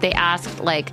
they 0.00 0.12
asked, 0.12 0.60
like, 0.60 0.92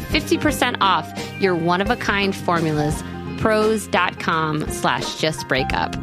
50% 0.00 0.76
off 0.80 1.12
your 1.40 1.54
one 1.54 1.80
of 1.80 1.90
a 1.90 1.96
kind 1.96 2.34
formulas. 2.34 3.02
Prose.com 3.38 4.68
slash 4.70 5.16
just 5.16 5.46
break 5.48 5.72
up. 5.72 5.96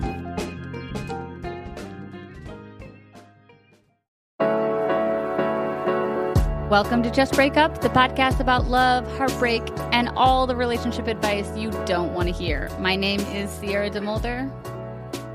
Welcome 6.70 7.02
to 7.02 7.10
Just 7.10 7.34
Break 7.34 7.58
Up, 7.58 7.82
the 7.82 7.90
podcast 7.90 8.40
about 8.40 8.68
love, 8.68 9.04
heartbreak, 9.18 9.64
and 9.92 10.08
all 10.10 10.46
the 10.46 10.56
relationship 10.56 11.08
advice 11.08 11.58
you 11.58 11.72
don't 11.88 12.14
want 12.14 12.28
to 12.28 12.32
hear. 12.32 12.70
My 12.78 12.96
name 12.96 13.22
is 13.22 13.50
Sierra 13.50 13.90
DeMulder. 13.90 14.52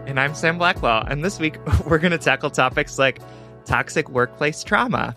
And 0.06 0.20
I'm 0.20 0.32
Sam 0.36 0.58
Blackwell. 0.58 1.02
And 1.08 1.24
this 1.24 1.40
week, 1.40 1.58
we're 1.86 1.98
going 1.98 2.12
to 2.12 2.18
tackle 2.18 2.50
topics 2.50 3.00
like 3.00 3.18
toxic 3.64 4.08
workplace 4.10 4.62
trauma, 4.62 5.16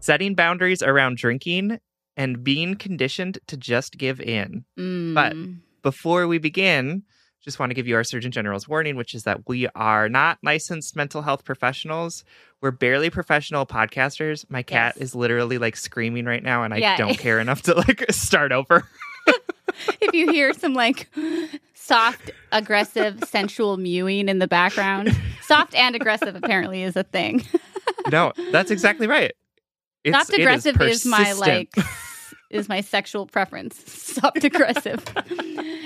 setting 0.00 0.34
boundaries 0.34 0.82
around 0.82 1.16
drinking, 1.16 1.78
and 2.20 2.44
being 2.44 2.74
conditioned 2.74 3.38
to 3.46 3.56
just 3.56 3.96
give 3.96 4.20
in. 4.20 4.62
Mm. 4.78 5.14
But 5.14 5.34
before 5.82 6.26
we 6.26 6.36
begin, 6.36 7.02
just 7.42 7.58
want 7.58 7.70
to 7.70 7.74
give 7.74 7.86
you 7.88 7.96
our 7.96 8.04
Surgeon 8.04 8.30
General's 8.30 8.68
warning, 8.68 8.94
which 8.94 9.14
is 9.14 9.22
that 9.22 9.48
we 9.48 9.66
are 9.68 10.06
not 10.10 10.36
licensed 10.42 10.94
mental 10.94 11.22
health 11.22 11.46
professionals. 11.46 12.22
We're 12.60 12.72
barely 12.72 13.08
professional 13.08 13.64
podcasters. 13.64 14.44
My 14.50 14.62
cat 14.62 14.96
Yes. 14.96 15.02
is 15.08 15.14
literally 15.14 15.56
like 15.56 15.76
screaming 15.76 16.26
right 16.26 16.42
now, 16.42 16.62
and 16.62 16.74
I 16.74 16.76
Yeah. 16.76 16.98
don't 16.98 17.18
care 17.18 17.40
enough 17.44 17.62
to 17.62 17.74
like 17.74 18.04
start 18.10 18.52
over. 18.52 18.86
if 20.02 20.12
you 20.12 20.30
hear 20.30 20.52
some 20.62 20.74
like 20.74 21.08
soft, 21.72 22.30
aggressive, 22.52 23.24
sensual 23.26 23.78
mewing 23.78 24.28
in 24.28 24.40
the 24.40 24.46
background, 24.48 25.16
soft 25.40 25.74
and 25.74 25.96
aggressive 25.96 26.36
apparently 26.36 26.82
is 26.82 26.96
a 26.96 27.04
thing. 27.04 27.46
no, 28.12 28.34
that's 28.52 28.70
exactly 28.70 29.06
right. 29.06 29.32
It's, 30.02 30.16
Soft 30.16 30.30
it 30.32 30.40
is 30.40 30.66
aggressive 30.66 30.80
is, 30.82 31.04
my 31.06 31.32
like 31.32 31.74
is 32.50 32.68
my 32.68 32.80
sexual 32.80 33.26
preference. 33.26 33.76
Soft 33.92 34.44
aggressive 34.44 35.04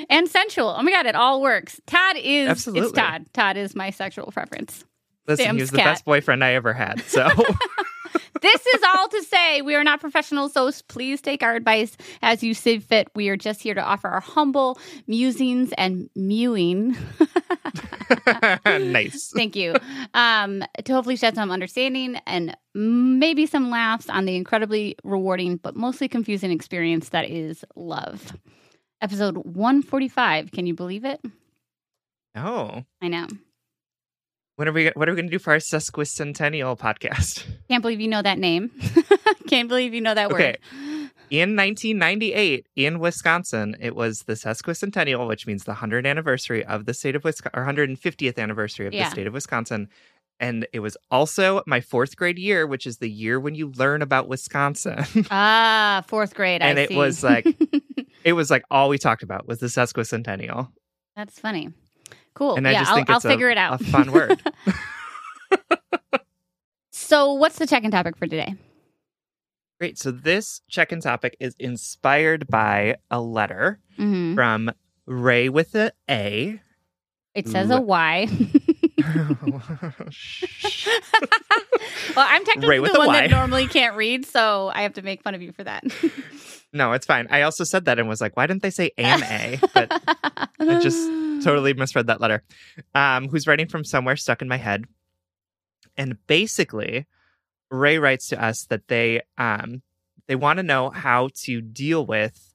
and 0.09 0.29
sensual. 0.29 0.75
Oh 0.77 0.83
my 0.83 0.91
god, 0.91 1.07
it 1.07 1.15
all 1.15 1.41
works. 1.43 1.81
Todd 1.87 2.17
is 2.17 2.49
Absolutely. 2.49 2.89
it's 2.89 2.93
Todd. 2.93 3.27
Todd 3.33 3.57
is 3.57 3.75
my 3.75 3.91
sexual 3.91 4.31
preference. 4.33 4.85
Listen, 5.27 5.45
Sam's 5.47 5.57
he 5.57 5.63
was 5.63 5.71
the 5.71 5.79
cat. 5.79 5.87
best 5.87 6.05
boyfriend 6.05 6.43
I 6.45 6.55
ever 6.55 6.73
had. 6.73 7.01
So 7.03 7.29
This 8.45 8.67
is 8.67 8.83
all 8.83 9.09
to 9.09 9.23
say 9.23 9.63
we 9.63 9.75
are 9.75 9.83
not 9.83 10.01
professionals, 10.01 10.53
so 10.53 10.71
please 10.89 11.23
take 11.23 11.43
our 11.43 11.55
advice 11.55 11.97
as 12.21 12.43
you 12.43 12.53
see 12.53 12.79
fit. 12.79 13.09
We 13.15 13.31
are 13.31 13.39
just 13.39 13.63
here 13.63 13.73
to 13.73 13.81
offer 13.83 14.07
our 14.07 14.21
humble 14.21 14.79
musings 15.07 15.73
and 15.79 16.11
mewing. 16.15 16.95
nice. 18.67 19.33
Thank 19.35 19.57
you. 19.57 19.75
Um, 20.13 20.63
to 20.85 20.93
hopefully 20.93 21.17
shed 21.17 21.37
some 21.37 21.51
understanding 21.51 22.17
and 22.27 22.55
maybe 22.75 23.47
some 23.47 23.71
laughs 23.71 24.11
on 24.11 24.27
the 24.27 24.37
incredibly 24.37 24.97
rewarding 25.05 25.57
but 25.57 25.75
mostly 25.75 26.07
confusing 26.07 26.51
experience 26.51 27.09
that 27.09 27.31
is 27.31 27.65
love. 27.77 28.37
Episode 29.01 29.39
145. 29.39 30.53
Can 30.53 30.67
you 30.67 30.75
believe 30.75 31.07
it? 31.07 31.19
Oh, 32.37 32.85
I 33.01 33.09
know. 33.09 33.27
When 34.57 34.69
are 34.69 34.73
we? 34.73 34.91
What 34.95 35.09
are 35.09 35.13
we 35.13 35.17
going 35.17 35.27
to 35.27 35.31
do 35.33 35.39
for 35.39 35.53
our 35.53 35.59
sesquicentennial 35.59 36.79
podcast? 36.79 37.45
Can't 37.69 37.83
believe 37.83 38.01
you 38.01 38.09
know 38.09 38.23
that 38.23 38.39
name. 38.39 38.71
Can't 39.49 39.69
believe 39.69 39.95
you 39.95 40.01
know 40.01 40.15
that 40.15 40.31
Okay. 40.31 40.57
word. 40.67 41.11
In 41.31 41.57
1998, 41.57 42.67
in 42.77 42.99
Wisconsin, 43.01 43.77
it 43.81 43.97
was 43.97 44.23
the 44.23 44.35
sesquicentennial, 44.35 45.27
which 45.27 45.47
means 45.47 45.65
the 45.65 45.73
100th 45.75 46.07
anniversary 46.07 46.65
of 46.65 46.85
the 46.85 46.95
state 46.95 47.17
of 47.17 47.25
Wisconsin, 47.25 47.59
or 47.59 47.65
150th 47.65 48.39
anniversary 48.39 48.87
of 48.87 48.93
Yeah. 48.93 49.05
the 49.05 49.11
state 49.11 49.27
of 49.27 49.33
Wisconsin. 49.33 49.89
And 50.39 50.67
it 50.73 50.81
was 50.81 50.97
also 51.11 51.63
my 51.67 51.81
fourth 51.81 52.17
grade 52.17 52.39
year, 52.39 52.67
which 52.67 52.87
is 52.87 52.99
the 52.99 53.09
year 53.11 53.41
when 53.41 53.55
you 53.55 53.73
learn 53.77 54.03
about 54.03 54.29
Wisconsin. 54.29 55.05
Ah, 55.31 56.03
fourth 56.07 56.35
grade. 56.35 56.61
and 56.63 56.79
I 56.79 56.83
it 56.83 56.89
see. 56.91 56.97
was 56.97 57.25
like, 57.25 57.47
it 58.25 58.35
was 58.35 58.51
like 58.51 58.65
all 58.71 58.89
we 58.89 58.99
talked 58.99 59.23
about 59.23 59.49
was 59.49 59.59
the 59.61 59.67
sesquicentennial. 59.69 60.69
That's 61.17 61.39
funny. 61.39 61.71
Cool. 62.35 62.57
And 62.57 62.67
I 62.67 62.73
yeah, 62.73 62.81
just 62.81 62.91
I'll, 62.91 62.97
think 62.97 63.11
I'll 63.11 63.17
it's 63.17 63.25
a- 63.25 63.29
figure 63.29 63.49
it 63.51 63.59
out. 63.59 63.81
a 63.81 63.85
fun 63.85 64.11
word. 64.13 64.43
so, 66.91 67.33
what's 67.35 67.59
the 67.59 67.67
check-in 67.67 67.91
topic 67.91 68.17
for 68.17 68.27
today? 68.27 68.55
Great. 69.81 69.99
So 69.99 70.11
this 70.11 70.61
check-in 70.69 71.01
topic 71.01 71.37
is 71.41 71.55
inspired 71.59 72.47
by 72.49 72.97
a 73.11 73.21
letter 73.21 73.81
hmm 73.97 74.35
from 74.35 74.71
Ray 75.07 75.49
with 75.49 75.75
a 75.75 75.91
A. 76.09 76.61
It 77.35 77.49
says 77.49 77.71
a 77.71 77.81
Y. 77.81 78.29
Well, 82.17 82.27
I'm 82.29 82.45
technically 82.45 82.69
Ray 82.71 82.81
with 82.81 82.93
the 82.93 82.99
one 82.99 83.09
Y. 83.09 83.21
that 83.23 83.31
normally 83.31 83.67
can't 83.67 83.97
read, 83.97 84.25
so 84.25 84.71
I 84.73 84.83
have 84.83 84.95
to 84.95 85.03
make 85.03 85.23
fun 85.23 85.35
of 85.35 85.43
you 85.43 85.53
for 85.53 85.65
that. 85.65 85.83
No, 86.75 86.93
it's 86.93 87.07
fine. 87.07 87.27
I 87.31 87.43
also 87.43 87.65
said 87.65 87.87
that 87.87 87.99
and 87.99 88.09
was 88.09 88.21
like, 88.21 88.37
why 88.37 88.47
didn't 88.47 88.63
they 88.63 88.71
say 88.71 88.91
an 88.99 89.23
A? 89.23 89.59
But 89.73 89.91
I 90.61 90.81
just 90.81 90.99
totally 91.45 91.73
misread 91.73 92.09
that 92.09 92.21
letter. 92.21 92.43
Um, 92.95 93.29
who's 93.29 93.47
writing 93.47 93.69
from 93.69 93.85
somewhere 93.85 94.17
stuck 94.17 94.43
in 94.43 94.49
my 94.49 94.57
head. 94.59 94.85
And 95.97 96.19
basically, 96.27 97.07
Ray 97.71 97.99
writes 97.99 98.29
to 98.29 98.43
us 98.45 98.67
that 98.69 98.89
they 98.89 99.23
um 99.39 99.83
they 100.27 100.35
want 100.35 100.57
to 100.59 100.63
know 100.63 100.91
how 100.91 101.29
to 101.45 101.61
deal 101.61 102.05
with 102.05 102.55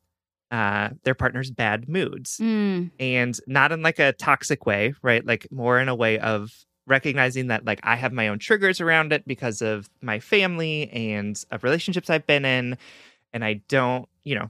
uh, 0.52 0.90
their 1.04 1.14
partner's 1.14 1.52
bad 1.52 1.88
moods 1.88 2.38
Mm. 2.42 2.90
and 3.00 3.40
not 3.46 3.72
in 3.72 3.84
like 3.84 4.00
a 4.00 4.14
toxic 4.14 4.66
way, 4.66 4.96
right? 5.04 5.24
Like 5.24 5.48
more 5.52 5.80
in 5.80 5.88
a 5.90 5.96
way 5.96 6.18
of 6.18 6.50
recognizing 6.88 7.48
that 7.48 7.66
like 7.66 7.80
I 7.84 7.96
have 7.96 8.12
my 8.12 8.30
own 8.30 8.40
triggers 8.40 8.82
around 8.82 9.14
it 9.14 9.28
because 9.28 9.62
of 9.62 9.88
my 10.02 10.20
family 10.20 10.90
and 10.90 11.40
of 11.52 11.64
relationships 11.64 12.10
I've 12.10 12.26
been 12.26 12.46
in 12.46 12.78
and 13.32 13.46
I 13.46 13.62
don't, 13.70 14.09
you 14.24 14.36
know, 14.36 14.50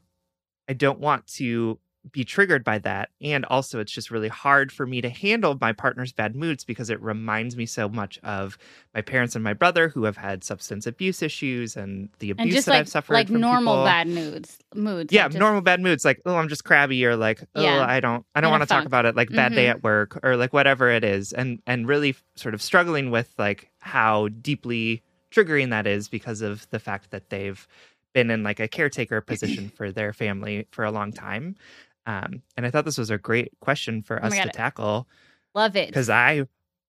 I 0.67 0.73
don't 0.73 0.99
want 0.99 1.27
to 1.35 1.79
be 2.13 2.23
triggered 2.23 2.63
by 2.63 2.79
that. 2.79 3.09
And 3.21 3.43
also 3.45 3.79
it's 3.79 3.91
just 3.91 4.09
really 4.09 4.29
hard 4.29 4.71
for 4.71 4.87
me 4.87 5.01
to 5.01 5.09
handle 5.09 5.57
my 5.59 5.73
partner's 5.73 6.13
bad 6.13 6.33
moods 6.33 6.63
because 6.63 6.89
it 6.89 6.99
reminds 7.01 7.57
me 7.57 7.65
so 7.65 7.89
much 7.89 8.17
of 8.23 8.57
my 8.95 9.01
parents 9.01 9.35
and 9.35 9.43
my 9.43 9.53
brother 9.53 9.89
who 9.89 10.05
have 10.05 10.15
had 10.15 10.43
substance 10.45 10.87
abuse 10.87 11.21
issues 11.21 11.75
and 11.75 12.07
the 12.19 12.31
abuse 12.31 12.45
And 12.45 12.51
just 12.53 12.65
that 12.67 12.71
like 12.71 12.79
I've 12.79 12.89
suffered 12.89 13.13
like 13.15 13.27
from 13.27 13.41
normal 13.41 13.73
people. 13.75 13.83
bad 13.85 14.07
moods 14.07 14.57
moods. 14.73 15.11
Yeah, 15.13 15.23
like 15.23 15.31
just- 15.33 15.39
normal 15.39 15.61
bad 15.61 15.81
moods 15.81 16.05
like 16.05 16.21
oh 16.25 16.37
I'm 16.37 16.47
just 16.47 16.63
crabby 16.63 17.05
or 17.05 17.17
like 17.17 17.41
oh 17.55 17.61
Yeah. 17.61 17.85
I 17.85 17.99
don't 17.99 18.25
I 18.33 18.39
don't 18.39 18.49
want 18.51 18.63
to 18.63 18.69
talk 18.69 18.85
about 18.85 19.05
it 19.05 19.15
like 19.17 19.29
bad 19.29 19.53
day 19.53 19.65
Mhm. 19.65 19.71
at 19.71 19.83
work 19.83 20.19
or 20.23 20.37
like 20.37 20.53
whatever 20.53 20.89
it 20.89 21.03
is 21.03 21.33
and 21.33 21.61
and 21.67 21.85
really 21.85 22.15
sort 22.37 22.53
of 22.53 22.61
struggling 22.61 23.11
with 23.11 23.33
like 23.37 23.69
how 23.79 24.29
deeply 24.29 25.03
triggering 25.31 25.69
that 25.71 25.85
is 25.85 26.07
because 26.07 26.41
of 26.41 26.67
the 26.71 26.79
fact 26.79 27.11
that 27.11 27.29
they've 27.29 27.67
been 28.13 28.31
in 28.31 28.43
like 28.43 28.59
a 28.59 28.67
caretaker 28.67 29.21
position 29.21 29.69
for 29.75 29.91
their 29.91 30.13
family 30.13 30.67
for 30.71 30.83
a 30.85 30.91
long 30.91 31.11
time. 31.11 31.55
Um, 32.05 32.41
and 32.57 32.65
I 32.65 32.71
thought 32.71 32.85
this 32.85 32.97
was 32.97 33.09
a 33.11 33.17
great 33.17 33.51
question 33.59 34.01
for 34.01 34.19
Oh 34.23 34.27
us 34.27 34.33
to 34.33 34.49
tackle 34.49 35.07
Love 35.53 35.75
it. 35.75 35.87
because 35.89 36.09
I 36.09 36.45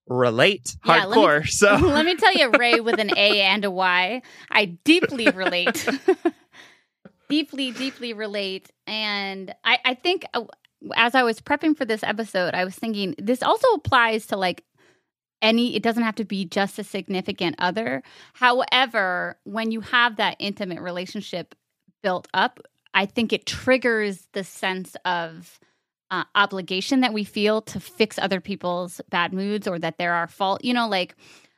relate 0.07 0.77
Yeah, 0.87 1.05
let 1.05 1.11
me- 1.11 1.17
hardcore. 1.17 1.49
so 1.49 1.75
Let 1.77 2.07
me 2.07 2.15
tell 2.17 2.35
you, 2.35 2.51
Ray, 2.59 2.81
with 2.81 2.99
an 2.99 3.11
A 3.17 3.41
and 3.43 3.65
a 3.65 3.71
Y, 3.71 4.23
I 4.51 4.65
deeply 4.85 5.29
relate. 5.29 5.87
deeply, 7.29 7.71
deeply 7.73 8.13
relate. 8.13 8.71
And 8.87 9.55
I, 9.65 9.79
I 9.85 9.95
think 9.95 10.25
uh, 10.35 10.45
as 10.95 11.15
I 11.15 11.23
was 11.23 11.41
prepping 11.41 11.77
for 11.77 11.85
this 11.85 12.03
episode, 12.03 12.55
I 12.55 12.65
was 12.65 12.75
thinking 12.75 13.15
this 13.19 13.43
also 13.43 13.69
applies 13.75 14.27
to 14.29 14.37
like 14.37 14.65
any, 15.43 15.75
it 15.77 15.83
doesn't 15.83 16.03
have 16.03 16.17
to 16.17 16.25
be 16.25 16.45
just 16.45 16.79
a 16.79 16.85
significant 16.85 17.57
other. 17.59 18.03
However, 18.35 19.39
when 19.45 19.71
you 19.71 19.81
have 19.81 20.17
that 20.17 20.37
intimate 20.39 20.81
relationship 20.81 21.55
built 22.03 22.29
up, 22.35 22.61
I 22.95 23.07
think 23.07 23.33
it 23.33 23.47
triggers 23.47 24.27
the 24.33 24.45
sense 24.45 24.97
of 25.05 25.59
uh, 26.11 26.25
obligation 26.35 27.01
that 27.01 27.13
we 27.13 27.23
feel 27.25 27.63
to 27.63 27.79
fix 27.79 28.19
other 28.19 28.41
people's 28.41 29.01
bad 29.11 29.33
moods 29.33 29.69
or 29.69 29.79
that 29.79 29.97
they're 29.97 30.13
our 30.15 30.27
fault. 30.27 30.65
You 30.65 30.75
know, 30.75 30.89
like 30.89 31.15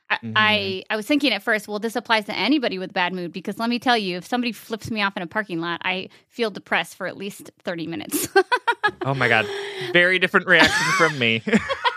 I, 0.09 0.17
Mhm. 0.21 0.33
I 0.35 0.83
I 0.91 0.95
was 0.95 1.07
thinking 1.07 1.33
at 1.33 1.41
first, 1.41 1.67
well, 1.67 1.79
this 1.79 1.95
applies 1.95 2.25
to 2.25 2.37
anybody 2.37 2.77
with 2.77 2.93
bad 2.93 3.13
mood 3.13 3.31
because 3.33 3.57
let 3.57 3.69
me 3.69 3.79
tell 3.79 3.97
you, 3.97 4.17
if 4.17 4.27
somebody 4.27 4.51
flips 4.51 4.91
me 4.91 5.01
off 5.01 5.17
in 5.17 5.23
a 5.23 5.27
parking 5.27 5.59
lot, 5.59 5.81
I 5.83 6.09
feel 6.27 6.51
depressed 6.51 6.95
for 6.95 7.07
at 7.07 7.17
least 7.17 7.49
thirty 7.63 7.87
minutes. 7.87 8.27
oh 9.05 9.15
my 9.15 9.27
god, 9.27 9.47
very 9.91 10.19
different 10.19 10.45
reaction 10.45 10.85
from 10.97 11.17
me. 11.17 11.41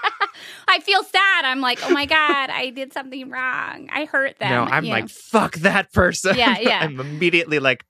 I 0.69 0.81
feel 0.81 1.03
sad. 1.05 1.45
I'm 1.45 1.61
like, 1.61 1.79
oh 1.85 1.91
my 1.91 2.07
god, 2.07 2.51
I 2.51 2.71
did 2.71 2.93
something 2.93 3.31
wrong. 3.31 3.89
I 3.93 4.05
hurt 4.05 4.39
them. 4.39 4.51
no, 4.51 4.63
I'm 4.65 4.85
you 4.85 4.91
like 4.91 5.05
know. 5.05 5.09
fuck 5.09 5.55
that 5.57 5.93
person. 5.93 6.37
Yeah, 6.37 6.59
yeah. 6.61 6.81
I'm 6.81 6.99
immediately 7.01 7.59
like 7.59 7.85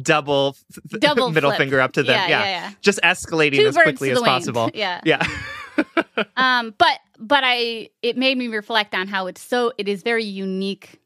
double, 0.00 0.56
f- 0.70 0.82
Double 1.00 1.30
middle 1.30 1.50
flip. 1.50 1.58
finger 1.58 1.80
up 1.80 1.92
to 1.92 2.02
them. 2.02 2.14
yeah, 2.14 2.28
Yeah, 2.28 2.44
yeah, 2.44 2.50
yeah. 2.68 2.72
just 2.80 3.00
escalating 3.02 3.56
Two 3.56 3.66
as 3.68 3.76
quickly 3.76 4.10
as 4.10 4.20
possible. 4.22 4.70
Yeah. 4.74 5.00
Yeah. 5.04 5.26
um 6.36 6.74
but 6.76 6.98
but 7.18 7.42
i 7.46 7.88
it 8.02 8.18
made 8.18 8.36
me 8.36 8.46
reflect 8.48 8.94
on 8.94 9.08
how 9.08 9.26
it's 9.26 9.40
so 9.40 9.72
it 9.78 9.88
is 9.88 10.02
very 10.02 10.22
unique 10.24 11.00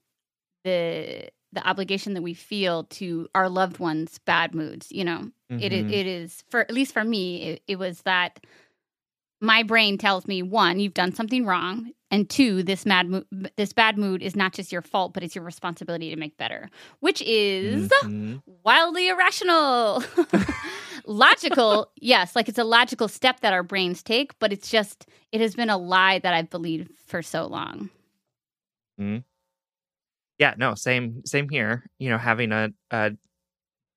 the 0.64 1.28
the 1.52 1.66
obligation 1.66 2.14
that 2.14 2.22
we 2.22 2.34
feel 2.34 2.82
to 2.84 3.28
our 3.32 3.48
loved 3.48 3.78
ones 3.78 4.18
bad 4.26 4.56
moods 4.56 4.88
you 4.90 5.04
know 5.04 5.30
it 5.50 5.72
is 5.72 5.84
Mhm. 5.84 5.92
it 5.92 6.06
is 6.08 6.42
for 6.50 6.60
at 6.60 6.72
least 6.72 6.92
for 6.92 7.04
me 7.04 7.42
it, 7.44 7.62
it 7.68 7.78
was 7.78 8.02
that 8.02 8.40
my 9.46 9.62
brain 9.62 9.96
tells 9.98 10.26
me 10.26 10.42
one 10.42 10.78
you've 10.80 10.94
done 10.94 11.12
something 11.12 11.46
wrong 11.46 11.90
and 12.10 12.28
two 12.28 12.62
this 12.62 12.84
mad 12.84 13.08
mo- 13.08 13.24
this 13.56 13.72
bad 13.72 13.96
mood 13.96 14.22
is 14.22 14.36
not 14.36 14.52
just 14.52 14.70
your 14.72 14.82
fault 14.82 15.12
but 15.14 15.22
it's 15.22 15.34
your 15.34 15.44
responsibility 15.44 16.10
to 16.10 16.16
make 16.16 16.36
better 16.36 16.68
which 17.00 17.22
is 17.22 17.90
Mhm. 18.04 18.42
wildly 18.64 19.08
irrational. 19.08 20.02
logical, 21.06 21.92
yes, 22.00 22.34
like 22.34 22.48
it's 22.48 22.58
a 22.58 22.64
logical 22.64 23.06
step 23.08 23.40
that 23.40 23.52
our 23.52 23.62
brains 23.62 24.02
take, 24.02 24.36
but 24.40 24.52
it's 24.52 24.70
just, 24.70 25.06
it 25.30 25.40
has 25.40 25.54
been 25.54 25.70
a 25.70 25.76
lie 25.78 26.18
that 26.18 26.34
I've 26.34 26.50
believed 26.50 26.90
for 27.06 27.22
so 27.22 27.46
long. 27.46 27.90
Hmm. 28.98 29.18
Yeah, 30.38 30.54
no, 30.58 30.74
same 30.74 31.22
same 31.24 31.48
here. 31.48 31.88
You 31.98 32.10
know, 32.10 32.18
having 32.18 32.52
a, 32.52 32.70
a 32.90 33.12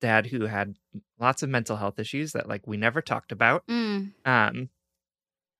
dad 0.01 0.27
who 0.27 0.45
had 0.45 0.75
lots 1.19 1.43
of 1.43 1.49
mental 1.49 1.75
health 1.75 1.99
issues 1.99 2.31
that 2.33 2.47
like 2.47 2.65
we 2.67 2.77
never 2.77 3.01
talked 3.01 3.31
about. 3.31 3.65
Mm, 3.67 4.11
Um 4.25 4.69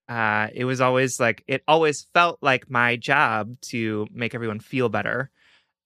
uh 0.09 0.49
it 0.53 0.65
was 0.65 0.81
always 0.81 1.19
like 1.19 1.43
it 1.47 1.63
always 1.67 2.03
felt 2.13 2.39
like 2.41 2.69
my 2.71 2.97
job 2.97 3.61
to 3.61 4.07
make 4.13 4.35
everyone 4.35 4.59
feel 4.61 4.89
better. 4.89 5.31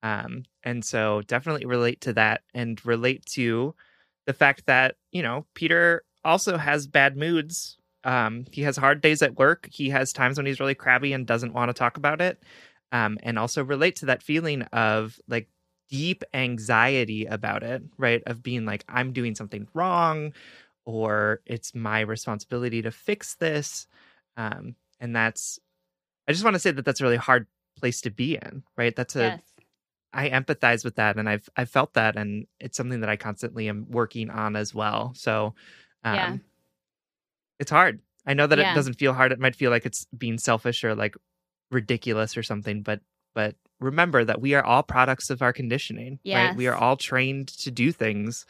Um 0.04 0.44
and 0.64 0.84
so 0.86 1.22
definitely 1.24 1.66
relate 1.66 2.02
to 2.02 2.14
that 2.14 2.42
and 2.54 2.84
relate 2.86 3.26
to 3.28 3.76
the 4.28 4.34
fact 4.34 4.66
that, 4.68 4.96
you 5.12 5.22
know, 5.24 5.46
Peter 5.56 6.04
also 6.26 6.58
has 6.58 6.88
bad 6.88 7.18
moods. 7.18 7.78
Um 8.04 8.46
he 8.52 8.62
has 8.64 8.78
hard 8.78 9.02
days 9.02 9.22
at 9.22 9.38
work. 9.38 9.70
He 9.72 9.90
has 9.90 10.14
times 10.14 10.38
when 10.38 10.46
he's 10.46 10.60
really 10.60 10.76
crabby 10.76 11.14
and 11.14 11.28
doesn't 11.28 11.54
want 11.54 11.70
to 11.70 11.74
talk 11.74 11.98
about 11.98 12.22
it. 12.22 12.44
Um 12.92 13.18
and 13.24 13.40
also 13.40 13.64
relate 13.64 13.98
to 13.98 14.08
that 14.08 14.24
feeling 14.24 14.64
of 14.74 15.20
like 15.28 15.50
deep 15.90 16.24
anxiety 16.34 17.26
about 17.26 17.64
it, 17.64 17.84
right? 17.98 18.24
Of 18.28 18.44
being 18.44 18.66
like 18.66 18.84
I'm 18.90 19.14
doing 19.14 19.36
something 19.36 19.68
wrong 19.74 20.34
or 20.86 21.42
it's 21.46 21.74
my 21.76 22.02
responsibility 22.02 22.82
to 22.82 22.92
fix 22.92 23.36
this. 23.36 23.88
Um, 24.38 24.76
and 25.00 25.16
that's, 25.16 25.60
I 26.28 26.32
just 26.32 26.44
want 26.44 26.56
to 26.56 26.60
say 26.60 26.72
that 26.72 26.86
that's 26.86 27.02
a 27.02 27.04
really 27.04 27.18
hard 27.18 27.48
place 27.78 28.02
to 28.02 28.12
be 28.12 28.36
in, 28.36 28.64
right? 28.78 28.96
That's 28.96 29.16
a, 29.16 29.20
yes. 29.20 29.42
I 30.14 30.30
empathize 30.30 30.86
with 30.86 30.96
that 30.96 31.18
and 31.18 31.28
I've, 31.28 31.50
I've 31.58 31.70
felt 31.70 31.94
that 31.94 32.16
and 32.16 32.46
it's 32.60 32.78
something 32.78 33.02
that 33.02 33.10
I 33.10 33.16
constantly 33.16 33.68
am 33.68 33.88
working 33.90 34.30
on 34.30 34.56
as 34.56 34.74
well. 34.74 35.14
So, 35.16 35.56
um, 36.04 36.16
Yeah. 36.16 36.38
it's 37.60 37.72
hard. 37.72 38.00
I 38.26 38.34
know 38.34 38.48
that 38.48 38.60
Yeah. 38.60 38.72
it 38.72 38.76
doesn't 38.76 39.00
feel 39.00 39.14
hard. 39.14 39.32
It 39.32 39.40
might 39.40 39.56
feel 39.56 39.72
like 39.72 39.86
it's 39.86 40.06
being 40.18 40.38
selfish 40.38 40.84
or 40.84 40.96
like 40.96 41.16
ridiculous 41.72 42.38
or 42.38 42.44
something, 42.44 42.84
but, 42.84 43.02
but 43.34 43.56
remember 43.80 44.24
that 44.24 44.40
we 44.40 44.54
are 44.54 44.64
all 44.64 44.84
products 44.84 45.30
of 45.30 45.42
our 45.42 45.52
conditioning, 45.52 46.20
right? 46.50 46.56
We 46.56 46.68
are 46.68 46.76
all 46.76 46.96
trained 46.96 47.48
to 47.50 47.72
do 47.72 47.92
things 47.92 48.46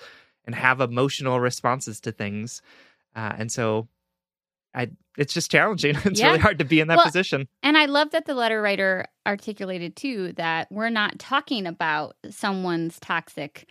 and 0.46 0.54
have 0.54 0.82
emotional 0.82 1.40
responses 1.40 2.02
to 2.02 2.12
things. 2.12 2.62
Uh, 3.16 3.34
and 3.38 3.52
so 3.52 3.88
I 4.76 4.90
it's 5.18 5.34
just 5.34 5.52
challenging. 5.52 5.96
It's 6.06 6.20
Yeah. 6.20 6.28
really 6.28 6.40
hard 6.40 6.60
to 6.60 6.66
be 6.66 6.80
in 6.80 6.88
that 6.88 6.98
Well, 6.98 7.06
position. 7.06 7.48
And 7.62 7.78
I 7.78 7.86
love 7.86 8.12
that 8.12 8.26
the 8.26 8.34
letter 8.34 8.62
writer 8.62 9.06
articulated 9.28 9.96
too 9.96 10.34
that 10.34 10.72
we're 10.72 10.90
not 10.90 11.20
talking 11.20 11.68
about 11.68 12.16
someone's 12.30 13.00
toxic, 13.00 13.68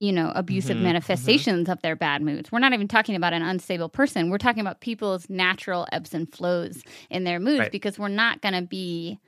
you 0.00 0.12
know, 0.12 0.32
abusive 0.34 0.76
Mhm, 0.76 0.80
mhm. 0.80 0.84
manifestations 0.84 1.68
of 1.68 1.80
their 1.82 1.94
bad 1.94 2.22
moods. 2.22 2.50
We're 2.50 2.58
not 2.58 2.72
even 2.72 2.88
talking 2.88 3.14
about 3.14 3.32
an 3.32 3.42
unstable 3.42 3.88
person. 3.88 4.30
We're 4.30 4.38
talking 4.38 4.60
about 4.60 4.80
people's 4.80 5.28
natural 5.30 5.86
ebbs 5.92 6.14
and 6.14 6.32
flows 6.32 6.82
in 7.10 7.24
their 7.24 7.38
moods 7.38 7.60
Right. 7.60 7.72
because 7.72 7.98
we're 7.98 8.08
not 8.08 8.40
going 8.40 8.54
to 8.54 8.62
be 8.62 9.18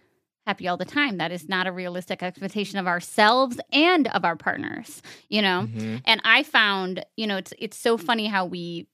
happy 0.46 0.66
all 0.66 0.76
the 0.76 0.84
time. 0.84 1.18
That 1.18 1.30
is 1.30 1.48
not 1.48 1.68
a 1.68 1.72
realistic 1.72 2.20
expectation 2.20 2.78
of 2.80 2.88
ourselves 2.88 3.60
and 3.72 4.08
of 4.08 4.24
our 4.24 4.34
partners, 4.34 5.00
you 5.28 5.40
know? 5.40 5.68
Mhm. 5.72 6.00
and 6.04 6.20
i 6.24 6.42
found 6.42 7.04
you 7.16 7.28
know 7.28 7.36
it's 7.36 7.52
it's 7.60 7.76
so 7.78 7.96
funny 7.96 8.26
how 8.26 8.44
we 8.44 8.88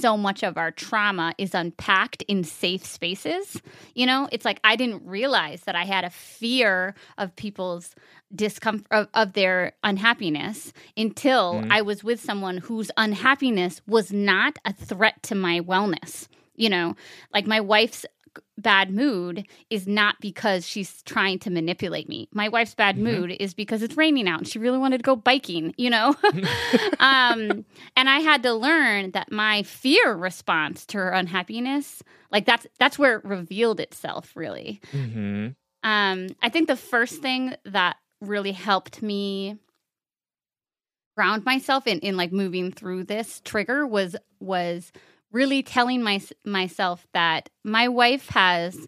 so 0.00 0.16
much 0.16 0.42
of 0.42 0.56
our 0.56 0.70
trauma 0.70 1.34
is 1.38 1.54
unpacked 1.54 2.22
in 2.28 2.44
safe 2.44 2.84
spaces 2.84 3.60
you 3.94 4.04
know 4.06 4.28
it's 4.32 4.44
like 4.44 4.60
i 4.64 4.76
didn't 4.76 5.02
realize 5.06 5.62
that 5.62 5.74
i 5.76 5.84
had 5.84 6.04
a 6.04 6.10
fear 6.10 6.94
of 7.18 7.34
people's 7.36 7.94
discomfort 8.34 8.86
of, 8.90 9.08
of 9.14 9.32
their 9.32 9.72
unhappiness 9.82 10.72
until 10.96 11.54
Mhm. 11.54 11.68
i 11.70 11.80
was 11.82 12.04
with 12.04 12.20
someone 12.20 12.58
whose 12.58 12.90
unhappiness 12.96 13.80
was 13.86 14.12
not 14.12 14.58
a 14.64 14.72
threat 14.72 15.22
to 15.24 15.34
my 15.34 15.60
wellness 15.60 16.28
you 16.56 16.68
know 16.68 16.94
like 17.32 17.46
my 17.46 17.60
wife's 17.60 18.04
bad 18.58 18.90
mood 18.90 19.46
is 19.70 19.86
not 19.86 20.16
because 20.20 20.66
she's 20.66 21.02
trying 21.02 21.38
to 21.40 21.50
manipulate 21.50 22.08
me. 22.08 22.28
My 22.32 22.48
wife's 22.48 22.74
bad 22.74 22.96
Mhm. 22.96 23.00
mood 23.02 23.36
is 23.40 23.54
because 23.54 23.82
it's 23.82 23.96
raining 23.96 24.28
out 24.28 24.38
and 24.40 24.48
she 24.48 24.58
really 24.58 24.78
wanted 24.78 24.98
to 24.98 25.02
go 25.02 25.16
biking, 25.16 25.74
you 25.76 25.90
know? 25.90 26.14
um 27.00 27.64
and 27.96 28.08
I 28.08 28.20
had 28.20 28.42
to 28.44 28.52
learn 28.52 29.10
that 29.12 29.30
my 29.32 29.62
fear 29.62 30.14
response 30.14 30.84
to 30.86 30.98
her 30.98 31.10
unhappiness, 31.10 32.02
like 32.32 32.44
that's 32.46 32.66
that's 32.78 32.98
where 32.98 33.16
it 33.18 33.24
revealed 33.24 33.80
itself 33.80 34.32
really. 34.34 34.80
Mhm. 34.92 35.54
Um 35.82 36.28
I 36.42 36.48
think 36.48 36.68
the 36.68 36.76
first 36.76 37.20
thing 37.22 37.54
that 37.64 37.96
really 38.20 38.52
helped 38.52 39.02
me 39.02 39.58
ground 41.16 41.44
myself 41.44 41.86
in 41.86 41.98
in 42.00 42.16
like 42.16 42.32
moving 42.32 42.70
through 42.72 43.04
this 43.04 43.40
trigger 43.44 43.86
was 43.86 44.16
was 44.40 44.92
really 45.32 45.62
telling 45.62 46.02
my, 46.02 46.20
myself 46.44 47.06
that 47.12 47.48
my 47.64 47.88
wife 47.88 48.28
has 48.30 48.86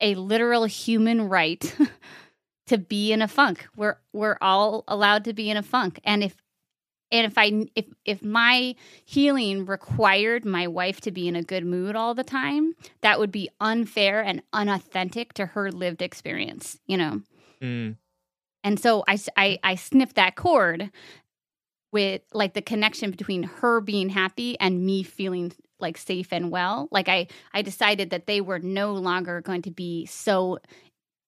a 0.00 0.14
literal 0.14 0.64
human 0.64 1.28
right 1.28 1.74
to 2.66 2.78
be 2.78 3.12
in 3.12 3.22
a 3.22 3.28
funk. 3.28 3.66
We're 3.76 3.98
we're 4.12 4.38
all 4.40 4.84
allowed 4.88 5.24
to 5.24 5.32
be 5.32 5.50
in 5.50 5.56
a 5.56 5.62
funk. 5.62 6.00
And 6.04 6.22
if 6.22 6.36
and 7.10 7.26
if 7.26 7.36
I 7.36 7.66
if 7.74 7.86
if 8.04 8.22
my 8.22 8.74
healing 9.04 9.66
required 9.66 10.44
my 10.44 10.66
wife 10.66 11.00
to 11.02 11.10
be 11.10 11.28
in 11.28 11.36
a 11.36 11.42
good 11.42 11.64
mood 11.64 11.94
all 11.94 12.14
the 12.14 12.24
time, 12.24 12.74
that 13.02 13.18
would 13.18 13.30
be 13.30 13.48
unfair 13.60 14.22
and 14.22 14.42
unauthentic 14.52 15.34
to 15.34 15.46
her 15.46 15.70
lived 15.70 16.02
experience, 16.02 16.78
you 16.86 16.96
know. 16.96 17.22
Mm. 17.62 17.96
And 18.64 18.80
so 18.80 19.04
I 19.06 19.18
I 19.36 19.58
I 19.62 19.74
snipped 19.74 20.16
that 20.16 20.36
cord 20.36 20.90
with 21.92 22.22
like 22.32 22.54
the 22.54 22.62
connection 22.62 23.10
between 23.10 23.44
her 23.44 23.80
being 23.80 24.08
happy 24.08 24.58
and 24.58 24.84
me 24.84 25.02
feeling 25.02 25.52
like 25.78 25.98
safe 25.98 26.32
and 26.32 26.50
well. 26.50 26.88
Like 26.90 27.08
I 27.08 27.28
I 27.52 27.62
decided 27.62 28.10
that 28.10 28.26
they 28.26 28.40
were 28.40 28.58
no 28.58 28.94
longer 28.94 29.40
going 29.40 29.62
to 29.62 29.70
be 29.70 30.06
so 30.06 30.58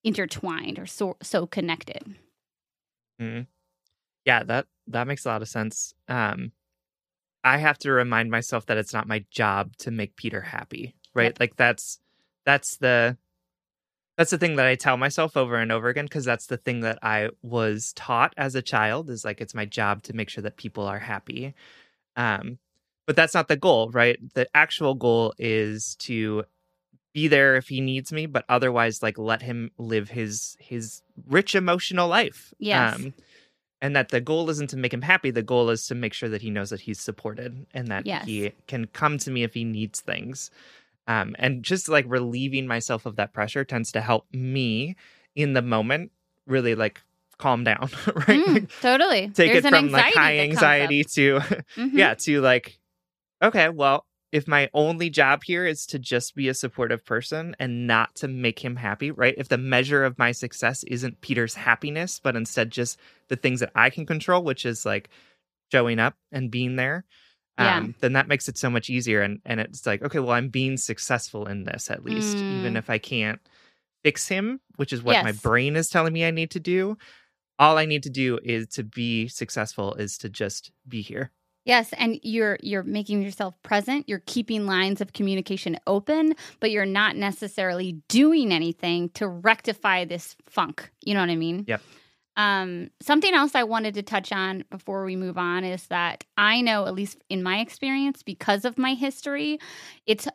intertwined 0.03 0.79
or 0.79 0.87
so 0.87 1.17
so 1.23 1.47
connected. 1.47 2.03
Mm. 3.21 3.47
Yeah, 4.25 4.43
that 4.45 4.67
that 4.89 5.07
makes 5.07 5.25
a 5.25 5.29
lot 5.29 5.43
of 5.43 5.49
sense. 5.49 5.95
Um, 6.09 6.53
I 7.43 7.59
have 7.59 7.79
to 7.79 7.93
remind 7.93 8.31
myself 8.31 8.67
that 8.67 8.79
it's 8.79 8.95
not 8.95 9.07
my 9.07 9.25
job 9.31 9.77
to 9.79 9.91
make 9.91 10.17
Peter 10.17 10.41
happy, 10.41 10.95
right? 11.13 11.25
Yep. 11.25 11.41
Like 11.41 11.57
that's 11.57 11.99
that's 12.47 12.79
the 12.79 13.19
that's 14.17 14.31
the 14.31 14.39
thing 14.39 14.57
that 14.57 14.67
I 14.67 14.75
tell 14.77 14.97
myself 14.97 15.37
over 15.37 15.57
and 15.57 15.73
over 15.73 15.89
again 15.89 16.05
because 16.05 16.25
that's 16.25 16.47
the 16.47 16.57
thing 16.57 16.81
that 16.81 16.99
I 17.03 17.31
was 17.43 17.93
taught 17.95 18.33
as 18.37 18.55
a 18.55 18.63
child 18.63 19.11
is 19.11 19.25
like 19.25 19.41
it's 19.41 19.55
my 19.55 19.65
job 19.65 20.03
to 20.05 20.15
make 20.15 20.29
sure 20.29 20.43
that 20.43 20.57
people 20.57 20.87
are 20.87 21.01
happy. 21.01 21.55
Um, 22.17 22.59
but 23.07 23.17
that's 23.17 23.35
not 23.35 23.49
the 23.49 23.57
goal, 23.57 23.91
right? 23.91 24.19
The 24.35 24.47
actual 24.55 24.95
goal 24.95 25.35
is 25.39 25.97
to 25.97 26.45
be 27.13 27.29
there 27.29 27.57
if 27.57 27.69
he 27.69 27.81
needs 27.81 28.13
me, 28.13 28.27
but 28.27 28.45
otherwise 28.49 29.03
like 29.03 29.19
let 29.19 29.43
him 29.43 29.71
live 29.79 30.11
his 30.11 30.57
his 30.61 31.03
rich 31.29 31.55
emotional 31.55 32.09
life. 32.09 32.55
Yes. 32.59 32.95
Um, 32.97 33.15
and 33.83 33.95
that 33.97 34.09
the 34.09 34.21
goal 34.21 34.49
isn't 34.49 34.71
to 34.71 34.77
make 34.79 34.95
him 34.95 35.03
happy 35.03 35.31
the 35.31 35.43
goal 35.43 35.69
is 35.69 35.87
to 35.89 35.95
make 35.95 36.15
sure 36.15 36.29
that 36.31 36.41
he 36.41 36.49
knows 36.51 36.71
that 36.71 36.81
he's 36.81 37.01
supported 37.01 37.67
and 37.75 37.89
that 37.89 38.07
Yes. 38.07 38.25
he 38.25 38.53
can 38.67 38.87
come 38.87 39.19
to 39.19 39.31
me 39.31 39.43
if 39.43 39.53
he 39.55 39.65
needs 39.65 40.01
things 40.01 40.51
um, 41.07 41.35
and 41.39 41.63
just 41.63 41.89
like 41.89 42.05
relieving 42.09 42.67
myself 42.67 43.07
of 43.07 43.17
that 43.17 43.33
pressure 43.33 43.65
tends 43.65 43.93
to 43.93 44.01
help 44.01 44.27
me 44.33 44.97
in 45.35 45.53
the 45.53 45.63
moment 45.63 46.11
really 46.47 46.75
like 46.75 47.03
calm 47.39 47.65
down 47.65 47.89
right 48.29 48.41
Mm, 48.41 48.71
totally. 48.81 49.29
take 49.29 49.53
There's 49.53 49.65
it 49.65 49.69
from 49.71 49.91
like 49.91 50.15
high 50.15 50.39
anxiety 50.39 51.05
to 51.05 51.39
Mhm. 51.77 51.91
yeah 51.93 52.15
to 52.15 52.41
like 52.41 52.79
okay 53.43 53.69
well 53.69 54.07
if 54.33 54.49
my 54.49 54.69
only 54.75 55.11
job 55.11 55.43
here 55.45 55.65
is 55.67 55.87
to 55.87 55.99
just 55.99 56.35
be 56.35 56.49
a 56.49 56.55
supportive 56.55 57.05
person 57.05 57.55
and 57.61 57.87
not 57.87 58.15
to 58.17 58.29
make 58.29 58.59
him 58.65 58.77
happy 58.77 59.11
right 59.11 59.35
if 59.37 59.49
the 59.49 59.59
measure 59.59 60.05
of 60.05 60.19
my 60.19 60.33
success 60.33 60.83
isn't 60.85 61.21
peter's 61.21 61.55
happiness 61.55 62.21
but 62.23 62.37
instead 62.37 62.71
just 62.71 62.99
the 63.29 63.37
things 63.37 63.61
that 63.61 63.71
i 63.75 63.91
can 63.91 64.07
control 64.07 64.43
which 64.43 64.65
is 64.65 64.85
like 64.87 65.09
showing 65.73 65.99
up 65.99 66.15
and 66.33 66.51
being 66.51 66.77
there 66.77 67.05
Yeah. 67.59 67.77
um, 67.79 67.95
then 68.01 68.15
that 68.15 68.27
makes 68.29 68.49
it 68.49 68.59
so 68.59 68.69
much 68.69 68.91
easier 68.91 69.23
and 69.23 69.41
and 69.45 69.61
it's 69.61 69.87
like 69.87 70.03
okay 70.03 70.19
well 70.19 70.33
i'm 70.33 70.49
being 70.49 70.77
successful 70.77 71.47
in 71.47 71.65
this 71.65 71.91
at 71.91 72.05
least 72.05 72.37
even 72.37 72.75
Mm. 72.75 72.79
if 72.79 72.91
i 72.91 72.99
can't 72.99 73.41
fix 74.03 74.27
him 74.29 74.61
which 74.77 74.93
is 74.93 75.03
what 75.03 75.23
my 75.25 75.33
brain 75.33 75.77
is 75.77 75.89
telling 75.89 76.13
me 76.13 76.25
i 76.25 76.31
need 76.33 76.51
to 76.51 76.61
do 76.61 76.97
all 77.59 77.79
i 77.79 77.85
need 77.87 78.03
to 78.03 78.11
do 78.11 78.39
is 78.43 78.67
to 78.69 78.83
be 78.83 79.29
successful 79.29 79.95
is 79.95 80.19
to 80.19 80.29
just 80.29 80.73
be 80.89 81.01
here 81.03 81.31
Yes, 81.67 81.95
and 81.97 82.21
you're 82.23 82.59
you're 82.63 82.83
making 82.83 83.23
yourself 83.23 83.55
present. 83.63 84.07
You're 84.07 84.23
keeping 84.27 84.67
lines 84.67 85.01
of 85.01 85.15
communication 85.15 85.79
open, 85.87 86.35
but 86.61 86.71
you're 86.71 86.85
not 86.85 87.17
necessarily 87.17 88.03
doing 88.11 88.53
anything 88.53 89.09
to 89.15 89.27
rectify 89.27 90.05
this 90.05 90.37
funk. 90.47 90.91
You 91.03 91.15
know 91.15 91.21
what 91.21 91.31
I 91.31 91.37
mean? 91.37 91.65
Yep. 91.67 91.81
Um, 92.37 92.91
something 93.01 93.33
else 93.35 93.55
I 93.55 93.63
wanted 93.65 93.95
to 93.95 94.03
touch 94.03 94.33
on 94.33 94.65
before 94.71 95.05
we 95.05 95.17
move 95.17 95.39
on 95.39 95.65
is 95.65 95.87
that 95.87 96.25
I 96.37 96.61
know, 96.61 96.87
at 96.87 96.95
least 96.95 97.19
in 97.29 97.43
my 97.43 97.61
experience, 97.61 98.23
because 98.23 98.65
of 98.65 98.79
my 98.79 98.95
history, 98.95 99.59
it's 100.07 100.27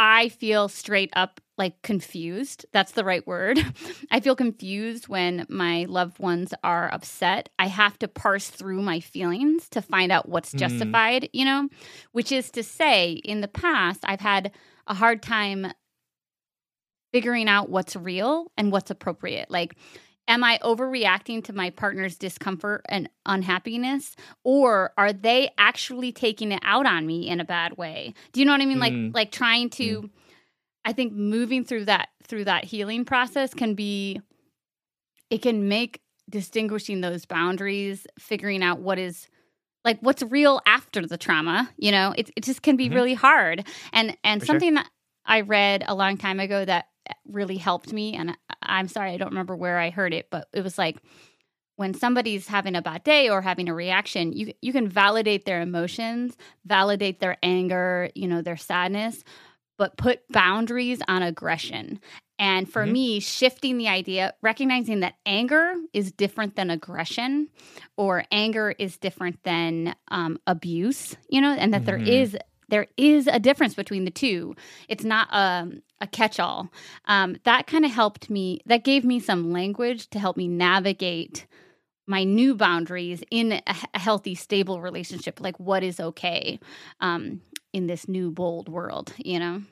I 0.00 0.28
feel 0.28 0.68
straight 0.68 1.10
up 1.14 1.40
like 1.56 1.82
confused. 1.82 2.66
That's 2.72 2.92
the 2.92 3.04
right 3.04 3.26
word. 3.26 3.58
I 4.12 4.20
feel 4.20 4.36
confused 4.36 5.08
when 5.08 5.44
my 5.48 5.86
loved 5.88 6.20
ones 6.20 6.54
are 6.62 6.92
upset. 6.92 7.48
I 7.58 7.66
have 7.66 7.98
to 7.98 8.08
parse 8.08 8.48
through 8.48 8.80
my 8.82 9.00
feelings 9.00 9.68
to 9.70 9.82
find 9.82 10.12
out 10.12 10.28
what's 10.28 10.54
Mm. 10.54 10.58
justified, 10.58 11.28
you 11.32 11.44
know, 11.44 11.68
which 12.12 12.30
is 12.30 12.50
to 12.52 12.62
say, 12.62 13.12
in 13.12 13.40
the 13.40 13.48
past, 13.48 14.00
I've 14.04 14.20
had 14.20 14.52
a 14.86 14.94
hard 14.94 15.20
time 15.20 15.72
figuring 17.12 17.48
out 17.48 17.70
what's 17.70 17.96
real 17.96 18.52
and 18.56 18.70
what's 18.70 18.90
appropriate. 18.90 19.50
Like, 19.50 19.74
am 20.28 20.44
I 20.44 20.58
overreacting 20.62 21.42
to 21.44 21.52
my 21.52 21.70
partner's 21.70 22.16
discomfort 22.16 22.82
and 22.88 23.08
unhappiness? 23.26 24.14
Or 24.44 24.92
are 24.96 25.12
they 25.12 25.50
actually 25.58 26.12
taking 26.12 26.52
it 26.52 26.60
out 26.62 26.86
on 26.86 27.06
me 27.06 27.28
in 27.28 27.40
a 27.40 27.44
bad 27.44 27.76
way? 27.78 28.14
Do 28.32 28.40
you 28.40 28.46
know 28.46 28.52
what 28.52 28.60
I 28.60 28.66
mean? 28.66 28.78
Like, 28.78 28.92
Mm. 28.92 29.14
like 29.14 29.32
trying 29.32 29.70
to. 29.70 30.10
I 30.84 30.92
think 30.92 31.12
moving 31.12 31.64
through 31.64 31.86
that 31.86 32.10
through 32.28 32.44
that 32.44 32.64
healing 32.64 33.04
process 33.04 33.52
can 33.52 33.74
be 33.74 34.20
it 35.30 35.42
can 35.42 35.68
make 35.68 36.00
distinguishing 36.30 37.00
those 37.00 37.24
boundaries, 37.26 38.06
figuring 38.18 38.62
out 38.62 38.80
what 38.80 38.98
is 38.98 39.28
like 39.84 39.98
what's 40.00 40.22
real 40.22 40.60
after 40.66 41.06
the 41.06 41.16
trauma, 41.16 41.70
you 41.76 41.90
know, 41.90 42.14
it, 42.16 42.30
it 42.36 42.44
just 42.44 42.62
can 42.62 42.76
be 42.76 42.88
Mhm. 42.88 42.94
really 42.94 43.14
hard. 43.14 43.66
And 43.92 44.16
and 44.24 44.40
For 44.40 44.46
sure. 44.46 44.54
something 44.54 44.74
that 44.74 44.88
I 45.24 45.42
read 45.42 45.84
a 45.86 45.94
long 45.94 46.16
time 46.16 46.40
ago 46.40 46.64
that 46.64 46.86
really 47.26 47.56
helped 47.56 47.92
me, 47.92 48.14
and 48.14 48.36
I'm 48.62 48.88
sorry, 48.88 49.12
I 49.12 49.16
don't 49.16 49.30
remember 49.30 49.56
where 49.56 49.78
I 49.78 49.90
heard 49.90 50.14
it, 50.14 50.28
but 50.30 50.48
it 50.52 50.62
was 50.62 50.78
like 50.78 50.98
when 51.76 51.94
somebody's 51.94 52.48
having 52.48 52.74
a 52.74 52.82
bad 52.82 53.04
day 53.04 53.28
or 53.28 53.40
having 53.42 53.68
a 53.68 53.74
reaction, 53.74 54.32
you 54.32 54.52
you 54.62 54.72
can 54.72 54.88
validate 54.88 55.44
their 55.44 55.60
emotions, 55.60 56.36
validate 56.66 57.20
their 57.20 57.36
anger, 57.42 58.10
you 58.14 58.26
know, 58.28 58.42
their 58.42 58.56
sadness, 58.56 59.22
but 59.78 59.96
put 59.96 60.26
boundaries 60.30 61.00
on 61.08 61.22
aggression. 61.22 62.00
And 62.38 62.70
for 62.70 62.84
Mhm. 62.84 62.92
me, 62.92 63.20
shifting 63.20 63.78
the 63.78 63.88
idea, 63.88 64.34
recognizing 64.42 65.00
that 65.00 65.14
anger 65.26 65.74
is 65.92 66.12
different 66.12 66.56
than 66.56 66.70
aggression, 66.70 67.48
or 67.96 68.24
anger 68.30 68.74
is 68.78 68.96
different 68.96 69.42
than 69.44 69.94
um, 70.08 70.38
abuse, 70.46 71.16
you 71.28 71.40
know, 71.40 71.52
and 71.52 71.72
that 71.74 71.84
there 71.86 71.98
Mhm. 71.98 72.06
is 72.08 72.36
there 72.68 72.86
is 72.96 73.26
a 73.28 73.38
difference 73.40 73.74
between 73.74 74.04
the 74.04 74.10
two. 74.10 74.54
It's 74.88 75.04
not 75.04 75.28
um, 75.32 75.82
a 76.00 76.06
catch-all. 76.06 76.70
Um, 77.06 77.36
that 77.44 77.66
kind 77.66 77.84
of 77.84 77.90
helped 77.90 78.30
me. 78.30 78.60
That 78.66 78.84
gave 78.84 79.04
me 79.04 79.20
some 79.20 79.52
language 79.52 80.08
to 80.10 80.18
help 80.18 80.36
me 80.36 80.48
navigate 80.48 81.46
my 82.06 82.24
new 82.24 82.54
boundaries 82.54 83.22
in 83.30 83.52
a, 83.52 83.62
a 83.94 83.98
healthy, 83.98 84.34
stable 84.34 84.80
relationship. 84.80 85.40
Like 85.40 85.58
what 85.60 85.82
is 85.82 86.00
okay 86.00 86.58
um, 87.00 87.42
in 87.72 87.86
this 87.86 88.08
new, 88.08 88.30
bold 88.30 88.68
world, 88.68 89.12
you 89.18 89.38
know? 89.38 89.62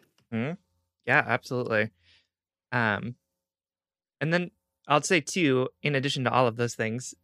Yeah, 1.06 1.25
absolutely. 1.26 1.90
Um, 2.73 3.14
and 4.21 4.33
then 4.33 4.50
I'll 4.88 5.02
say 5.02 5.21
too, 5.21 5.68
in 5.83 5.95
addition 5.95 6.25
to 6.25 6.33
all 6.33 6.47
of 6.47 6.56
those 6.56 6.75
things, 6.75 7.14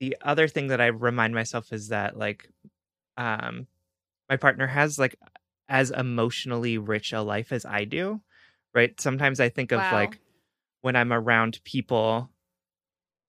the 0.00 0.16
other 0.22 0.48
thing 0.48 0.68
that 0.68 0.80
I 0.80 0.86
remind 0.86 1.34
myself 1.34 1.72
is 1.72 1.88
that 1.88 2.16
like, 2.16 2.48
um, 3.16 3.66
my 4.28 4.36
partner 4.36 4.66
has 4.66 4.98
like 4.98 5.16
as 5.68 5.90
emotionally 5.90 6.78
rich 6.78 7.12
a 7.12 7.22
life 7.22 7.52
as 7.52 7.64
I 7.64 7.84
do, 7.84 8.20
right? 8.74 8.98
Sometimes 9.00 9.40
I 9.40 9.48
think 9.48 9.72
of 9.72 9.78
Wow. 9.78 9.92
like 9.92 10.18
when 10.82 10.96
I'm 10.96 11.12
around 11.12 11.60
people 11.64 12.30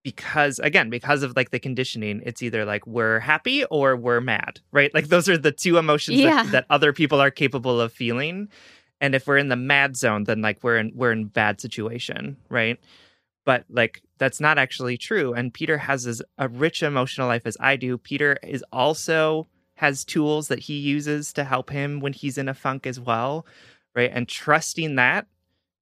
because 0.04 0.60
again 0.60 0.90
because 0.90 1.24
of 1.24 1.36
like 1.36 1.50
the 1.50 1.60
conditioning 1.60 2.22
it's 2.25 2.44
either 2.44 2.64
like 2.64 2.86
we're 2.86 3.20
happy 3.20 3.66
or 3.66 3.96
we're 3.96 4.22
mad 4.22 4.60
right 4.72 4.94
like 4.94 5.08
those 5.08 5.28
are 5.28 5.38
the 5.38 5.52
two 5.52 5.78
emotions 5.78 6.20
Yeah. 6.20 6.44
that, 6.44 6.52
that 6.52 6.66
other 6.70 6.94
people 6.94 7.20
are 7.20 7.32
capable 7.32 7.82
of 7.82 7.92
feeling 7.92 8.48
and 9.02 9.16
if 9.16 9.25
we're 9.25 9.40
in 9.40 9.50
the 9.50 9.56
mad 9.56 9.98
zone 9.98 10.25
then 10.25 10.42
like 10.42 10.64
we're 10.64 10.78
in 10.78 10.92
we're 10.94 11.12
in 11.12 11.25
bad 11.25 11.60
situation 11.60 12.38
right 12.50 12.80
but 13.46 13.66
like 13.68 14.04
that's 14.20 14.40
not 14.40 14.60
actually 14.60 14.96
true 14.96 15.34
and 15.34 15.54
peter 15.56 15.80
has 15.80 16.06
as 16.06 16.22
a 16.38 16.48
rich 16.50 16.84
emotional 16.84 17.28
life 17.28 17.44
as 17.48 17.58
i 17.60 17.75
do 17.75 17.98
peter 17.98 18.38
is 18.44 18.64
also 18.72 19.48
has 19.78 20.06
tools 20.06 20.50
that 20.50 20.60
he 20.60 20.78
uses 20.78 21.34
to 21.34 21.44
help 21.44 21.72
him 21.72 22.00
when 22.00 22.14
he's 22.14 22.38
in 22.38 22.48
a 22.48 22.54
funk 22.54 22.86
as 22.86 23.00
well 23.00 23.44
right 23.96 24.12
and 24.14 24.28
trusting 24.28 24.96
that 24.98 25.25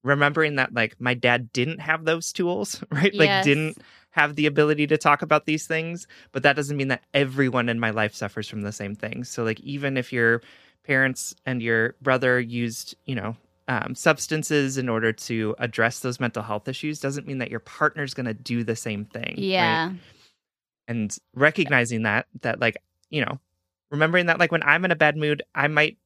remembering 0.03 0.55
that 0.55 0.73
like 0.73 0.99
my 0.99 1.13
dad 1.13 1.51
didn't 1.53 1.79
have 1.79 2.05
those 2.05 2.31
tools 2.31 2.83
right 2.91 3.13
like 3.15 3.43
didn't 3.43 3.77
have 4.11 4.35
the 4.35 4.45
ability 4.45 4.85
to 4.85 4.97
talk 4.97 5.21
about 5.21 5.45
these 5.45 5.65
things 5.65 6.07
but 6.31 6.43
that 6.43 6.55
doesn't 6.55 6.77
mean 6.77 6.89
that 6.89 7.03
everyone 7.13 7.69
in 7.69 7.79
my 7.79 7.89
life 7.89 8.13
suffers 8.13 8.47
from 8.47 8.61
the 8.61 8.71
same 8.71 8.95
things 8.95 9.29
so 9.29 9.43
like 9.43 9.59
even 9.61 9.97
if 9.97 10.13
your 10.13 10.41
parents 10.83 11.33
and 11.45 11.61
your 11.61 11.95
brother 12.01 12.39
used 12.39 12.95
you 13.05 13.15
know 13.15 13.35
um, 13.69 13.95
substances 13.95 14.77
in 14.77 14.89
order 14.89 15.13
to 15.13 15.55
address 15.57 15.99
those 15.99 16.19
mental 16.19 16.43
health 16.43 16.67
issues 16.67 16.99
doesn't 16.99 17.25
mean 17.25 17.37
that 17.37 17.49
your 17.49 17.61
partner's 17.61 18.13
going 18.13 18.25
to 18.25 18.33
do 18.33 18.61
the 18.65 18.75
same 18.75 19.05
thing 19.05 19.35
right? 19.35 19.37
Yeah. 19.37 19.93
and 20.89 21.17
recognizing 21.33 22.03
that 22.03 22.27
that 22.41 22.59
like 22.59 22.75
you 23.09 23.23
know 23.23 23.39
remembering 23.89 24.25
that 24.25 24.37
like 24.37 24.51
when 24.51 24.63
i'm 24.63 24.83
in 24.83 24.91
a 24.91 24.97
bad 24.97 25.15
mood 25.15 25.43
i 25.55 25.69
might 25.69 25.97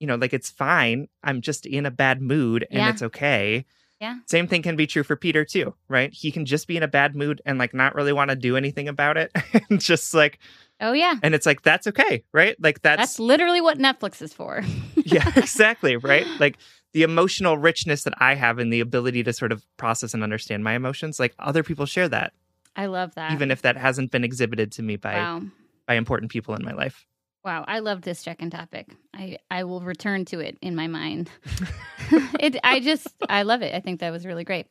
you 0.00 0.06
know 0.06 0.16
like 0.16 0.32
it's 0.32 0.50
fine 0.50 1.08
i'm 1.22 1.40
just 1.40 1.66
in 1.66 1.86
a 1.86 1.90
bad 1.90 2.20
mood 2.20 2.66
and 2.70 2.78
Yeah. 2.80 2.90
it's 2.90 3.02
okay 3.02 3.64
Yeah. 4.00 4.16
Same 4.26 4.46
thing 4.48 4.60
can 4.62 4.76
be 4.76 4.86
true 4.86 5.04
for 5.04 5.16
Peter 5.16 5.44
too, 5.46 5.72
right? 5.88 6.12
He 6.12 6.30
can 6.32 6.44
just 6.44 6.66
be 6.66 6.76
in 6.76 6.82
a 6.82 6.88
bad 6.88 7.14
mood 7.16 7.40
and 7.46 7.58
like 7.58 7.72
not 7.72 7.94
really 7.94 8.12
want 8.12 8.28
to 8.30 8.36
do 8.36 8.56
anything 8.56 8.86
about 8.88 9.16
it. 9.16 9.30
and 9.70 9.80
just 9.80 10.12
like 10.12 10.40
Oh 10.80 10.92
yeah. 10.92 11.14
and 11.22 11.32
it's 11.34 11.46
like 11.46 11.62
that's 11.62 11.86
okay, 11.86 12.24
right? 12.32 12.56
Like 12.60 12.82
that's, 12.82 13.00
That's 13.00 13.18
literally 13.20 13.60
what 13.62 13.78
Netflix 13.78 14.20
is 14.20 14.32
for. 14.34 14.62
yeah, 14.96 15.30
exactly, 15.36 15.96
right? 15.96 16.26
Like 16.40 16.58
the 16.92 17.02
emotional 17.04 17.56
richness 17.56 18.02
that 18.02 18.14
I 18.18 18.34
have 18.34 18.58
and 18.58 18.70
the 18.72 18.80
ability 18.80 19.22
to 19.22 19.32
sort 19.32 19.52
of 19.52 19.64
process 19.78 20.12
and 20.12 20.22
understand 20.22 20.64
my 20.64 20.74
emotions, 20.74 21.18
like 21.20 21.32
other 21.38 21.62
people 21.62 21.86
share 21.86 22.08
that, 22.08 22.32
I 22.76 22.86
love 22.86 23.14
that. 23.14 23.32
even 23.32 23.50
if 23.50 23.62
that 23.62 23.76
hasn't 23.76 24.10
been 24.10 24.24
exhibited 24.24 24.72
to 24.72 24.82
me 24.82 24.96
by 24.96 25.14
wow. 25.14 25.42
by 25.86 25.94
important 25.94 26.30
people 26.32 26.54
in 26.56 26.64
my 26.64 26.72
life. 26.72 27.06
Wow, 27.44 27.64
I 27.68 27.80
love 27.80 28.00
this 28.02 28.22
check-in 28.22 28.50
topic. 28.50 28.88
I 29.12 29.38
I 29.50 29.64
will 29.64 29.82
return 29.82 30.24
to 30.26 30.40
it 30.40 30.56
in 30.62 30.74
my 30.74 30.86
mind. 30.86 31.30
it 32.40 32.56
I 32.64 32.80
just 32.80 33.08
I 33.28 33.42
love 33.42 33.62
it. 33.62 33.74
I 33.74 33.80
think 33.80 34.00
that 34.00 34.10
was 34.10 34.24
really 34.24 34.44
great. 34.44 34.66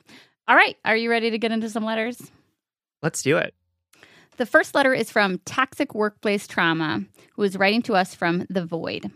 All 0.47 0.55
right, 0.55 0.75
are 0.83 0.97
you 0.97 1.09
ready 1.09 1.31
to 1.31 1.37
get 1.37 1.51
into 1.51 1.69
some 1.69 1.85
letters? 1.85 2.31
Let's 3.01 3.21
do 3.21 3.37
it. 3.37 3.53
The 4.37 4.45
first 4.45 4.73
letter 4.73 4.93
is 4.93 5.11
from 5.11 5.39
Toxic 5.45 5.93
Workplace 5.93 6.47
Trauma, 6.47 7.03
who 7.35 7.43
is 7.43 7.57
writing 7.57 7.83
to 7.83 7.93
us 7.93 8.15
from 8.15 8.47
The 8.49 8.65
Void. 8.65 9.11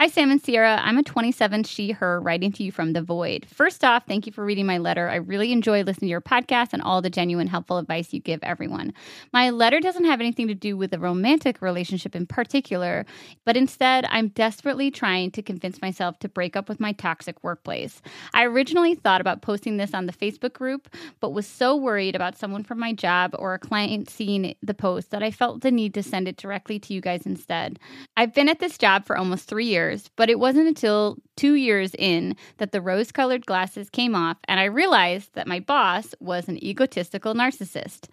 Hi, 0.00 0.08
Sam 0.08 0.30
and 0.30 0.42
Sierra. 0.42 0.80
I'm 0.82 0.96
a 0.96 1.02
27 1.02 1.64
she, 1.64 1.92
her 1.92 2.22
writing 2.22 2.52
to 2.52 2.62
you 2.62 2.72
from 2.72 2.94
the 2.94 3.02
void. 3.02 3.44
First 3.52 3.84
off, 3.84 4.06
thank 4.06 4.24
you 4.24 4.32
for 4.32 4.42
reading 4.42 4.64
my 4.64 4.78
letter. 4.78 5.10
I 5.10 5.16
really 5.16 5.52
enjoy 5.52 5.82
listening 5.82 6.08
to 6.08 6.12
your 6.12 6.22
podcast 6.22 6.72
and 6.72 6.80
all 6.80 7.02
the 7.02 7.10
genuine, 7.10 7.48
helpful 7.48 7.76
advice 7.76 8.14
you 8.14 8.18
give 8.18 8.40
everyone. 8.42 8.94
My 9.34 9.50
letter 9.50 9.78
doesn't 9.78 10.06
have 10.06 10.18
anything 10.18 10.48
to 10.48 10.54
do 10.54 10.74
with 10.74 10.94
a 10.94 10.98
romantic 10.98 11.60
relationship 11.60 12.16
in 12.16 12.24
particular, 12.24 13.04
but 13.44 13.58
instead, 13.58 14.06
I'm 14.08 14.28
desperately 14.28 14.90
trying 14.90 15.32
to 15.32 15.42
convince 15.42 15.82
myself 15.82 16.18
to 16.20 16.30
break 16.30 16.56
up 16.56 16.70
with 16.70 16.80
my 16.80 16.92
toxic 16.92 17.44
workplace. 17.44 18.00
I 18.32 18.44
originally 18.44 18.94
thought 18.94 19.20
about 19.20 19.42
posting 19.42 19.76
this 19.76 19.92
on 19.92 20.06
the 20.06 20.14
Facebook 20.14 20.54
group, 20.54 20.88
but 21.20 21.34
was 21.34 21.46
so 21.46 21.76
worried 21.76 22.16
about 22.16 22.38
someone 22.38 22.64
from 22.64 22.78
my 22.78 22.94
job 22.94 23.36
or 23.38 23.52
a 23.52 23.58
client 23.58 24.08
seeing 24.08 24.54
the 24.62 24.72
post 24.72 25.10
that 25.10 25.22
I 25.22 25.30
felt 25.30 25.60
the 25.60 25.70
need 25.70 25.92
to 25.92 26.02
send 26.02 26.26
it 26.26 26.38
directly 26.38 26.78
to 26.78 26.94
you 26.94 27.02
guys 27.02 27.26
instead. 27.26 27.78
I've 28.16 28.32
been 28.32 28.48
at 28.48 28.60
this 28.60 28.78
job 28.78 29.04
for 29.04 29.18
almost 29.18 29.46
three 29.46 29.66
years 29.66 29.89
but 30.16 30.30
it 30.30 30.38
wasn't 30.38 30.68
until 30.68 31.16
two 31.36 31.54
years 31.54 31.94
in 31.98 32.36
that 32.58 32.72
the 32.72 32.80
rose 32.80 33.12
colored 33.12 33.46
glasses 33.46 33.90
came 33.90 34.14
off 34.14 34.36
and 34.48 34.60
I 34.60 34.64
realized 34.64 35.34
that 35.34 35.46
my 35.46 35.60
boss 35.60 36.14
was 36.20 36.48
an 36.48 36.62
egotistical 36.62 37.34
narcissist. 37.34 38.08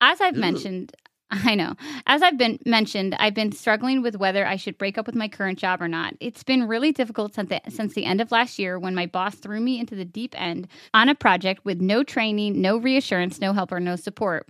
As 0.00 0.20
I've 0.20 0.36
mentioned, 0.36 0.92
I 1.30 1.54
know. 1.54 1.74
As 2.06 2.22
I've 2.22 2.38
been 2.38 2.58
mentioned, 2.64 3.14
I've 3.18 3.34
been 3.34 3.52
struggling 3.52 4.00
with 4.00 4.16
whether 4.16 4.46
I 4.46 4.56
should 4.56 4.78
break 4.78 4.96
up 4.96 5.06
with 5.06 5.14
my 5.14 5.28
current 5.28 5.58
job 5.58 5.82
or 5.82 5.88
not. 5.88 6.14
It's 6.20 6.42
been 6.42 6.66
really 6.66 6.90
difficult 6.90 7.34
since 7.34 7.50
the, 7.50 7.60
since 7.68 7.92
the 7.92 8.06
end 8.06 8.22
of 8.22 8.32
last 8.32 8.58
year 8.58 8.78
when 8.78 8.94
my 8.94 9.06
boss 9.06 9.34
threw 9.34 9.60
me 9.60 9.78
into 9.78 9.94
the 9.94 10.06
deep 10.06 10.34
end 10.40 10.68
on 10.94 11.08
a 11.08 11.14
project 11.14 11.64
with 11.64 11.80
no 11.80 12.02
training, 12.02 12.60
no 12.60 12.78
reassurance, 12.78 13.40
no 13.40 13.52
help, 13.52 13.72
or 13.72 13.80
no 13.80 13.96
support. 13.96 14.48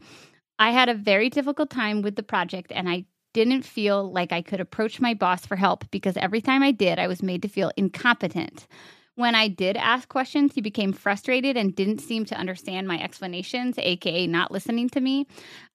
I 0.60 0.70
had 0.70 0.88
a 0.88 0.94
very 0.94 1.30
difficult 1.30 1.70
time 1.70 2.02
with 2.02 2.16
the 2.16 2.22
project 2.22 2.70
and 2.72 2.88
I 2.88 3.06
didn't 3.32 3.62
feel 3.62 4.10
like 4.10 4.32
I 4.32 4.42
could 4.42 4.60
approach 4.60 5.00
my 5.00 5.14
boss 5.14 5.46
for 5.46 5.56
help 5.56 5.90
because 5.90 6.16
every 6.16 6.40
time 6.40 6.62
I 6.62 6.72
did, 6.72 6.98
I 6.98 7.08
was 7.08 7.22
made 7.22 7.42
to 7.42 7.48
feel 7.48 7.72
incompetent. 7.76 8.66
When 9.14 9.34
I 9.34 9.48
did 9.48 9.76
ask 9.76 10.08
questions, 10.08 10.54
he 10.54 10.60
became 10.60 10.92
frustrated 10.92 11.56
and 11.56 11.74
didn't 11.74 11.98
seem 11.98 12.24
to 12.26 12.38
understand 12.38 12.86
my 12.86 13.02
explanations, 13.02 13.76
aka 13.78 14.28
not 14.28 14.52
listening 14.52 14.88
to 14.90 15.00
me. 15.00 15.26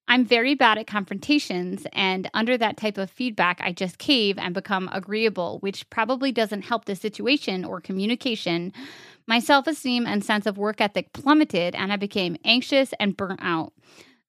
I'm 0.07 0.25
very 0.25 0.55
bad 0.55 0.77
at 0.77 0.87
confrontations, 0.87 1.85
and 1.93 2.29
under 2.33 2.57
that 2.57 2.77
type 2.77 2.97
of 2.97 3.09
feedback, 3.09 3.59
I 3.61 3.71
just 3.71 3.97
cave 3.97 4.37
and 4.37 4.53
become 4.53 4.89
agreeable, 4.91 5.59
which 5.59 5.89
probably 5.89 6.31
doesn't 6.31 6.63
help 6.63 6.85
the 6.85 6.95
situation 6.95 7.63
or 7.63 7.79
communication. 7.79 8.73
My 9.27 9.39
self 9.39 9.67
esteem 9.67 10.05
and 10.05 10.23
sense 10.23 10.45
of 10.45 10.57
work 10.57 10.81
ethic 10.81 11.13
plummeted, 11.13 11.75
and 11.75 11.91
I 11.91 11.97
became 11.97 12.37
anxious 12.43 12.93
and 12.99 13.15
burnt 13.15 13.39
out. 13.41 13.73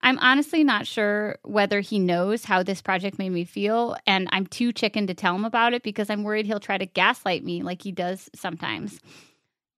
I'm 0.04 0.18
honestly 0.18 0.62
not 0.64 0.86
sure 0.86 1.38
whether 1.44 1.80
he 1.80 1.98
knows 1.98 2.44
how 2.44 2.62
this 2.62 2.82
project 2.82 3.18
made 3.18 3.30
me 3.30 3.46
feel, 3.46 3.96
and 4.06 4.28
I'm 4.32 4.46
too 4.46 4.70
chicken 4.70 5.06
to 5.06 5.14
tell 5.14 5.34
him 5.34 5.46
about 5.46 5.72
it 5.72 5.82
because 5.82 6.10
I'm 6.10 6.24
worried 6.24 6.44
he'll 6.44 6.60
try 6.60 6.76
to 6.76 6.84
gaslight 6.84 7.42
me 7.42 7.62
like 7.62 7.80
he 7.80 7.90
does 7.90 8.28
sometimes. 8.34 9.00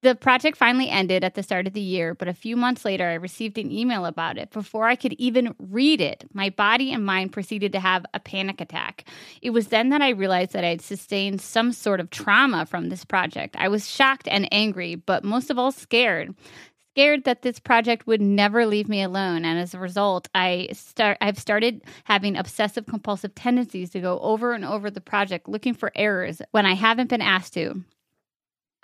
The 0.02 0.16
project 0.16 0.56
finally 0.56 0.90
ended 0.90 1.22
at 1.22 1.36
the 1.36 1.44
start 1.44 1.68
of 1.68 1.74
the 1.74 1.80
year, 1.80 2.12
but 2.12 2.26
a 2.26 2.34
few 2.34 2.56
months 2.56 2.84
later, 2.84 3.06
I 3.06 3.14
received 3.14 3.56
an 3.56 3.70
email 3.70 4.04
about 4.04 4.36
it. 4.36 4.50
Before 4.50 4.88
I 4.88 4.96
could 4.96 5.12
even 5.12 5.54
read 5.60 6.00
it, 6.00 6.24
my 6.32 6.50
body 6.50 6.92
and 6.92 7.06
mind 7.06 7.32
proceeded 7.32 7.72
to 7.72 7.80
have 7.80 8.04
a 8.12 8.18
panic 8.18 8.60
attack. 8.60 9.04
It 9.42 9.50
was 9.50 9.68
then 9.68 9.90
that 9.90 10.02
I 10.02 10.10
realized 10.10 10.52
that 10.54 10.64
I 10.64 10.70
had 10.70 10.82
sustained 10.82 11.40
some 11.40 11.70
sort 11.72 12.00
of 12.00 12.10
trauma 12.10 12.66
from 12.66 12.88
this 12.88 13.04
project. 13.04 13.54
I 13.58 13.68
was 13.68 13.88
shocked 13.88 14.26
and 14.28 14.52
angry, 14.52 14.96
but 14.96 15.22
most 15.22 15.50
of 15.50 15.58
all, 15.58 15.70
scared 15.70 16.34
scared 16.96 17.24
that 17.24 17.42
this 17.42 17.58
project 17.58 18.06
would 18.06 18.22
never 18.22 18.64
leave 18.64 18.88
me 18.88 19.02
alone 19.02 19.44
and 19.44 19.58
as 19.58 19.74
a 19.74 19.78
result 19.78 20.28
i 20.34 20.66
start 20.72 21.18
i've 21.20 21.38
started 21.38 21.82
having 22.04 22.38
obsessive 22.38 22.86
compulsive 22.86 23.34
tendencies 23.34 23.90
to 23.90 24.00
go 24.00 24.18
over 24.20 24.54
and 24.54 24.64
over 24.64 24.90
the 24.90 25.00
project 25.00 25.46
looking 25.46 25.74
for 25.74 25.92
errors 25.94 26.40
when 26.52 26.64
i 26.64 26.72
haven't 26.72 27.10
been 27.10 27.20
asked 27.20 27.52
to 27.52 27.84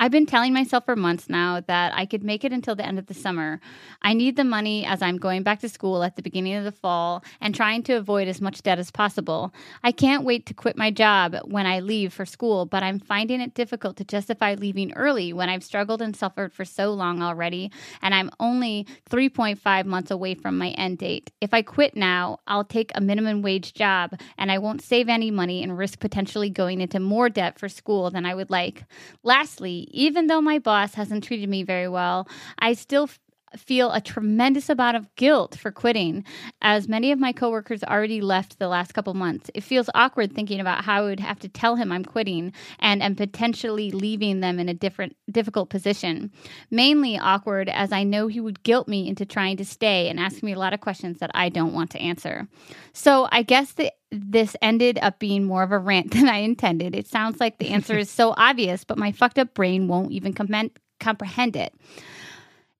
I've 0.02 0.10
been 0.10 0.26
telling 0.26 0.52
myself 0.52 0.84
for 0.84 0.96
months 0.96 1.28
now 1.28 1.60
that 1.68 1.92
I 1.94 2.06
could 2.06 2.24
make 2.24 2.42
it 2.42 2.52
until 2.52 2.74
the 2.74 2.84
end 2.84 2.98
of 2.98 3.06
the 3.06 3.14
summer. 3.14 3.60
I 4.02 4.14
need 4.14 4.34
the 4.34 4.42
money 4.42 4.84
as 4.84 5.00
I'm 5.00 5.16
going 5.16 5.44
back 5.44 5.60
to 5.60 5.68
school 5.68 6.02
at 6.02 6.16
the 6.16 6.22
beginning 6.22 6.54
of 6.54 6.64
the 6.64 6.72
fall 6.72 7.22
and 7.40 7.54
trying 7.54 7.84
to 7.84 7.92
avoid 7.92 8.26
as 8.26 8.40
much 8.40 8.64
debt 8.64 8.80
as 8.80 8.90
possible. 8.90 9.54
I 9.84 9.92
can't 9.92 10.24
wait 10.24 10.46
to 10.46 10.54
quit 10.54 10.76
my 10.76 10.90
job 10.90 11.36
when 11.44 11.66
I 11.66 11.78
leave 11.78 12.12
for 12.12 12.26
school, 12.26 12.66
but 12.66 12.82
I'm 12.82 12.98
finding 12.98 13.40
it 13.40 13.54
difficult 13.54 13.96
to 13.98 14.04
justify 14.04 14.54
leaving 14.54 14.92
early 14.94 15.32
when 15.32 15.48
I've 15.48 15.62
struggled 15.62 16.02
and 16.02 16.16
suffered 16.16 16.52
for 16.52 16.64
so 16.64 16.92
long 16.92 17.22
already, 17.22 17.70
and 18.02 18.12
I'm 18.12 18.32
only 18.40 18.88
3.5 19.08 19.84
months 19.84 20.10
away 20.10 20.34
from 20.34 20.58
my 20.58 20.70
end 20.70 20.98
date. 20.98 21.30
If 21.40 21.54
I 21.54 21.62
quit 21.62 21.94
now, 21.94 22.40
I'll 22.48 22.64
take 22.64 22.90
a 22.96 23.00
minimum 23.00 23.40
wage 23.40 23.72
job 23.72 24.18
and 24.36 24.50
I 24.50 24.58
won't 24.58 24.82
save 24.82 25.08
any 25.08 25.30
money 25.30 25.62
and 25.62 25.78
risk 25.78 26.00
potentially 26.00 26.50
going 26.50 26.80
into 26.80 26.98
more 26.98 27.28
debt 27.28 27.56
for 27.56 27.68
school 27.68 28.10
than 28.10 28.26
I 28.26 28.34
would 28.34 28.50
like. 28.50 28.82
Lastly, 29.22 29.90
even 29.92 30.26
though 30.26 30.40
my 30.40 30.58
boss 30.58 30.94
hasn't 30.94 31.24
treated 31.24 31.48
me 31.48 31.62
very 31.62 31.88
well, 31.88 32.28
I 32.58 32.72
still 32.72 33.04
f- 33.04 33.18
feel 33.56 33.92
a 33.92 34.00
tremendous 34.00 34.68
amount 34.68 34.96
of 34.96 35.14
guilt 35.16 35.56
for 35.56 35.70
quitting. 35.70 36.24
As 36.62 36.88
many 36.88 37.12
of 37.12 37.18
my 37.18 37.32
coworkers 37.32 37.84
already 37.84 38.20
left 38.20 38.58
the 38.58 38.68
last 38.68 38.92
couple 38.94 39.14
months 39.14 39.50
it 39.54 39.62
feels 39.62 39.90
awkward 39.94 40.34
thinking 40.34 40.60
about 40.60 40.84
how 40.84 41.02
i 41.02 41.04
would 41.04 41.20
have 41.20 41.38
to 41.40 41.48
tell 41.48 41.76
him 41.76 41.92
i'm 41.92 42.04
quitting 42.04 42.52
and 42.78 43.02
am 43.02 43.14
potentially 43.14 43.90
leaving 43.90 44.40
them 44.40 44.58
in 44.58 44.68
a 44.68 44.74
different 44.74 45.16
difficult 45.30 45.70
position. 45.70 46.30
Mainly 46.70 47.18
awkward 47.18 47.68
as 47.68 47.92
i 47.92 48.02
know 48.02 48.26
he 48.28 48.40
would 48.40 48.62
guilt 48.62 48.88
me 48.88 49.08
into 49.08 49.26
trying 49.26 49.56
to 49.58 49.64
stay 49.64 50.08
and 50.08 50.18
ask 50.18 50.42
me 50.42 50.52
a 50.52 50.58
lot 50.58 50.72
of 50.72 50.80
questions 50.80 51.18
that 51.18 51.30
i 51.34 51.48
don't 51.48 51.74
want 51.74 51.90
to 51.90 52.00
answer. 52.00 52.48
So 52.92 53.28
i 53.30 53.42
guess 53.42 53.72
the 53.72 53.92
this 54.12 54.54
ended 54.60 54.98
up 55.00 55.18
being 55.18 55.44
more 55.44 55.62
of 55.62 55.72
a 55.72 55.78
rant 55.78 56.10
than 56.12 56.28
I 56.28 56.38
intended. 56.38 56.94
It 56.94 57.08
sounds 57.08 57.40
like 57.40 57.58
the 57.58 57.70
answer 57.70 57.96
is 57.98 58.10
so 58.10 58.34
obvious, 58.36 58.84
but 58.84 58.98
my 58.98 59.10
fucked 59.10 59.38
up 59.38 59.54
brain 59.54 59.88
won't 59.88 60.12
even 60.12 60.34
comprehend 60.34 61.56
it. 61.56 61.74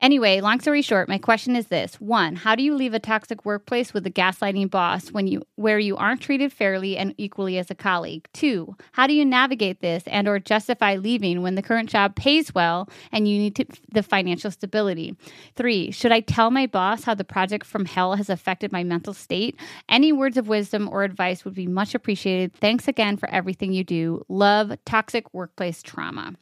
Anyway, 0.03 0.41
long 0.41 0.59
story 0.59 0.83
short, 0.83 1.09
my 1.09 1.17
question 1.17 1.55
is 1.55 1.69
this. 1.69 1.95
One, 2.01 2.35
how 2.35 2.57
do 2.57 2.65
you 2.65 2.75
leave 2.75 2.93
a 2.93 2.99
toxic 2.99 3.45
workplace 3.45 3.95
with 3.95 4.05
a 4.05 4.11
gaslighting 4.11 4.69
boss 4.69 5.13
when 5.13 5.29
you 5.29 5.45
where 5.55 5.79
you 5.79 5.97
aren't 5.97 6.21
treated 6.21 6.53
fairly 6.53 6.97
and 6.97 7.15
equally 7.19 7.57
as 7.57 7.71
a 7.71 7.77
colleague? 7.77 8.27
Two, 8.33 8.75
how 8.91 9.07
do 9.07 9.15
you 9.15 9.25
navigate 9.25 9.81
this 9.81 10.03
and 10.09 10.27
or 10.27 10.41
justify 10.41 10.97
leaving 10.97 11.41
when 11.41 11.55
the 11.55 11.63
current 11.63 11.89
job 11.89 12.17
pays 12.17 12.53
well 12.53 12.89
and 13.13 13.29
you 13.29 13.39
need 13.39 13.55
to, 13.55 13.65
the 13.93 14.03
financial 14.03 14.51
stability? 14.51 15.17
Three, 15.55 15.93
should 15.93 16.11
I 16.11 16.19
tell 16.19 16.51
my 16.51 16.67
boss 16.67 17.05
how 17.05 17.15
the 17.15 17.23
project 17.23 17.65
from 17.65 17.85
hell 17.85 18.17
has 18.17 18.29
affected 18.29 18.73
my 18.73 18.83
mental 18.83 19.15
state? 19.15 19.57
Any 19.89 20.11
words 20.11 20.37
of 20.37 20.49
wisdom 20.49 20.89
or 20.89 21.05
advice 21.05 21.45
would 21.45 21.55
be 21.55 21.69
much 21.69 21.95
appreciated. 21.95 22.55
Thanks 22.55 22.89
again 22.89 23.19
for 23.19 23.31
everything 23.31 23.73
you 23.73 23.85
do. 23.85 24.25
Love, 24.29 24.73
toxic 24.85 25.33
workplace 25.33 25.81
trauma. 25.81 26.35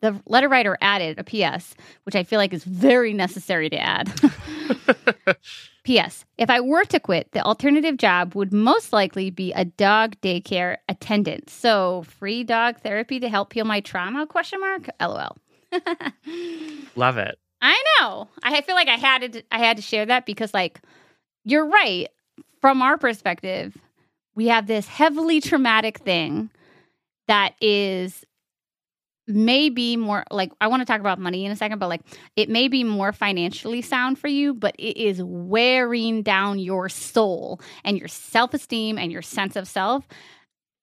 The 0.00 0.20
letter 0.26 0.48
writer 0.48 0.76
added 0.80 1.18
a 1.18 1.24
PS, 1.24 1.74
which 2.04 2.14
I 2.14 2.22
feel 2.22 2.38
like 2.38 2.52
is 2.52 2.64
very 2.64 3.12
necessary 3.14 3.70
to 3.70 3.78
add. 3.78 4.08
PS, 5.84 6.24
if 6.36 6.50
I 6.50 6.60
were 6.60 6.84
to 6.84 7.00
quit, 7.00 7.32
the 7.32 7.42
alternative 7.42 7.96
job 7.96 8.34
would 8.34 8.52
most 8.52 8.92
likely 8.92 9.30
be 9.30 9.52
a 9.52 9.64
dog 9.64 10.16
daycare 10.20 10.76
attendant. 10.88 11.48
So 11.48 12.04
free 12.18 12.44
dog 12.44 12.78
therapy 12.80 13.20
to 13.20 13.28
help 13.28 13.52
heal 13.52 13.64
my 13.64 13.80
trauma? 13.80 14.26
Question 14.26 14.60
mark. 14.60 14.88
LOL. 15.00 15.36
Love 16.96 17.18
it. 17.18 17.38
I 17.62 17.82
know. 18.00 18.28
I 18.42 18.60
feel 18.60 18.74
like 18.74 18.88
I 18.88 18.96
had 18.96 19.32
to 19.32 19.42
I 19.50 19.58
had 19.58 19.76
to 19.76 19.82
share 19.82 20.06
that 20.06 20.26
because 20.26 20.52
like 20.52 20.80
you're 21.44 21.66
right. 21.66 22.08
From 22.60 22.82
our 22.82 22.98
perspective, 22.98 23.76
we 24.34 24.48
have 24.48 24.66
this 24.66 24.86
heavily 24.88 25.40
traumatic 25.40 25.98
thing 25.98 26.50
that 27.28 27.54
is 27.60 28.24
may 29.28 29.68
be 29.70 29.96
more 29.96 30.24
like 30.30 30.52
I 30.60 30.68
want 30.68 30.80
to 30.82 30.84
talk 30.86 31.00
about 31.00 31.18
money 31.18 31.44
in 31.44 31.52
a 31.52 31.56
second, 31.56 31.78
but 31.78 31.88
like 31.88 32.02
it 32.36 32.48
may 32.48 32.68
be 32.68 32.84
more 32.84 33.12
financially 33.12 33.82
sound 33.82 34.18
for 34.18 34.28
you, 34.28 34.54
but 34.54 34.74
it 34.78 34.96
is 34.96 35.22
wearing 35.22 36.22
down 36.22 36.58
your 36.58 36.88
soul 36.88 37.60
and 37.84 37.98
your 37.98 38.08
self 38.08 38.54
esteem 38.54 38.98
and 38.98 39.10
your 39.10 39.22
sense 39.22 39.56
of 39.56 39.66
self 39.68 40.06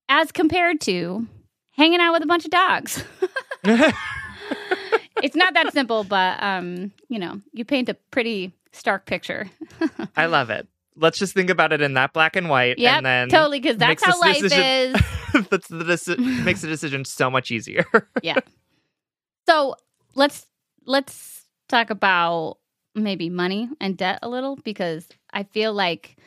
as 0.09 0.31
compared 0.31 0.81
to 0.81 1.27
hanging 1.71 1.99
out 1.99 2.13
with 2.13 2.23
a 2.23 2.27
bunch 2.27 2.45
of 2.45 2.51
dogs. 2.51 3.03
it's 3.63 5.35
not 5.35 5.53
that 5.53 5.71
simple, 5.73 6.03
but 6.03 6.41
um, 6.43 6.91
you 7.07 7.19
know, 7.19 7.41
you 7.53 7.65
paint 7.65 7.89
a 7.89 7.93
pretty 8.11 8.51
stark 8.71 9.05
picture. 9.05 9.49
I 10.15 10.25
love 10.25 10.49
it. 10.49 10.67
Let's 10.95 11.17
just 11.17 11.33
think 11.33 11.49
about 11.49 11.73
it 11.73 11.81
in 11.81 11.95
that 11.95 12.13
black 12.13 12.35
and 12.35 12.49
white, 12.49 12.77
Yeah, 12.77 12.97
and 12.97 13.05
then 13.05 13.29
totally, 13.29 13.59
because 13.59 13.77
that's 13.77 14.03
how 14.03 14.19
life 14.19 14.41
decision- 14.41 14.95
is. 14.95 15.01
That's 15.53 15.67
the 15.67 15.83
deci- 15.83 16.17
makes 16.45 16.61
the 16.61 16.67
decision 16.67 17.05
so 17.05 17.29
much 17.29 17.51
easier. 17.51 17.85
yeah. 18.21 18.39
So 19.47 19.75
let's 20.15 20.47
let's 20.85 21.45
talk 21.69 21.89
about 21.89 22.57
maybe 22.95 23.29
money 23.29 23.69
and 23.81 23.97
debt 23.97 24.19
a 24.21 24.29
little 24.29 24.55
because 24.57 25.07
I 25.31 25.43
feel 25.43 25.73
like 25.73 26.17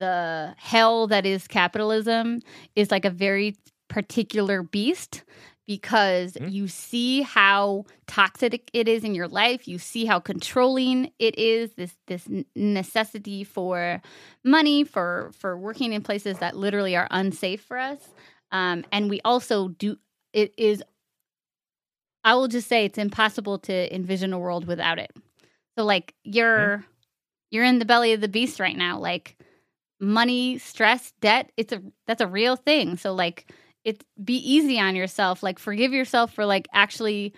the 0.00 0.54
hell 0.56 1.06
that 1.08 1.26
is 1.26 1.46
capitalism 1.48 2.40
is 2.76 2.90
like 2.90 3.04
a 3.04 3.10
very 3.10 3.56
particular 3.88 4.62
beast 4.62 5.24
because 5.66 6.32
Mhm. 6.34 6.52
you 6.52 6.68
see 6.68 7.22
how 7.22 7.84
toxic 8.06 8.70
it 8.72 8.88
is 8.88 9.04
in 9.04 9.14
your 9.14 9.28
life 9.28 9.66
you 9.68 9.78
see 9.78 10.04
how 10.06 10.18
controlling 10.20 11.10
it 11.18 11.38
is 11.38 11.72
this 11.72 11.94
this 12.06 12.26
necessity 12.54 13.44
for 13.44 14.00
money 14.44 14.84
for 14.84 15.30
for 15.38 15.58
working 15.58 15.92
in 15.92 16.02
places 16.02 16.38
that 16.38 16.56
literally 16.56 16.96
are 16.96 17.08
unsafe 17.10 17.60
for 17.62 17.76
us 17.78 18.08
um, 18.52 18.84
and 18.92 19.10
we 19.10 19.20
also 19.24 19.68
do 19.68 19.96
it 20.32 20.52
is 20.56 20.82
I 22.24 22.34
will 22.34 22.48
just 22.48 22.68
say 22.68 22.84
it's 22.84 22.98
impossible 22.98 23.58
to 23.60 23.94
envision 23.94 24.32
a 24.32 24.38
world 24.38 24.66
without 24.66 24.98
it. 24.98 25.10
So 25.76 25.84
like 25.84 26.14
you're 26.24 26.84
you're 27.50 27.64
in 27.64 27.78
the 27.78 27.84
belly 27.84 28.12
of 28.12 28.20
the 28.20 28.28
beast 28.28 28.60
right 28.60 28.76
now. 28.76 28.98
Like 28.98 29.36
money, 30.00 30.58
stress, 30.58 31.12
debt, 31.20 31.50
it's 31.56 31.72
a 31.72 31.82
that's 32.06 32.20
a 32.20 32.26
real 32.26 32.56
thing. 32.56 32.96
So 32.96 33.14
like 33.14 33.50
it 33.84 34.04
be 34.22 34.34
easy 34.34 34.78
on 34.78 34.96
yourself. 34.96 35.42
Like 35.42 35.58
forgive 35.58 35.92
yourself 35.92 36.34
for 36.34 36.44
like 36.44 36.68
actually 36.72 37.32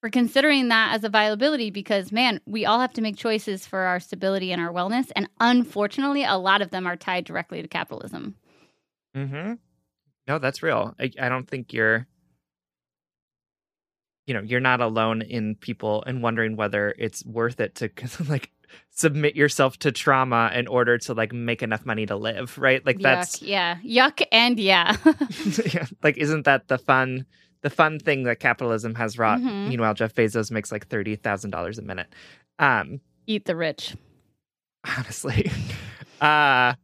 for 0.00 0.10
considering 0.10 0.68
that 0.68 0.94
as 0.94 1.02
a 1.02 1.08
viability 1.08 1.70
because 1.70 2.12
man, 2.12 2.40
we 2.46 2.64
all 2.64 2.80
have 2.80 2.92
to 2.94 3.02
make 3.02 3.16
choices 3.16 3.66
for 3.66 3.80
our 3.80 3.98
stability 4.00 4.52
and 4.52 4.62
our 4.62 4.72
wellness 4.72 5.10
and 5.16 5.28
unfortunately 5.40 6.24
a 6.24 6.36
lot 6.36 6.62
of 6.62 6.70
them 6.70 6.86
are 6.86 6.96
tied 6.96 7.24
directly 7.24 7.60
to 7.60 7.68
capitalism. 7.68 8.36
mm-hmm. 9.16 9.54
No, 10.28 10.38
that's 10.38 10.62
real. 10.62 10.94
I, 11.00 11.10
I 11.20 11.28
don't 11.28 11.48
think 11.48 11.72
you're. 11.72 12.06
You 14.26 14.34
know, 14.34 14.42
you're 14.42 14.60
not 14.60 14.82
alone 14.82 15.22
in 15.22 15.54
people 15.54 16.04
and 16.06 16.22
wondering 16.22 16.54
whether 16.54 16.94
it's 16.98 17.24
worth 17.24 17.60
it 17.60 17.74
to 17.76 17.90
like 18.28 18.50
submit 18.90 19.34
yourself 19.36 19.78
to 19.78 19.90
trauma 19.90 20.50
in 20.54 20.66
order 20.66 20.98
to 20.98 21.14
like 21.14 21.32
make 21.32 21.62
enough 21.62 21.86
money 21.86 22.04
to 22.04 22.14
live, 22.14 22.58
right? 22.58 22.84
Like 22.84 23.00
that's 23.00 23.38
Yuck, 23.38 23.48
yeah. 23.48 23.76
Yuck 23.82 24.22
and 24.30 24.60
yeah. 24.60 24.96
yeah, 25.72 25.86
like 26.02 26.18
isn't 26.18 26.44
that 26.44 26.68
the 26.68 26.76
fun 26.76 27.24
the 27.62 27.70
fun 27.70 27.98
thing 27.98 28.24
that 28.24 28.38
capitalism 28.38 28.94
has 28.96 29.18
wrought 29.18 29.40
Mhm. 29.40 29.68
meanwhile 29.68 29.92
jeff 29.94 30.14
bezos 30.14 30.48
makes 30.52 30.70
like 30.70 30.88
$30000 30.88 31.78
a 31.78 31.82
minute 31.82 32.06
um 32.60 33.00
Eat 33.26 33.46
the 33.46 33.56
rich. 33.56 33.96
honestly 34.96 35.50
uh 36.20 36.74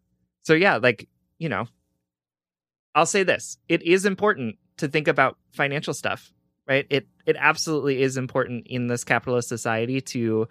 so 0.42 0.54
yeah 0.54 0.78
like 0.78 1.09
you 1.38 1.48
know 1.48 1.68
i'll 2.94 3.07
say 3.07 3.22
this 3.22 3.59
it 3.68 3.83
is 3.83 4.04
important 4.07 4.57
to 4.76 4.88
think 4.88 5.09
about 5.09 5.37
financial 5.52 5.94
stuff 5.94 6.33
right 6.68 6.87
it 6.90 7.07
it 7.26 7.37
absolutely 7.38 8.02
is 8.02 8.16
important 8.16 8.66
in 8.66 8.87
this 8.88 9.04
capitalist 9.04 9.48
society 9.48 10.00
to 10.00 10.48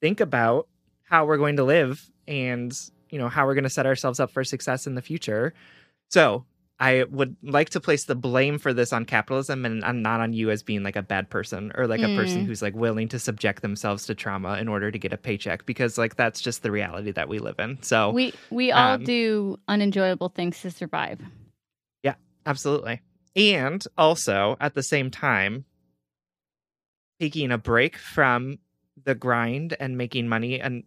think 0.00 0.20
about 0.20 0.68
how 1.02 1.24
we're 1.26 1.36
going 1.38 1.56
to 1.56 1.64
live 1.64 2.10
and 2.28 2.72
you 3.10 3.18
know 3.18 3.28
how 3.28 3.46
we're 3.46 3.54
going 3.54 3.64
to 3.64 3.70
set 3.70 3.86
ourselves 3.86 4.20
up 4.20 4.30
for 4.30 4.44
success 4.44 4.86
in 4.86 4.94
the 4.94 5.02
future 5.02 5.52
so 6.08 6.44
i 6.78 7.04
would 7.10 7.36
like 7.42 7.68
to 7.70 7.80
place 7.80 8.04
the 8.04 8.14
blame 8.14 8.58
for 8.58 8.72
this 8.72 8.92
on 8.92 9.04
capitalism 9.04 9.66
and, 9.66 9.80
not 10.02 10.20
on 10.20 10.32
you 10.32 10.50
as 10.50 10.62
being 10.62 10.82
like 10.82 10.96
a 10.96 11.02
bad 11.02 11.28
person 11.28 11.72
or 11.74 11.86
like 11.86 12.00
a 12.00 12.14
person 12.16 12.42
Mm. 12.42 12.46
who's 12.46 12.62
like 12.62 12.74
willing 12.74 13.08
to 13.08 13.18
subject 13.18 13.60
themselves 13.62 14.06
to 14.06 14.14
trauma 14.14 14.56
in 14.58 14.68
order 14.68 14.90
to 14.90 14.98
get 14.98 15.12
a 15.12 15.16
paycheck 15.18 15.66
because 15.66 15.98
like 15.98 16.16
that's 16.16 16.40
just 16.40 16.62
the 16.62 16.70
reality 16.70 17.10
that 17.10 17.28
we 17.28 17.38
live 17.38 17.58
in 17.58 17.82
so 17.82 18.10
We 18.10 18.32
we 18.50 18.72
all 18.72 18.94
Um, 18.94 19.04
do 19.04 19.58
unenjoyable 19.68 20.30
things 20.30 20.60
to 20.62 20.70
survive. 20.70 21.20
Absolutely. 22.46 23.00
And 23.36 23.84
also 23.96 24.56
at 24.60 24.74
the 24.74 24.82
same 24.82 25.10
time, 25.10 25.64
taking 27.20 27.52
a 27.52 27.58
break 27.58 27.96
from 27.96 28.58
the 29.04 29.14
grind 29.14 29.76
and 29.78 29.96
making 29.96 30.28
money 30.28 30.60
and 30.60 30.84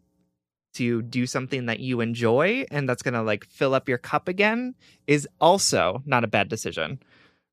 to 0.74 1.04
do 1.04 1.28
something 1.28 1.68
that 1.68 1.80
you 1.80 2.02
enjoy 2.02 2.66
and 2.72 2.90
that's 2.90 3.04
going 3.04 3.14
to 3.14 3.22
like 3.22 3.46
fill 3.46 3.76
up 3.76 3.88
your 3.88 4.00
cup 4.00 4.28
again 4.28 4.74
is 5.06 5.28
also 5.40 6.02
not 6.06 6.24
a 6.24 6.28
bad 6.28 6.50
decision. 6.50 7.00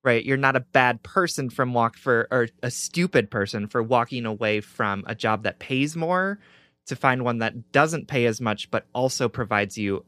Right? 0.02 0.24
You're 0.24 0.38
not 0.38 0.56
a 0.56 0.60
bad 0.60 1.02
person 1.02 1.50
from 1.50 1.74
walk 1.74 1.98
for 1.98 2.26
or 2.30 2.48
a 2.62 2.70
stupid 2.70 3.30
person 3.30 3.66
for 3.66 3.82
walking 3.82 4.24
away 4.24 4.62
from 4.62 5.04
a 5.06 5.14
job 5.14 5.42
that 5.42 5.58
pays 5.58 5.94
more 5.94 6.38
to 6.86 6.96
find 6.96 7.22
one 7.22 7.38
that 7.40 7.72
doesn't 7.72 8.08
pay 8.08 8.24
as 8.24 8.40
much 8.40 8.70
but 8.70 8.86
also 8.94 9.28
provides 9.28 9.76
you 9.76 10.02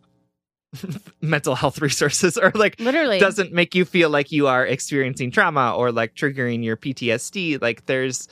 mental 1.20 1.54
health 1.54 1.80
resources 1.80 2.36
or 2.38 2.50
like 2.54 2.78
Literally. 2.80 3.18
doesn't 3.18 3.52
make 3.52 3.74
you 3.74 3.84
feel 3.84 4.10
like 4.10 4.32
you 4.32 4.46
are 4.46 4.64
experiencing 4.66 5.30
trauma 5.30 5.74
or 5.76 5.92
like 5.92 6.14
triggering 6.14 6.64
your 6.64 6.76
PTSD. 6.76 7.60
Like 7.60 7.86
there's 7.86 8.28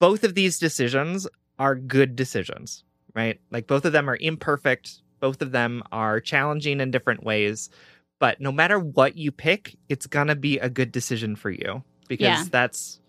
both 0.00 0.24
of 0.24 0.34
these 0.34 0.58
decisions 0.58 1.26
are 1.58 1.74
good 1.76 2.16
decisions, 2.16 2.84
right? 3.14 3.40
Like 3.50 3.66
both 3.66 3.84
of 3.84 3.92
them 3.92 4.10
are 4.10 4.18
imperfect, 4.20 5.00
both 5.20 5.40
of 5.40 5.52
them 5.52 5.82
are 5.92 6.20
challenging 6.20 6.80
in 6.80 6.90
different 6.90 7.22
ways, 7.24 7.70
but 8.18 8.40
no 8.40 8.50
matter 8.52 8.78
what 8.78 9.16
you 9.16 9.30
pick, 9.30 9.76
it's 9.88 10.06
going 10.06 10.26
to 10.26 10.34
be 10.34 10.58
a 10.58 10.68
good 10.68 10.90
decision 10.92 11.36
for 11.36 11.50
you 11.50 11.82
because 12.08 12.20
Yeah. 12.24 12.44
that's 12.50 13.00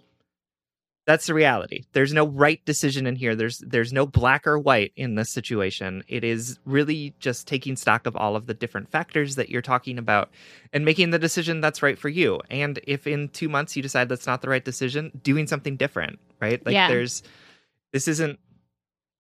that's 1.06 1.28
the 1.28 1.34
reality. 1.36 1.84
There's 1.94 2.14
no 2.14 2.26
right 2.28 2.64
decision 2.66 3.06
in 3.06 3.16
here. 3.16 3.36
There's 3.36 3.60
there's 3.60 3.94
no 3.94 4.08
black 4.08 4.48
or 4.48 4.58
white 4.58 4.92
in 4.96 5.16
this 5.16 5.32
situation. 5.32 6.04
It 6.08 6.24
is 6.24 6.58
really 6.66 7.14
just 7.20 7.48
taking 7.48 7.76
stock 7.76 8.08
of 8.08 8.16
all 8.16 8.36
of 8.36 8.48
the 8.48 8.56
different 8.56 8.90
factors 8.90 9.36
that 9.36 9.50
you're 9.50 9.62
talking 9.62 10.00
about 10.00 10.32
and 10.74 10.84
making 10.84 11.12
the 11.12 11.20
decision 11.20 11.62
that's 11.62 11.84
right 11.84 11.98
for 12.00 12.10
you. 12.10 12.42
And 12.50 12.80
if 12.88 13.06
in 13.06 13.30
2 13.30 13.48
months 13.50 13.76
you 13.76 13.84
decide 13.84 14.10
that's 14.10 14.26
not 14.26 14.42
the 14.42 14.50
right 14.50 14.66
decision, 14.66 15.12
doing 15.22 15.46
something 15.46 15.78
different, 15.78 16.20
right? 16.42 16.66
Like 16.66 16.74
Yeah. 16.74 16.88
there's 16.88 17.22
this 17.94 18.08
isn't 18.08 18.40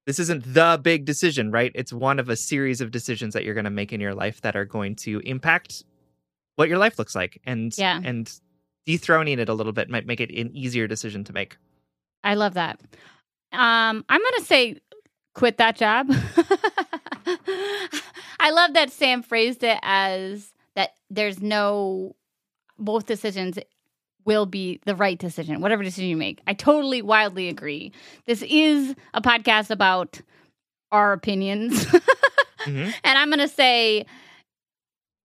this 0.07 0.19
isn't 0.19 0.53
the 0.53 0.79
big 0.81 1.05
decision, 1.05 1.51
right? 1.51 1.71
It's 1.75 1.91
one 1.93 2.19
of 2.19 2.29
a 2.29 2.35
series 2.35 2.81
of 2.81 2.91
decisions 2.91 3.33
that 3.33 3.43
you're 3.43 3.55
going 3.55 3.63
to 3.65 3.69
make 3.71 3.91
in 3.93 3.99
your 4.01 4.13
life 4.13 4.41
that 4.41 4.55
are 4.55 4.65
going 4.65 4.95
to 4.97 5.19
impact 5.19 5.83
what 6.55 6.69
your 6.69 6.77
life 6.77 6.97
looks 6.97 7.15
like 7.15 7.41
and 7.45 7.75
Yeah. 7.77 7.99
and 8.03 8.31
dethroning 8.85 9.39
it 9.39 9.49
a 9.49 9.53
little 9.53 9.73
bit 9.73 9.89
might 9.89 10.05
make 10.05 10.19
it 10.19 10.29
an 10.31 10.55
easier 10.55 10.87
decision 10.87 11.23
to 11.25 11.33
make. 11.33 11.57
I 12.25 12.33
love 12.35 12.55
that. 12.55 12.79
Um, 13.53 14.03
I'm 14.09 14.21
gonna 14.21 14.43
say 14.43 14.81
quit 15.33 15.57
that 15.57 15.77
job. 15.77 16.07
I 18.39 18.51
love 18.51 18.73
that 18.73 18.91
Sam 18.91 19.23
phrased 19.23 19.63
it 19.63 19.79
as 19.81 20.51
that 20.75 20.91
there's 21.09 21.41
no 21.41 22.15
both 22.77 23.05
decisions 23.05 23.57
will 24.25 24.45
be 24.45 24.81
the 24.85 24.95
right 24.95 25.17
decision, 25.17 25.61
whatever 25.61 25.83
decision 25.83 26.09
you 26.09 26.17
make. 26.17 26.41
I 26.47 26.53
totally 26.53 27.01
wildly 27.01 27.47
agree. 27.47 27.91
This 28.25 28.43
is 28.47 28.95
a 29.13 29.21
podcast 29.21 29.69
about 29.69 30.21
our 30.91 31.13
opinions. 31.13 31.85
Mhm. 32.65 32.91
And 33.03 33.17
I'm 33.19 33.29
going 33.29 33.37
to 33.37 33.47
say 33.47 34.07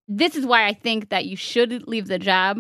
this 0.07 0.37
is 0.37 0.45
why 0.45 0.67
I 0.67 0.75
think 0.75 1.09
that 1.09 1.25
you 1.25 1.37
should 1.37 1.89
leave 1.89 2.07
the 2.07 2.19
job 2.19 2.59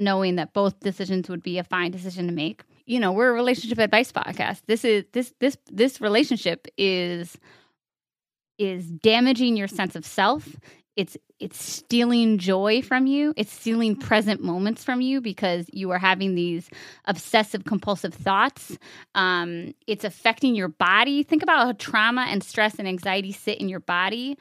knowing 0.00 0.34
that 0.34 0.52
both 0.52 0.80
decisions 0.80 1.28
would 1.28 1.44
be 1.44 1.58
a 1.58 1.64
fine 1.64 1.92
decision 1.92 2.26
to 2.26 2.32
make. 2.32 2.64
You 2.92 3.00
know, 3.00 3.10
we're 3.10 3.30
a 3.30 3.32
relationship 3.32 3.78
advice 3.78 4.12
podcast. 4.12 4.60
This 4.66 4.84
is 4.84 5.06
this 5.14 5.32
this 5.40 5.56
this 5.70 5.98
relationship 5.98 6.68
is 6.76 7.38
is 8.58 8.84
damaging 8.84 9.56
your 9.56 9.66
sense 9.66 9.96
of 9.96 10.04
self. 10.04 10.56
It's 10.94 11.16
it's 11.40 11.58
stealing 11.58 12.36
joy 12.36 12.82
from 12.82 13.06
you. 13.06 13.32
It's 13.34 13.50
stealing 13.50 13.96
present 13.96 14.42
moments 14.42 14.84
from 14.84 15.00
you 15.00 15.22
because 15.22 15.70
you 15.72 15.90
are 15.90 15.98
having 15.98 16.34
these 16.34 16.68
obsessive 17.06 17.64
compulsive 17.64 18.12
thoughts. 18.12 18.76
Um, 19.14 19.72
it's 19.86 20.04
affecting 20.04 20.54
your 20.54 20.68
body. 20.68 21.22
Think 21.22 21.42
about 21.42 21.64
how 21.64 21.72
trauma 21.72 22.26
and 22.28 22.44
stress 22.44 22.74
and 22.74 22.86
anxiety 22.86 23.32
sit 23.32 23.58
in 23.58 23.70
your 23.70 23.80
body. 23.80 24.36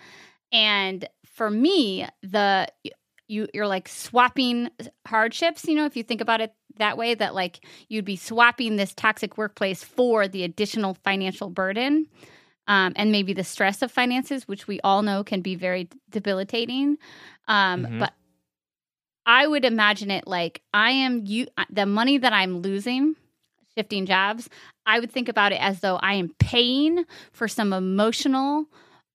And 0.51 1.07
for 1.25 1.49
me, 1.49 2.05
the 2.21 2.67
you 3.31 3.47
you're 3.53 3.67
like 3.67 3.87
swapping 3.87 4.69
hardships. 5.07 5.65
You 5.65 5.75
know, 5.75 5.85
if 5.85 5.95
you 5.95 6.03
think 6.03 6.21
about 6.21 6.41
it 6.41 6.53
that 6.77 6.97
way, 6.97 7.15
that 7.15 7.33
like 7.33 7.65
you'd 7.87 8.05
be 8.05 8.15
swapping 8.17 8.75
this 8.75 8.93
toxic 8.93 9.37
workplace 9.37 9.83
for 9.83 10.27
the 10.27 10.43
additional 10.43 10.95
financial 11.03 11.49
burden. 11.49 12.07
Um, 12.67 12.93
and 12.95 13.11
maybe 13.11 13.33
the 13.33 13.43
stress 13.43 13.81
of 13.81 13.91
finances, 13.91 14.47
which 14.47 14.67
we 14.67 14.79
all 14.81 15.01
know 15.01 15.23
can 15.23 15.41
be 15.41 15.55
very 15.55 15.89
debilitating. 16.09 16.97
Um, 17.47 17.85
Mhm. 17.85 17.99
But 17.99 18.13
I 19.25 19.47
would 19.47 19.65
imagine 19.65 20.11
it 20.11 20.27
like 20.27 20.61
I 20.73 20.91
am 20.91 21.25
you 21.25 21.47
the 21.69 21.85
money 21.85 22.17
that 22.17 22.33
I'm 22.33 22.59
losing 22.59 23.15
shifting 23.77 24.05
jobs. 24.05 24.49
I 24.85 24.99
would 24.99 25.11
think 25.11 25.29
about 25.29 25.53
it 25.53 25.61
as 25.61 25.79
though 25.79 25.95
I 25.97 26.15
am 26.15 26.29
paying 26.39 27.05
for 27.31 27.47
some 27.47 27.73
emotional 27.73 28.65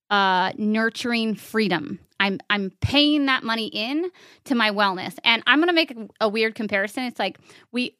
uh 0.09 0.51
nurturing 0.57 1.35
freedom. 1.35 1.99
I'm 2.19 2.39
I'm 2.49 2.71
paying 2.81 3.25
that 3.27 3.43
money 3.43 3.67
in 3.67 4.09
to 4.45 4.55
my 4.55 4.71
wellness. 4.71 5.17
And 5.23 5.43
I'm 5.47 5.59
going 5.59 5.69
to 5.69 5.73
make 5.73 5.95
a, 6.19 6.29
weird 6.29 6.55
comparison. 6.55 7.03
It's 7.03 7.19
like 7.19 7.37
we 7.71 7.95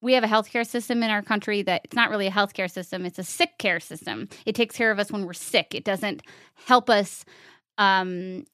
we 0.00 0.12
have 0.12 0.24
a 0.24 0.28
healthcare 0.28 0.66
system 0.66 1.02
in 1.02 1.10
our 1.10 1.22
country 1.22 1.62
that 1.62 1.82
it's 1.84 1.96
not 1.96 2.10
really 2.10 2.26
a 2.26 2.30
healthcare 2.30 2.70
system 2.70 3.04
it's 3.04 3.18
a 3.18 3.24
sick 3.24 3.58
care 3.58 3.80
system 3.80 4.28
it 4.46 4.54
takes 4.54 4.76
care 4.76 4.90
of 4.90 4.98
us 4.98 5.10
when 5.10 5.26
we're 5.26 5.32
sick 5.32 5.74
it 5.74 5.84
doesn't 5.84 6.22
help 6.66 6.88
us 6.88 7.24
um, 7.78 8.44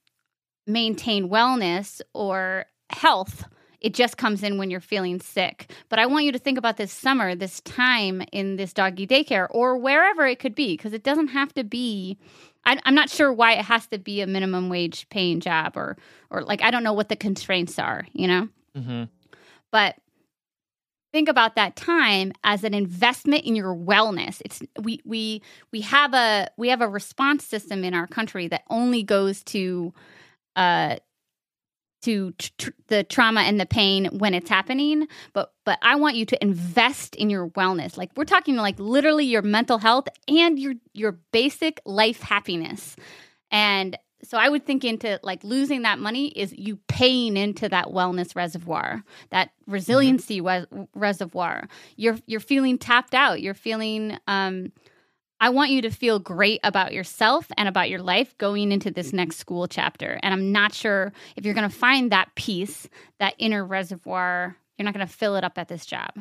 maintain 0.67 1.29
wellness 1.29 2.01
or 2.15 2.67
health 2.91 3.45
it 3.81 3.93
just 3.93 4.17
comes 4.17 4.43
in 4.43 4.57
when 4.57 4.71
you're 4.71 4.81
feeling 4.81 5.21
sick 5.21 5.71
but 5.89 5.99
i 5.99 6.07
want 6.07 6.25
you 6.25 6.33
to 6.33 6.39
think 6.39 6.59
about 6.59 6.77
this 6.77 6.93
summer 6.93 7.35
this 7.35 7.61
time 7.63 8.23
in 8.33 8.57
this 8.57 8.73
doggy 8.73 9.07
daycare 9.07 9.47
or 9.51 9.77
wherever 9.77 10.27
it 10.27 10.39
could 10.39 10.55
be 10.55 10.77
because 10.77 10.93
it 10.93 11.03
doesn't 11.03 11.29
have 11.29 11.53
to 11.53 11.65
be 11.65 12.17
I, 12.67 12.79
i'm 12.85 12.95
not 12.95 13.11
sure 13.11 13.33
why 13.33 13.53
it 13.55 13.65
has 13.65 13.87
to 13.89 13.99
be 13.99 14.21
a 14.21 14.27
minimum 14.27 14.69
wage 14.69 15.09
paying 15.11 15.41
job 15.41 15.77
or 15.77 15.97
or 16.31 16.43
like 16.43 16.63
i 16.63 16.71
don't 16.71 16.85
know 16.85 16.93
what 16.93 17.09
the 17.09 17.17
constraints 17.17 17.79
are 17.79 18.07
you 18.13 18.27
know 18.27 18.49
Mm-hmm. 18.77 19.05
but 19.71 19.95
think 21.13 21.29
about 21.29 21.55
that 21.55 21.77
time 21.77 22.33
as 22.43 22.65
an 22.65 22.75
investment 22.75 23.45
in 23.45 23.55
your 23.55 23.75
wellness 23.75 24.43
it's 24.45 24.63
we 24.83 25.01
we 25.05 25.43
we 25.73 25.81
have 25.83 26.13
a 26.13 26.49
we 26.57 26.69
have 26.71 26.81
a 26.81 26.89
response 26.89 27.45
system 27.45 27.85
in 27.85 27.95
our 27.95 28.09
country 28.09 28.49
that 28.49 28.63
only 28.69 29.05
goes 29.05 29.45
to 29.45 29.93
uh 30.57 30.97
to 32.05 32.33
tr- 32.33 32.71
the 32.89 33.05
trauma 33.05 33.41
and 33.43 33.61
the 33.61 33.67
pain 33.67 34.07
when 34.19 34.35
it's 34.35 34.51
happening 34.51 35.07
but 35.33 35.53
but 35.65 35.79
i 35.83 35.97
want 35.97 36.17
you 36.17 36.25
to 36.25 36.43
invest 36.43 37.15
in 37.17 37.31
your 37.31 37.49
wellness 37.51 37.97
like 37.97 38.11
we're 38.17 38.25
talking 38.25 38.57
like 38.57 38.79
literally 38.79 39.25
your 39.25 39.43
mental 39.43 39.79
health 39.79 40.07
and 40.29 40.59
your 40.59 40.75
your 40.93 41.13
basic 41.33 41.81
life 41.85 42.23
happiness 42.23 42.97
and 43.51 43.99
so 44.25 44.39
I 44.39 44.49
would 44.49 44.65
think 44.65 44.85
into 44.85 45.21
like 45.23 45.45
losing 45.45 45.83
that 45.83 45.99
money 45.99 46.29
is 46.29 46.55
you 46.57 46.79
paying 46.89 47.37
into 47.37 47.69
that 47.69 47.89
wellness 47.89 48.35
reservoir, 48.35 49.05
that 49.31 49.51
resiliency 49.67 50.41
res- 50.41 50.67
reservoir. 50.95 51.69
You're 51.97 52.19
you're 52.27 52.41
feeling 52.41 52.79
tapped 52.79 53.15
out. 53.15 53.43
You're 53.43 53.55
feeling 53.55 54.19
um 54.27 54.73
I 55.45 55.51
want 55.51 55.73
you 55.73 55.83
to 55.83 55.91
feel 55.91 56.19
great 56.21 56.61
about 56.65 56.95
yourself 56.95 57.53
and 57.59 57.69
about 57.69 57.91
your 57.91 58.01
life 58.01 58.35
going 58.39 58.73
into 58.73 58.91
this 58.91 59.13
next 59.13 59.37
school 59.37 59.69
chapter. 59.69 60.19
And 60.23 60.33
I'm 60.33 60.53
not 60.53 60.73
sure 60.73 61.13
if 61.37 61.45
you're 61.45 61.53
going 61.53 61.69
to 61.69 61.77
find 61.77 62.13
that 62.13 62.35
piece, 62.35 62.89
that 63.19 63.35
inner 63.37 63.63
reservoir, 63.63 64.57
you're 64.79 64.85
not 64.87 64.95
going 64.95 65.07
to 65.07 65.13
fill 65.13 65.37
it 65.37 65.45
up 65.45 65.59
at 65.59 65.69
this 65.69 65.85
job. 65.85 66.13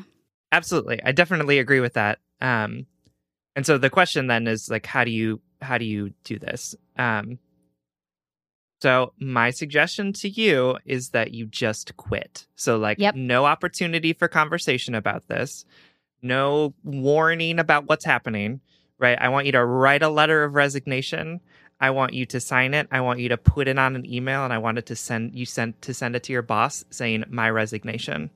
Absolutely. 0.51 1.01
I 1.01 1.13
definitely 1.13 1.59
agree 1.59 1.79
with 1.79 1.93
that. 1.93 2.19
Um, 2.41 2.86
and 3.55 3.65
so 3.65 3.77
the 3.77 3.89
question 3.89 4.27
then 4.27 4.45
is 4.45 4.69
like, 4.69 4.86
how 4.86 5.05
do 5.05 5.12
you 5.12 5.39
how 5.62 5.77
do 5.77 5.86
you 5.86 6.12
do 6.25 6.38
this? 6.38 6.75
Um, 6.97 7.39
so 8.81 9.13
my 9.21 9.51
suggestion 9.51 10.12
to 10.12 10.27
you 10.27 10.79
is 10.83 11.12
that 11.12 11.33
you 11.33 11.45
just 11.45 11.95
quit. 11.95 12.45
So 12.57 12.75
like, 12.75 12.99
Yep. 12.99 13.15
no 13.15 13.45
opportunity 13.45 14.12
for 14.12 14.27
conversation 14.27 14.93
about 14.95 15.29
this, 15.29 15.63
no 16.21 16.73
warning 16.83 17.57
about 17.57 17.88
what's 17.88 18.03
happening. 18.03 18.59
Right. 18.99 19.17
I 19.19 19.29
want 19.29 19.45
you 19.47 19.51
to 19.53 19.65
write 19.65 20.03
a 20.03 20.10
letter 20.10 20.43
of 20.43 20.53
resignation. 20.56 21.41
I 21.79 21.89
want 21.89 22.13
you 22.13 22.25
to 22.27 22.39
sign 22.39 22.73
it. 22.73 22.88
I 22.91 23.01
want 23.01 23.19
you 23.19 23.29
to 23.29 23.38
put 23.38 23.67
it 23.67 23.77
on 23.77 23.95
an 23.95 24.06
email, 24.06 24.45
and 24.45 24.53
I 24.53 24.60
wanted 24.60 24.86
to 24.86 24.95
send 24.95 25.36
you 25.36 25.45
sent 25.45 25.82
to 25.82 25.93
send 25.93 26.15
it 26.15 26.23
to 26.23 26.34
your 26.34 26.41
boss 26.43 26.86
saying 26.91 27.25
my 27.29 27.49
resignation. 27.49 28.29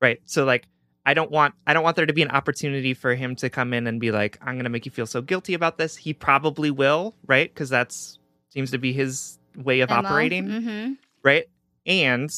Right. 0.00 0.20
So 0.24 0.44
like 0.44 0.66
I 1.04 1.12
don't 1.14 1.30
want 1.30 1.54
I 1.66 1.74
don't 1.74 1.82
want 1.82 1.96
there 1.96 2.06
to 2.06 2.12
be 2.12 2.22
an 2.22 2.30
opportunity 2.30 2.94
for 2.94 3.14
him 3.14 3.36
to 3.36 3.50
come 3.50 3.74
in 3.74 3.86
and 3.86 4.00
be 4.00 4.10
like, 4.12 4.38
I'm 4.40 4.56
gonna 4.56 4.70
make 4.70 4.86
you 4.86 4.92
feel 4.92 5.06
so 5.06 5.20
guilty 5.20 5.54
about 5.54 5.76
this. 5.76 5.96
He 5.96 6.14
probably 6.14 6.70
will, 6.70 7.14
right? 7.26 7.52
Because 7.52 7.68
that's 7.68 8.18
seems 8.48 8.70
to 8.70 8.78
be 8.78 8.92
his 8.92 9.38
way 9.56 9.80
of 9.80 9.90
operating, 9.90 10.46
Mm-hmm. 10.46 10.92
right? 11.22 11.48
And 11.84 12.30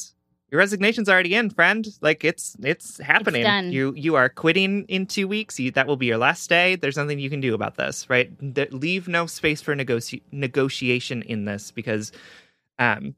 your 0.51 0.59
resignation's 0.59 1.09
already 1.09 1.35
in, 1.35 1.49
friend. 1.49 1.87
Like 2.01 2.23
it's 2.23 2.55
it's 2.61 2.97
happening. 2.99 3.43
done. 3.43 3.71
You 3.71 3.93
you 3.95 4.15
are 4.15 4.29
quitting 4.29 4.85
in 4.85 5.05
two 5.05 5.27
weeks. 5.27 5.59
You, 5.59 5.71
that 5.71 5.87
will 5.87 5.97
be 5.97 6.07
your 6.07 6.17
last 6.17 6.49
day. 6.49 6.75
There's 6.75 6.97
nothing 6.97 7.19
you 7.19 7.29
can 7.29 7.41
do 7.41 7.53
about 7.53 7.75
this, 7.75 8.09
right? 8.09 8.31
Th- 8.55 8.71
leave 8.71 9.07
no 9.07 9.27
space 9.27 9.61
for 9.61 9.75
negotiation 9.75 11.21
in 11.23 11.45
this 11.45 11.71
because 11.71 12.11
um, 12.79 13.15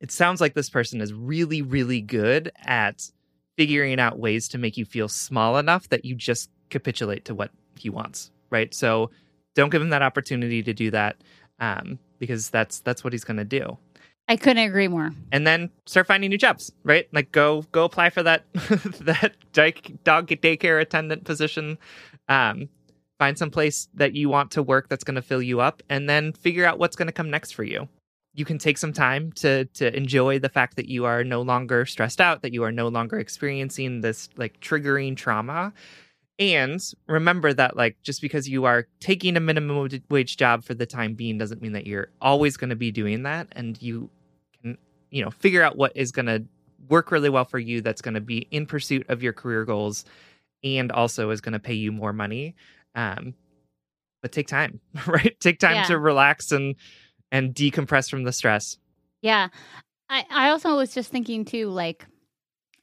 it 0.00 0.10
sounds 0.10 0.40
like 0.40 0.54
this 0.54 0.70
person 0.70 1.00
is 1.00 1.12
really 1.12 1.60
really 1.60 2.00
good 2.00 2.50
at 2.64 3.10
figuring 3.56 4.00
out 4.00 4.18
ways 4.18 4.48
to 4.48 4.58
make 4.58 4.76
you 4.76 4.84
feel 4.84 5.08
small 5.08 5.58
enough 5.58 5.88
that 5.90 6.04
you 6.04 6.14
just 6.14 6.50
capitulate 6.70 7.24
to 7.26 7.34
what 7.34 7.50
he 7.78 7.88
wants, 7.90 8.30
right? 8.50 8.74
So 8.74 9.10
don't 9.54 9.70
give 9.70 9.82
him 9.82 9.90
that 9.90 10.02
opportunity 10.02 10.62
to 10.62 10.72
do 10.72 10.90
that 10.90 11.16
um, 11.60 11.98
because 12.18 12.48
that's 12.48 12.80
that's 12.80 13.04
what 13.04 13.12
he's 13.12 13.24
going 13.24 13.36
to 13.36 13.44
do 13.44 13.78
I 14.28 14.36
couldn't 14.36 14.64
agree 14.64 14.88
more. 14.88 15.10
and 15.32 15.46
then 15.46 15.70
start 15.86 16.06
finding 16.06 16.30
new 16.30 16.38
jobs, 16.38 16.72
right? 16.82 17.06
Like 17.12 17.30
go 17.32 17.62
go 17.72 17.84
apply 17.84 18.10
for 18.10 18.22
that 18.22 18.44
that 18.54 19.34
dog 19.52 20.28
daycare 20.28 20.80
attendant 20.80 21.24
position. 21.24 21.78
Um, 22.28 22.68
find 23.18 23.36
some 23.36 23.50
place 23.50 23.88
that 23.94 24.14
you 24.14 24.28
want 24.28 24.50
to 24.52 24.62
work 24.62 24.88
that's 24.88 25.04
going 25.04 25.16
to 25.16 25.22
fill 25.22 25.42
you 25.42 25.60
up, 25.60 25.82
and 25.90 26.08
then 26.08 26.32
figure 26.32 26.64
out 26.64 26.78
what's 26.78 26.96
going 26.96 27.06
to 27.06 27.12
come 27.12 27.30
next 27.30 27.52
for 27.52 27.64
you. 27.64 27.88
You 28.32 28.44
can 28.44 28.58
take 28.58 28.78
some 28.78 28.92
time 28.94 29.30
to 29.32 29.66
to 29.66 29.94
enjoy 29.94 30.38
the 30.38 30.48
fact 30.48 30.76
that 30.76 30.88
you 30.88 31.04
are 31.04 31.22
no 31.22 31.42
longer 31.42 31.84
stressed 31.84 32.20
out, 32.20 32.42
that 32.42 32.54
you 32.54 32.64
are 32.64 32.72
no 32.72 32.88
longer 32.88 33.18
experiencing 33.18 34.00
this 34.00 34.30
like 34.36 34.58
triggering 34.60 35.16
trauma. 35.16 35.72
And 36.38 36.80
remember 37.06 37.52
that 37.52 37.76
like 37.76 37.96
just 38.02 38.20
because 38.20 38.48
you 38.48 38.64
are 38.64 38.88
taking 39.00 39.36
a 39.36 39.40
minimum 39.40 39.88
wage 40.10 40.36
job 40.36 40.64
for 40.64 40.74
the 40.74 40.86
time 40.86 41.14
being 41.14 41.38
doesn't 41.38 41.62
mean 41.62 41.72
that 41.72 41.86
you're 41.86 42.08
always 42.20 42.56
going 42.56 42.70
to 42.70 42.76
be 42.76 42.90
doing 42.90 43.22
that 43.22 43.48
and 43.52 43.80
you 43.80 44.10
can 44.60 44.76
you 45.10 45.22
know 45.24 45.30
figure 45.30 45.62
out 45.62 45.76
what 45.76 45.92
is 45.94 46.10
going 46.10 46.26
to 46.26 46.44
work 46.88 47.10
really 47.12 47.30
well 47.30 47.44
for 47.44 47.58
you 47.58 47.80
that's 47.80 48.02
going 48.02 48.14
to 48.14 48.20
be 48.20 48.48
in 48.50 48.66
pursuit 48.66 49.06
of 49.08 49.22
your 49.22 49.32
career 49.32 49.64
goals 49.64 50.04
and 50.64 50.90
also 50.90 51.30
is 51.30 51.40
going 51.40 51.52
to 51.52 51.58
pay 51.60 51.72
you 51.74 51.92
more 51.92 52.12
money 52.12 52.54
um 52.96 53.32
but 54.20 54.32
take 54.32 54.48
time 54.48 54.80
right 55.06 55.38
take 55.40 55.60
time 55.60 55.76
Yeah. 55.76 55.84
to 55.84 55.98
relax 55.98 56.50
and 56.50 56.74
and 57.30 57.54
decompress 57.54 58.10
from 58.10 58.24
the 58.24 58.32
stress 58.32 58.76
Yeah. 59.22 59.48
I, 60.10 60.24
I 60.30 60.48
also 60.50 60.76
was 60.76 60.92
just 60.92 61.10
thinking 61.10 61.46
too, 61.46 61.68
like, 61.70 62.04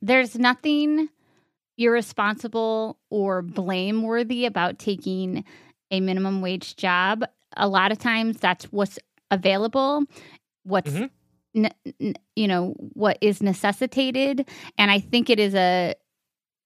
there's 0.02 0.40
nothing 0.40 1.10
irresponsible 1.78 2.98
or 3.10 3.42
blameworthy 3.42 4.46
about 4.46 4.80
taking 4.80 5.44
a 5.92 6.00
minimum 6.00 6.42
wage 6.42 6.76
job. 6.76 7.24
A 7.58 7.68
lot 7.68 7.92
of 7.92 8.00
times 8.00 8.38
that's 8.38 8.66
what's 8.66 8.98
available, 9.30 10.04
what's, 10.64 10.92
Mhm. 10.92 11.10
ne- 11.54 11.72
n- 12.00 12.16
you 12.36 12.48
know, 12.48 12.74
what 12.94 13.18
is 13.22 13.42
necessitated. 13.42 14.48
And 14.78 14.90
I 14.92 15.00
think 15.00 15.30
it 15.30 15.40
is 15.40 15.54
a, 15.56 15.96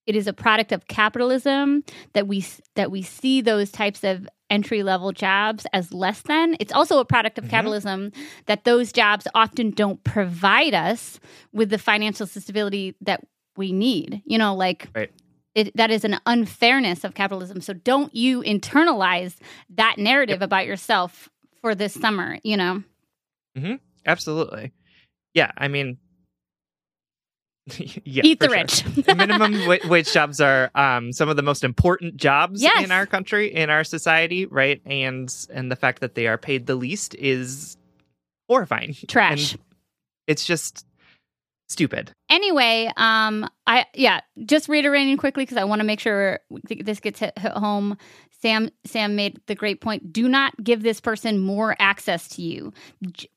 it 0.06 0.16
is 0.16 0.28
a 0.28 0.34
product 0.34 0.72
of 0.72 0.88
capitalism 0.88 1.84
that 2.14 2.28
we 2.28 2.46
that 2.76 2.92
we 2.92 3.02
see 3.02 3.42
those 3.42 3.72
types 3.72 4.04
of 4.04 4.30
entry 4.52 4.84
level 4.84 5.12
jobs 5.12 5.66
as 5.74 5.92
less 5.92 6.22
than. 6.22 6.56
It's 6.60 6.72
also 6.72 7.00
a 7.00 7.06
product 7.06 7.40
of 7.40 7.46
Mhm. 7.46 7.50
capitalism 7.50 8.12
that 8.46 8.66
those 8.66 8.92
jobs 8.92 9.28
often 9.34 9.72
don't 9.72 10.04
provide 10.04 10.76
us 10.76 11.20
with 11.52 11.72
the 11.72 11.80
financial 11.80 12.28
stability 12.28 12.94
that 13.02 13.22
we 13.58 13.72
need. 13.72 14.22
You 14.26 14.38
know, 14.38 14.56
like 14.56 14.90
Right. 14.96 15.12
it, 15.56 15.76
that 15.78 15.92
is 15.92 16.04
an 16.06 16.20
unfairness 16.26 17.04
of 17.04 17.14
capitalism. 17.14 17.62
So 17.62 17.74
don't 17.74 18.14
you 18.16 18.42
internalize 18.44 19.36
that 19.70 19.98
narrative 19.98 20.42
about 20.42 20.66
yourself 20.66 21.30
for 21.62 21.74
this 21.76 21.94
summer, 21.94 22.38
you 22.44 22.58
know? 22.58 22.84
absolutely 24.06 24.72
yeah 25.34 25.50
i 25.58 25.68
mean 25.70 25.98
yeah, 28.04 28.22
Eat 28.24 28.40
the 28.40 28.48
sure. 28.48 28.56
rich. 28.58 29.08
minimum 29.16 29.66
wa- 29.66 29.78
wage 29.90 30.12
jobs 30.14 30.40
are 30.40 30.70
um, 30.76 31.12
some 31.12 31.30
of 31.30 31.36
the 31.36 31.42
most 31.42 31.64
important 31.64 32.16
jobs 32.16 32.62
Yes. 32.62 32.84
in 32.84 32.92
our 32.92 33.08
country, 33.08 33.52
in 33.52 33.72
our 33.72 33.84
society, 33.84 34.46
right? 34.46 34.82
And 34.86 35.34
and 35.52 35.72
the 35.72 35.76
fact 35.76 36.02
that 36.02 36.14
they 36.14 36.28
are 36.28 36.38
paid 36.38 36.68
the 36.68 36.76
least 36.76 37.16
is 37.16 37.76
horrifying. 38.48 38.94
Trash. 39.08 39.54
And 39.54 39.62
it's 40.28 40.46
just 40.46 40.86
stupid. 41.68 42.12
anyway 42.30 42.90
um 42.98 43.48
i 43.68 43.86
yeah 43.94 44.22
just 44.46 44.70
reiterating 44.70 45.18
quickly 45.18 45.44
because 45.44 45.58
i 45.58 45.64
want 45.64 45.80
to 45.80 45.86
make 45.86 46.00
sure 46.00 46.40
this 46.64 47.00
gets 47.00 47.20
hit, 47.20 47.38
hit 47.38 47.52
home 47.54 47.98
sam 48.42 48.70
sam 48.86 49.16
made 49.16 49.40
the 49.48 49.56
great 49.56 49.82
point 49.82 50.14
do 50.14 50.28
not 50.28 50.54
give 50.64 50.84
this 50.84 51.00
person 51.02 51.40
more 51.40 51.76
access 51.80 52.28
to 52.28 52.42
you 52.42 52.72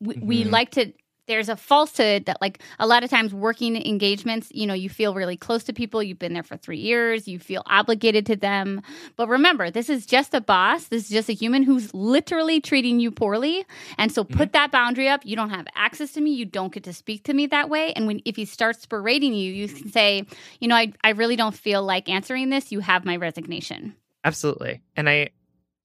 we, 0.01 0.19
we 0.21 0.45
Mhm. 0.45 0.51
like 0.51 0.71
to 0.73 0.93
there's 1.29 1.49
a 1.49 1.57
falsehood 1.57 2.25
that 2.25 2.41
like 2.41 2.61
a 2.79 2.87
lot 2.87 3.05
of 3.05 3.11
times 3.11 3.33
working 3.33 3.77
engagements 3.77 4.49
you 4.53 4.67
know 4.67 4.75
you 4.75 4.91
feel 4.91 5.14
really 5.14 5.37
close 5.37 5.62
to 5.64 5.73
people 5.73 6.03
you've 6.03 6.19
been 6.19 6.33
there 6.33 6.43
for 6.43 6.57
three 6.57 6.79
years 6.79 7.29
you 7.29 7.38
feel 7.38 7.62
obligated 7.67 8.27
to 8.27 8.37
them. 8.37 8.83
But 9.17 9.29
remember 9.29 9.71
this 9.71 9.88
is 9.88 10.07
just 10.07 10.35
a 10.35 10.41
boss 10.41 10.88
this 10.88 11.05
is 11.05 11.11
just 11.11 11.29
a 11.29 11.35
human 11.35 11.62
who's 11.62 11.93
literally 11.95 12.61
treating 12.61 12.99
you 12.99 13.11
poorly. 13.11 13.64
And 13.99 14.11
so 14.11 14.25
put 14.25 14.35
mm-hmm. 14.35 14.53
that 14.53 14.73
boundary 14.73 15.09
up. 15.09 15.25
You 15.25 15.37
don't 15.37 15.51
have 15.51 15.67
access 15.75 16.12
to 16.12 16.21
me. 16.21 16.33
You 16.33 16.47
don't 16.47 16.73
get 16.73 16.85
to 16.85 16.93
speak 16.93 17.25
to 17.25 17.35
me 17.35 17.47
that 17.47 17.69
way. 17.69 17.93
And 17.93 18.07
when 18.07 18.21
if 18.25 18.37
he 18.37 18.45
starts 18.45 18.87
berating 18.87 19.35
you 19.35 19.53
you 19.53 19.69
can 19.69 19.91
say 19.91 20.25
you 20.61 20.69
know 20.69 20.77
i, 20.77 20.93
I 21.05 21.11
really 21.11 21.37
don't 21.37 21.55
feel 21.55 21.83
like 21.83 22.09
answering 22.09 22.49
this. 22.51 22.73
You 22.73 22.81
have 22.81 23.05
my 23.05 23.17
resignation. 23.17 23.95
Absolutely. 24.25 24.83
And 24.97 25.09
I 25.09 25.31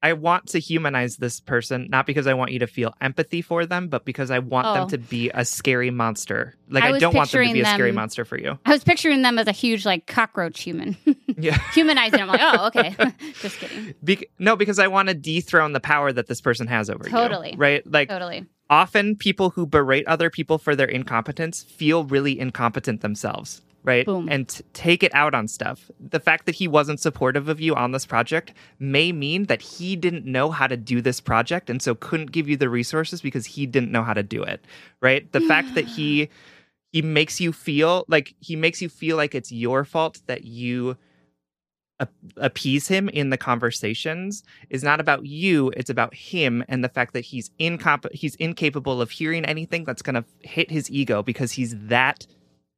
I 0.03 0.13
want 0.13 0.47
to 0.49 0.59
humanize 0.59 1.15
this 1.17 1.39
person, 1.39 1.87
not 1.89 2.05
because 2.05 2.27
I 2.27 2.33
want 2.33 2.51
you 2.51 2.59
to 2.59 2.67
feel 2.67 2.93
empathy 3.01 3.41
for 3.41 3.65
them, 3.65 3.87
but 3.87 4.03
because 4.05 4.29
I 4.29 4.39
want 4.39 4.67
Oh. 4.67 4.73
them 4.73 4.89
to 4.89 4.97
be 4.97 5.31
a 5.33 5.45
scary 5.45 5.89
monster. 5.91 6.55
Like 6.69 6.83
I 6.83 6.89
I, 6.89 6.99
don't 6.99 7.15
want 7.15 7.31
them 7.31 7.47
to 7.47 7.53
be 7.53 7.61
a 7.61 7.65
scary 7.65 7.93
monster 7.93 8.25
for 8.25 8.37
you. 8.37 8.59
I 8.65 8.71
was 8.71 8.83
picturing 8.83 9.21
them 9.21 9.39
as 9.39 9.47
a 9.47 9.51
huge 9.53 9.85
like 9.85 10.05
cockroach 10.05 10.61
human, 10.61 10.97
Yeah. 11.37 11.57
humanizing. 11.73 12.19
them. 12.19 12.27
like, 12.27 12.41
oh, 12.43 12.67
okay, 12.67 12.95
just 13.41 13.57
kidding. 13.59 13.93
Be- 14.03 14.27
no, 14.39 14.55
because 14.57 14.77
I 14.77 14.87
want 14.87 15.07
to 15.07 15.13
dethrone 15.15 15.71
the 15.71 15.79
power 15.79 16.11
that 16.11 16.27
this 16.27 16.41
person 16.41 16.67
has 16.67 16.89
over 16.89 17.05
you. 17.05 17.09
Totally. 17.09 17.55
Right? 17.57 17.89
Like 17.89 18.09
Totally. 18.09 18.45
often 18.69 19.15
people 19.15 19.51
who 19.51 19.65
berate 19.65 20.05
other 20.07 20.29
people 20.29 20.57
for 20.57 20.75
their 20.75 20.87
incompetence 20.87 21.63
feel 21.63 22.03
really 22.03 22.37
incompetent 22.37 22.99
themselves, 23.01 23.61
right? 23.83 24.05
Boom. 24.05 24.27
And 24.29 24.47
t- 24.47 24.63
take 24.73 25.03
it 25.03 25.13
out 25.13 25.33
on 25.33 25.47
stuff. 25.47 25.91
The 25.99 26.19
fact 26.19 26.45
that 26.45 26.55
he 26.55 26.67
wasn't 26.67 26.99
supportive 26.99 27.49
of 27.49 27.59
you 27.59 27.75
on 27.75 27.91
this 27.91 28.05
project 28.05 28.53
may 28.79 29.11
mean 29.11 29.45
that 29.45 29.61
he 29.61 29.95
didn't 29.95 30.25
know 30.25 30.51
how 30.51 30.67
to 30.67 30.77
do 30.77 31.01
this 31.01 31.19
project 31.19 31.69
and 31.69 31.81
so 31.81 31.95
couldn't 31.95 32.31
give 32.31 32.47
you 32.47 32.57
the 32.57 32.69
resources 32.69 33.21
because 33.21 33.45
he 33.45 33.65
didn't 33.65 33.91
know 33.91 34.03
how 34.03 34.13
to 34.13 34.23
do 34.23 34.41
it, 34.43 34.65
right? 35.01 35.31
The 35.31 35.41
fact 35.41 35.75
that 35.75 35.85
he 35.85 36.29
he 36.91 37.01
makes 37.01 37.41
you 37.41 37.51
feel 37.51 38.05
like 38.07 38.35
he 38.39 38.55
makes 38.55 38.81
you 38.81 38.87
feel 38.87 39.17
like 39.17 39.33
it's 39.33 39.51
your 39.51 39.83
fault 39.83 40.21
that 40.27 40.43
you 40.43 40.95
ap- 41.99 42.13
appease 42.37 42.87
him 42.87 43.09
in 43.09 43.31
the 43.31 43.37
conversations 43.37 44.43
is 44.69 44.83
not 44.83 44.99
about 44.99 45.25
you 45.25 45.71
it's 45.75 45.89
about 45.89 46.13
him 46.13 46.63
and 46.67 46.83
the 46.83 46.89
fact 46.89 47.13
that 47.13 47.25
he's 47.25 47.49
incomp- 47.59 48.13
he's 48.13 48.35
incapable 48.35 49.01
of 49.01 49.09
hearing 49.09 49.43
anything 49.45 49.83
that's 49.83 50.03
going 50.03 50.13
to 50.13 50.23
hit 50.41 50.69
his 50.69 50.89
ego 50.91 51.23
because 51.23 51.51
he's 51.51 51.75
that 51.79 52.27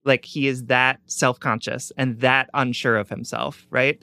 like 0.06 0.24
he 0.26 0.48
is 0.48 0.66
that 0.66 1.00
self-conscious 1.08 1.92
and 1.98 2.20
that 2.22 2.50
unsure 2.54 2.96
of 2.98 3.10
himself 3.10 3.66
right 3.70 4.02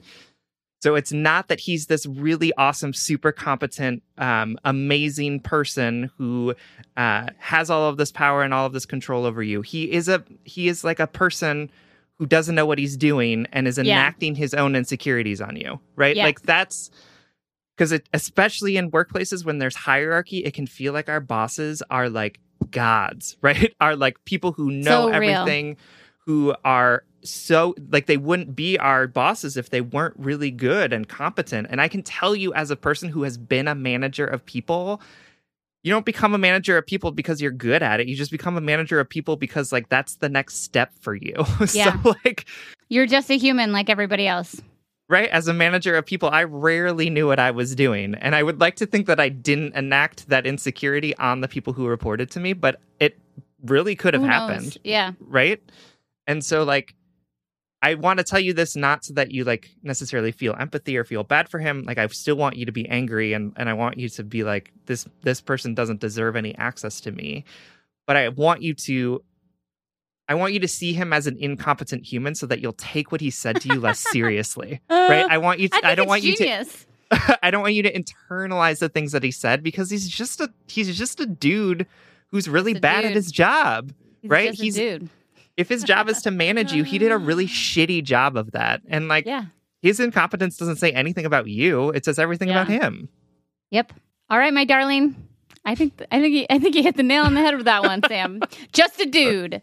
so 0.81 0.95
it's 0.95 1.13
not 1.13 1.47
that 1.47 1.61
he's 1.61 1.85
this 1.85 2.05
really 2.05 2.51
awesome 2.57 2.93
super 2.93 3.31
competent 3.31 4.03
um, 4.17 4.57
amazing 4.65 5.39
person 5.39 6.11
who 6.17 6.53
uh, 6.97 7.27
has 7.37 7.69
all 7.69 7.87
of 7.87 7.95
this 7.97 8.11
power 8.11 8.43
and 8.43 8.53
all 8.53 8.65
of 8.65 8.73
this 8.73 8.85
control 8.85 9.25
over 9.25 9.41
you 9.41 9.61
he 9.61 9.91
is 9.91 10.07
a 10.09 10.23
he 10.43 10.67
is 10.67 10.83
like 10.83 10.99
a 10.99 11.07
person 11.07 11.71
who 12.19 12.25
doesn't 12.25 12.55
know 12.55 12.65
what 12.65 12.77
he's 12.77 12.95
doing 12.97 13.47
and 13.51 13.67
is 13.67 13.77
Yeah. 13.77 13.83
enacting 13.83 14.35
his 14.35 14.53
own 14.53 14.75
insecurities 14.75 15.41
on 15.41 15.55
you 15.55 15.79
right 15.95 16.15
Yeah. 16.15 16.25
like 16.25 16.41
that's 16.41 16.91
because 17.77 17.91
it 17.91 18.07
especially 18.13 18.77
in 18.77 18.91
workplaces 18.91 19.43
when 19.45 19.57
there's 19.57 19.75
hierarchy 19.75 20.39
it 20.43 20.53
can 20.53 20.67
feel 20.67 20.93
like 20.93 21.09
our 21.09 21.19
bosses 21.21 21.81
are 21.89 22.09
like 22.09 22.39
gods 22.71 23.37
right? 23.41 23.73
Are 23.79 23.95
like 23.95 24.23
people 24.25 24.51
who 24.51 24.71
know 24.71 25.07
So 25.07 25.09
everything 25.09 25.77
who 26.19 26.55
are 26.63 27.03
so 27.23 27.73
like 27.89 28.05
they 28.05 28.17
wouldn't 28.17 28.55
be 28.55 28.77
our 28.77 29.07
bosses 29.07 29.55
if 29.55 29.69
they 29.69 29.81
weren't 29.81 30.15
really 30.17 30.51
good 30.51 30.91
and 30.93 31.07
competent. 31.07 31.67
And 31.69 31.79
i 31.81 31.87
can 31.87 32.03
tell 32.03 32.35
you 32.35 32.53
as 32.53 32.71
a 32.71 32.75
person 32.75 33.09
who 33.09 33.23
has 33.23 33.37
been 33.37 33.67
a 33.67 33.75
manager 33.75 34.25
of 34.25 34.45
people 34.45 35.01
you 35.83 35.91
don't 35.91 36.05
become 36.05 36.33
a 36.33 36.37
manager 36.37 36.77
of 36.77 36.85
people 36.85 37.11
because 37.11 37.41
you're 37.41 37.51
good 37.51 37.83
at 37.83 37.99
it. 37.99 38.07
You 38.07 38.15
just 38.15 38.31
become 38.31 38.55
a 38.55 38.61
manager 38.61 38.99
of 39.01 39.09
people 39.09 39.35
because 39.35 39.71
like 39.71 39.89
that's 39.89 40.15
the 40.15 40.29
next 40.29 40.63
step 40.63 40.93
for 41.01 41.13
you. 41.13 41.35
Yeah. 41.73 42.01
so 42.01 42.15
like 42.23 42.45
You're 42.89 43.05
just 43.05 43.29
a 43.29 43.37
human 43.37 43.71
like 43.71 43.89
everybody 43.89 44.27
else. 44.27 44.61
Right? 45.09 45.29
As 45.29 45.47
a 45.47 45.53
manager 45.53 45.95
of 45.95 46.05
people 46.05 46.29
i 46.29 46.43
rarely 46.43 47.09
knew 47.09 47.27
what 47.27 47.39
i 47.39 47.51
was 47.51 47.75
doing. 47.75 48.15
And 48.15 48.35
i 48.35 48.41
would 48.43 48.59
like 48.59 48.75
to 48.77 48.85
think 48.85 49.07
that 49.07 49.19
i 49.19 49.29
didn't 49.29 49.75
enact 49.75 50.29
that 50.29 50.45
insecurity 50.45 51.15
on 51.17 51.41
the 51.41 51.47
people 51.47 51.73
who 51.73 51.87
reported 51.87 52.31
to 52.31 52.39
me 52.39 52.53
but 52.53 52.79
it 52.99 53.19
really 53.65 53.95
could 53.95 54.13
have 54.13 54.23
happened 54.23 54.77
Yeah. 54.83 55.11
right? 55.19 55.61
And 56.27 56.43
so 56.43 56.63
like 56.63 56.95
i 57.81 57.95
want 57.95 58.17
to 58.19 58.23
tell 58.23 58.39
you 58.39 58.53
this 58.53 58.75
not 58.77 59.03
so 59.03 59.13
that 59.13 59.31
you 59.31 59.43
like 59.43 59.69
necessarily 59.83 60.31
feel 60.31 60.55
empathy 60.57 60.97
or 60.97 61.03
feel 61.03 61.23
bad 61.23 61.49
for 61.49 61.59
him. 61.59 61.83
Like 61.83 61.97
i 61.97 62.07
still 62.07 62.35
want 62.35 62.55
you 62.55 62.65
to 62.65 62.71
be 62.71 62.87
angry 62.87 63.33
and 63.33 63.51
and 63.57 63.67
i 63.69 63.73
want 63.73 63.97
you 63.97 64.07
to 64.09 64.23
be 64.23 64.43
like 64.43 64.71
this 64.85 65.05
this 65.21 65.41
person 65.41 65.75
doesn't 65.75 65.99
deserve 65.99 66.35
any 66.37 66.55
access 66.55 67.01
to 67.01 67.11
me. 67.11 67.43
But 68.07 68.15
i 68.15 68.29
want 68.29 68.61
you 68.61 68.73
to 68.87 69.21
i 70.27 70.33
want 70.35 70.53
you 70.53 70.59
to 70.59 70.67
see 70.67 70.93
him 70.93 71.13
as 71.13 71.27
an 71.27 71.37
incompetent 71.39 72.05
human 72.05 72.35
so 72.35 72.45
that 72.45 72.59
you'll 72.59 72.73
take 72.73 73.11
what 73.11 73.21
he 73.21 73.29
said 73.29 73.59
to 73.61 73.69
you 73.69 73.79
less 73.79 73.99
seriously 74.11 74.81
right 74.89 75.23
uh, 75.23 75.27
i 75.29 75.37
want 75.37 75.59
you 75.59 75.67
to 75.69 75.85
I 75.85 75.91
i, 75.91 75.95
don't 75.95 76.07
want 76.07 76.23
you 76.23 76.35
to. 76.37 76.65
I 77.43 77.51
don't 77.51 77.61
want 77.61 77.73
you 77.75 77.83
to 77.83 77.93
internalize 77.93 78.79
the 78.79 78.89
things 78.89 79.11
that 79.11 79.23
he 79.23 79.31
said 79.31 79.61
because 79.63 79.89
he's 79.89 80.07
just 80.07 80.41
a 80.41 80.51
he's 80.67 80.95
just 80.97 81.19
a 81.19 81.25
dude 81.25 81.85
who's 82.27 82.49
really 82.49 82.73
bad 82.73 83.05
at 83.05 83.13
his 83.13 83.31
job. 83.31 83.93
He's 84.21 84.31
right? 84.31 84.53
He's- 84.53 84.75
dude. 84.75 85.09
If 85.55 85.69
his 85.69 85.83
job 85.83 86.09
is 86.09 86.23
to 86.23 86.31
manage 86.31 86.73
you, 86.73 86.83
he 86.83 86.97
did 86.97 87.11
a 87.11 87.17
really 87.17 87.45
shitty 87.47 88.03
job 88.03 88.35
of 88.37 88.51
that. 88.53 88.81
And 88.87 89.07
like 89.07 89.27
Yeah. 89.27 89.45
his 89.83 89.99
incompetence 89.99 90.57
doesn't 90.57 90.77
say 90.77 90.91
anything 90.91 91.27
about 91.27 91.47
you. 91.47 91.89
It 91.89 92.05
says 92.05 92.17
everything 92.17 92.49
about 92.49 92.67
him. 92.67 93.07
Yep. 93.69 93.93
All 94.31 94.39
right, 94.39 94.53
my 94.53 94.65
darling. 94.65 95.15
I 95.63 95.75
think 95.75 96.01
I 96.11 96.19
think 96.19 96.33
you, 96.33 96.45
I 96.49 96.57
think 96.57 96.75
you 96.75 96.81
hit 96.81 96.97
the 96.97 97.03
nail 97.03 97.23
on 97.23 97.35
the 97.35 97.41
head 97.41 97.55
with 97.55 97.65
that 97.65 97.83
one, 97.83 98.01
Sam. 98.07 98.41
Just 98.71 98.99
a 98.99 99.03
uh, 99.03 99.11
dude. 99.11 99.61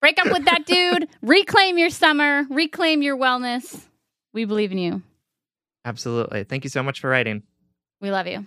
Break 0.00 0.18
up 0.18 0.32
with 0.32 0.44
that 0.46 0.66
dude. 0.66 1.08
Reclaim 1.22 1.78
your 1.78 1.90
summer. 1.90 2.44
Reclaim 2.50 3.02
your 3.02 3.16
wellness. 3.16 3.86
We 4.32 4.44
believe 4.44 4.72
in 4.72 4.78
you. 4.78 5.02
Absolutely. 5.84 6.44
Thank 6.44 6.64
you 6.64 6.70
so 6.70 6.82
much 6.82 7.00
for 7.00 7.10
writing. 7.10 7.42
We 8.00 8.10
love 8.10 8.26
you. 8.26 8.46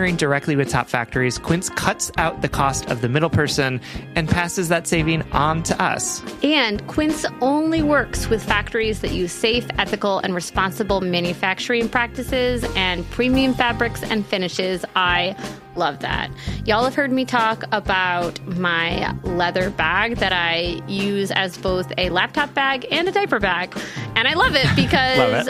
directly 0.09 0.55
with 0.55 0.69
top 0.69 0.89
factories, 0.89 1.37
Quince 1.37 1.69
cuts 1.69 2.11
out 2.17 2.41
the 2.41 2.49
cost 2.49 2.89
of 2.89 3.01
the 3.01 3.09
middle 3.09 3.29
person 3.29 3.79
and 4.15 4.27
passes 4.27 4.69
that 4.69 4.87
saving 4.87 5.21
on 5.31 5.61
to 5.63 5.79
us. 5.81 6.23
And 6.43 6.85
Quince 6.87 7.25
only 7.39 7.83
works 7.83 8.27
with 8.27 8.43
factories 8.43 9.01
that 9.01 9.11
use 9.11 9.31
safe, 9.31 9.67
ethical, 9.77 10.17
and 10.19 10.33
responsible 10.33 11.01
manufacturing 11.01 11.87
practices 11.87 12.65
and 12.75 13.07
premium 13.11 13.53
fabrics 13.53 14.01
and 14.01 14.25
finishes. 14.25 14.83
I 14.95 15.35
love 15.75 15.99
that. 15.99 16.29
Y'all 16.65 16.83
have 16.83 16.95
heard 16.95 17.11
me 17.11 17.25
talk 17.25 17.63
about 17.71 18.43
my 18.57 19.15
leather 19.23 19.69
bag 19.69 20.17
that 20.17 20.33
I 20.33 20.81
use 20.87 21.31
as 21.31 21.57
both 21.57 21.91
a 21.97 22.09
laptop 22.09 22.53
bag 22.53 22.85
and 22.91 23.07
a 23.07 23.11
diaper 23.11 23.39
bag. 23.39 23.77
And 24.15 24.27
I 24.27 24.33
love 24.33 24.53
it 24.55 24.67
because 24.75 25.49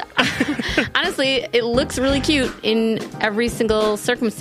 honestly, 0.95 1.47
it 1.53 1.63
looks 1.63 1.97
really 1.97 2.21
cute 2.21 2.53
in 2.63 2.99
every 3.21 3.47
single 3.47 3.97
circumstance 3.97 4.40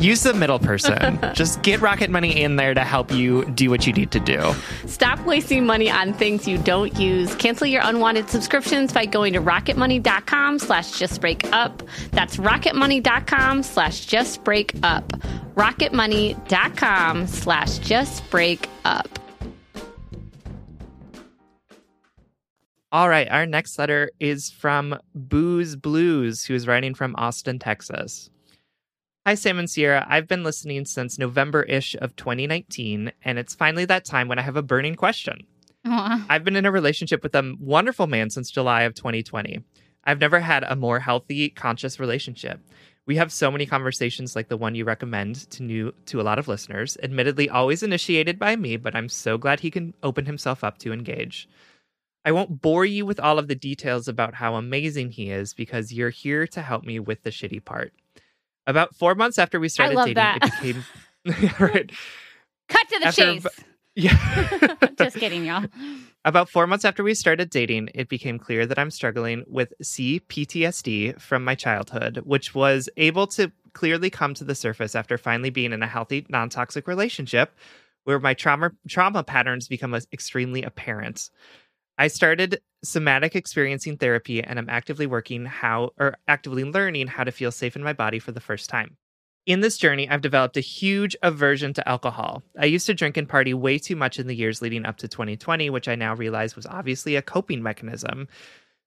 use 0.00 0.22
the 0.22 0.34
middle 0.34 0.58
person. 0.58 1.18
Just 1.34 1.62
get 1.62 1.80
Rocket 1.80 2.10
Money 2.10 2.42
in 2.42 2.56
there 2.56 2.74
to 2.74 2.80
help 2.80 3.12
you 3.12 3.44
do 3.50 3.70
what 3.70 3.86
you 3.86 3.92
need 3.92 4.10
to 4.12 4.20
do. 4.20 4.54
Stop 4.86 5.20
wasting 5.26 5.66
money 5.66 5.90
on 5.90 6.12
things 6.14 6.48
you 6.48 6.58
don't 6.58 6.96
use. 6.96 7.34
Cancel 7.36 7.66
your 7.66 7.82
unwanted 7.84 8.28
subscriptions 8.28 8.92
by 8.92 9.06
going 9.06 9.32
to 9.34 9.40
rocketmoney.com 9.40 10.58
slash 10.58 10.92
justbreakup. 10.92 11.86
That's 12.10 12.36
rocketmoney.com 12.36 13.62
slash 13.62 14.06
justbreakup. 14.06 15.04
rocketmoney.com 15.54 17.26
slash 17.26 17.78
justbreakup. 17.80 19.06
All 22.92 23.08
right, 23.08 23.28
our 23.30 23.46
next 23.46 23.78
letter 23.78 24.10
is 24.18 24.50
from 24.50 24.98
Booze 25.14 25.76
Blues, 25.76 26.44
who 26.44 26.54
is 26.54 26.66
writing 26.66 26.92
from 26.92 27.14
Austin, 27.16 27.60
Texas. 27.60 28.30
Hi, 29.26 29.34
Sam 29.34 29.58
and 29.58 29.68
Sierra. 29.68 30.06
I've 30.08 30.26
been 30.26 30.44
listening 30.44 30.86
since 30.86 31.18
November 31.18 31.62
ish 31.64 31.94
of 31.94 32.16
2019, 32.16 33.12
and 33.22 33.38
it's 33.38 33.54
finally 33.54 33.84
that 33.84 34.06
time 34.06 34.28
when 34.28 34.38
I 34.38 34.42
have 34.42 34.56
a 34.56 34.62
burning 34.62 34.94
question. 34.94 35.46
Aww. 35.86 36.24
I've 36.30 36.42
been 36.42 36.56
in 36.56 36.64
a 36.64 36.70
relationship 36.70 37.22
with 37.22 37.34
a 37.34 37.54
wonderful 37.60 38.06
man 38.06 38.30
since 38.30 38.50
July 38.50 38.82
of 38.82 38.94
2020. 38.94 39.62
I've 40.04 40.20
never 40.20 40.40
had 40.40 40.64
a 40.64 40.74
more 40.74 41.00
healthy, 41.00 41.50
conscious 41.50 42.00
relationship. 42.00 42.60
We 43.04 43.16
have 43.16 43.30
so 43.30 43.50
many 43.50 43.66
conversations 43.66 44.34
like 44.34 44.48
the 44.48 44.56
one 44.56 44.74
you 44.74 44.86
recommend 44.86 45.50
to 45.50 45.62
new 45.62 45.92
to 46.06 46.18
a 46.18 46.24
lot 46.24 46.38
of 46.38 46.48
listeners, 46.48 46.96
admittedly 47.02 47.50
always 47.50 47.82
initiated 47.82 48.38
by 48.38 48.56
me, 48.56 48.78
but 48.78 48.96
I'm 48.96 49.10
so 49.10 49.36
glad 49.36 49.60
he 49.60 49.70
can 49.70 49.92
open 50.02 50.24
himself 50.24 50.64
up 50.64 50.78
to 50.78 50.94
engage. 50.94 51.46
I 52.24 52.32
won't 52.32 52.62
bore 52.62 52.86
you 52.86 53.04
with 53.04 53.20
all 53.20 53.38
of 53.38 53.48
the 53.48 53.54
details 53.54 54.08
about 54.08 54.34
how 54.34 54.54
amazing 54.54 55.10
he 55.10 55.30
is 55.30 55.52
because 55.52 55.92
you're 55.92 56.08
here 56.08 56.46
to 56.46 56.62
help 56.62 56.84
me 56.84 56.98
with 56.98 57.22
the 57.22 57.30
shitty 57.30 57.62
part. 57.62 57.92
About 58.66 58.94
four 58.94 59.14
months 59.14 59.38
after 59.38 59.58
we 59.58 59.68
started 59.68 59.96
dating, 59.96 60.14
that. 60.14 60.38
it 60.42 60.52
became 60.62 60.84
right. 61.60 61.90
Cut 62.68 62.88
to 62.88 62.98
the 63.00 63.06
after, 63.06 63.22
chase. 63.22 63.46
Yeah. 63.96 64.76
Just 64.98 65.16
kidding, 65.16 65.44
y'all. 65.44 65.66
About 66.24 66.48
four 66.48 66.66
months 66.66 66.84
after 66.84 67.02
we 67.02 67.14
started 67.14 67.50
dating, 67.50 67.90
it 67.94 68.08
became 68.08 68.38
clear 68.38 68.66
that 68.66 68.78
I'm 68.78 68.90
struggling 68.90 69.44
with 69.48 69.72
CPTSD 69.82 71.20
from 71.20 71.44
my 71.44 71.54
childhood, 71.54 72.20
which 72.24 72.54
was 72.54 72.88
able 72.96 73.26
to 73.28 73.50
clearly 73.72 74.10
come 74.10 74.34
to 74.34 74.44
the 74.44 74.54
surface 74.54 74.94
after 74.94 75.18
finally 75.18 75.50
being 75.50 75.72
in 75.72 75.82
a 75.82 75.86
healthy, 75.86 76.26
non 76.28 76.48
toxic 76.48 76.86
relationship 76.86 77.52
where 78.04 78.18
my 78.18 78.34
trauma 78.34 78.70
trauma 78.88 79.22
patterns 79.22 79.68
become 79.68 79.94
extremely 80.12 80.62
apparent. 80.62 81.30
I 82.00 82.08
started 82.08 82.62
somatic 82.82 83.36
experiencing 83.36 83.98
therapy 83.98 84.42
and 84.42 84.58
I'm 84.58 84.70
actively 84.70 85.06
working 85.06 85.44
how 85.44 85.90
or 85.98 86.16
actively 86.26 86.64
learning 86.64 87.08
how 87.08 87.24
to 87.24 87.30
feel 87.30 87.52
safe 87.52 87.76
in 87.76 87.82
my 87.82 87.92
body 87.92 88.18
for 88.18 88.32
the 88.32 88.40
first 88.40 88.70
time. 88.70 88.96
In 89.44 89.60
this 89.60 89.76
journey, 89.76 90.08
I've 90.08 90.22
developed 90.22 90.56
a 90.56 90.62
huge 90.62 91.14
aversion 91.22 91.74
to 91.74 91.86
alcohol. 91.86 92.42
I 92.58 92.64
used 92.64 92.86
to 92.86 92.94
drink 92.94 93.18
and 93.18 93.28
party 93.28 93.52
way 93.52 93.76
too 93.78 93.96
much 93.96 94.18
in 94.18 94.28
the 94.28 94.34
years 94.34 94.62
leading 94.62 94.86
up 94.86 94.96
to 94.96 95.08
2020, 95.08 95.68
which 95.68 95.88
I 95.88 95.94
now 95.94 96.14
realize 96.14 96.56
was 96.56 96.64
obviously 96.64 97.16
a 97.16 97.22
coping 97.22 97.62
mechanism. 97.62 98.28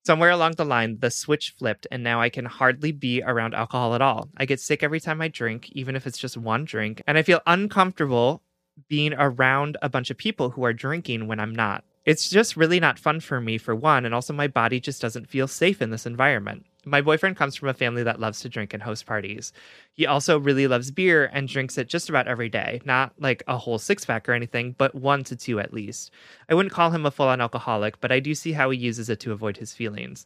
Somewhere 0.03 0.31
along 0.31 0.53
the 0.53 0.65
line, 0.65 0.97
the 0.99 1.11
switch 1.11 1.53
flipped, 1.59 1.85
and 1.91 2.01
now 2.01 2.19
I 2.19 2.29
can 2.29 2.45
hardly 2.45 2.91
be 2.91 3.21
around 3.21 3.53
alcohol 3.53 3.93
at 3.93 4.01
all. 4.01 4.27
I 4.37 4.45
get 4.45 4.59
sick 4.59 4.81
every 4.81 4.99
time 4.99 5.21
I 5.21 5.27
drink, 5.27 5.69
even 5.73 5.95
if 5.95 6.07
it's 6.07 6.17
just 6.17 6.35
one 6.35 6.65
drink, 6.65 7.03
and 7.05 7.15
I 7.19 7.21
feel 7.21 7.41
uncomfortable 7.45 8.41
being 8.89 9.13
around 9.13 9.77
a 9.83 9.89
bunch 9.89 10.09
of 10.09 10.17
people 10.17 10.49
who 10.49 10.65
are 10.65 10.73
drinking 10.73 11.27
when 11.27 11.39
I'm 11.39 11.53
not. 11.53 11.83
It's 12.05 12.29
just 12.29 12.57
really 12.57 12.81
not 12.81 12.99
fun 12.99 13.21
for 13.21 13.39
me, 13.39 13.57
for 13.57 13.73
one, 13.73 14.05
and 14.05 14.13
also 14.13 14.33
my 14.33 14.47
body 14.47 14.79
just 14.81 15.01
doesn't 15.01 15.29
feel 15.29 15.47
safe 15.47 15.81
in 15.81 15.89
this 15.89 16.05
environment. 16.05 16.65
My 16.85 16.99
boyfriend 16.99 17.37
comes 17.37 17.55
from 17.55 17.69
a 17.69 17.73
family 17.73 18.03
that 18.03 18.19
loves 18.19 18.41
to 18.41 18.49
drink 18.49 18.73
and 18.73 18.83
host 18.83 19.05
parties. 19.05 19.53
He 19.93 20.05
also 20.05 20.37
really 20.37 20.67
loves 20.67 20.91
beer 20.91 21.29
and 21.31 21.47
drinks 21.47 21.77
it 21.77 21.87
just 21.87 22.09
about 22.09 22.27
every 22.27 22.49
day. 22.49 22.81
Not 22.83 23.13
like 23.19 23.41
a 23.47 23.57
whole 23.57 23.79
six 23.79 24.03
pack 24.03 24.27
or 24.27 24.33
anything, 24.33 24.75
but 24.77 24.93
one 24.93 25.23
to 25.25 25.35
two 25.37 25.61
at 25.61 25.73
least. 25.73 26.11
I 26.49 26.55
wouldn't 26.55 26.73
call 26.73 26.91
him 26.91 27.05
a 27.05 27.11
full 27.11 27.29
on 27.29 27.39
alcoholic, 27.39 28.01
but 28.01 28.11
I 28.11 28.19
do 28.19 28.35
see 28.35 28.51
how 28.51 28.69
he 28.69 28.77
uses 28.77 29.09
it 29.09 29.21
to 29.21 29.31
avoid 29.31 29.55
his 29.55 29.73
feelings. 29.73 30.25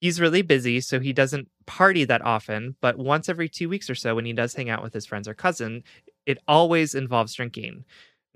He's 0.00 0.20
really 0.20 0.42
busy, 0.42 0.80
so 0.80 1.00
he 1.00 1.12
doesn't 1.12 1.48
party 1.66 2.04
that 2.04 2.22
often, 2.22 2.76
but 2.80 2.96
once 2.96 3.28
every 3.28 3.48
two 3.48 3.68
weeks 3.68 3.90
or 3.90 3.96
so, 3.96 4.14
when 4.14 4.24
he 4.24 4.32
does 4.32 4.54
hang 4.54 4.70
out 4.70 4.84
with 4.84 4.94
his 4.94 5.06
friends 5.06 5.26
or 5.26 5.34
cousin, 5.34 5.82
it 6.26 6.38
always 6.46 6.94
involves 6.94 7.34
drinking. 7.34 7.84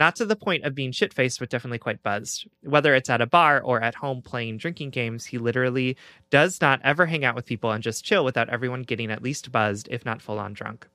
Not 0.03 0.17
to 0.17 0.27
the 0.27 0.35
point 0.35 0.65
of 0.65 0.75
being 0.75 0.91
shit 0.91 1.15
faced, 1.15 1.39
but 1.39 1.49
definitely 1.49 1.79
quite 1.79 2.03
buzzed. 2.03 2.49
Whether 2.65 2.93
it's 2.97 3.09
at 3.09 3.21
a 3.21 3.27
bar 3.27 3.61
or 3.61 3.81
at 3.81 3.95
home 3.95 4.21
playing 4.21 4.57
drinking 4.57 4.91
games, 4.91 5.27
he 5.27 5.39
literally 5.39 5.97
does 6.29 6.61
not 6.61 6.81
ever 6.83 7.07
hang 7.07 7.25
out 7.25 7.37
with 7.37 7.47
people 7.47 7.71
and 7.71 7.85
just 7.85 8.05
chill 8.05 8.25
without 8.25 8.49
everyone 8.49 8.83
getting 8.83 9.13
at 9.13 9.23
least 9.23 9.53
buzzed, 9.53 9.87
if 9.93 10.05
not 10.05 10.21
full 10.21 10.41
on 10.41 10.55
drunk. 10.55 10.89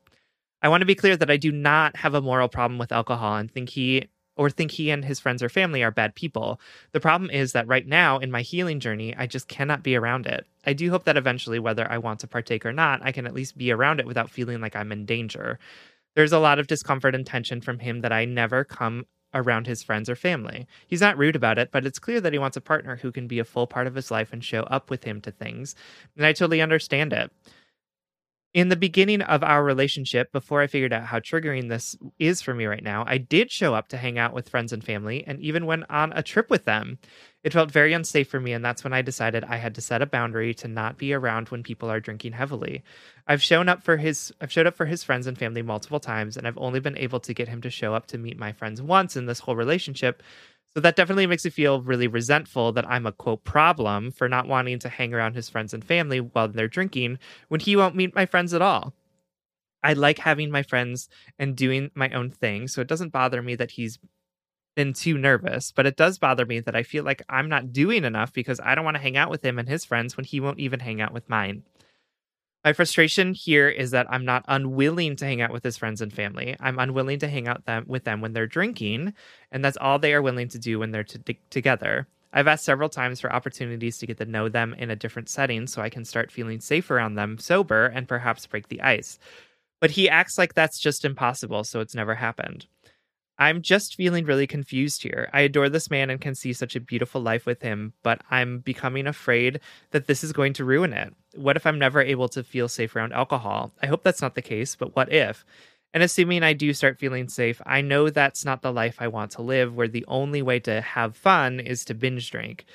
I 0.61 0.67
want 0.67 0.81
to 0.81 0.85
be 0.85 0.93
clear 0.93 1.15
that 1.15 1.31
I 1.31 1.37
do 1.37 1.53
not 1.53 1.95
have 1.95 2.15
a 2.15 2.21
moral 2.21 2.49
problem 2.49 2.77
with 2.77 2.91
alcohol 2.91 3.37
and 3.37 3.49
think 3.49 3.69
he 3.69 4.09
or 4.35 4.49
think 4.49 4.71
he 4.71 4.89
and 4.89 5.05
his 5.05 5.21
friends 5.21 5.41
or 5.41 5.47
family 5.47 5.83
are 5.83 5.89
bad 5.89 6.13
people. 6.13 6.59
The 6.91 6.99
problem 6.99 7.31
is 7.31 7.53
that 7.53 7.65
right 7.65 7.87
now 7.87 8.17
in 8.17 8.29
my 8.29 8.41
healing 8.41 8.81
journey, 8.81 9.15
I 9.15 9.25
just 9.25 9.47
cannot 9.47 9.83
be 9.83 9.95
around 9.95 10.27
it. 10.27 10.45
I 10.65 10.73
do 10.73 10.89
hope 10.89 11.05
that 11.05 11.15
eventually, 11.15 11.59
whether 11.59 11.89
I 11.89 11.97
want 11.97 12.19
to 12.19 12.27
partake 12.27 12.65
or 12.65 12.73
not, 12.73 12.99
I 13.01 13.13
can 13.13 13.25
at 13.25 13.33
least 13.33 13.57
be 13.57 13.71
around 13.71 14.01
it 14.01 14.05
without 14.05 14.29
feeling 14.29 14.59
like 14.59 14.75
I'm 14.75 14.91
in 14.91 15.05
danger. 15.05 15.59
There's 16.17 16.33
a 16.33 16.39
lot 16.39 16.57
of 16.57 16.65
discomfort 16.65 17.13
and 17.13 17.25
tension 17.25 17.61
from 17.61 17.77
him 17.77 18.01
that 18.01 18.11
I 18.11 18.25
never 18.25 18.63
come 18.65 19.05
around 19.35 19.67
his 19.67 19.83
friends 19.83 20.09
or 20.09 20.15
family. 20.15 20.67
He's 20.87 20.99
not 20.99 21.15
rude 21.15 21.35
about 21.35 21.59
it, 21.59 21.69
but 21.71 21.85
it's 21.85 21.99
clear 21.99 22.19
that 22.19 22.33
he 22.33 22.39
wants 22.39 22.57
a 22.57 22.61
partner 22.61 22.95
who 22.95 23.11
can 23.11 23.27
be 23.27 23.37
a 23.37 23.45
full 23.45 23.67
part 23.67 23.85
of 23.85 23.93
his 23.93 24.09
life 24.09 24.33
and 24.33 24.43
show 24.43 24.63
up 24.63 24.89
with 24.89 25.03
him 25.03 25.21
to 25.21 25.31
things. 25.31 25.75
And 26.15 26.25
I 26.25 26.33
totally 26.33 26.59
understand 26.59 27.13
it. 27.13 27.31
In 28.57 28.69
the 28.69 28.75
beginning 28.75 29.21
of 29.21 29.43
our 29.43 29.63
relationship, 29.63 30.31
before 30.31 30.63
I 30.63 30.65
figured 30.65 30.91
out 30.91 31.03
how 31.03 31.19
triggering 31.19 31.69
this 31.69 31.95
is 32.17 32.41
for 32.41 32.55
me 32.55 32.65
right 32.65 32.81
now, 32.81 33.03
I 33.05 33.19
did 33.19 33.51
show 33.51 33.75
up 33.75 33.87
to 33.89 33.97
hang 33.97 34.17
out 34.17 34.33
with 34.33 34.49
friends 34.49 34.73
and 34.73 34.83
family 34.83 35.23
and 35.27 35.39
even 35.39 35.67
went 35.67 35.83
on 35.91 36.11
a 36.13 36.23
trip 36.23 36.49
with 36.49 36.65
them. 36.65 36.97
It 37.43 37.53
felt 37.53 37.69
very 37.69 37.93
unsafe 37.93 38.27
for 38.27 38.39
me, 38.39 38.53
and 38.53 38.65
that's 38.65 38.83
when 38.83 38.93
I 38.93 39.03
decided 39.03 39.43
I 39.43 39.57
had 39.57 39.75
to 39.75 39.81
set 39.81 40.01
a 40.01 40.07
boundary 40.07 40.55
to 40.55 40.67
not 40.67 40.97
be 40.97 41.13
around 41.13 41.49
when 41.49 41.61
people 41.61 41.91
are 41.91 41.99
drinking 41.99 42.31
heavily. 42.31 42.83
I've 43.27 43.43
shown 43.43 43.69
up 43.69 43.83
for 43.83 43.97
his 43.97 44.33
I've 44.41 44.51
showed 44.51 44.65
up 44.65 44.75
for 44.75 44.87
his 44.87 45.03
friends 45.03 45.27
and 45.27 45.37
family 45.37 45.61
multiple 45.61 45.99
times, 45.99 46.35
and 46.35 46.47
I've 46.47 46.57
only 46.57 46.79
been 46.79 46.97
able 46.97 47.19
to 47.19 47.35
get 47.35 47.49
him 47.49 47.61
to 47.61 47.69
show 47.69 47.93
up 47.93 48.07
to 48.07 48.17
meet 48.17 48.39
my 48.39 48.53
friends 48.53 48.81
once 48.81 49.15
in 49.15 49.27
this 49.27 49.41
whole 49.41 49.55
relationship. 49.55 50.23
So 50.77 50.81
that 50.81 50.95
definitely 50.95 51.25
makes 51.25 51.43
me 51.43 51.49
feel 51.49 51.81
really 51.81 52.05
resentful 52.07 52.71
that 52.73 52.87
I'm 52.87 53.07
a 53.07 53.11
quote 53.11 53.43
problem 53.43 54.11
for 54.11 54.29
not 54.29 54.47
wanting 54.47 54.77
to 54.77 54.89
hang 54.89 55.11
around 55.11 55.33
his 55.33 55.49
friends 55.49 55.73
and 55.73 55.83
family 55.83 56.19
while 56.21 56.49
they're 56.49 56.67
drinking 56.67 57.17
when 57.47 57.59
he 57.59 57.75
won't 57.75 57.95
meet 57.95 58.13
my 58.13 58.27
friends 58.27 58.53
at 58.53 58.61
all. 58.61 58.93
I 59.81 59.93
like 59.93 60.19
having 60.19 60.51
my 60.51 60.61
friends 60.61 61.09
and 61.39 61.55
doing 61.55 61.89
my 61.95 62.11
own 62.11 62.29
thing, 62.29 62.67
so 62.67 62.79
it 62.79 62.87
doesn't 62.87 63.11
bother 63.11 63.41
me 63.41 63.55
that 63.55 63.71
he's 63.71 63.97
been 64.75 64.93
too 64.93 65.17
nervous, 65.17 65.71
but 65.71 65.87
it 65.87 65.97
does 65.97 66.19
bother 66.19 66.45
me 66.45 66.59
that 66.59 66.75
I 66.75 66.83
feel 66.83 67.03
like 67.03 67.23
I'm 67.27 67.49
not 67.49 67.73
doing 67.73 68.03
enough 68.03 68.31
because 68.31 68.59
I 68.59 68.75
don't 68.75 68.85
want 68.85 68.97
to 68.97 69.01
hang 69.01 69.17
out 69.17 69.31
with 69.31 69.43
him 69.43 69.57
and 69.57 69.67
his 69.67 69.83
friends 69.83 70.15
when 70.15 70.25
he 70.25 70.39
won't 70.39 70.59
even 70.59 70.81
hang 70.81 71.01
out 71.01 71.13
with 71.13 71.27
mine. 71.27 71.63
My 72.65 72.73
frustration 72.73 73.33
here 73.33 73.69
is 73.69 73.91
that 73.91 74.07
I'm 74.09 74.25
not 74.25 74.43
unwilling 74.47 75.15
to 75.17 75.25
hang 75.25 75.41
out 75.41 75.53
with 75.53 75.63
his 75.63 75.77
friends 75.77 76.01
and 76.01 76.11
family. 76.11 76.55
I'm 76.59 76.79
unwilling 76.79 77.19
to 77.19 77.27
hang 77.27 77.47
out 77.47 77.65
them 77.65 77.85
with 77.87 78.03
them 78.03 78.19
when 78.19 78.33
they're 78.33 78.47
drinking, 78.47 79.13
and 79.51 79.63
that's 79.63 79.77
all 79.77 79.99
they 79.99 80.13
are 80.13 80.21
willing 80.21 80.49
to 80.49 80.59
do 80.59 80.79
when 80.79 80.91
they're 80.91 81.03
t- 81.03 81.39
together. 81.49 82.07
I've 82.33 82.47
asked 82.47 82.65
several 82.65 82.89
times 82.89 83.21
for 83.21 83.31
opportunities 83.31 83.97
to 83.99 84.05
get 84.05 84.17
to 84.17 84.25
know 84.25 84.49
them 84.49 84.73
in 84.73 84.91
a 84.91 84.95
different 84.95 85.29
setting 85.29 85.65
so 85.65 85.81
I 85.81 85.89
can 85.89 86.03
start 86.03 86.31
feeling 86.31 86.59
safe 86.59 86.91
around 86.91 87.15
them 87.15 87.37
sober 87.37 87.85
and 87.85 88.07
perhaps 88.07 88.45
break 88.45 88.67
the 88.67 88.81
ice. 88.81 89.17
But 89.79 89.91
he 89.91 90.09
acts 90.09 90.37
like 90.37 90.53
that's 90.53 90.79
just 90.79 91.05
impossible, 91.05 91.63
so 91.63 91.79
it's 91.79 91.95
never 91.95 92.15
happened. 92.15 92.65
I'm 93.39 93.61
just 93.61 93.95
feeling 93.95 94.25
really 94.25 94.47
confused 94.47 95.03
here. 95.03 95.29
I 95.31 95.41
adore 95.41 95.69
this 95.69 95.91
man 95.91 96.09
and 96.09 96.19
can 96.19 96.33
see 96.33 96.53
such 96.53 96.75
a 96.75 96.79
beautiful 96.79 97.21
life 97.21 97.45
with 97.45 97.61
him, 97.61 97.93
but 98.01 98.21
I'm 98.31 98.59
becoming 98.59 99.05
afraid 99.05 99.59
that 99.91 100.07
this 100.07 100.23
is 100.23 100.33
going 100.33 100.53
to 100.53 100.65
ruin 100.65 100.91
it. 100.91 101.13
What 101.35 101.55
if 101.55 101.65
I'm 101.67 101.77
never 101.77 102.01
able 102.01 102.29
to 102.29 102.43
feel 102.43 102.67
safe 102.67 102.95
around 102.95 103.13
alcohol? 103.13 103.73
I 103.81 103.87
hope 103.87 104.03
that's 104.03 104.21
not 104.21 104.33
the 104.33 104.41
case, 104.41 104.75
but 104.75 104.95
what 104.95 105.13
if? 105.13 105.45
And 105.93 106.03
assuming 106.03 106.43
I 106.43 106.53
do 106.53 106.73
start 106.73 106.99
feeling 106.99 107.29
safe, 107.29 107.61
I 107.65 107.81
know 107.81 108.09
that's 108.09 108.43
not 108.43 108.61
the 108.61 108.73
life 108.73 108.97
I 108.99 109.07
want 109.07 109.31
to 109.31 109.41
live, 109.41 109.75
where 109.75 109.87
the 109.87 110.05
only 110.07 110.41
way 110.41 110.59
to 110.61 110.81
have 110.81 111.15
fun 111.15 111.59
is 111.59 111.85
to 111.85 111.93
binge 111.93 112.29
drink. 112.31 112.65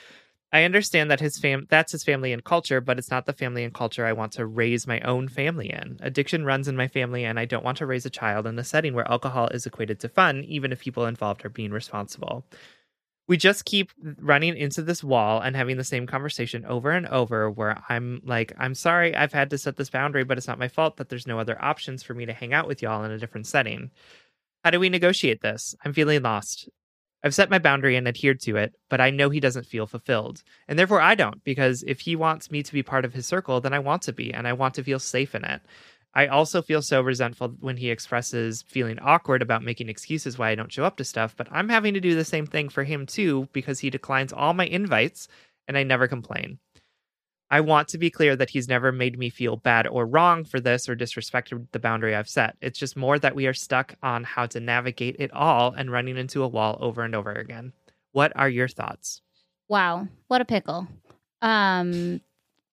I 0.52 0.64
understand 0.64 1.10
that 1.10 1.20
his 1.20 1.38
fam 1.38 1.66
that's 1.70 1.92
his 1.92 2.04
family 2.04 2.32
and 2.32 2.44
culture, 2.44 2.82
but 2.82 2.98
it's 2.98 3.10
not 3.10 3.24
the 3.24 3.32
family 3.32 3.64
and 3.64 3.72
culture 3.72 4.04
I 4.04 4.12
want 4.12 4.32
to 4.32 4.44
raise 4.44 4.86
my 4.86 5.00
own 5.00 5.28
family 5.28 5.70
in. 5.70 5.98
Addiction 6.00 6.44
runs 6.44 6.68
in 6.68 6.76
my 6.76 6.88
family 6.88 7.24
and 7.24 7.38
I 7.38 7.46
don't 7.46 7.64
want 7.64 7.78
to 7.78 7.86
raise 7.86 8.04
a 8.04 8.10
child 8.10 8.46
in 8.46 8.58
a 8.58 8.64
setting 8.64 8.94
where 8.94 9.10
alcohol 9.10 9.48
is 9.48 9.64
equated 9.64 9.98
to 10.00 10.10
fun, 10.10 10.44
even 10.44 10.70
if 10.70 10.80
people 10.80 11.06
involved 11.06 11.44
are 11.46 11.50
being 11.50 11.70
responsible. 11.70 12.44
We 13.28 13.38
just 13.38 13.64
keep 13.64 13.92
running 14.18 14.56
into 14.56 14.82
this 14.82 15.02
wall 15.02 15.40
and 15.40 15.56
having 15.56 15.78
the 15.78 15.84
same 15.84 16.06
conversation 16.06 16.66
over 16.66 16.90
and 16.90 17.06
over 17.06 17.50
where 17.50 17.82
I'm 17.88 18.20
like, 18.24 18.52
I'm 18.58 18.74
sorry 18.74 19.16
I've 19.16 19.32
had 19.32 19.48
to 19.50 19.58
set 19.58 19.76
this 19.76 19.88
boundary, 19.88 20.24
but 20.24 20.36
it's 20.36 20.48
not 20.48 20.58
my 20.58 20.68
fault 20.68 20.98
that 20.98 21.08
there's 21.08 21.26
no 21.26 21.38
other 21.38 21.56
options 21.64 22.02
for 22.02 22.12
me 22.12 22.26
to 22.26 22.32
hang 22.34 22.52
out 22.52 22.68
with 22.68 22.82
y'all 22.82 23.04
in 23.04 23.10
a 23.10 23.18
different 23.18 23.46
setting. 23.46 23.90
How 24.64 24.70
do 24.70 24.80
we 24.80 24.90
negotiate 24.90 25.40
this? 25.40 25.74
I'm 25.82 25.94
feeling 25.94 26.22
lost. 26.22 26.68
I've 27.24 27.34
set 27.34 27.50
my 27.50 27.58
boundary 27.58 27.96
and 27.96 28.08
adhered 28.08 28.40
to 28.40 28.56
it, 28.56 28.74
but 28.88 29.00
I 29.00 29.10
know 29.10 29.30
he 29.30 29.40
doesn't 29.40 29.66
feel 29.66 29.86
fulfilled. 29.86 30.42
And 30.66 30.78
therefore 30.78 31.00
I 31.00 31.14
don't, 31.14 31.42
because 31.44 31.84
if 31.86 32.00
he 32.00 32.16
wants 32.16 32.50
me 32.50 32.62
to 32.62 32.72
be 32.72 32.82
part 32.82 33.04
of 33.04 33.14
his 33.14 33.26
circle, 33.26 33.60
then 33.60 33.72
I 33.72 33.78
want 33.78 34.02
to 34.02 34.12
be, 34.12 34.32
and 34.32 34.48
I 34.48 34.52
want 34.54 34.74
to 34.74 34.84
feel 34.84 34.98
safe 34.98 35.34
in 35.34 35.44
it. 35.44 35.62
I 36.14 36.26
also 36.26 36.60
feel 36.60 36.82
so 36.82 37.00
resentful 37.00 37.54
when 37.60 37.78
he 37.78 37.90
expresses 37.90 38.62
feeling 38.62 38.98
awkward 38.98 39.40
about 39.40 39.62
making 39.62 39.88
excuses 39.88 40.36
why 40.36 40.50
I 40.50 40.54
don't 40.54 40.72
show 40.72 40.84
up 40.84 40.96
to 40.98 41.04
stuff, 41.04 41.34
but 41.36 41.48
I'm 41.50 41.70
having 41.70 41.94
to 41.94 42.00
do 42.00 42.14
the 42.14 42.24
same 42.24 42.46
thing 42.46 42.68
for 42.68 42.84
him 42.84 43.06
too, 43.06 43.48
because 43.52 43.80
he 43.80 43.88
declines 43.88 44.32
all 44.32 44.52
my 44.52 44.66
invites 44.66 45.28
and 45.66 45.78
I 45.78 45.84
never 45.84 46.08
complain. 46.08 46.58
I 47.52 47.60
want 47.60 47.88
to 47.88 47.98
be 47.98 48.10
clear 48.10 48.34
that 48.34 48.48
he's 48.48 48.66
never 48.66 48.92
made 48.92 49.18
me 49.18 49.28
feel 49.28 49.56
bad 49.58 49.86
or 49.86 50.06
wrong 50.06 50.42
for 50.42 50.58
this 50.58 50.88
or 50.88 50.96
disrespected 50.96 51.66
the 51.72 51.78
boundary 51.78 52.16
I've 52.16 52.28
set. 52.28 52.56
It's 52.62 52.78
just 52.78 52.96
more 52.96 53.18
that 53.18 53.34
we 53.34 53.46
are 53.46 53.52
stuck 53.52 53.94
on 54.02 54.24
how 54.24 54.46
to 54.46 54.58
navigate 54.58 55.16
it 55.18 55.30
all 55.34 55.74
and 55.76 55.92
running 55.92 56.16
into 56.16 56.42
a 56.42 56.48
wall 56.48 56.78
over 56.80 57.02
and 57.02 57.14
over 57.14 57.30
again. 57.30 57.74
What 58.12 58.32
are 58.36 58.48
your 58.48 58.68
thoughts? 58.68 59.20
Wow, 59.68 60.08
what 60.28 60.40
a 60.40 60.46
pickle. 60.46 60.88
Um 61.42 62.22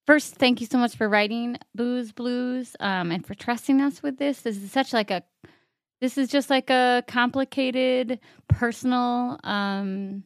first, 0.07 0.35
thank 0.35 0.61
you 0.61 0.67
so 0.67 0.77
much 0.77 0.95
for 0.95 1.09
writing 1.09 1.57
Booze 1.75 2.13
Blues 2.13 2.77
um 2.79 3.11
and 3.11 3.27
for 3.27 3.35
trusting 3.35 3.81
us 3.81 4.01
with 4.01 4.17
this. 4.17 4.41
This 4.41 4.55
is 4.55 4.71
such 4.71 4.93
like 4.93 5.11
a 5.11 5.23
this 5.99 6.17
is 6.17 6.29
just 6.29 6.49
like 6.49 6.69
a 6.69 7.03
complicated 7.05 8.21
personal 8.47 9.41
um 9.43 10.23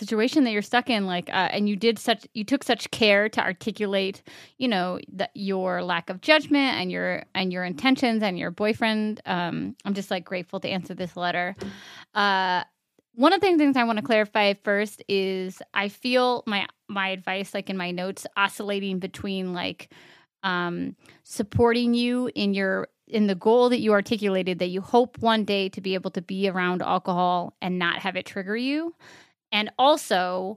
situation 0.00 0.44
that 0.44 0.50
you're 0.50 0.62
stuck 0.62 0.88
in 0.88 1.06
like 1.06 1.28
uh, 1.28 1.48
and 1.52 1.68
you 1.68 1.76
did 1.76 1.98
such 1.98 2.26
you 2.34 2.42
took 2.42 2.64
such 2.64 2.90
care 2.90 3.28
to 3.28 3.40
articulate 3.40 4.22
you 4.58 4.66
know 4.66 4.98
that 5.12 5.30
your 5.34 5.82
lack 5.84 6.08
of 6.08 6.22
judgment 6.22 6.74
and 6.76 6.90
your 6.90 7.22
and 7.34 7.52
your 7.52 7.64
intentions 7.64 8.22
and 8.22 8.38
your 8.38 8.50
boyfriend 8.50 9.20
um 9.26 9.76
i'm 9.84 9.94
just 9.94 10.10
like 10.10 10.24
grateful 10.24 10.58
to 10.58 10.68
answer 10.68 10.94
this 10.94 11.16
letter. 11.16 11.54
Uh 12.14 12.64
one 13.14 13.32
of 13.32 13.40
the 13.40 13.56
things 13.56 13.76
i 13.76 13.84
want 13.84 13.98
to 13.98 14.04
clarify 14.04 14.54
first 14.64 15.02
is 15.08 15.60
i 15.74 15.88
feel 15.88 16.42
my 16.46 16.66
my 16.88 17.08
advice 17.08 17.52
like 17.52 17.68
in 17.68 17.76
my 17.76 17.90
notes 17.90 18.26
oscillating 18.36 18.98
between 18.98 19.52
like 19.52 19.92
um 20.42 20.96
supporting 21.24 21.92
you 21.92 22.30
in 22.34 22.54
your 22.54 22.88
in 23.06 23.26
the 23.26 23.34
goal 23.34 23.68
that 23.68 23.80
you 23.80 23.92
articulated 23.92 24.58
that 24.60 24.68
you 24.68 24.80
hope 24.80 25.18
one 25.18 25.44
day 25.44 25.68
to 25.68 25.80
be 25.80 25.94
able 25.94 26.10
to 26.10 26.22
be 26.22 26.48
around 26.48 26.80
alcohol 26.80 27.54
and 27.60 27.78
not 27.78 27.98
have 27.98 28.16
it 28.16 28.24
trigger 28.24 28.56
you 28.56 28.94
and 29.52 29.70
also 29.78 30.56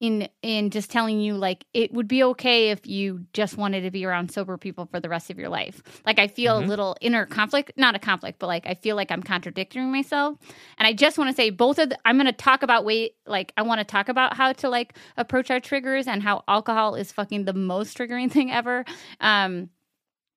in 0.00 0.28
in 0.42 0.70
just 0.70 0.90
telling 0.90 1.20
you 1.20 1.34
like 1.34 1.64
it 1.74 1.92
would 1.92 2.06
be 2.06 2.22
okay 2.22 2.70
if 2.70 2.86
you 2.86 3.26
just 3.32 3.56
wanted 3.56 3.80
to 3.80 3.90
be 3.90 4.04
around 4.04 4.30
sober 4.30 4.56
people 4.56 4.86
for 4.86 5.00
the 5.00 5.08
rest 5.08 5.28
of 5.30 5.38
your 5.38 5.48
life. 5.48 5.82
Like 6.06 6.18
I 6.18 6.28
feel 6.28 6.54
mm-hmm. 6.54 6.66
a 6.66 6.68
little 6.68 6.96
inner 7.00 7.26
conflict, 7.26 7.72
not 7.76 7.96
a 7.96 7.98
conflict, 7.98 8.38
but 8.38 8.46
like 8.46 8.66
I 8.66 8.74
feel 8.74 8.94
like 8.94 9.10
I'm 9.10 9.22
contradicting 9.22 9.90
myself. 9.90 10.38
And 10.78 10.86
I 10.86 10.92
just 10.92 11.18
want 11.18 11.30
to 11.30 11.36
say 11.36 11.50
both 11.50 11.78
of 11.78 11.88
the, 11.88 11.98
I'm 12.04 12.16
going 12.16 12.26
to 12.26 12.32
talk 12.32 12.62
about 12.62 12.84
way 12.84 13.10
like 13.26 13.52
I 13.56 13.62
want 13.62 13.80
to 13.80 13.84
talk 13.84 14.08
about 14.08 14.36
how 14.36 14.52
to 14.52 14.68
like 14.68 14.94
approach 15.16 15.50
our 15.50 15.60
triggers 15.60 16.06
and 16.06 16.22
how 16.22 16.44
alcohol 16.46 16.94
is 16.94 17.10
fucking 17.10 17.44
the 17.44 17.52
most 17.52 17.98
triggering 17.98 18.30
thing 18.30 18.52
ever. 18.52 18.84
Um 19.20 19.70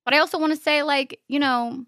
but 0.04 0.16
I 0.16 0.18
also 0.18 0.40
want 0.40 0.52
to 0.54 0.60
say 0.60 0.82
like, 0.82 1.20
you 1.28 1.40
know, 1.40 1.86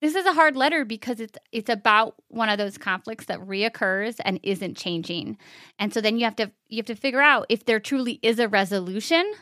this 0.00 0.14
is 0.14 0.26
a 0.26 0.32
hard 0.32 0.56
letter 0.56 0.84
because 0.84 1.20
it's 1.20 1.38
it's 1.52 1.70
about 1.70 2.14
one 2.28 2.48
of 2.48 2.58
those 2.58 2.78
conflicts 2.78 3.26
that 3.26 3.40
reoccurs 3.40 4.16
and 4.24 4.38
isn't 4.42 4.76
changing. 4.76 5.38
And 5.78 5.92
so 5.92 6.00
then 6.00 6.18
you 6.18 6.24
have 6.24 6.36
to 6.36 6.50
you 6.68 6.78
have 6.78 6.86
to 6.86 6.94
figure 6.94 7.20
out 7.20 7.46
if 7.48 7.64
there 7.64 7.80
truly 7.80 8.18
is 8.22 8.38
a 8.38 8.48
resolution 8.48 9.32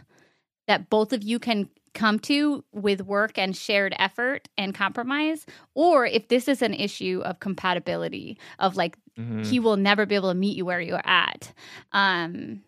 that 0.67 0.89
both 0.91 1.13
of 1.13 1.23
you 1.23 1.39
can 1.39 1.69
come 1.93 2.19
to 2.19 2.65
with 2.73 3.03
work 3.03 3.39
and 3.39 3.57
shared 3.57 3.95
effort 3.99 4.49
and 4.59 4.75
compromise 4.75 5.47
or 5.75 6.05
if 6.05 6.27
this 6.27 6.49
is 6.49 6.61
an 6.61 6.75
issue 6.75 7.23
of 7.25 7.39
compatibility 7.39 8.37
of 8.59 8.77
like 8.77 8.97
mm-hmm. 9.17 9.43
he 9.43 9.61
will 9.61 9.77
never 9.77 10.05
be 10.05 10.17
able 10.17 10.31
to 10.31 10.35
meet 10.35 10.57
you 10.57 10.65
where 10.65 10.81
you're 10.81 11.07
at. 11.07 11.53
Um 11.93 12.63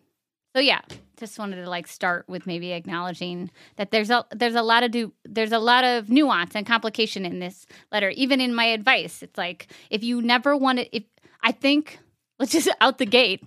so 0.57 0.61
yeah, 0.61 0.81
just 1.19 1.37
wanted 1.37 1.57
to 1.57 1.69
like 1.69 1.85
start 1.85 2.27
with 2.27 2.47
maybe 2.47 2.71
acknowledging 2.71 3.51
that 3.75 3.91
there's 3.91 4.09
a 4.09 4.25
there's 4.31 4.55
a 4.55 4.63
lot 4.63 4.81
of 4.81 4.89
do 4.89 5.13
there's 5.23 5.51
a 5.51 5.59
lot 5.59 5.83
of 5.83 6.09
nuance 6.09 6.55
and 6.55 6.65
complication 6.65 7.27
in 7.27 7.37
this 7.37 7.67
letter. 7.91 8.09
Even 8.09 8.41
in 8.41 8.55
my 8.55 8.65
advice, 8.65 9.21
it's 9.21 9.37
like 9.37 9.67
if 9.91 10.03
you 10.03 10.19
never 10.19 10.57
wanted 10.57 10.89
if 10.91 11.03
I 11.43 11.51
think 11.51 11.99
let's 12.39 12.53
just 12.53 12.69
out 12.81 12.97
the 12.97 13.05
gate, 13.05 13.43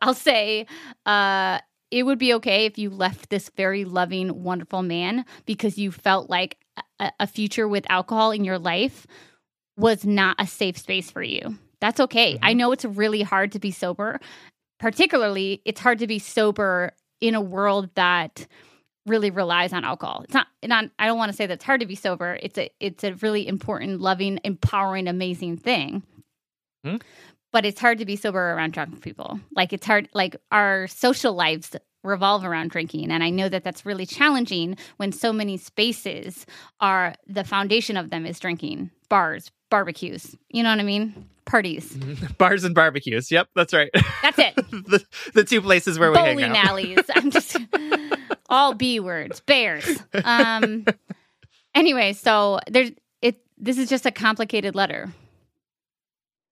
I'll 0.00 0.14
say 0.14 0.68
uh 1.04 1.58
it 1.90 2.04
would 2.04 2.20
be 2.20 2.32
okay 2.34 2.64
if 2.64 2.78
you 2.78 2.90
left 2.90 3.28
this 3.28 3.50
very 3.56 3.84
loving, 3.84 4.44
wonderful 4.44 4.84
man 4.84 5.24
because 5.46 5.78
you 5.78 5.90
felt 5.90 6.30
like 6.30 6.58
a, 7.00 7.10
a 7.18 7.26
future 7.26 7.66
with 7.66 7.90
alcohol 7.90 8.30
in 8.30 8.44
your 8.44 8.60
life 8.60 9.04
was 9.76 10.04
not 10.04 10.36
a 10.38 10.46
safe 10.46 10.78
space 10.78 11.10
for 11.10 11.24
you. 11.24 11.58
That's 11.80 11.98
okay. 11.98 12.34
Mm-hmm. 12.34 12.44
I 12.44 12.52
know 12.52 12.70
it's 12.70 12.84
really 12.84 13.22
hard 13.22 13.50
to 13.50 13.58
be 13.58 13.72
sober 13.72 14.20
particularly 14.78 15.62
it's 15.64 15.80
hard 15.80 15.98
to 16.00 16.06
be 16.06 16.18
sober 16.18 16.92
in 17.20 17.34
a 17.34 17.40
world 17.40 17.90
that 17.94 18.46
really 19.06 19.30
relies 19.30 19.72
on 19.72 19.84
alcohol. 19.84 20.22
It's 20.24 20.34
not, 20.34 20.48
not 20.64 20.86
I 20.98 21.06
don't 21.06 21.18
want 21.18 21.30
to 21.30 21.36
say 21.36 21.46
that 21.46 21.54
it's 21.54 21.64
hard 21.64 21.80
to 21.80 21.86
be 21.86 21.94
sober. 21.94 22.38
It's 22.42 22.58
a 22.58 22.70
it's 22.80 23.04
a 23.04 23.14
really 23.14 23.46
important, 23.46 24.00
loving, 24.00 24.40
empowering, 24.44 25.08
amazing 25.08 25.56
thing. 25.56 26.02
Hmm? 26.84 26.96
But 27.52 27.64
it's 27.64 27.80
hard 27.80 27.98
to 27.98 28.04
be 28.04 28.16
sober 28.16 28.52
around 28.52 28.72
drunk 28.72 29.00
people. 29.00 29.40
Like 29.54 29.72
it's 29.72 29.86
hard 29.86 30.08
like 30.12 30.36
our 30.50 30.88
social 30.88 31.32
lives 31.32 31.74
revolve 32.02 32.44
around 32.44 32.70
drinking 32.70 33.10
and 33.10 33.24
I 33.24 33.30
know 33.30 33.48
that 33.48 33.64
that's 33.64 33.86
really 33.86 34.06
challenging 34.06 34.76
when 34.96 35.10
so 35.10 35.32
many 35.32 35.56
spaces 35.56 36.46
are 36.80 37.14
the 37.26 37.42
foundation 37.42 37.96
of 37.96 38.10
them 38.10 38.26
is 38.26 38.38
drinking. 38.38 38.90
Bars, 39.08 39.50
barbecues. 39.70 40.36
You 40.50 40.62
know 40.62 40.70
what 40.70 40.80
I 40.80 40.84
mean? 40.84 41.28
Parties. 41.46 41.96
Bars 42.38 42.64
and 42.64 42.74
barbecues. 42.74 43.30
Yep, 43.30 43.48
that's 43.54 43.72
right. 43.72 43.90
That's 44.22 44.38
it. 44.38 44.54
the, 44.70 45.04
the 45.32 45.44
two 45.44 45.62
places 45.62 45.98
where 45.98 46.12
Bowling 46.12 46.36
we 46.36 46.42
hang 46.42 46.56
out. 46.56 46.66
alleys. 46.66 46.98
I'm 47.14 47.30
just 47.30 47.56
all 48.50 48.74
B 48.74 49.00
words. 49.00 49.40
Bears. 49.40 50.02
Um. 50.24 50.84
Anyway, 51.74 52.12
so 52.12 52.60
there's 52.68 52.90
it. 53.22 53.36
This 53.56 53.78
is 53.78 53.88
just 53.88 54.04
a 54.04 54.10
complicated 54.10 54.74
letter. 54.74 55.10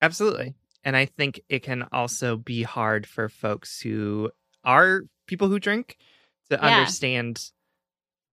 Absolutely, 0.00 0.54
and 0.82 0.96
I 0.96 1.04
think 1.04 1.40
it 1.48 1.62
can 1.62 1.86
also 1.92 2.36
be 2.36 2.62
hard 2.62 3.06
for 3.06 3.28
folks 3.28 3.80
who 3.80 4.30
are 4.64 5.02
people 5.26 5.48
who 5.48 5.58
drink 5.58 5.98
to 6.50 6.56
yeah. 6.56 6.78
understand 6.78 7.50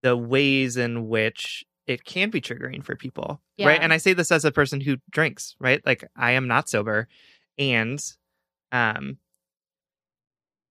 the 0.04 0.18
ways 0.18 0.78
in 0.78 1.08
which 1.08 1.66
it 1.88 2.06
can 2.06 2.30
be 2.30 2.42
triggering 2.42 2.84
for 2.84 2.96
people 2.96 3.42
yeah. 3.58 3.68
right 3.68 3.82
and 3.82 3.94
i 3.94 3.98
say 3.98 4.14
this 4.14 4.32
as 4.32 4.46
a 4.46 4.52
person 4.52 4.82
who 4.82 4.98
drinks 5.10 5.56
right 5.60 5.86
like 5.86 6.08
i 6.16 6.32
am 6.32 6.48
not 6.48 6.70
sober 6.70 7.08
and 7.58 8.02
um 8.72 9.18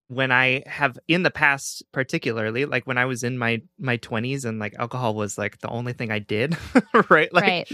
when 0.09 0.33
i 0.33 0.63
have 0.67 0.99
in 1.09 1.23
the 1.23 1.31
past 1.31 1.83
particularly 1.93 2.65
like 2.65 2.87
when 2.87 2.99
i 2.99 3.05
was 3.05 3.23
in 3.23 3.39
my 3.39 3.61
my 3.79 3.97
20s 3.99 4.45
and 4.45 4.59
like 4.59 4.75
alcohol 4.79 5.15
was 5.15 5.39
like 5.39 5.59
the 5.59 5.69
only 5.69 5.93
thing 5.93 6.11
i 6.11 6.19
did 6.19 6.57
right 7.11 7.33
like 7.33 7.45
right. 7.45 7.73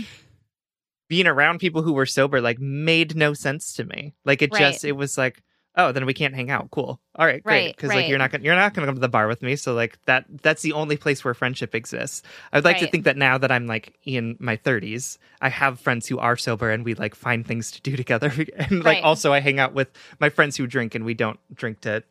being 1.08 1.26
around 1.26 1.58
people 1.58 1.82
who 1.82 1.92
were 1.92 2.06
sober 2.06 2.40
like 2.40 2.58
made 2.58 3.16
no 3.16 3.32
sense 3.32 3.74
to 3.74 3.84
me 3.84 4.14
like 4.24 4.42
it 4.42 4.52
right. 4.52 4.60
just 4.60 4.84
it 4.84 4.92
was 4.92 5.16
like 5.16 5.42
oh, 5.76 5.92
then 5.92 6.06
we 6.06 6.14
can't 6.14 6.34
hang 6.34 6.50
out. 6.50 6.70
Cool. 6.70 7.00
All 7.16 7.26
right, 7.26 7.42
great. 7.44 7.66
Right, 7.66 7.76
Because 7.76 7.94
like 7.94 8.08
you're 8.08 8.18
not 8.18 8.30
gonna 8.30 8.44
you're 8.44 8.54
not 8.56 8.74
gonna 8.74 8.86
come 8.86 8.94
to 8.96 9.00
the 9.00 9.08
bar 9.08 9.26
with 9.28 9.42
me. 9.42 9.56
So 9.56 9.74
like 9.74 9.98
that 10.06 10.24
that's 10.42 10.62
the 10.62 10.72
only 10.72 10.96
place 10.96 11.24
where 11.24 11.34
friendship 11.34 11.74
exists. 11.74 12.22
I'd 12.52 12.64
like 12.64 12.78
to 12.78 12.86
think 12.86 13.04
that 13.04 13.16
now 13.16 13.38
that 13.38 13.50
I'm 13.52 13.66
like 13.66 13.94
in 14.04 14.36
my 14.40 14.56
30s, 14.56 15.18
I 15.40 15.48
have 15.48 15.80
friends 15.80 16.06
who 16.06 16.18
are 16.18 16.36
sober 16.36 16.70
and 16.70 16.84
we 16.84 16.94
like 16.94 17.14
find 17.14 17.46
things 17.46 17.70
to 17.72 17.80
do 17.82 17.96
together. 17.96 18.32
And 18.56 18.84
like 18.84 18.96
Right. 18.96 19.04
also 19.04 19.32
I 19.32 19.40
hang 19.40 19.58
out 19.58 19.74
with 19.74 19.88
my 20.20 20.28
friends 20.30 20.56
who 20.56 20.66
drink 20.66 20.94
and 20.94 21.04
we 21.04 21.14
don't 21.14 21.38
drink 21.54 21.80
to 21.80 22.02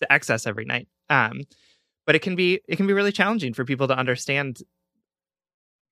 to 0.00 0.12
excess 0.12 0.46
every 0.46 0.64
night. 0.64 0.88
Um, 1.08 1.42
but 2.06 2.14
it 2.14 2.22
can 2.22 2.36
be 2.36 2.60
it 2.68 2.76
can 2.76 2.86
be 2.86 2.92
really 2.92 3.12
challenging 3.12 3.54
for 3.54 3.64
people 3.64 3.88
to 3.88 3.96
understand 3.96 4.62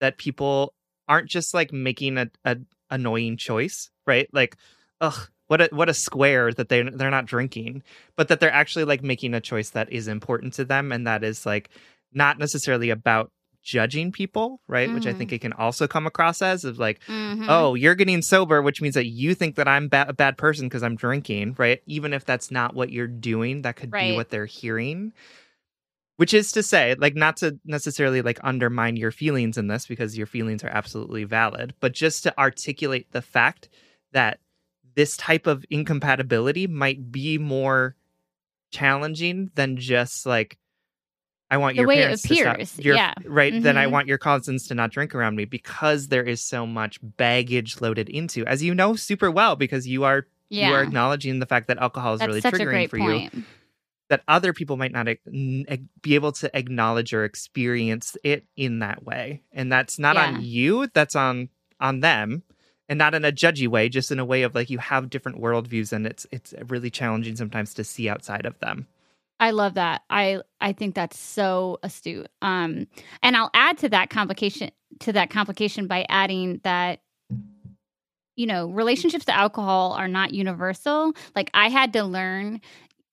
that 0.00 0.18
people 0.18 0.74
aren't 1.08 1.28
just 1.28 1.54
like 1.54 1.72
making 1.72 2.18
a, 2.18 2.30
a 2.44 2.56
annoying 2.90 3.36
choice, 3.36 3.90
right? 4.06 4.28
Like, 4.32 4.56
ugh, 5.00 5.28
what 5.52 5.60
a 5.60 5.68
what 5.70 5.90
a 5.90 5.94
square 5.94 6.50
that 6.54 6.70
they 6.70 6.82
they're 6.82 7.10
not 7.10 7.26
drinking, 7.26 7.82
but 8.16 8.28
that 8.28 8.40
they're 8.40 8.50
actually 8.50 8.86
like 8.86 9.02
making 9.02 9.34
a 9.34 9.40
choice 9.40 9.68
that 9.70 9.92
is 9.92 10.08
important 10.08 10.54
to 10.54 10.64
them, 10.64 10.90
and 10.92 11.06
that 11.06 11.22
is 11.22 11.44
like 11.44 11.68
not 12.10 12.38
necessarily 12.38 12.88
about 12.88 13.30
judging 13.62 14.10
people, 14.12 14.62
right? 14.66 14.88
Which 14.94 15.06
I 15.06 15.12
think 15.12 15.30
it 15.30 15.42
can 15.42 15.52
also 15.52 15.86
come 15.86 16.06
across 16.06 16.40
as 16.40 16.64
of 16.64 16.78
like, 16.78 17.00
Mhm. 17.06 17.44
oh, 17.48 17.74
you're 17.74 17.94
getting 17.94 18.22
sober, 18.22 18.62
which 18.62 18.80
means 18.80 18.94
that 18.94 19.06
you 19.06 19.34
think 19.34 19.56
that 19.56 19.68
I'm 19.68 19.88
ba- 19.88 20.06
a 20.08 20.14
bad 20.14 20.38
person 20.38 20.68
because 20.68 20.82
I'm 20.82 20.96
drinking, 20.96 21.56
right? 21.58 21.82
Even 21.86 22.14
if 22.14 22.24
that's 22.24 22.50
not 22.50 22.74
what 22.74 22.90
you're 22.90 23.06
doing, 23.06 23.60
that 23.62 23.76
could 23.76 23.90
be 23.90 24.16
what 24.16 24.30
they're 24.30 24.46
hearing. 24.46 25.12
Which 26.16 26.32
is 26.32 26.50
to 26.52 26.62
say, 26.62 26.94
like, 26.98 27.14
not 27.14 27.36
to 27.38 27.58
necessarily 27.66 28.22
like 28.22 28.40
undermine 28.42 28.96
your 28.96 29.10
feelings 29.10 29.58
in 29.58 29.66
this 29.66 29.86
because 29.86 30.16
your 30.16 30.26
feelings 30.26 30.64
are 30.64 30.68
absolutely 30.68 31.24
valid, 31.24 31.74
but 31.78 31.92
just 31.92 32.22
to 32.22 32.38
articulate 32.38 33.12
the 33.12 33.22
fact 33.22 33.68
that 34.12 34.38
this 34.94 35.16
type 35.16 35.46
of 35.46 35.64
incompatibility 35.70 36.66
might 36.66 37.10
be 37.12 37.38
more 37.38 37.96
challenging 38.70 39.50
than 39.54 39.76
just 39.76 40.26
like 40.26 40.58
I 41.50 41.58
want 41.58 41.76
The 41.76 41.82
your 41.82 41.88
way 41.88 41.98
it 41.98 42.02
parents 42.04 42.22
to 42.22 42.34
stop. 42.34 42.58
Your- 42.82 42.94
yeah. 42.96 43.12
Right. 43.26 43.62
Then 43.62 43.76
I 43.76 43.84
Mhm. 43.84 43.90
want 43.90 44.08
your 44.08 44.16
cousins 44.16 44.66
to 44.68 44.74
not 44.74 44.90
drink 44.90 45.14
around 45.14 45.36
me 45.36 45.44
because 45.44 46.08
there 46.08 46.22
is 46.24 46.42
so 46.42 46.66
much 46.66 46.98
baggage 47.02 47.78
loaded 47.82 48.08
into, 48.08 48.46
as 48.46 48.62
you 48.62 48.74
know 48.74 48.96
super 48.96 49.30
well, 49.30 49.54
because 49.54 49.86
you 49.86 50.04
are 50.04 50.26
yeah. 50.48 50.68
you 50.68 50.74
are 50.74 50.82
acknowledging 50.82 51.40
the 51.40 51.46
fact 51.46 51.68
that 51.68 51.76
alcohol 51.76 52.14
is 52.14 52.20
That's 52.20 52.28
really 52.28 52.40
triggering 52.40 52.88
for 52.88 52.96
you. 52.98 53.28
That 54.08 54.22
other 54.28 54.54
people 54.54 54.78
might 54.78 54.92
not 54.92 55.08
ac- 55.08 55.20
n- 55.26 55.64
ac- 55.68 55.82
be 56.00 56.14
able 56.14 56.32
to 56.32 56.54
acknowledge 56.56 57.12
or 57.12 57.24
experience 57.24 58.16
it 58.24 58.46
in 58.56 58.78
that 58.78 59.04
way, 59.04 59.42
and 59.52 59.70
that's 59.70 59.98
not 59.98 60.16
Yeah. 60.16 60.28
on 60.28 60.42
you. 60.42 60.86
That's 60.94 61.14
on 61.14 61.50
on 61.80 62.00
them, 62.00 62.44
and 62.88 62.98
not 62.98 63.14
in 63.14 63.24
a 63.24 63.32
judgy 63.32 63.68
way, 63.68 63.88
just 63.88 64.10
in 64.10 64.18
a 64.18 64.24
way 64.24 64.42
of 64.42 64.54
like 64.54 64.70
you 64.70 64.78
have 64.78 65.10
different 65.10 65.40
worldviews, 65.40 65.92
and 65.92 66.06
it's 66.06 66.26
it's 66.30 66.54
really 66.68 66.90
challenging 66.90 67.36
sometimes 67.36 67.74
to 67.74 67.84
see 67.84 68.08
outside 68.08 68.46
of 68.46 68.58
them. 68.60 68.86
I 69.40 69.50
love 69.50 69.74
that. 69.74 70.02
I 70.08 70.40
I 70.60 70.72
think 70.72 70.94
that's 70.94 71.18
so 71.18 71.78
astute. 71.82 72.28
Um, 72.42 72.86
and 73.22 73.36
I'll 73.36 73.50
add 73.54 73.78
to 73.78 73.88
that 73.88 74.08
complication 74.10 74.70
to 75.00 75.12
that 75.12 75.30
complication 75.30 75.86
by 75.86 76.06
adding 76.08 76.60
that 76.64 77.00
you 78.36 78.46
know 78.46 78.68
relationships 78.68 79.24
to 79.24 79.36
alcohol 79.36 79.92
are 79.92 80.08
not 80.08 80.32
universal. 80.32 81.12
Like 81.34 81.50
I 81.54 81.70
had 81.70 81.92
to 81.94 82.04
learn 82.04 82.60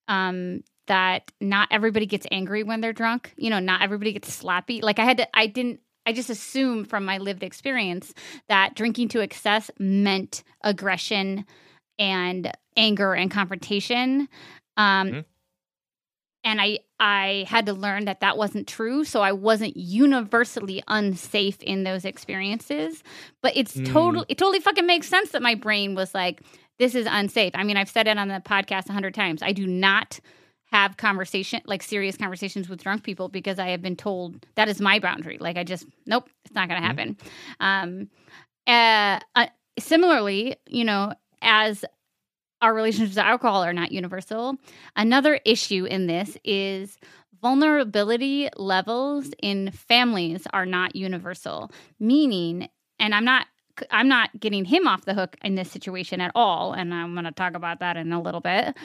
um, 0.08 0.64
that 0.86 1.32
not 1.42 1.68
everybody 1.72 2.06
gets 2.06 2.28
angry 2.32 2.64
when 2.64 2.82
they're 2.82 2.94
drunk. 2.94 3.34
You 3.38 3.50
know, 3.50 3.60
not 3.60 3.82
everybody 3.82 4.14
gets 4.14 4.44
slappy. 4.44 4.84
Like 4.84 5.00
I 5.00 5.06
had 5.06 5.18
to. 5.18 5.28
I 5.36 5.48
didn't. 5.48 5.80
I 6.10 6.14
just 6.14 6.32
assumed 6.32 6.90
from 6.90 7.06
my 7.06 7.20
lived 7.20 7.44
experience 7.44 8.14
that 8.48 8.74
drinking 8.74 9.10
to 9.10 9.20
excess 9.20 9.70
meant 9.78 10.44
aggression 10.64 11.46
and 12.00 12.52
anger 12.76 13.14
and 13.14 13.30
confrontation. 13.30 14.28
Um, 14.76 15.08
Mhm. 15.12 15.26
and 16.44 16.60
I 16.62 16.80
I 17.00 17.46
had 17.48 17.66
to 17.68 17.74
learn 17.74 18.06
that 18.06 18.22
that 18.22 18.38
wasn't 18.38 18.68
true. 18.68 19.04
So 19.04 19.22
I 19.22 19.32
wasn't 19.32 19.78
universally 19.78 20.82
unsafe 20.88 21.62
in 21.62 21.84
those 21.84 22.06
experiences. 22.06 23.04
But 23.42 23.56
it's 23.56 23.78
Mm. 23.78 23.86
total 23.86 24.26
it 24.28 24.38
totally 24.38 24.60
fucking 24.60 24.86
makes 24.86 25.08
sense 25.08 25.30
that 25.32 25.42
my 25.42 25.56
brain 25.56 25.96
was 25.96 26.14
like, 26.16 26.42
this 26.80 26.96
is 26.96 27.06
unsafe. 27.10 27.52
I 27.56 27.64
mean, 27.64 27.78
I've 27.78 27.90
said 27.90 28.08
it 28.08 28.18
on 28.18 28.30
the 28.30 28.42
podcast 28.44 28.90
a 28.90 28.94
hundred 28.94 29.14
times. 29.14 29.44
I 29.44 29.52
do 29.52 29.68
not 29.68 30.20
have 30.72 30.98
conversation 30.98 31.62
like 31.66 31.82
serious 31.82 32.18
conversations 32.18 32.70
with 32.70 32.84
drunk 32.84 33.04
people 33.04 33.28
because 33.28 33.60
I 33.60 33.70
have 33.70 33.82
been 33.82 33.96
told 33.96 34.46
that 34.56 34.70
is 34.70 34.80
my 34.80 35.00
boundary. 35.00 35.38
Like 35.40 35.58
I 35.58 35.64
just 35.64 35.86
nope, 36.06 36.30
it's 36.46 36.54
not 36.54 36.70
going 36.70 36.82
to 36.82 36.88
happen. 36.88 37.18
Um, 37.60 38.10
uh, 38.68 39.20
uh, 39.36 39.48
similarly, 39.80 40.58
you 40.68 40.84
know, 40.84 41.14
as 41.42 41.84
our 42.62 42.74
relationships 42.74 43.16
to 43.16 43.26
alcohol 43.26 43.64
are 43.64 43.74
not 43.74 43.92
universal, 43.92 44.58
another 44.96 45.40
issue 45.46 45.86
in 45.86 46.08
this 46.08 46.38
is 46.44 46.98
vulnerability 47.42 48.50
levels 48.58 49.32
in 49.42 49.72
families 49.72 50.46
are 50.54 50.66
not 50.66 50.96
universal. 50.96 51.72
Meaning, 52.00 52.70
and 53.00 53.16
I'm 53.16 53.26
not 53.26 53.48
I'm 53.92 54.08
not 54.08 54.38
getting 54.40 54.66
him 54.66 54.88
off 54.88 55.06
the 55.06 55.14
hook 55.14 55.38
in 55.42 55.56
this 55.56 55.72
situation 55.72 56.22
at 56.22 56.32
all, 56.36 56.74
and 56.74 56.94
I'm 56.94 57.14
going 57.14 57.26
to 57.26 57.32
talk 57.32 57.56
about 57.56 57.80
that 57.80 57.98
in 57.98 58.12
a 58.12 58.22
little 58.22 58.42
bit. 58.42 58.76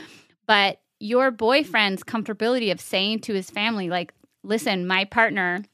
But 0.47 0.81
your 1.01 1.31
boyfriend's 1.31 2.03
comfortability 2.03 2.73
of 2.73 2.81
saying 2.81 3.21
to 3.21 3.35
his 3.35 3.51
family, 3.51 3.89
like, 3.89 4.13
listen, 4.43 4.87
my 4.87 5.05
partner 5.05 5.65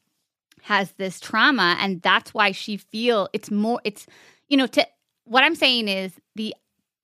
has 0.63 0.93
this 0.93 1.21
trauma, 1.21 1.77
and 1.81 2.03
that's 2.03 2.35
why 2.35 2.53
she 2.53 2.77
feel 2.77 3.29
it's 3.33 3.51
more, 3.51 3.81
it's, 3.85 4.07
you 4.49 4.57
know, 4.57 4.67
to 4.67 4.87
what 5.25 5.45
I'm 5.45 5.55
saying 5.55 5.89
is 5.89 6.13
the 6.35 6.55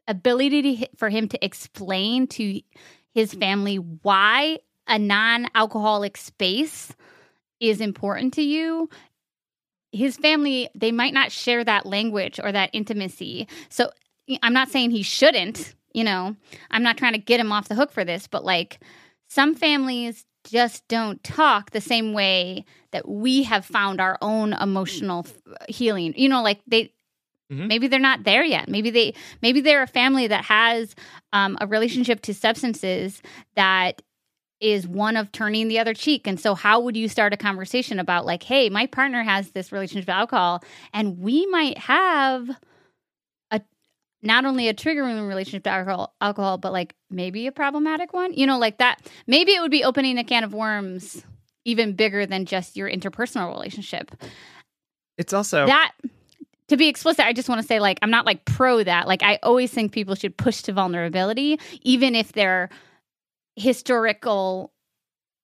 ability 0.09 0.77
to, 0.79 0.89
for 0.97 1.09
him 1.09 1.29
to 1.29 1.45
explain 1.45 2.27
to 2.29 2.61
his 3.15 3.33
family 3.35 3.77
why 3.77 4.59
a 4.87 4.99
non 4.99 5.49
alcoholic 5.55 6.17
space 6.17 6.95
is 7.61 7.81
important 7.81 8.35
to 8.35 8.43
you 8.43 8.89
his 9.97 10.17
family 10.17 10.69
they 10.75 10.93
might 10.93 11.15
not 11.15 11.33
share 11.33 11.65
that 11.65 11.87
language 11.87 12.39
or 12.43 12.53
that 12.53 12.71
intimacy. 12.73 13.49
So 13.69 13.91
i'm 14.43 14.53
not 14.53 14.69
saying 14.69 14.91
he 14.91 15.03
shouldn't 15.03 15.75
you 15.97 16.05
know 16.05 16.37
i'm 16.71 16.83
not 16.83 16.97
trying 16.97 17.13
to 17.15 17.19
get 17.19 17.41
him 17.41 17.51
off 17.51 17.69
the 17.69 17.75
hook 17.75 17.91
for 17.91 18.05
this 18.05 18.27
but 18.29 18.45
like 18.45 18.79
some 19.29 19.55
families 19.55 20.25
just 20.45 20.87
don't 20.87 21.25
talk 21.25 21.71
the 21.73 21.81
same 21.81 22.13
way 22.13 22.65
that 22.93 23.09
we 23.09 23.43
have 23.43 23.65
found 23.65 24.01
our 24.01 24.17
own 24.21 24.53
emotional 24.53 25.27
healing 25.69 26.15
you 26.17 26.29
know 26.29 26.43
like 26.43 26.61
they 26.67 26.93
Mhm. 27.51 27.69
maybe 27.69 27.87
they're 27.87 28.01
not 28.01 28.25
there 28.25 28.43
yet 28.43 28.69
maybe 28.69 28.91
they 28.91 29.15
maybe 29.41 29.61
they're 29.61 29.85
a 29.85 29.87
family 29.87 30.27
that 30.27 30.45
has 30.47 30.97
um, 31.33 31.57
a 31.61 31.67
relationship 31.69 32.21
to 32.23 32.35
substances 32.35 33.23
that 33.55 34.03
is 34.61 34.89
one 34.89 35.17
of 35.17 35.31
turning 35.33 35.69
the 35.69 35.79
other 35.79 35.95
cheek. 35.95 36.27
And 36.27 36.41
so, 36.41 36.55
how 36.55 36.81
would 36.81 36.97
you 36.97 37.09
start 37.09 37.35
a 37.35 37.37
conversation 37.37 37.99
about, 37.99 38.25
like, 38.25 38.43
hey, 38.43 38.71
my 38.71 38.87
partner 38.87 39.23
has 39.23 39.51
this 39.51 39.71
relationship 39.71 40.09
with 40.09 40.15
alcohol, 40.17 40.65
and 40.95 41.19
we 41.19 41.47
might 41.47 41.77
have 41.79 42.49
not 44.23 44.45
only 44.45 44.69
a 44.69 44.75
triggering 44.75 45.27
relationship 45.29 45.65
to 45.65 45.71
alcohol, 45.71 46.15
alcohol, 46.21 46.59
but 46.59 46.73
like 46.73 46.95
maybe 47.11 47.47
a 47.47 47.53
problematic 47.53 48.13
one? 48.13 48.33
You 48.33 48.47
know, 48.47 48.59
like 48.59 48.79
that. 48.79 49.01
Maybe 49.27 49.53
it 49.53 49.61
would 49.61 49.71
be 49.71 49.85
opening 49.85 50.19
a 50.19 50.25
can 50.25 50.45
of 50.45 50.53
worms 50.55 51.25
even 51.65 51.95
bigger 51.95 52.27
than 52.27 52.47
just 52.47 52.77
your 52.77 52.89
interpersonal 52.91 53.53
relationship. 53.53 54.11
It's 55.19 55.33
also 55.33 55.67
That. 55.67 55.93
To 56.69 56.77
be 56.77 56.89
explicit, 56.89 57.25
I 57.25 57.33
just 57.33 57.49
want 57.49 57.61
to 57.61 57.67
say, 57.67 57.79
like, 57.79 57.97
I'm 58.03 58.11
not 58.11 58.27
like 58.27 58.45
pro 58.45 58.83
that. 58.83 59.07
Like, 59.07 59.23
I 59.23 59.39
always 59.45 59.71
think 59.71 59.93
people 59.93 60.17
should 60.17 60.37
push 60.37 60.63
to 60.63 60.73
vulnerability, 60.73 61.61
even 61.83 62.17
if 62.17 62.33
they're 62.33 62.71
historical 63.55 64.73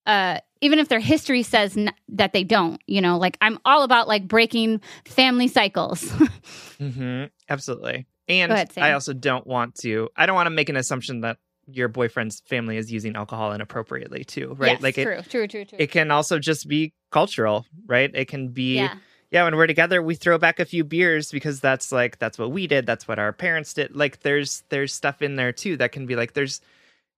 uh 0.07 0.39
even 0.61 0.79
if 0.79 0.89
their 0.89 1.01
history 1.01 1.43
says 1.43 1.77
n- 1.77 1.95
that 2.09 2.33
they 2.33 2.45
don't 2.45 2.81
you 2.87 3.01
know 3.01 3.17
like 3.17 3.39
i'm 3.41 3.59
all 3.65 3.85
about 3.85 4.07
like 4.07 4.29
breaking 4.29 4.81
family 5.07 5.49
cycles 5.49 6.11
hmm 6.79 7.25
absolutely. 7.49 8.07
And 8.41 8.53
ahead, 8.53 8.73
I 8.77 8.93
also 8.93 9.13
don't 9.13 9.47
want 9.47 9.75
to. 9.77 10.09
I 10.17 10.27
don't 10.27 10.35
want 10.35 10.47
to 10.47 10.51
make 10.51 10.69
an 10.69 10.77
assumption 10.77 11.21
that 11.21 11.39
your 11.67 11.89
boyfriend's 11.89 12.41
family 12.41 12.77
is 12.77 12.91
using 12.91 13.15
alcohol 13.15 13.53
inappropriately 13.53 14.25
too, 14.25 14.55
right? 14.59 14.73
yes, 14.73 14.83
like 14.83 14.99
it, 14.99 15.05
true 15.05 15.23
true 15.23 15.47
true 15.47 15.65
true 15.65 15.79
it 15.79 15.91
can 15.93 16.11
also 16.11 16.39
just 16.39 16.67
be 16.67 16.93
cultural, 17.11 17.67
right? 17.87 18.11
It 18.15 18.27
can 18.27 18.49
be 18.49 18.77
yeah 18.77 18.95
yeah, 19.31 19.45
when 19.45 19.57
we're 19.57 19.67
together, 19.67 20.03
we 20.03 20.15
throw 20.15 20.37
back 20.37 20.61
a 20.61 20.67
few 20.67 20.85
beers 20.85 21.31
because 21.31 21.59
that's 21.59 21.91
like 21.91 22.19
that's 22.19 22.39
what 22.39 22.53
we 22.53 22.67
did, 22.67 22.85
that's 22.85 23.09
what 23.09 23.19
our 23.19 23.33
parents 23.33 23.73
did. 23.73 23.97
Like 23.97 24.21
there's 24.21 24.63
there's 24.69 24.93
stuff 24.93 25.23
in 25.23 25.37
there 25.37 25.53
too 25.53 25.79
that 25.79 25.93
can 25.93 26.05
be 26.05 26.17
like 26.17 26.35
there's 26.35 26.61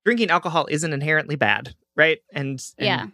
drinking 0.04 0.30
alcohol 0.30 0.68
isn't 0.70 0.92
inherently 0.92 1.34
bad, 1.34 1.74
right? 1.96 2.18
And, 2.32 2.62
and 2.78 2.86
yeah 2.86 3.06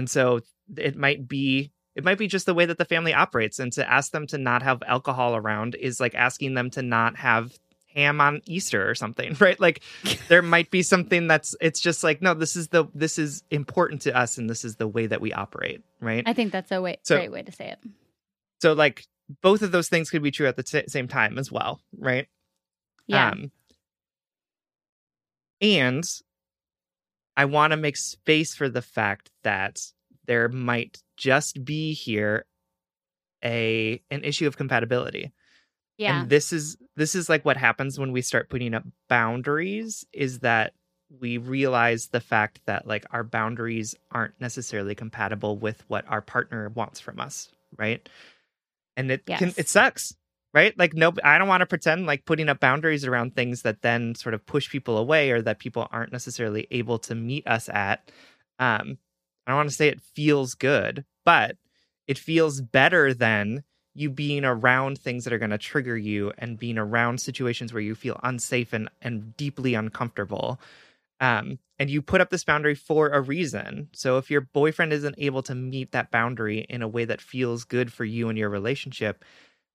and 0.00 0.08
so 0.08 0.40
it 0.78 0.96
might 0.96 1.28
be 1.28 1.72
it 1.96 2.04
might 2.04 2.18
be 2.18 2.26
just 2.28 2.46
the 2.46 2.54
way 2.54 2.66
that 2.66 2.78
the 2.78 2.84
family 2.84 3.12
operates 3.12 3.58
and 3.58 3.72
to 3.72 3.90
ask 3.90 4.12
them 4.12 4.26
to 4.28 4.38
not 4.38 4.62
have 4.62 4.82
alcohol 4.86 5.34
around 5.36 5.74
is 5.74 5.98
like 6.00 6.14
asking 6.14 6.54
them 6.54 6.70
to 6.70 6.82
not 6.82 7.16
have 7.16 7.52
ham 7.94 8.20
on 8.20 8.40
Easter 8.46 8.88
or 8.88 8.94
something, 8.94 9.34
right? 9.40 9.58
Like 9.58 9.82
there 10.28 10.42
might 10.42 10.70
be 10.70 10.82
something 10.82 11.26
that's 11.26 11.54
it's 11.60 11.80
just 11.80 12.04
like 12.04 12.22
no, 12.22 12.34
this 12.34 12.54
is 12.56 12.68
the 12.68 12.84
this 12.94 13.18
is 13.18 13.42
important 13.50 14.02
to 14.02 14.16
us 14.16 14.38
and 14.38 14.48
this 14.48 14.64
is 14.64 14.76
the 14.76 14.86
way 14.88 15.06
that 15.06 15.20
we 15.20 15.32
operate, 15.32 15.82
right? 16.00 16.22
i 16.26 16.32
think 16.32 16.52
that's 16.52 16.70
a 16.70 16.80
way, 16.80 16.98
So- 17.02 17.16
great 17.16 17.32
way 17.32 17.42
to 17.42 17.52
say 17.52 17.68
it 17.70 17.78
so 18.62 18.72
like 18.74 19.04
both 19.42 19.62
of 19.62 19.70
those 19.72 19.88
things 19.88 20.10
could 20.10 20.22
be 20.22 20.30
true 20.32 20.46
at 20.48 20.56
the 20.56 20.62
t- 20.62 20.82
same 20.88 21.08
time 21.08 21.38
as 21.38 21.50
well, 21.52 21.80
right? 21.98 22.26
yeah 23.06 23.30
Um, 23.30 23.50
And 25.60 26.04
I 27.36 27.44
want 27.44 27.72
to 27.72 27.76
make 27.76 27.96
space 27.96 28.54
for 28.54 28.68
the 28.68 28.82
fact 28.82 29.30
that 29.42 29.78
there 30.30 30.48
might 30.48 31.02
just 31.16 31.64
be 31.64 31.92
here 31.92 32.46
a 33.44 34.00
an 34.12 34.22
issue 34.22 34.46
of 34.46 34.56
compatibility. 34.56 35.32
Yeah. 35.98 36.20
And 36.20 36.30
this 36.30 36.52
is 36.52 36.76
this 36.94 37.16
is 37.16 37.28
like 37.28 37.44
what 37.44 37.56
happens 37.56 37.98
when 37.98 38.12
we 38.12 38.22
start 38.22 38.48
putting 38.48 38.72
up 38.72 38.84
boundaries 39.08 40.04
is 40.12 40.38
that 40.38 40.72
we 41.20 41.36
realize 41.38 42.06
the 42.06 42.20
fact 42.20 42.60
that 42.66 42.86
like 42.86 43.04
our 43.10 43.24
boundaries 43.24 43.96
aren't 44.12 44.40
necessarily 44.40 44.94
compatible 44.94 45.58
with 45.58 45.82
what 45.88 46.04
our 46.08 46.22
partner 46.22 46.68
wants 46.68 47.00
from 47.00 47.18
us, 47.18 47.48
right? 47.76 48.08
And 48.96 49.10
it 49.10 49.26
can 49.26 49.52
it 49.56 49.68
sucks, 49.68 50.14
right? 50.54 50.78
Like 50.78 50.94
no 50.94 51.12
I 51.24 51.38
don't 51.38 51.48
want 51.48 51.62
to 51.62 51.66
pretend 51.66 52.06
like 52.06 52.24
putting 52.24 52.48
up 52.48 52.60
boundaries 52.60 53.04
around 53.04 53.34
things 53.34 53.62
that 53.62 53.82
then 53.82 54.14
sort 54.14 54.34
of 54.36 54.46
push 54.46 54.70
people 54.70 54.96
away 54.96 55.32
or 55.32 55.42
that 55.42 55.58
people 55.58 55.88
aren't 55.90 56.12
necessarily 56.12 56.68
able 56.70 57.00
to 57.00 57.16
meet 57.16 57.48
us 57.48 57.68
at. 57.68 58.12
Um 58.60 58.98
I 59.46 59.50
don't 59.50 59.58
want 59.58 59.70
to 59.70 59.74
say 59.74 59.88
it 59.88 60.00
feels 60.00 60.54
good, 60.54 61.04
but 61.24 61.56
it 62.06 62.18
feels 62.18 62.60
better 62.60 63.14
than 63.14 63.64
you 63.94 64.10
being 64.10 64.44
around 64.44 64.98
things 64.98 65.24
that 65.24 65.32
are 65.32 65.38
going 65.38 65.50
to 65.50 65.58
trigger 65.58 65.96
you 65.96 66.32
and 66.38 66.58
being 66.58 66.78
around 66.78 67.20
situations 67.20 67.72
where 67.72 67.82
you 67.82 67.94
feel 67.94 68.20
unsafe 68.22 68.72
and, 68.72 68.88
and 69.02 69.36
deeply 69.36 69.74
uncomfortable. 69.74 70.60
Um, 71.20 71.58
and 71.78 71.90
you 71.90 72.00
put 72.00 72.20
up 72.20 72.30
this 72.30 72.44
boundary 72.44 72.74
for 72.74 73.08
a 73.08 73.20
reason. 73.20 73.88
So 73.92 74.16
if 74.16 74.30
your 74.30 74.40
boyfriend 74.40 74.92
isn't 74.92 75.16
able 75.18 75.42
to 75.44 75.54
meet 75.54 75.92
that 75.92 76.10
boundary 76.10 76.66
in 76.68 76.82
a 76.82 76.88
way 76.88 77.04
that 77.04 77.20
feels 77.20 77.64
good 77.64 77.92
for 77.92 78.04
you 78.04 78.28
and 78.28 78.38
your 78.38 78.48
relationship, 78.48 79.24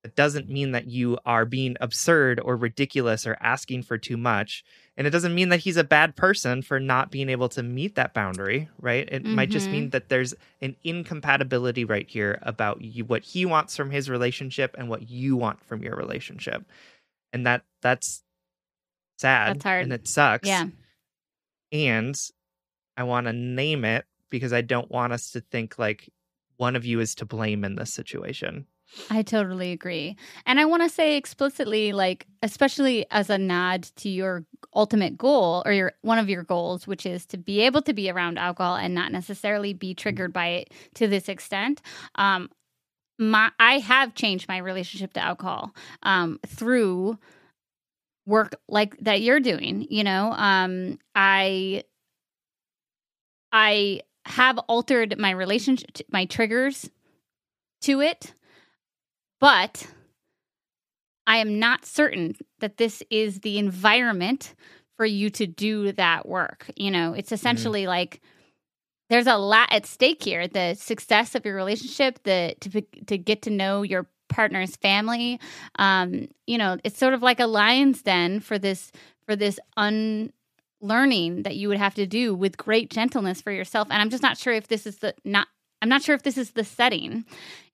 it 0.06 0.16
doesn't 0.16 0.50
mean 0.50 0.72
that 0.72 0.88
you 0.88 1.18
are 1.26 1.46
being 1.46 1.76
absurd 1.82 2.40
or 2.40 2.56
ridiculous 2.56 3.26
or 3.26 3.36
asking 3.42 3.84
for 3.84 3.98
too 3.98 4.16
much. 4.18 4.64
And 4.96 5.06
it 5.08 5.10
doesn't 5.10 5.36
mean 5.36 5.50
that 5.50 5.60
he's 5.62 5.78
a 5.78 5.84
bad 5.84 6.16
person 6.16 6.62
for 6.62 6.80
not 6.80 7.12
being 7.12 7.28
able 7.28 7.50
to 7.50 7.64
meet 7.64 7.96
that 7.96 8.14
boundary, 8.14 8.70
right? 8.80 9.10
It 9.12 9.26
might 9.26 9.50
just 9.50 9.68
Mhm. 9.68 9.72
mean 9.72 9.90
that 9.90 10.08
there's 10.10 10.34
an 10.62 10.76
incompatibility 10.84 11.84
right 11.84 12.08
here 12.10 12.40
about 12.44 12.82
you, 12.82 13.04
what 13.04 13.24
he 13.24 13.46
wants 13.46 13.76
from 13.76 13.92
his 13.92 14.10
relationship 14.10 14.76
and 14.78 14.88
what 14.88 15.10
you 15.10 15.36
want 15.36 15.62
from 15.66 15.82
your 15.84 15.96
relationship. 15.96 16.64
And 17.34 17.46
that 17.46 17.66
that's 17.82 18.24
sad 19.18 19.56
That's 19.56 19.64
hard. 19.64 19.84
and 19.84 19.92
it 19.94 20.08
sucks. 20.08 20.48
yeah. 20.48 20.68
And 21.72 22.16
I 22.96 23.04
want 23.04 23.26
to 23.28 23.34
name 23.34 23.84
it 23.84 24.06
because 24.30 24.54
I 24.54 24.62
don't 24.62 24.90
want 24.92 25.14
us 25.14 25.32
to 25.32 25.42
think 25.42 25.78
like 25.80 26.10
one 26.58 26.76
of 26.76 26.86
you 26.86 27.00
is 27.00 27.16
to 27.16 27.26
blame 27.26 27.66
in 27.66 27.76
this 27.76 27.94
situation. 27.94 28.68
I 29.10 29.22
totally 29.22 29.72
agree. 29.72 30.16
And 30.46 30.60
I 30.60 30.66
want 30.66 30.84
to 30.84 30.90
say 30.90 31.16
explicitly 31.18 31.92
like 31.94 32.26
especially 32.42 33.06
as 33.12 33.30
a 33.30 33.38
nod 33.38 33.84
to 33.98 34.10
your 34.10 34.46
ultimate 34.74 35.18
goal 35.18 35.64
or 35.66 35.72
your 35.74 35.94
one 36.02 36.18
of 36.18 36.30
your 36.30 36.44
goals 36.44 36.88
which 36.88 37.06
is 37.06 37.26
to 37.28 37.38
be 37.38 37.62
able 37.62 37.82
to 37.84 37.94
be 37.94 38.10
around 38.10 38.38
alcohol 38.38 38.76
and 38.76 38.94
not 38.94 39.12
necessarily 39.12 39.74
be 39.74 39.94
triggered 39.94 40.34
by 40.34 40.48
it 40.48 40.72
to 40.96 41.08
this 41.08 41.30
extent. 41.30 41.82
Um 42.16 42.50
my 43.20 43.52
I 43.60 43.80
have 43.80 44.16
changed 44.16 44.48
my 44.48 44.58
relationship 44.58 45.14
to 45.14 45.22
alcohol 45.22 45.76
um 46.04 46.40
through 46.48 47.18
work 48.26 48.56
like 48.68 48.98
that 49.00 49.22
you're 49.22 49.40
doing, 49.40 49.86
you 49.90 50.04
know. 50.04 50.32
Um 50.32 51.00
I 51.14 51.84
I 53.52 54.02
have 54.26 54.58
altered 54.60 55.18
my 55.20 55.32
relationship 55.32 56.02
my 56.12 56.26
triggers 56.26 56.90
to 57.82 58.02
it 58.02 58.34
but 59.46 59.86
I 61.28 61.38
am 61.38 61.60
not 61.60 61.86
certain 61.86 62.36
that 62.62 62.78
this 62.78 63.04
is 63.12 63.42
the 63.42 63.60
environment 63.60 64.56
for 64.98 65.06
you 65.06 65.30
to 65.30 65.46
do 65.46 65.92
that 65.92 66.28
work. 66.28 66.66
You 66.76 66.90
know, 66.90 67.14
it's 67.14 67.32
essentially 67.32 67.86
like 67.86 68.22
there's 69.12 69.28
a 69.28 69.38
lot 69.38 69.72
at 69.72 69.86
stake 69.86 70.24
here. 70.24 70.48
The 70.48 70.74
success 70.74 71.36
of 71.36 71.46
your 71.46 71.56
relationship, 71.56 72.24
the 72.24 72.56
to 72.62 72.82
to 73.06 73.20
get 73.20 73.44
to 73.44 73.52
know 73.52 73.84
your 73.84 74.08
partner's 74.30 74.78
family. 74.78 75.40
Um, 75.78 76.28
you 76.48 76.58
know, 76.58 76.78
it's 76.84 76.98
sort 76.98 77.14
of 77.14 77.22
like 77.22 77.40
a 77.40 77.46
lion's 77.46 78.02
den 78.02 78.40
for 78.40 78.58
this 78.58 78.92
for 79.28 79.36
this 79.36 79.60
unlearning 79.78 81.44
that 81.44 81.56
you 81.56 81.68
would 81.68 81.78
have 81.78 81.94
to 81.96 82.08
do 82.08 82.34
with 82.34 82.58
great 82.58 82.90
gentleness 82.90 83.42
for 83.42 83.52
yourself. 83.52 83.90
And 83.92 84.02
I'm 84.02 84.10
just 84.10 84.24
not 84.24 84.40
sure 84.40 84.54
if 84.54 84.70
this 84.70 84.88
is 84.88 84.98
the 84.98 85.14
not 85.24 85.50
I'm 85.86 85.90
not 85.90 86.02
sure 86.02 86.16
if 86.16 86.24
this 86.24 86.40
is 86.40 86.52
the 86.52 86.64
setting. 86.64 87.26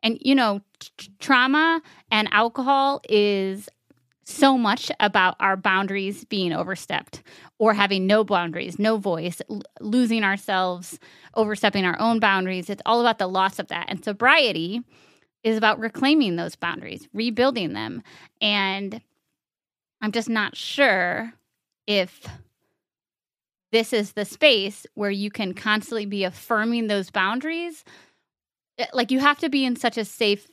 And 0.03 0.18
you 0.20 0.36
know, 0.36 0.59
t- 0.80 1.14
trauma 1.20 1.82
and 2.12 2.28
alcohol 2.34 2.99
is 3.07 3.70
so 4.26 4.57
much 4.57 4.91
about 4.99 5.38
our 5.39 5.55
boundaries 5.55 6.26
being 6.26 6.51
overstepped 6.51 7.24
or 7.57 7.74
having 7.74 8.07
no 8.07 8.26
boundaries, 8.26 8.78
no 8.78 8.97
voice, 8.97 9.41
l- 9.49 9.62
losing 9.80 10.26
ourselves, 10.26 10.99
overstepping 11.36 11.86
our 11.86 11.97
own 12.01 12.20
boundaries. 12.20 12.70
It's 12.70 12.82
all 12.86 12.99
about 12.99 13.18
the 13.18 13.28
loss 13.28 13.59
of 13.59 13.70
that. 13.70 13.86
And 13.88 14.03
sobriety 14.03 14.82
is 15.45 15.55
about 15.55 15.80
reclaiming 15.80 16.36
those 16.36 16.57
boundaries, 16.57 17.07
rebuilding 17.14 17.72
them. 17.72 18.03
And 18.41 18.99
I'm 20.01 20.12
just 20.12 20.28
not 20.28 20.57
sure 20.57 21.32
if 21.88 22.28
this 23.72 23.94
is 23.94 24.14
the 24.14 24.26
space 24.26 24.86
where 24.96 25.12
you 25.12 25.32
can 25.32 25.54
constantly 25.54 26.06
be 26.06 26.24
affirming 26.24 26.88
those 26.88 27.10
boundaries. 27.10 27.84
Eh, 28.78 28.88
Like 28.94 29.12
you 29.12 29.20
have 29.20 29.40
to 29.40 29.50
be 29.50 29.66
in 29.66 29.76
such 29.76 29.98
a 29.98 30.06
safe 30.06 30.48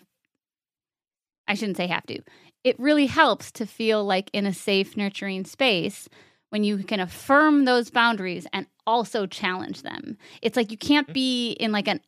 I 1.49 1.55
shouldn't 1.55 1.79
say 1.79 1.87
have 1.87 2.07
to. 2.07 2.21
It 2.63 2.79
really 2.79 3.07
helps 3.07 3.51
to 3.53 3.67
feel 3.67 4.05
like 4.05 4.31
in 4.33 4.45
a 4.47 4.53
safe, 4.53 4.97
nurturing 4.97 5.45
space 5.47 6.09
when 6.51 6.63
you 6.63 6.79
can 6.79 7.01
affirm 7.01 7.65
those 7.65 7.91
boundaries 7.91 8.47
and 8.53 8.67
also 8.87 9.27
challenge 9.27 9.83
them. 9.83 10.19
It's 10.43 10.57
like 10.57 10.71
you 10.71 10.79
can't 10.79 11.13
be 11.13 11.53
in 11.53 11.73
like 11.73 11.89
an 11.89 12.01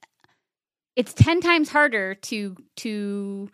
it's 0.96 1.14
10 1.14 1.40
times 1.40 1.70
harder 1.70 2.14
to 2.14 2.56
to 2.78 3.48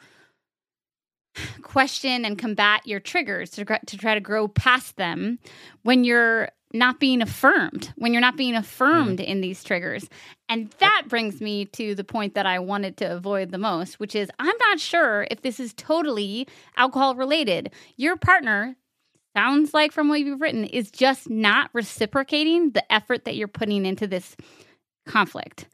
question 1.62 2.24
and 2.24 2.38
combat 2.38 2.86
your 2.86 3.00
triggers 3.00 3.50
to, 3.50 3.64
to 3.64 3.96
try 3.96 4.14
to 4.14 4.20
grow 4.20 4.48
past 4.48 4.96
them 4.96 5.38
when 5.82 6.02
you're 6.02 6.48
not 6.72 7.00
being 7.00 7.22
affirmed 7.22 7.92
when 7.96 8.12
you're 8.12 8.20
not 8.20 8.36
being 8.36 8.54
affirmed 8.54 9.18
mm-hmm. 9.18 9.30
in 9.30 9.40
these 9.40 9.62
triggers. 9.62 10.08
And 10.48 10.70
that 10.78 11.04
brings 11.08 11.40
me 11.40 11.64
to 11.66 11.94
the 11.94 12.04
point 12.04 12.34
that 12.34 12.46
i 12.46 12.58
wanted 12.58 12.96
to 12.96 13.12
avoid 13.12 13.50
the 13.50 13.58
most 13.58 13.98
which 13.98 14.14
is 14.14 14.30
i'm 14.38 14.56
not 14.60 14.78
sure 14.80 15.26
if 15.30 15.42
this 15.42 15.58
is 15.58 15.74
totally 15.74 16.46
alcohol 16.76 17.14
related. 17.14 17.72
Your 17.96 18.16
partner 18.16 18.76
sounds 19.36 19.74
like 19.74 19.92
from 19.92 20.08
what 20.08 20.20
you've 20.20 20.40
written 20.40 20.64
is 20.64 20.90
just 20.90 21.28
not 21.28 21.70
reciprocating 21.72 22.70
the 22.70 22.92
effort 22.92 23.24
that 23.24 23.36
you're 23.36 23.48
putting 23.48 23.84
into 23.84 24.06
this 24.06 24.36
conflict. 25.06 25.68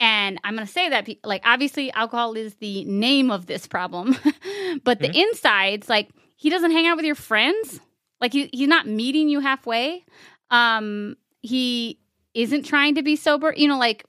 And 0.00 0.38
I'm 0.44 0.54
going 0.54 0.66
to 0.66 0.72
say 0.72 0.90
that, 0.90 1.08
like, 1.24 1.42
obviously, 1.44 1.90
alcohol 1.92 2.34
is 2.34 2.54
the 2.56 2.84
name 2.84 3.30
of 3.30 3.46
this 3.46 3.66
problem, 3.66 4.16
but 4.84 5.00
the 5.00 5.08
mm-hmm. 5.08 5.16
insides, 5.16 5.88
like, 5.88 6.10
he 6.36 6.50
doesn't 6.50 6.70
hang 6.70 6.86
out 6.86 6.96
with 6.96 7.06
your 7.06 7.16
friends. 7.16 7.80
Like, 8.20 8.32
he, 8.32 8.50
he's 8.52 8.68
not 8.68 8.86
meeting 8.86 9.28
you 9.28 9.40
halfway. 9.40 10.04
Um, 10.50 11.16
he 11.42 11.98
isn't 12.34 12.64
trying 12.64 12.94
to 12.96 13.02
be 13.02 13.16
sober. 13.16 13.52
You 13.56 13.68
know, 13.68 13.78
like, 13.78 14.04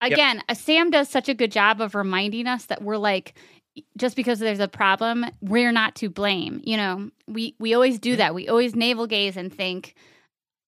again, 0.00 0.42
uh, 0.48 0.54
Sam 0.54 0.90
does 0.90 1.08
such 1.08 1.28
a 1.28 1.34
good 1.34 1.52
job 1.52 1.80
of 1.80 1.94
reminding 1.94 2.46
us 2.46 2.66
that 2.66 2.82
we're 2.82 2.98
like, 2.98 3.34
just 3.96 4.16
because 4.16 4.38
there's 4.38 4.60
a 4.60 4.68
problem, 4.68 5.26
we're 5.40 5.72
not 5.72 5.94
to 5.96 6.08
blame. 6.08 6.60
You 6.64 6.76
know, 6.76 7.10
we 7.26 7.54
we 7.58 7.74
always 7.74 7.98
do 7.98 8.16
that. 8.16 8.34
We 8.34 8.48
always 8.48 8.74
navel 8.74 9.06
gaze 9.06 9.36
and 9.36 9.52
think 9.52 9.94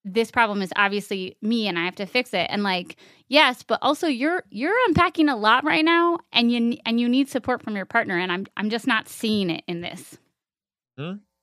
this 0.04 0.30
problem 0.30 0.62
is 0.62 0.72
obviously 0.76 1.36
me 1.42 1.68
and 1.68 1.78
I 1.78 1.84
have 1.84 1.96
to 1.96 2.06
fix 2.06 2.32
it. 2.32 2.46
And 2.50 2.62
like, 2.62 2.96
yes, 3.28 3.62
but 3.62 3.78
also 3.82 4.06
you're 4.06 4.42
you're 4.50 4.76
unpacking 4.88 5.28
a 5.28 5.36
lot 5.36 5.64
right 5.64 5.84
now 5.84 6.18
and 6.32 6.50
you 6.52 6.78
and 6.84 7.00
you 7.00 7.08
need 7.08 7.28
support 7.28 7.62
from 7.62 7.76
your 7.76 7.86
partner 7.86 8.18
and 8.18 8.30
I'm 8.30 8.46
I'm 8.56 8.70
just 8.70 8.86
not 8.86 9.08
seeing 9.08 9.50
it 9.50 9.64
in 9.66 9.80
this. 9.80 10.18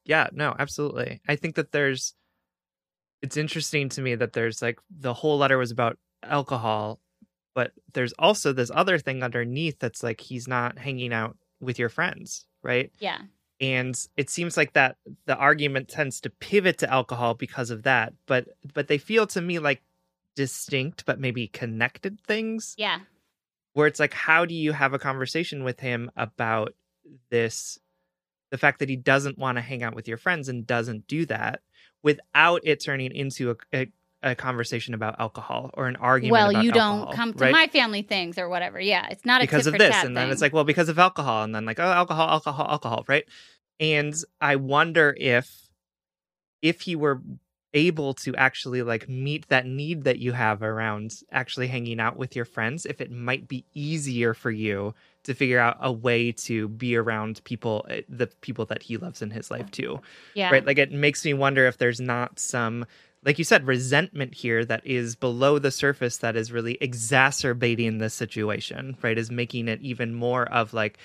Yeah, 0.06 0.28
no, 0.32 0.56
absolutely. 0.58 1.22
I 1.28 1.36
think 1.36 1.56
that 1.56 1.72
there's 1.72 2.14
it's 3.22 3.38
interesting 3.38 3.90
to 3.90 4.02
me 4.02 4.16
that 4.16 4.34
there's 4.34 4.62
like 4.62 4.80
the 4.90 5.14
whole 5.14 5.38
letter 5.38 5.58
was 5.58 5.72
about 5.72 5.98
alcohol, 6.24 7.00
but 7.54 7.72
there's 7.94 8.14
also 8.20 8.54
this 8.54 8.72
other 8.74 9.00
thing 9.00 9.24
underneath 9.24 9.80
that's 9.80 10.04
like 10.04 10.22
he's 10.22 10.48
not 10.48 10.78
hanging 10.78 11.14
out 11.14 11.38
with 11.60 11.80
your 11.80 11.90
friends, 11.90 12.46
right? 12.62 12.92
Yeah. 13.00 13.20
And 13.62 13.96
it 14.18 14.30
seems 14.30 14.58
like 14.58 14.74
that 14.74 14.98
the 15.26 15.36
argument 15.38 15.88
tends 15.88 16.20
to 16.22 16.30
pivot 16.30 16.78
to 16.80 16.92
alcohol 16.92 17.34
because 17.34 17.72
of 17.72 17.84
that, 17.84 18.14
but 18.28 18.50
but 18.74 18.88
they 18.88 18.98
feel 18.98 19.26
to 19.28 19.42
me 19.42 19.60
like 19.60 19.82
distinct 20.36 21.06
but 21.06 21.20
maybe 21.20 21.48
connected 21.48 22.20
things 22.28 22.76
Yeah. 22.78 23.00
where 23.72 23.88
it's 23.88 24.02
like 24.02 24.14
how 24.14 24.44
do 24.44 24.54
you 24.54 24.74
have 24.74 24.94
a 24.94 25.00
conversation 25.00 25.64
with 25.64 25.80
him 25.80 26.12
about 26.18 26.76
this 27.30 27.80
the 28.56 28.60
fact 28.60 28.80
that 28.80 28.88
he 28.88 28.96
doesn't 28.96 29.38
want 29.38 29.58
to 29.58 29.62
hang 29.62 29.84
out 29.84 29.94
with 29.94 30.08
your 30.08 30.16
friends 30.16 30.48
and 30.48 30.66
doesn't 30.66 31.08
do 31.08 31.26
that 31.26 31.60
without 32.04 32.62
it 32.64 32.82
turning 32.82 33.14
into 33.14 33.52
a, 33.52 33.56
a, 33.74 33.88
a 34.24 34.34
conversation 34.34 34.94
about 34.94 35.20
alcohol 35.20 35.72
or 35.74 35.88
an 35.88 35.98
argument 35.98 36.32
Well, 36.32 36.64
you 36.64 36.70
alcohol, 36.72 37.06
don't 37.08 37.16
come 37.18 37.34
to 37.34 37.44
right? 37.44 37.52
my 37.52 37.68
family 37.68 38.02
things 38.02 38.38
or 38.38 38.48
whatever. 38.48 38.80
Yeah. 38.80 39.08
It's 39.12 39.26
not 39.26 39.42
a 39.42 39.44
because 39.44 39.68
of 39.68 39.74
this 39.78 39.94
and 39.94 40.16
then 40.16 40.28
thing. 40.28 40.32
it's 40.32 40.42
like 40.42 40.54
well 40.54 40.64
because 40.64 40.88
of 40.88 40.98
alcohol 40.98 41.44
and 41.44 41.54
then 41.54 41.66
like 41.66 41.82
oh 41.82 41.84
alcohol 41.84 42.30
alcohol 42.30 42.66
alcohol 42.70 43.04
right 43.10 43.26
and 43.82 44.16
i 44.40 44.56
wonder 44.56 45.14
if 45.20 45.68
if 46.62 46.80
he 46.80 46.96
were 46.96 47.22
able 47.74 48.14
to 48.14 48.34
actually 48.38 48.82
like 48.84 49.10
meet 49.10 49.50
that 49.50 49.66
need 49.66 50.06
that 50.06 50.18
you 50.18 50.32
have 50.32 50.64
around 50.64 51.12
actually 51.30 51.68
hanging 51.68 52.00
out 52.00 52.16
with 52.16 52.38
your 52.38 52.46
friends 52.46 52.86
if 52.86 53.02
it 53.02 53.12
might 53.12 53.50
be 53.50 53.66
easier 53.74 54.34
for 54.34 54.50
you 54.50 54.96
to 55.26 55.34
figure 55.34 55.60
out 55.60 55.78
a 55.82 55.92
way 55.92 56.32
to 56.32 56.68
be 56.70 56.96
around 56.96 57.44
people 57.44 57.86
eh, 57.90 58.02
the 58.10 58.28
people 58.42 58.66
that 58.66 58.82
he 58.82 58.98
loves 58.98 59.22
in 59.22 59.30
his 59.32 59.52
life 59.52 59.70
too 59.72 60.00
Yeah. 60.34 60.50
right 60.50 60.66
like 60.66 60.78
it 60.78 60.92
makes 60.92 61.24
me 61.26 61.34
wonder 61.34 61.68
if 61.68 61.78
there's 61.78 62.00
not 62.02 62.40
some 62.40 62.86
like 63.24 63.38
you 63.40 63.44
said 63.44 63.66
resentment 63.68 64.36
here 64.36 64.64
that 64.66 64.86
is 64.86 65.16
below 65.16 65.58
the 65.60 65.72
surface 65.72 66.18
that 66.18 66.36
is 66.36 66.52
really 66.52 66.78
exacerbating 66.82 67.98
the 67.98 68.10
situation 68.10 68.98
right 69.02 69.18
is 69.18 69.32
making 69.32 69.68
it 69.68 69.82
even 69.82 70.14
more 70.14 70.44
of 70.52 70.74
like 70.74 70.98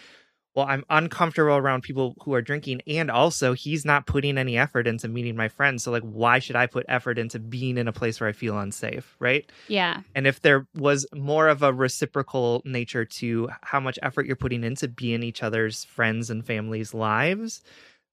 well 0.55 0.67
i'm 0.69 0.85
uncomfortable 0.91 1.55
around 1.57 1.83
people 1.83 2.15
who 2.23 2.35
are 2.35 2.43
drinking 2.43 2.81
and 2.87 3.11
also 3.11 3.53
he's 3.53 3.85
not 3.85 4.07
putting 4.07 4.37
any 4.37 4.57
effort 4.59 4.87
into 4.87 5.09
meeting 5.09 5.37
my 5.37 5.49
friends 5.49 5.83
so 5.83 5.91
like 5.91 6.03
why 6.03 6.39
should 6.39 6.57
i 6.57 6.67
put 6.67 6.85
effort 6.89 7.19
into 7.19 7.39
being 7.39 7.79
in 7.79 7.87
a 7.89 7.93
place 7.93 8.21
where 8.21 8.29
i 8.29 8.33
feel 8.33 8.59
unsafe 8.59 9.17
right 9.19 9.51
Yeah. 9.69 10.01
and 10.15 10.27
if 10.27 10.41
there 10.41 10.67
was 10.75 11.07
more 11.15 11.49
of 11.49 11.63
a 11.63 11.73
reciprocal 11.73 12.63
nature 12.65 13.05
to 13.05 13.49
how 13.63 13.81
much 13.81 13.99
effort 14.03 14.27
you're 14.27 14.37
putting 14.37 14.65
into 14.65 14.89
being 14.89 15.23
each 15.23 15.43
other's 15.43 15.85
friends 15.85 16.31
and 16.31 16.45
families 16.45 16.95
lives 16.95 17.63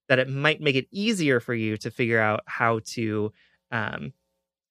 that 0.09 0.19
it 0.19 0.29
might 0.29 0.61
make 0.61 0.75
it 0.75 0.87
easier 0.91 1.39
for 1.39 1.53
you 1.53 1.75
to 1.77 1.91
figure 1.91 2.19
out 2.19 2.41
how 2.45 2.79
to 2.85 3.31
um 3.71 4.13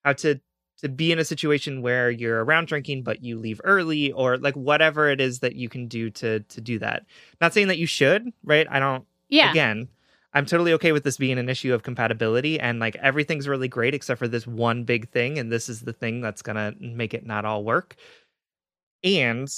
how 0.04 0.12
to 0.12 0.40
to 0.82 0.88
be 0.88 1.10
in 1.10 1.18
a 1.18 1.24
situation 1.24 1.80
where 1.82 2.10
you're 2.10 2.44
around 2.44 2.66
drinking 2.66 3.02
but 3.02 3.22
you 3.22 3.38
leave 3.38 3.60
early 3.64 4.12
or 4.12 4.36
like 4.38 4.54
whatever 4.54 5.08
it 5.08 5.20
is 5.20 5.38
that 5.40 5.54
you 5.56 5.68
can 5.68 5.86
do 5.88 6.10
to 6.10 6.40
to 6.40 6.60
do 6.60 6.78
that 6.78 7.04
not 7.40 7.52
saying 7.54 7.68
that 7.68 7.78
you 7.78 7.86
should 7.86 8.30
right 8.44 8.66
i 8.70 8.78
don't 8.78 9.04
Yeah. 9.28 9.50
again 9.50 9.88
i'm 10.34 10.44
totally 10.46 10.72
okay 10.74 10.92
with 10.92 11.02
this 11.04 11.16
being 11.16 11.38
an 11.38 11.48
issue 11.48 11.72
of 11.72 11.82
compatibility 11.82 12.60
and 12.60 12.78
like 12.78 12.96
everything's 12.96 13.48
really 13.48 13.68
great 13.68 13.94
except 13.94 14.18
for 14.18 14.28
this 14.28 14.46
one 14.46 14.84
big 14.84 15.08
thing 15.10 15.38
and 15.38 15.50
this 15.50 15.68
is 15.68 15.80
the 15.80 15.92
thing 15.94 16.20
that's 16.20 16.42
gonna 16.42 16.74
make 16.78 17.14
it 17.14 17.24
not 17.26 17.44
all 17.44 17.64
work 17.64 17.96
and 19.02 19.48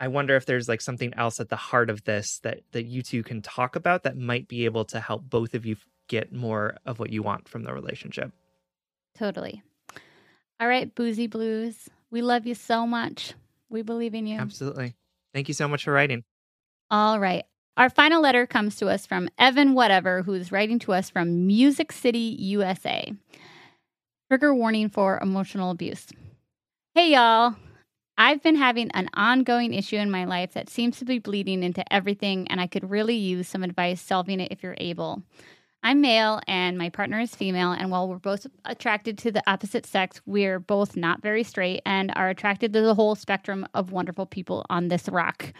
i 0.00 0.08
wonder 0.08 0.36
if 0.36 0.46
there's 0.46 0.68
like 0.68 0.80
something 0.80 1.12
else 1.14 1.38
at 1.40 1.48
the 1.50 1.56
heart 1.56 1.90
of 1.90 2.04
this 2.04 2.38
that 2.42 2.60
that 2.72 2.84
you 2.84 3.02
two 3.02 3.22
can 3.22 3.42
talk 3.42 3.76
about 3.76 4.02
that 4.04 4.16
might 4.16 4.48
be 4.48 4.64
able 4.64 4.84
to 4.84 5.00
help 5.00 5.28
both 5.28 5.54
of 5.54 5.66
you 5.66 5.76
get 6.08 6.32
more 6.32 6.76
of 6.84 6.98
what 6.98 7.10
you 7.10 7.22
want 7.22 7.48
from 7.48 7.62
the 7.62 7.72
relationship 7.72 8.32
Totally. 9.16 9.62
All 10.60 10.68
right, 10.68 10.94
Boozy 10.94 11.26
Blues. 11.26 11.88
We 12.10 12.22
love 12.22 12.46
you 12.46 12.54
so 12.54 12.86
much. 12.86 13.34
We 13.68 13.82
believe 13.82 14.14
in 14.14 14.26
you. 14.26 14.38
absolutely 14.38 14.94
thank 15.32 15.48
you 15.48 15.54
so 15.54 15.66
much 15.66 15.84
for 15.84 15.92
writing 15.92 16.22
All 16.90 17.18
right. 17.18 17.44
Our 17.76 17.90
final 17.90 18.22
letter 18.22 18.46
comes 18.46 18.76
to 18.76 18.86
us 18.86 19.04
from 19.04 19.28
Evan 19.36 19.74
Whatever, 19.74 20.22
who's 20.22 20.52
writing 20.52 20.78
to 20.80 20.92
us 20.92 21.10
from 21.10 21.48
Music 21.48 21.90
City, 21.90 22.36
USA. 22.38 23.12
Trigger 24.30 24.54
warning 24.54 24.88
for 24.88 25.18
emotional 25.20 25.72
abuse. 25.72 26.06
Hey, 26.94 27.12
y'all. 27.12 27.56
I've 28.16 28.42
been 28.44 28.54
having 28.54 28.92
an 28.92 29.08
ongoing 29.14 29.74
issue 29.74 29.96
in 29.96 30.08
my 30.08 30.24
life 30.24 30.52
that 30.52 30.70
seems 30.70 30.98
to 30.98 31.04
be 31.04 31.18
bleeding 31.18 31.64
into 31.64 31.92
everything, 31.92 32.46
and 32.46 32.60
I 32.60 32.68
could 32.68 32.88
really 32.88 33.16
use 33.16 33.48
some 33.48 33.64
advice 33.64 34.00
solving 34.00 34.38
it 34.38 34.52
if 34.52 34.62
you're 34.62 34.76
able. 34.78 35.24
I'm 35.86 36.00
male 36.00 36.40
and 36.48 36.78
my 36.78 36.88
partner 36.88 37.20
is 37.20 37.34
female, 37.34 37.72
and 37.72 37.90
while 37.90 38.08
we're 38.08 38.16
both 38.16 38.46
attracted 38.64 39.18
to 39.18 39.30
the 39.30 39.42
opposite 39.46 39.84
sex, 39.84 40.22
we're 40.24 40.58
both 40.58 40.96
not 40.96 41.20
very 41.20 41.42
straight 41.42 41.82
and 41.84 42.10
are 42.16 42.30
attracted 42.30 42.72
to 42.72 42.80
the 42.80 42.94
whole 42.94 43.14
spectrum 43.14 43.68
of 43.74 43.92
wonderful 43.92 44.24
people 44.24 44.64
on 44.70 44.88
this 44.88 45.10
rock. 45.10 45.52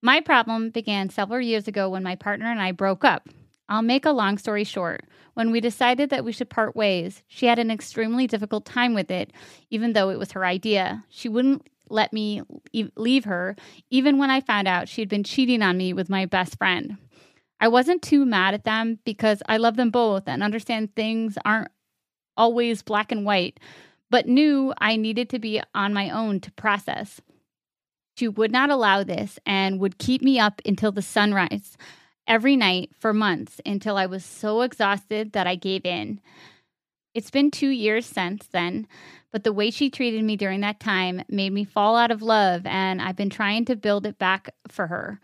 My 0.00 0.20
problem 0.20 0.70
began 0.70 1.10
several 1.10 1.40
years 1.40 1.66
ago 1.66 1.90
when 1.90 2.04
my 2.04 2.14
partner 2.14 2.46
and 2.46 2.62
I 2.62 2.70
broke 2.70 3.04
up. 3.04 3.28
I'll 3.68 3.82
make 3.82 4.06
a 4.06 4.12
long 4.12 4.38
story 4.38 4.62
short. 4.62 5.02
When 5.34 5.50
we 5.50 5.60
decided 5.60 6.10
that 6.10 6.24
we 6.24 6.30
should 6.30 6.50
part 6.50 6.76
ways, 6.76 7.24
she 7.26 7.46
had 7.46 7.58
an 7.58 7.72
extremely 7.72 8.28
difficult 8.28 8.64
time 8.64 8.94
with 8.94 9.10
it, 9.10 9.32
even 9.70 9.92
though 9.92 10.10
it 10.10 10.20
was 10.20 10.32
her 10.32 10.44
idea. 10.44 11.04
She 11.08 11.28
wouldn't 11.28 11.66
let 11.90 12.12
me 12.12 12.42
leave 12.94 13.24
her, 13.24 13.56
even 13.90 14.18
when 14.18 14.30
I 14.30 14.40
found 14.40 14.68
out 14.68 14.88
she'd 14.88 15.08
been 15.08 15.24
cheating 15.24 15.62
on 15.62 15.76
me 15.76 15.92
with 15.92 16.08
my 16.08 16.26
best 16.26 16.56
friend. 16.58 16.96
I 17.60 17.68
wasn't 17.68 18.02
too 18.02 18.24
mad 18.24 18.54
at 18.54 18.64
them 18.64 18.98
because 19.04 19.42
I 19.48 19.56
love 19.56 19.76
them 19.76 19.90
both 19.90 20.28
and 20.28 20.42
understand 20.42 20.94
things 20.94 21.36
aren't 21.44 21.70
always 22.36 22.82
black 22.82 23.10
and 23.10 23.24
white, 23.24 23.58
but 24.10 24.26
knew 24.26 24.72
I 24.78 24.96
needed 24.96 25.28
to 25.30 25.38
be 25.38 25.60
on 25.74 25.92
my 25.92 26.10
own 26.10 26.40
to 26.40 26.52
process. 26.52 27.20
She 28.16 28.28
would 28.28 28.52
not 28.52 28.70
allow 28.70 29.02
this 29.02 29.38
and 29.44 29.80
would 29.80 29.98
keep 29.98 30.22
me 30.22 30.38
up 30.38 30.60
until 30.64 30.92
the 30.92 31.02
sunrise 31.02 31.76
every 32.26 32.56
night 32.56 32.90
for 32.98 33.12
months 33.12 33.60
until 33.66 33.96
I 33.96 34.06
was 34.06 34.24
so 34.24 34.62
exhausted 34.62 35.32
that 35.32 35.46
I 35.46 35.54
gave 35.54 35.84
in. 35.84 36.20
It's 37.14 37.30
been 37.30 37.50
two 37.50 37.70
years 37.70 38.06
since 38.06 38.46
then, 38.46 38.86
but 39.32 39.44
the 39.44 39.52
way 39.52 39.70
she 39.70 39.90
treated 39.90 40.22
me 40.22 40.36
during 40.36 40.60
that 40.60 40.78
time 40.78 41.22
made 41.28 41.52
me 41.52 41.64
fall 41.64 41.96
out 41.96 42.10
of 42.10 42.22
love, 42.22 42.66
and 42.66 43.00
I've 43.00 43.16
been 43.16 43.30
trying 43.30 43.64
to 43.66 43.76
build 43.76 44.06
it 44.06 44.18
back 44.18 44.50
for 44.68 44.86
her. 44.86 45.20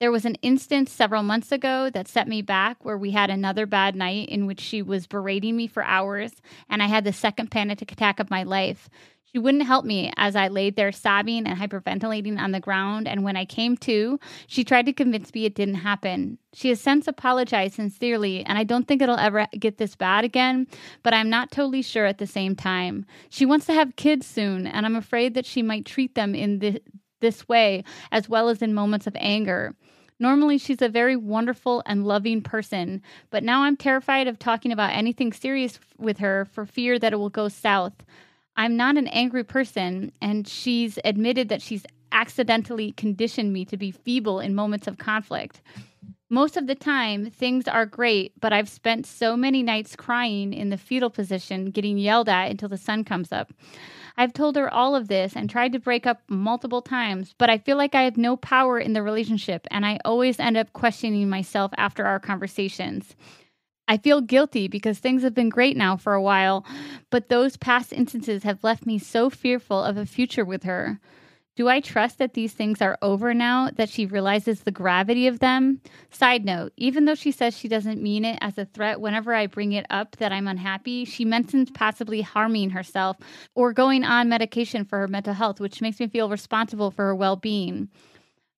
There 0.00 0.10
was 0.10 0.24
an 0.24 0.36
instance 0.36 0.90
several 0.90 1.22
months 1.22 1.52
ago 1.52 1.90
that 1.90 2.08
set 2.08 2.26
me 2.26 2.40
back 2.40 2.82
where 2.86 2.96
we 2.96 3.10
had 3.10 3.28
another 3.28 3.66
bad 3.66 3.94
night 3.94 4.30
in 4.30 4.46
which 4.46 4.58
she 4.58 4.80
was 4.80 5.06
berating 5.06 5.58
me 5.58 5.66
for 5.66 5.84
hours, 5.84 6.32
and 6.70 6.82
I 6.82 6.86
had 6.86 7.04
the 7.04 7.12
second 7.12 7.50
panic 7.50 7.82
attack 7.82 8.18
of 8.18 8.30
my 8.30 8.42
life. 8.42 8.88
She 9.30 9.38
wouldn't 9.38 9.66
help 9.66 9.84
me 9.84 10.10
as 10.16 10.36
I 10.36 10.48
laid 10.48 10.74
there 10.74 10.90
sobbing 10.90 11.46
and 11.46 11.58
hyperventilating 11.58 12.40
on 12.40 12.52
the 12.52 12.60
ground, 12.60 13.06
and 13.06 13.24
when 13.24 13.36
I 13.36 13.44
came 13.44 13.76
to, 13.76 14.18
she 14.46 14.64
tried 14.64 14.86
to 14.86 14.94
convince 14.94 15.34
me 15.34 15.44
it 15.44 15.54
didn't 15.54 15.74
happen. 15.74 16.38
She 16.54 16.70
has 16.70 16.80
since 16.80 17.06
apologized 17.06 17.74
sincerely, 17.74 18.42
and 18.42 18.56
I 18.56 18.64
don't 18.64 18.88
think 18.88 19.02
it'll 19.02 19.18
ever 19.18 19.48
get 19.58 19.76
this 19.76 19.96
bad 19.96 20.24
again, 20.24 20.66
but 21.02 21.12
I'm 21.12 21.28
not 21.28 21.50
totally 21.50 21.82
sure 21.82 22.06
at 22.06 22.16
the 22.16 22.26
same 22.26 22.56
time. 22.56 23.04
She 23.28 23.44
wants 23.44 23.66
to 23.66 23.74
have 23.74 23.96
kids 23.96 24.26
soon, 24.26 24.66
and 24.66 24.86
I'm 24.86 24.96
afraid 24.96 25.34
that 25.34 25.44
she 25.44 25.60
might 25.60 25.84
treat 25.84 26.14
them 26.14 26.34
in 26.34 26.60
this, 26.60 26.78
this 27.20 27.46
way 27.46 27.84
as 28.10 28.30
well 28.30 28.48
as 28.48 28.62
in 28.62 28.72
moments 28.72 29.06
of 29.06 29.14
anger. 29.20 29.74
Normally, 30.20 30.58
she's 30.58 30.82
a 30.82 30.88
very 30.88 31.16
wonderful 31.16 31.82
and 31.86 32.06
loving 32.06 32.42
person, 32.42 33.02
but 33.30 33.42
now 33.42 33.62
I'm 33.62 33.76
terrified 33.76 34.28
of 34.28 34.38
talking 34.38 34.70
about 34.70 34.92
anything 34.92 35.32
serious 35.32 35.80
with 35.98 36.18
her 36.18 36.44
for 36.44 36.66
fear 36.66 36.98
that 36.98 37.14
it 37.14 37.16
will 37.16 37.30
go 37.30 37.48
south. 37.48 37.94
I'm 38.54 38.76
not 38.76 38.98
an 38.98 39.08
angry 39.08 39.44
person, 39.44 40.12
and 40.20 40.46
she's 40.46 40.98
admitted 41.06 41.48
that 41.48 41.62
she's 41.62 41.86
accidentally 42.12 42.92
conditioned 42.92 43.52
me 43.54 43.64
to 43.64 43.78
be 43.78 43.90
feeble 43.90 44.40
in 44.40 44.54
moments 44.54 44.86
of 44.86 44.98
conflict. 44.98 45.62
Most 46.32 46.56
of 46.56 46.68
the 46.68 46.76
time, 46.76 47.28
things 47.28 47.66
are 47.66 47.84
great, 47.84 48.40
but 48.40 48.52
I've 48.52 48.68
spent 48.68 49.04
so 49.04 49.36
many 49.36 49.64
nights 49.64 49.96
crying 49.96 50.52
in 50.52 50.70
the 50.70 50.78
fetal 50.78 51.10
position, 51.10 51.72
getting 51.72 51.98
yelled 51.98 52.28
at 52.28 52.52
until 52.52 52.68
the 52.68 52.78
sun 52.78 53.02
comes 53.02 53.32
up. 53.32 53.52
I've 54.16 54.32
told 54.32 54.54
her 54.54 54.72
all 54.72 54.94
of 54.94 55.08
this 55.08 55.34
and 55.34 55.50
tried 55.50 55.72
to 55.72 55.80
break 55.80 56.06
up 56.06 56.20
multiple 56.28 56.82
times, 56.82 57.34
but 57.36 57.50
I 57.50 57.58
feel 57.58 57.76
like 57.76 57.96
I 57.96 58.02
have 58.02 58.16
no 58.16 58.36
power 58.36 58.78
in 58.78 58.92
the 58.92 59.02
relationship, 59.02 59.66
and 59.72 59.84
I 59.84 59.98
always 60.04 60.38
end 60.38 60.56
up 60.56 60.72
questioning 60.72 61.28
myself 61.28 61.72
after 61.76 62.06
our 62.06 62.20
conversations. 62.20 63.16
I 63.88 63.96
feel 63.96 64.20
guilty 64.20 64.68
because 64.68 65.00
things 65.00 65.24
have 65.24 65.34
been 65.34 65.48
great 65.48 65.76
now 65.76 65.96
for 65.96 66.14
a 66.14 66.22
while, 66.22 66.64
but 67.10 67.28
those 67.28 67.56
past 67.56 67.92
instances 67.92 68.44
have 68.44 68.62
left 68.62 68.86
me 68.86 69.00
so 69.00 69.30
fearful 69.30 69.82
of 69.82 69.96
a 69.96 70.06
future 70.06 70.44
with 70.44 70.62
her. 70.62 71.00
Do 71.60 71.68
I 71.68 71.80
trust 71.80 72.16
that 72.16 72.32
these 72.32 72.54
things 72.54 72.80
are 72.80 72.96
over 73.02 73.34
now, 73.34 73.68
that 73.76 73.90
she 73.90 74.06
realizes 74.06 74.62
the 74.62 74.70
gravity 74.70 75.26
of 75.26 75.40
them? 75.40 75.82
Side 76.10 76.42
note, 76.42 76.72
even 76.78 77.04
though 77.04 77.14
she 77.14 77.30
says 77.30 77.54
she 77.54 77.68
doesn't 77.68 78.00
mean 78.00 78.24
it 78.24 78.38
as 78.40 78.56
a 78.56 78.64
threat, 78.64 78.98
whenever 78.98 79.34
I 79.34 79.46
bring 79.46 79.72
it 79.72 79.84
up 79.90 80.16
that 80.16 80.32
I'm 80.32 80.48
unhappy, 80.48 81.04
she 81.04 81.26
mentions 81.26 81.70
possibly 81.70 82.22
harming 82.22 82.70
herself 82.70 83.18
or 83.54 83.74
going 83.74 84.04
on 84.04 84.30
medication 84.30 84.86
for 84.86 85.00
her 85.00 85.06
mental 85.06 85.34
health, 85.34 85.60
which 85.60 85.82
makes 85.82 86.00
me 86.00 86.08
feel 86.08 86.30
responsible 86.30 86.90
for 86.90 87.04
her 87.04 87.14
well 87.14 87.36
being. 87.36 87.90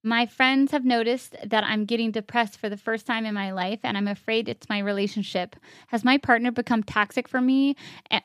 My 0.05 0.27
friends 0.27 0.73
have 0.73 0.85
noticed 0.85 1.37
that 1.45 1.63
I'm 1.63 1.85
getting 1.85 2.11
depressed 2.11 2.59
for 2.59 2.69
the 2.69 2.77
first 2.77 3.07
time 3.07 3.25
in 3.25 3.35
my 3.35 3.53
life, 3.53 3.81
and 3.85 3.97
I'm 3.97 4.09
afraid 4.09 4.49
it's 4.49 4.69
my 4.69 4.81
relationship. 4.81 5.55
Has 5.89 6.03
my 6.05 6.19
partner 6.19 6.51
become 6.51 6.83
toxic 6.83 7.29
for 7.29 7.41
me, 7.41 7.77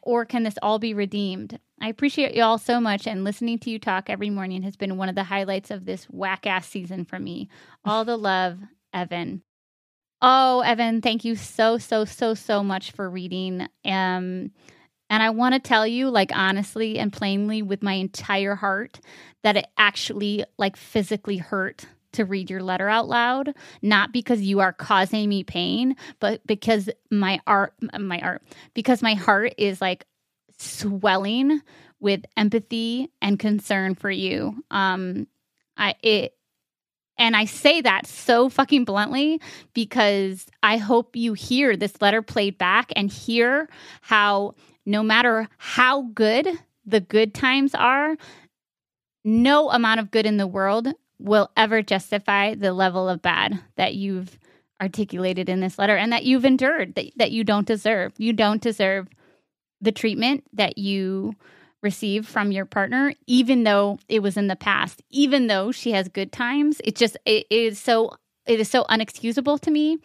or 0.01 0.25
can 0.25 0.41
this 0.41 0.57
all 0.63 0.79
be 0.79 0.95
redeemed? 0.95 1.59
I 1.79 1.89
appreciate 1.89 2.33
you 2.33 2.41
all 2.41 2.57
so 2.57 2.81
much, 2.81 3.05
and 3.05 3.23
listening 3.23 3.59
to 3.59 3.69
you 3.69 3.77
talk 3.77 4.09
every 4.09 4.31
morning 4.31 4.63
has 4.63 4.75
been 4.75 4.97
one 4.97 5.09
of 5.09 5.15
the 5.15 5.25
highlights 5.25 5.69
of 5.69 5.85
this 5.85 6.05
whack 6.05 6.47
ass 6.47 6.67
season 6.67 7.05
for 7.05 7.19
me. 7.19 7.47
All 7.85 8.03
the 8.03 8.17
love, 8.17 8.57
Evan. 8.91 9.43
Oh, 10.19 10.61
Evan, 10.61 11.01
thank 11.01 11.23
you 11.23 11.35
so, 11.35 11.77
so, 11.77 12.05
so, 12.05 12.33
so 12.33 12.63
much 12.63 12.91
for 12.91 13.07
reading. 13.07 13.67
Um, 13.85 14.49
and 15.09 15.23
I 15.23 15.29
want 15.29 15.53
to 15.53 15.59
tell 15.59 15.87
you, 15.87 16.09
like, 16.09 16.31
honestly 16.35 16.99
and 16.99 17.13
plainly, 17.13 17.61
with 17.61 17.81
my 17.83 17.93
entire 17.93 18.55
heart, 18.55 18.99
that 19.43 19.57
it 19.57 19.67
actually, 19.77 20.45
like, 20.57 20.75
physically 20.75 21.37
hurt 21.37 21.85
to 22.13 22.25
read 22.25 22.49
your 22.49 22.63
letter 22.63 22.89
out 22.89 23.07
loud. 23.07 23.53
Not 23.81 24.11
because 24.11 24.41
you 24.41 24.59
are 24.59 24.73
causing 24.73 25.29
me 25.29 25.43
pain, 25.43 25.95
but 26.19 26.45
because 26.47 26.89
my 27.11 27.39
art, 27.45 27.73
my 27.99 28.19
art, 28.19 28.41
because 28.73 29.01
my 29.01 29.13
heart 29.13 29.53
is 29.57 29.81
like 29.81 30.05
swelling 30.57 31.61
with 31.99 32.25
empathy 32.35 33.11
and 33.21 33.37
concern 33.37 33.93
for 33.93 34.09
you. 34.09 34.63
Um, 34.71 35.27
I, 35.75 35.95
it, 36.01 36.33
And 37.19 37.35
I 37.35 37.45
say 37.45 37.81
that 37.81 38.07
so 38.07 38.49
fucking 38.49 38.85
bluntly 38.85 39.41
because 39.73 40.45
I 40.63 40.77
hope 40.77 41.15
you 41.15 41.33
hear 41.33 41.75
this 41.75 42.01
letter 42.01 42.21
played 42.21 42.57
back 42.57 42.91
and 42.95 43.11
hear 43.11 43.69
how 44.01 44.53
no 44.87 45.03
matter 45.03 45.47
how 45.57 46.03
good 46.13 46.47
the 46.85 47.01
good 47.01 47.33
times 47.33 47.75
are, 47.75 48.15
no 49.25 49.69
amount 49.69 49.99
of 49.99 50.09
good 50.09 50.25
in 50.25 50.37
the 50.37 50.47
world 50.47 50.87
will 51.19 51.51
ever 51.57 51.81
justify 51.81 52.55
the 52.55 52.71
level 52.71 53.09
of 53.09 53.21
bad 53.21 53.59
that 53.75 53.95
you've 53.95 54.39
articulated 54.81 55.49
in 55.49 55.59
this 55.59 55.77
letter 55.77 55.97
and 55.97 56.13
that 56.13 56.23
you've 56.23 56.45
endured 56.45 56.95
that, 56.95 57.11
that 57.17 57.31
you 57.31 57.43
don't 57.43 57.67
deserve. 57.67 58.13
You 58.17 58.31
don't 58.31 58.61
deserve 58.61 59.09
the 59.81 59.91
treatment 59.91 60.45
that 60.53 60.77
you 60.77 61.35
receive 61.83 62.25
from 62.25 62.51
your 62.51 62.65
partner, 62.65 63.13
even 63.27 63.63
though 63.63 63.99
it 64.07 64.21
was 64.21 64.37
in 64.37 64.47
the 64.47 64.55
past, 64.55 65.01
even 65.09 65.47
though 65.47 65.71
she 65.71 65.91
has 65.91 66.07
good 66.07 66.31
times. 66.31 66.79
It 66.83 66.95
just 66.95 67.17
it, 67.25 67.45
is 67.49 67.77
so 67.77 68.15
it 68.47 68.59
is 68.59 68.69
so 68.69 68.85
unexcusable 68.85 69.59
to 69.61 69.71
me. 69.71 69.99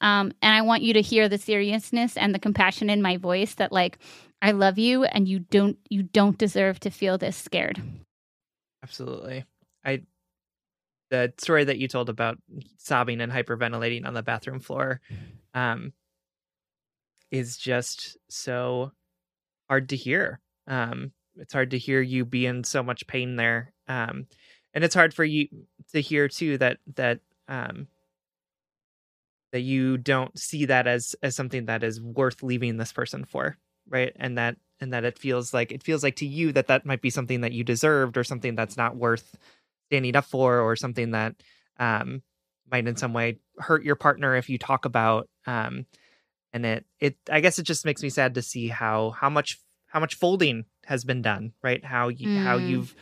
Um, 0.00 0.32
and 0.42 0.54
I 0.54 0.62
want 0.62 0.82
you 0.82 0.94
to 0.94 1.00
hear 1.00 1.28
the 1.28 1.38
seriousness 1.38 2.16
and 2.16 2.34
the 2.34 2.38
compassion 2.38 2.90
in 2.90 3.02
my 3.02 3.16
voice 3.16 3.54
that 3.54 3.72
like 3.72 3.98
I 4.40 4.50
love 4.50 4.78
you 4.78 5.04
and 5.04 5.28
you 5.28 5.38
don't 5.38 5.78
you 5.88 6.02
don't 6.02 6.36
deserve 6.36 6.80
to 6.80 6.90
feel 6.90 7.18
this 7.18 7.36
scared. 7.36 7.80
Absolutely. 8.82 9.44
I 9.84 10.02
the 11.10 11.32
story 11.38 11.64
that 11.64 11.78
you 11.78 11.86
told 11.86 12.08
about 12.08 12.38
sobbing 12.78 13.20
and 13.20 13.30
hyperventilating 13.30 14.06
on 14.06 14.14
the 14.14 14.22
bathroom 14.22 14.58
floor 14.58 15.00
um 15.54 15.92
is 17.30 17.56
just 17.56 18.16
so 18.28 18.92
hard 19.68 19.90
to 19.90 19.96
hear. 19.96 20.40
Um 20.66 21.12
it's 21.36 21.52
hard 21.52 21.70
to 21.70 21.78
hear 21.78 22.00
you 22.00 22.24
be 22.24 22.46
in 22.46 22.64
so 22.64 22.82
much 22.82 23.06
pain 23.06 23.36
there. 23.36 23.72
Um 23.86 24.26
and 24.74 24.82
it's 24.82 24.94
hard 24.94 25.14
for 25.14 25.24
you 25.24 25.46
to 25.92 26.00
hear 26.00 26.26
too 26.26 26.58
that 26.58 26.78
that 26.96 27.20
um 27.52 27.86
that 29.52 29.60
you 29.60 29.98
don't 29.98 30.36
see 30.38 30.64
that 30.64 30.86
as 30.86 31.14
as 31.22 31.36
something 31.36 31.66
that 31.66 31.84
is 31.84 32.00
worth 32.00 32.42
leaving 32.42 32.78
this 32.78 32.92
person 32.92 33.24
for 33.24 33.56
right 33.88 34.12
and 34.16 34.38
that 34.38 34.56
and 34.80 34.92
that 34.92 35.04
it 35.04 35.18
feels 35.18 35.54
like 35.54 35.70
it 35.70 35.82
feels 35.82 36.02
like 36.02 36.16
to 36.16 36.26
you 36.26 36.50
that 36.52 36.66
that 36.66 36.86
might 36.86 37.02
be 37.02 37.10
something 37.10 37.42
that 37.42 37.52
you 37.52 37.62
deserved 37.62 38.16
or 38.16 38.24
something 38.24 38.56
that's 38.56 38.76
not 38.76 38.96
worth 38.96 39.36
standing 39.88 40.16
up 40.16 40.24
for 40.24 40.60
or 40.60 40.74
something 40.74 41.12
that 41.12 41.34
um 41.78 42.22
might 42.70 42.88
in 42.88 42.96
some 42.96 43.12
way 43.12 43.38
hurt 43.58 43.84
your 43.84 43.96
partner 43.96 44.34
if 44.34 44.48
you 44.48 44.56
talk 44.58 44.86
about 44.86 45.28
um 45.46 45.84
and 46.54 46.64
it 46.64 46.86
it 46.98 47.16
i 47.30 47.40
guess 47.40 47.58
it 47.58 47.64
just 47.64 47.84
makes 47.84 48.02
me 48.02 48.08
sad 48.08 48.34
to 48.34 48.42
see 48.42 48.68
how 48.68 49.10
how 49.10 49.28
much 49.28 49.58
how 49.86 50.00
much 50.00 50.14
folding 50.14 50.64
has 50.86 51.04
been 51.04 51.20
done 51.20 51.52
right 51.62 51.84
how 51.84 52.08
you 52.08 52.28
mm. 52.28 52.42
how 52.42 52.56
you've 52.56 52.94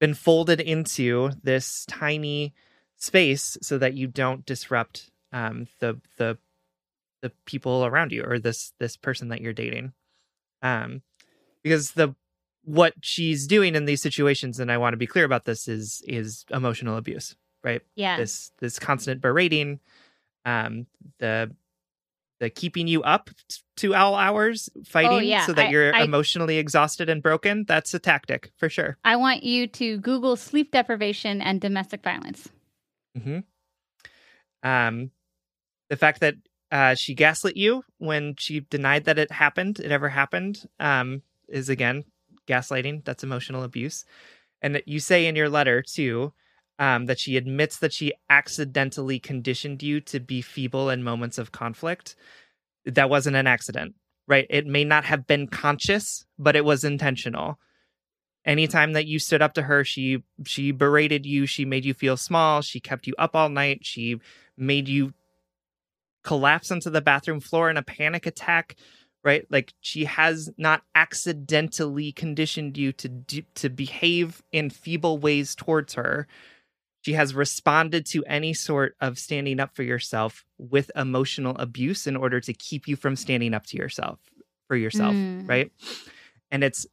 been 0.00 0.14
folded 0.14 0.60
into 0.60 1.30
this 1.44 1.84
tiny 1.86 2.52
space 2.96 3.56
so 3.62 3.78
that 3.78 3.94
you 3.94 4.06
don't 4.06 4.46
disrupt 4.46 5.10
um 5.32 5.66
the 5.80 6.00
the 6.16 6.38
the 7.22 7.30
people 7.46 7.84
around 7.84 8.12
you 8.12 8.22
or 8.22 8.38
this 8.38 8.72
this 8.78 8.96
person 8.96 9.28
that 9.28 9.40
you're 9.40 9.52
dating. 9.52 9.92
Um 10.62 11.02
because 11.62 11.92
the 11.92 12.14
what 12.64 12.94
she's 13.02 13.46
doing 13.46 13.74
in 13.74 13.84
these 13.84 14.00
situations 14.00 14.58
and 14.58 14.72
i 14.72 14.78
want 14.78 14.94
to 14.94 14.96
be 14.96 15.06
clear 15.06 15.26
about 15.26 15.44
this 15.44 15.68
is 15.68 16.02
is 16.06 16.46
emotional 16.50 16.96
abuse 16.96 17.36
right? 17.64 17.82
Yeah. 17.96 18.18
This 18.18 18.52
this 18.60 18.78
constant 18.78 19.20
berating 19.20 19.80
um 20.44 20.86
the 21.18 21.50
the 22.40 22.50
keeping 22.50 22.86
you 22.86 23.02
up 23.02 23.30
to 23.76 23.94
all 23.94 24.14
hours 24.14 24.68
fighting 24.84 25.10
oh, 25.12 25.20
yeah. 25.20 25.46
so 25.46 25.52
that 25.54 25.68
I, 25.68 25.70
you're 25.70 25.94
I, 25.94 26.02
emotionally 26.02 26.58
exhausted 26.58 27.08
and 27.08 27.22
broken 27.22 27.64
that's 27.66 27.94
a 27.94 27.98
tactic 27.98 28.52
for 28.56 28.68
sure. 28.68 28.98
I 29.04 29.16
want 29.16 29.42
you 29.42 29.66
to 29.68 29.98
google 29.98 30.36
sleep 30.36 30.70
deprivation 30.70 31.40
and 31.40 31.60
domestic 31.60 32.02
violence 32.02 32.48
mm-hmm. 33.16 33.38
um 34.68 35.10
the 35.88 35.96
fact 35.96 36.20
that 36.20 36.34
uh, 36.70 36.94
she 36.94 37.14
gaslit 37.14 37.56
you 37.56 37.84
when 37.98 38.34
she 38.36 38.60
denied 38.60 39.04
that 39.04 39.18
it 39.18 39.30
happened, 39.30 39.78
it 39.78 39.92
ever 39.92 40.08
happened, 40.08 40.66
um, 40.80 41.22
is 41.48 41.68
again 41.68 42.04
gaslighting. 42.48 43.04
That's 43.04 43.22
emotional 43.22 43.62
abuse. 43.62 44.04
And 44.60 44.74
that 44.74 44.88
you 44.88 44.98
say 44.98 45.26
in 45.26 45.36
your 45.36 45.48
letter, 45.48 45.82
too, 45.82 46.32
um, 46.78 47.06
that 47.06 47.20
she 47.20 47.36
admits 47.36 47.78
that 47.78 47.92
she 47.92 48.12
accidentally 48.28 49.20
conditioned 49.20 49.82
you 49.82 50.00
to 50.00 50.18
be 50.18 50.42
feeble 50.42 50.90
in 50.90 51.04
moments 51.04 51.38
of 51.38 51.52
conflict. 51.52 52.16
That 52.84 53.10
wasn't 53.10 53.36
an 53.36 53.46
accident, 53.46 53.94
right? 54.26 54.46
It 54.50 54.66
may 54.66 54.84
not 54.84 55.04
have 55.04 55.26
been 55.26 55.46
conscious, 55.46 56.26
but 56.38 56.56
it 56.56 56.64
was 56.64 56.82
intentional. 56.82 57.58
Anytime 58.46 58.92
that 58.92 59.06
you 59.06 59.18
stood 59.18 59.42
up 59.42 59.54
to 59.54 59.62
her, 59.62 59.84
she 59.84 60.22
she 60.46 60.70
berated 60.70 61.24
you, 61.24 61.46
she 61.46 61.64
made 61.64 61.84
you 61.84 61.94
feel 61.94 62.16
small, 62.16 62.60
she 62.60 62.80
kept 62.80 63.06
you 63.06 63.14
up 63.18 63.34
all 63.34 63.48
night, 63.48 63.80
she 63.82 64.20
made 64.56 64.88
you 64.88 65.14
collapse 66.22 66.70
onto 66.70 66.90
the 66.90 67.02
bathroom 67.02 67.40
floor 67.40 67.68
in 67.70 67.76
a 67.76 67.82
panic 67.82 68.26
attack 68.26 68.76
right? 69.24 69.46
Like 69.50 69.72
she 69.80 70.04
has 70.04 70.50
not 70.58 70.82
accidentally 70.94 72.12
conditioned 72.12 72.76
you 72.76 72.92
to 72.92 73.08
do, 73.08 73.42
to 73.54 73.70
behave 73.70 74.42
in 74.52 74.70
feeble 74.70 75.18
ways 75.18 75.54
towards 75.54 75.94
her. 75.94 76.28
She 77.00 77.14
has 77.14 77.34
responded 77.34 78.06
to 78.06 78.24
any 78.26 78.54
sort 78.54 78.96
of 79.00 79.18
standing 79.18 79.60
up 79.60 79.74
for 79.74 79.82
yourself 79.82 80.44
with 80.58 80.90
emotional 80.94 81.56
abuse 81.58 82.06
in 82.06 82.16
order 82.16 82.40
to 82.40 82.52
keep 82.52 82.86
you 82.86 82.96
from 82.96 83.16
standing 83.16 83.54
up 83.54 83.66
to 83.66 83.76
yourself 83.76 84.20
for 84.68 84.76
yourself 84.76 85.14
mm. 85.14 85.48
right? 85.48 85.72
And 86.50 86.62
it's 86.62 86.86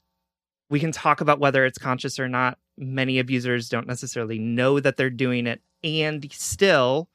we 0.71 0.79
can 0.79 0.93
talk 0.93 1.19
about 1.19 1.39
whether 1.39 1.65
it's 1.65 1.77
conscious 1.77 2.17
or 2.17 2.29
not. 2.29 2.57
Many 2.77 3.19
abusers 3.19 3.67
don't 3.67 3.87
necessarily 3.87 4.39
know 4.39 4.79
that 4.79 4.95
they're 4.95 5.09
doing 5.09 5.45
it 5.45 5.61
and 5.83 6.25
still 6.31 7.09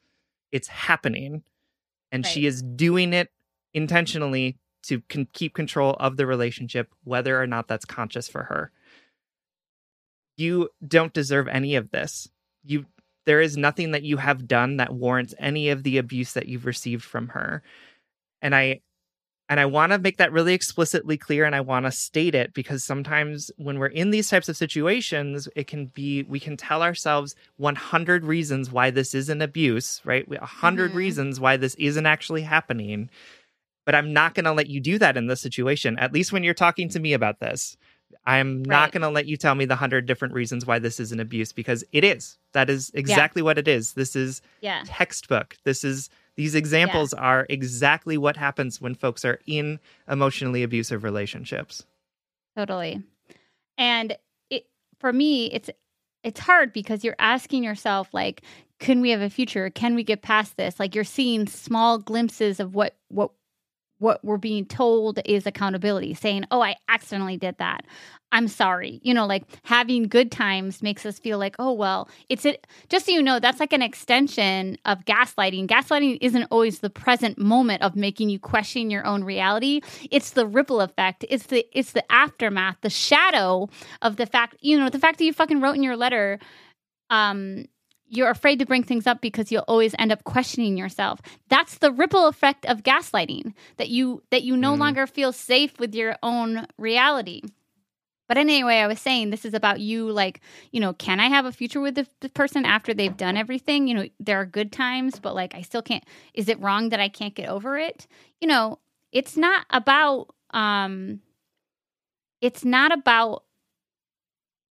it's 0.51 0.67
happening. 0.67 1.41
And 2.11 2.23
right. 2.23 2.31
she 2.31 2.45
is 2.45 2.61
doing 2.61 3.13
it 3.13 3.31
intentionally 3.73 4.57
to 4.83 5.01
con- 5.09 5.27
keep 5.33 5.55
control 5.55 5.97
of 5.99 6.17
the 6.17 6.27
relationship 6.27 6.93
whether 7.03 7.41
or 7.41 7.47
not 7.47 7.67
that's 7.67 7.83
conscious 7.83 8.29
for 8.29 8.43
her. 8.43 8.71
You 10.37 10.69
don't 10.87 11.11
deserve 11.11 11.47
any 11.47 11.75
of 11.75 11.89
this. 11.89 12.29
You 12.63 12.85
there 13.25 13.41
is 13.41 13.57
nothing 13.57 13.91
that 13.91 14.03
you 14.03 14.17
have 14.17 14.47
done 14.47 14.77
that 14.77 14.93
warrants 14.93 15.33
any 15.39 15.69
of 15.69 15.81
the 15.81 15.97
abuse 15.97 16.33
that 16.33 16.47
you've 16.47 16.67
received 16.67 17.03
from 17.03 17.29
her. 17.29 17.63
And 18.41 18.55
i 18.55 18.81
and 19.49 19.59
I 19.59 19.65
want 19.65 19.93
to 19.93 19.99
make 19.99 20.17
that 20.17 20.31
really 20.31 20.53
explicitly 20.53 21.17
clear 21.17 21.45
and 21.45 21.55
I 21.55 21.61
want 21.61 21.85
to 21.85 21.91
state 21.91 22.35
it 22.35 22.53
because 22.53 22.83
sometimes 22.83 23.49
when 23.57 23.79
we're 23.79 23.87
in 23.87 24.09
these 24.09 24.29
types 24.29 24.49
of 24.49 24.57
situations, 24.57 25.47
it 25.55 25.67
can 25.67 25.85
be, 25.87 26.23
we 26.23 26.39
can 26.39 26.57
tell 26.57 26.83
ourselves 26.83 27.35
100 27.55 28.25
reasons 28.25 28.69
why 28.71 28.91
this 28.91 29.13
isn't 29.13 29.41
abuse, 29.41 30.01
right? 30.03 30.27
100 30.27 30.89
mm-hmm. 30.89 30.97
reasons 30.97 31.39
why 31.39 31.55
this 31.55 31.75
isn't 31.75 32.05
actually 32.05 32.41
happening. 32.41 33.09
But 33.85 33.95
I'm 33.95 34.11
not 34.11 34.33
going 34.33 34.43
to 34.43 34.51
let 34.51 34.67
you 34.67 34.81
do 34.81 34.99
that 34.99 35.15
in 35.15 35.27
this 35.27 35.39
situation, 35.39 35.97
at 35.97 36.11
least 36.11 36.33
when 36.33 36.43
you're 36.43 36.53
talking 36.53 36.89
to 36.89 36.99
me 36.99 37.13
about 37.13 37.39
this. 37.39 37.77
I'm 38.25 38.63
right. 38.63 38.67
not 38.67 38.91
going 38.91 39.03
to 39.03 39.09
let 39.09 39.27
you 39.27 39.37
tell 39.37 39.55
me 39.55 39.63
the 39.63 39.75
100 39.75 40.05
different 40.05 40.33
reasons 40.33 40.65
why 40.65 40.79
this 40.79 40.99
isn't 40.99 41.19
abuse 41.21 41.53
because 41.53 41.85
it 41.93 42.03
is. 42.03 42.37
That 42.51 42.69
is 42.69 42.91
exactly 42.93 43.41
yeah. 43.41 43.45
what 43.45 43.57
it 43.57 43.69
is. 43.69 43.93
This 43.93 44.13
is 44.13 44.41
yeah. 44.59 44.83
textbook. 44.85 45.55
This 45.63 45.85
is 45.85 46.09
these 46.37 46.55
examples 46.55 47.13
yeah. 47.13 47.23
are 47.23 47.45
exactly 47.49 48.17
what 48.17 48.37
happens 48.37 48.79
when 48.79 48.95
folks 48.95 49.25
are 49.25 49.39
in 49.47 49.79
emotionally 50.07 50.63
abusive 50.63 51.03
relationships. 51.03 51.83
Totally. 52.55 53.03
And 53.77 54.15
it 54.49 54.67
for 54.99 55.11
me 55.11 55.47
it's 55.47 55.69
it's 56.23 56.39
hard 56.39 56.71
because 56.71 57.03
you're 57.03 57.15
asking 57.19 57.63
yourself 57.63 58.13
like 58.13 58.43
can 58.79 59.01
we 59.01 59.09
have 59.09 59.21
a 59.21 59.29
future? 59.29 59.71
Can 59.71 59.95
we 59.95 60.03
get 60.03 60.21
past 60.21 60.55
this? 60.55 60.79
Like 60.79 60.93
you're 60.93 61.03
seeing 61.03 61.47
small 61.47 61.97
glimpses 61.97 62.59
of 62.59 62.75
what 62.75 62.95
what 63.09 63.31
what 63.99 64.23
we're 64.23 64.37
being 64.37 64.65
told 64.65 65.19
is 65.25 65.45
accountability, 65.45 66.13
saying, 66.13 66.45
Oh, 66.51 66.61
I 66.61 66.75
accidentally 66.87 67.37
did 67.37 67.57
that. 67.57 67.85
I'm 68.31 68.47
sorry. 68.49 68.99
You 69.03 69.13
know, 69.13 69.25
like 69.25 69.43
having 69.63 70.03
good 70.03 70.31
times 70.31 70.83
makes 70.83 71.05
us 71.05 71.17
feel 71.17 71.37
like, 71.37 71.55
oh, 71.59 71.71
well, 71.71 72.09
it's 72.27 72.43
it. 72.45 72.67
Just 72.89 73.05
so 73.05 73.13
you 73.13 73.23
know, 73.23 73.39
that's 73.39 73.59
like 73.59 73.71
an 73.71 73.81
extension 73.81 74.77
of 74.85 75.05
gaslighting. 75.05 75.67
Gaslighting 75.67 76.17
isn't 76.19 76.47
always 76.51 76.79
the 76.79 76.89
present 76.89 77.37
moment 77.37 77.81
of 77.83 77.95
making 77.95 78.29
you 78.29 78.37
question 78.39 78.89
your 78.89 79.05
own 79.05 79.23
reality. 79.23 79.81
It's 80.11 80.31
the 80.31 80.45
ripple 80.45 80.81
effect. 80.81 81.23
It's 81.29 81.45
the 81.45 81.65
it's 81.71 81.93
the 81.93 82.09
aftermath, 82.11 82.77
the 82.81 82.89
shadow 82.89 83.69
of 84.01 84.17
the 84.17 84.25
fact, 84.25 84.57
you 84.59 84.77
know, 84.77 84.89
the 84.89 84.99
fact 84.99 85.19
that 85.19 85.25
you 85.25 85.31
fucking 85.31 85.61
wrote 85.61 85.75
in 85.75 85.83
your 85.83 85.97
letter, 85.97 86.39
um, 87.09 87.65
you're 88.09 88.29
afraid 88.29 88.59
to 88.59 88.65
bring 88.65 88.83
things 88.83 89.07
up 89.07 89.21
because 89.21 89.51
you'll 89.51 89.65
always 89.67 89.95
end 89.99 90.11
up 90.11 90.23
questioning 90.23 90.77
yourself. 90.77 91.21
That's 91.49 91.77
the 91.77 91.91
ripple 91.91 92.27
effect 92.27 92.65
of 92.65 92.83
gaslighting 92.83 93.53
that 93.77 93.89
you 93.89 94.23
that 94.31 94.43
you 94.43 94.55
no 94.57 94.75
mm. 94.75 94.79
longer 94.79 95.07
feel 95.07 95.31
safe 95.31 95.79
with 95.79 95.93
your 95.93 96.15
own 96.23 96.67
reality. 96.77 97.41
But 98.27 98.37
anyway 98.37 98.79
i 98.79 98.87
was 98.87 98.99
saying 98.99 99.29
this 99.29 99.45
is 99.45 99.53
about 99.53 99.79
you 99.79 100.11
like 100.11 100.41
you 100.71 100.81
know 100.81 100.93
can 100.93 101.21
i 101.21 101.27
have 101.27 101.45
a 101.45 101.51
future 101.51 101.79
with 101.79 101.95
the, 101.95 102.05
the 102.19 102.27
person 102.27 102.65
after 102.65 102.93
they've 102.93 103.15
done 103.15 103.37
everything? 103.37 103.87
You 103.87 103.93
know 103.95 104.07
there 104.19 104.39
are 104.41 104.45
good 104.45 104.71
times 104.71 105.19
but 105.19 105.35
like 105.35 105.55
i 105.55 105.61
still 105.61 105.81
can't 105.81 106.03
is 106.33 106.49
it 106.49 106.59
wrong 106.59 106.89
that 106.89 106.99
i 106.99 107.09
can't 107.09 107.35
get 107.35 107.49
over 107.49 107.77
it? 107.77 108.07
You 108.41 108.47
know 108.47 108.79
it's 109.11 109.37
not 109.37 109.65
about 109.69 110.27
um 110.51 111.21
it's 112.41 112.63
not 112.63 112.91
about 112.91 113.43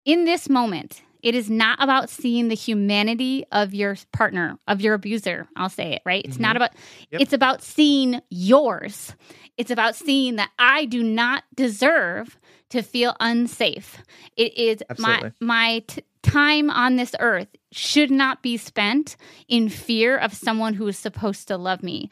in 0.05 0.25
this 0.25 0.47
moment 0.47 1.01
It 1.27 1.35
is 1.35 1.49
not 1.49 1.83
about 1.83 2.09
seeing 2.09 2.47
the 2.47 2.55
humanity 2.55 3.45
of 3.51 3.73
your 3.73 3.97
partner, 4.13 4.57
of 4.65 4.79
your 4.79 4.93
abuser. 4.93 5.45
I'll 5.57 5.67
say 5.67 5.91
it, 5.91 6.01
right? 6.05 6.23
It's 6.23 6.35
mm-hmm. 6.35 6.43
not 6.43 6.55
about, 6.55 6.71
yep. 7.11 7.19
it's 7.19 7.33
about 7.33 7.61
seeing 7.61 8.21
yours. 8.29 9.13
It's 9.57 9.69
about 9.69 9.97
seeing 9.97 10.37
that 10.37 10.51
I 10.57 10.85
do 10.85 11.03
not 11.03 11.43
deserve 11.53 12.39
to 12.69 12.81
feel 12.81 13.13
unsafe. 13.19 14.01
It 14.37 14.57
is 14.57 14.81
Absolutely. 14.89 15.33
my, 15.41 15.55
my 15.73 15.79
t- 15.85 16.01
time 16.23 16.69
on 16.69 16.95
this 16.95 17.13
earth 17.19 17.49
should 17.73 18.09
not 18.09 18.41
be 18.41 18.55
spent 18.55 19.17
in 19.49 19.67
fear 19.67 20.17
of 20.17 20.33
someone 20.33 20.75
who 20.75 20.87
is 20.87 20.97
supposed 20.97 21.49
to 21.49 21.57
love 21.57 21.83
me 21.83 22.09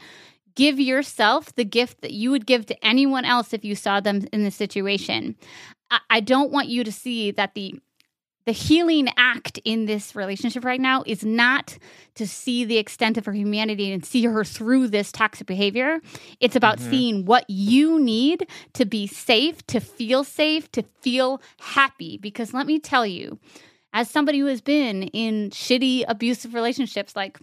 give 0.56 0.78
yourself 0.78 1.54
the 1.56 1.66
gift 1.66 2.02
that 2.02 2.12
you 2.12 2.32
would 2.32 2.46
give 2.46 2.66
to 2.66 2.86
anyone 2.86 3.26
else 3.26 3.54
if 3.54 3.64
you 3.64 3.76
saw 3.76 4.00
them 4.00 4.26
in 4.34 4.44
the 4.44 4.52
situation. 4.52 5.36
I, 5.92 6.00
I 6.10 6.20
don't 6.22 6.52
want 6.52 6.70
you 6.70 6.86
to 6.86 6.94
see 6.94 7.32
that 7.32 7.54
the 7.56 7.80
the 8.46 8.52
healing 8.52 9.10
act 9.18 9.60
in 9.66 9.86
this 9.86 10.16
relationship 10.16 10.64
right 10.64 10.80
now 10.80 11.04
is 11.06 11.26
not 11.26 11.78
to 12.16 12.28
see 12.28 12.64
the 12.64 12.78
extent 12.78 13.18
of 13.18 13.26
her 13.26 13.34
humanity 13.34 13.92
and 13.92 14.06
see 14.06 14.24
her 14.24 14.44
through 14.44 14.88
this 14.88 15.12
toxic 15.12 15.48
behavior. 15.48 16.00
It's 16.40 16.56
about 16.56 16.78
mm-hmm. 16.78 16.90
seeing 16.90 17.26
what 17.26 17.50
you 17.50 18.00
need 18.00 18.48
to 18.74 18.86
be 18.86 19.08
safe, 19.08 19.66
to 19.68 19.80
feel 19.80 20.24
safe, 20.24 20.72
to 20.74 20.84
feel 21.02 21.42
happy. 21.60 22.18
Because 22.18 22.54
let 22.54 22.68
me 22.68 22.80
tell 22.80 23.06
you, 23.06 23.40
as 23.94 24.10
somebody 24.10 24.40
who 24.40 24.46
has 24.48 24.62
been 24.62 25.04
in 25.04 25.50
shitty, 25.50 26.06
abusive 26.08 26.54
relationships, 26.54 27.16
like 27.16 27.40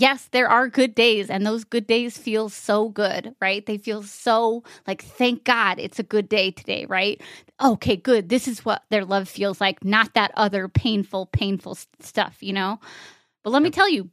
yes, 0.00 0.28
there 0.32 0.48
are 0.48 0.68
good 0.68 0.94
days, 0.94 1.30
and 1.30 1.46
those 1.46 1.64
good 1.64 1.86
days 1.86 2.18
feel 2.18 2.48
so 2.48 2.88
good, 2.88 3.34
right? 3.40 3.64
They 3.64 3.78
feel 3.78 4.02
so 4.02 4.62
like, 4.86 5.02
thank 5.02 5.44
God 5.44 5.78
it's 5.78 5.98
a 5.98 6.02
good 6.02 6.28
day 6.28 6.50
today, 6.50 6.86
right? 6.86 7.20
Okay, 7.62 7.96
good. 7.96 8.28
This 8.28 8.46
is 8.48 8.64
what 8.64 8.82
their 8.90 9.04
love 9.04 9.28
feels 9.28 9.60
like, 9.60 9.84
not 9.84 10.14
that 10.14 10.32
other 10.36 10.68
painful, 10.68 11.26
painful 11.26 11.78
stuff, 12.00 12.36
you 12.40 12.52
know? 12.52 12.78
But 13.42 13.50
let 13.50 13.62
me 13.62 13.70
tell 13.70 13.88
you, 13.88 14.10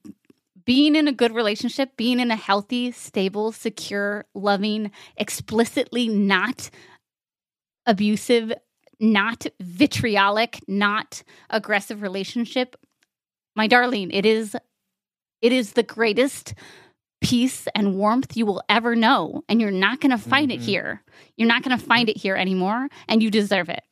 being 0.66 0.96
in 0.96 1.08
a 1.08 1.14
good 1.14 1.34
relationship, 1.34 1.98
being 1.98 2.20
in 2.20 2.32
a 2.32 2.36
healthy, 2.36 2.92
stable, 2.92 3.52
secure, 3.52 4.26
loving, 4.34 4.92
explicitly 5.18 6.08
not 6.08 6.70
abusive, 7.86 8.54
not 9.00 9.46
vitriolic, 9.60 10.60
not 10.68 11.24
aggressive 11.50 12.02
relationship, 12.02 12.78
my 13.56 13.68
darling, 13.68 14.10
it 14.12 14.26
is 14.26 14.56
it 15.44 15.52
is 15.52 15.74
the 15.74 15.84
greatest 15.84 16.56
peace 17.22 17.68
and 17.76 17.96
warmth 17.96 18.36
you 18.36 18.46
will 18.46 18.64
ever 18.70 18.96
know. 18.96 19.44
And 19.48 19.60
you're 19.62 19.72
not 19.72 20.00
going 20.00 20.12
to 20.12 20.18
find 20.18 20.50
mm-hmm. 20.50 20.62
it 20.62 20.66
here. 20.66 21.04
You're 21.36 21.50
not 21.50 21.64
going 21.64 21.78
to 21.78 21.86
find 21.86 22.08
it 22.10 22.18
here 22.18 22.36
anymore. 22.36 22.88
And 23.10 23.22
you 23.22 23.30
deserve 23.30 23.70
it. 23.70 23.84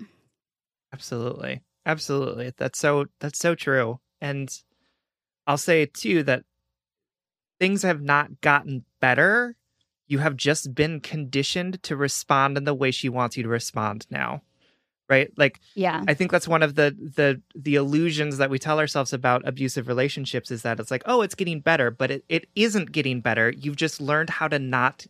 Absolutely. 0.94 1.62
Absolutely. 1.86 2.54
That's 2.58 2.80
so, 2.80 3.06
that's 3.20 3.38
so 3.38 3.54
true. 3.54 4.00
And 4.22 4.50
I'll 5.46 5.58
say 5.58 5.86
too 5.86 6.24
that 6.24 6.44
things 7.60 7.84
have 7.84 8.02
not 8.02 8.40
gotten 8.40 8.86
better. 9.02 9.58
You 10.08 10.20
have 10.20 10.38
just 10.38 10.74
been 10.74 11.02
conditioned 11.02 11.84
to 11.84 11.98
respond 11.98 12.58
in 12.58 12.64
the 12.64 12.74
way 12.74 12.92
she 12.92 13.10
wants 13.10 13.36
you 13.36 13.44
to 13.44 13.50
respond 13.50 14.08
now 14.10 14.42
right? 15.12 15.32
Like 15.38 15.60
yeah. 15.76 16.04
I 16.08 16.16
think 16.16 16.32
that's 16.32 16.48
one 16.48 16.64
of 16.64 16.74
the 16.74 16.96
the 16.98 17.42
the 17.54 17.76
illusions 17.76 18.38
that 18.38 18.50
we 18.50 18.58
tell 18.58 18.80
ourselves 18.80 19.14
about 19.14 19.48
abusive 19.48 19.88
relationships 19.88 20.50
is 20.50 20.64
that 20.64 20.80
it's 20.80 20.90
like 20.90 21.04
oh 21.06 21.22
it's 21.22 21.36
getting 21.36 21.60
better 21.60 21.92
but 21.92 22.10
it, 22.10 22.26
it 22.30 22.48
isn't 22.56 22.92
getting 22.92 23.22
better. 23.22 23.52
You've 23.52 23.76
just 23.76 24.02
learned 24.02 24.32
how 24.32 24.48
to 24.48 24.58
not 24.58 25.06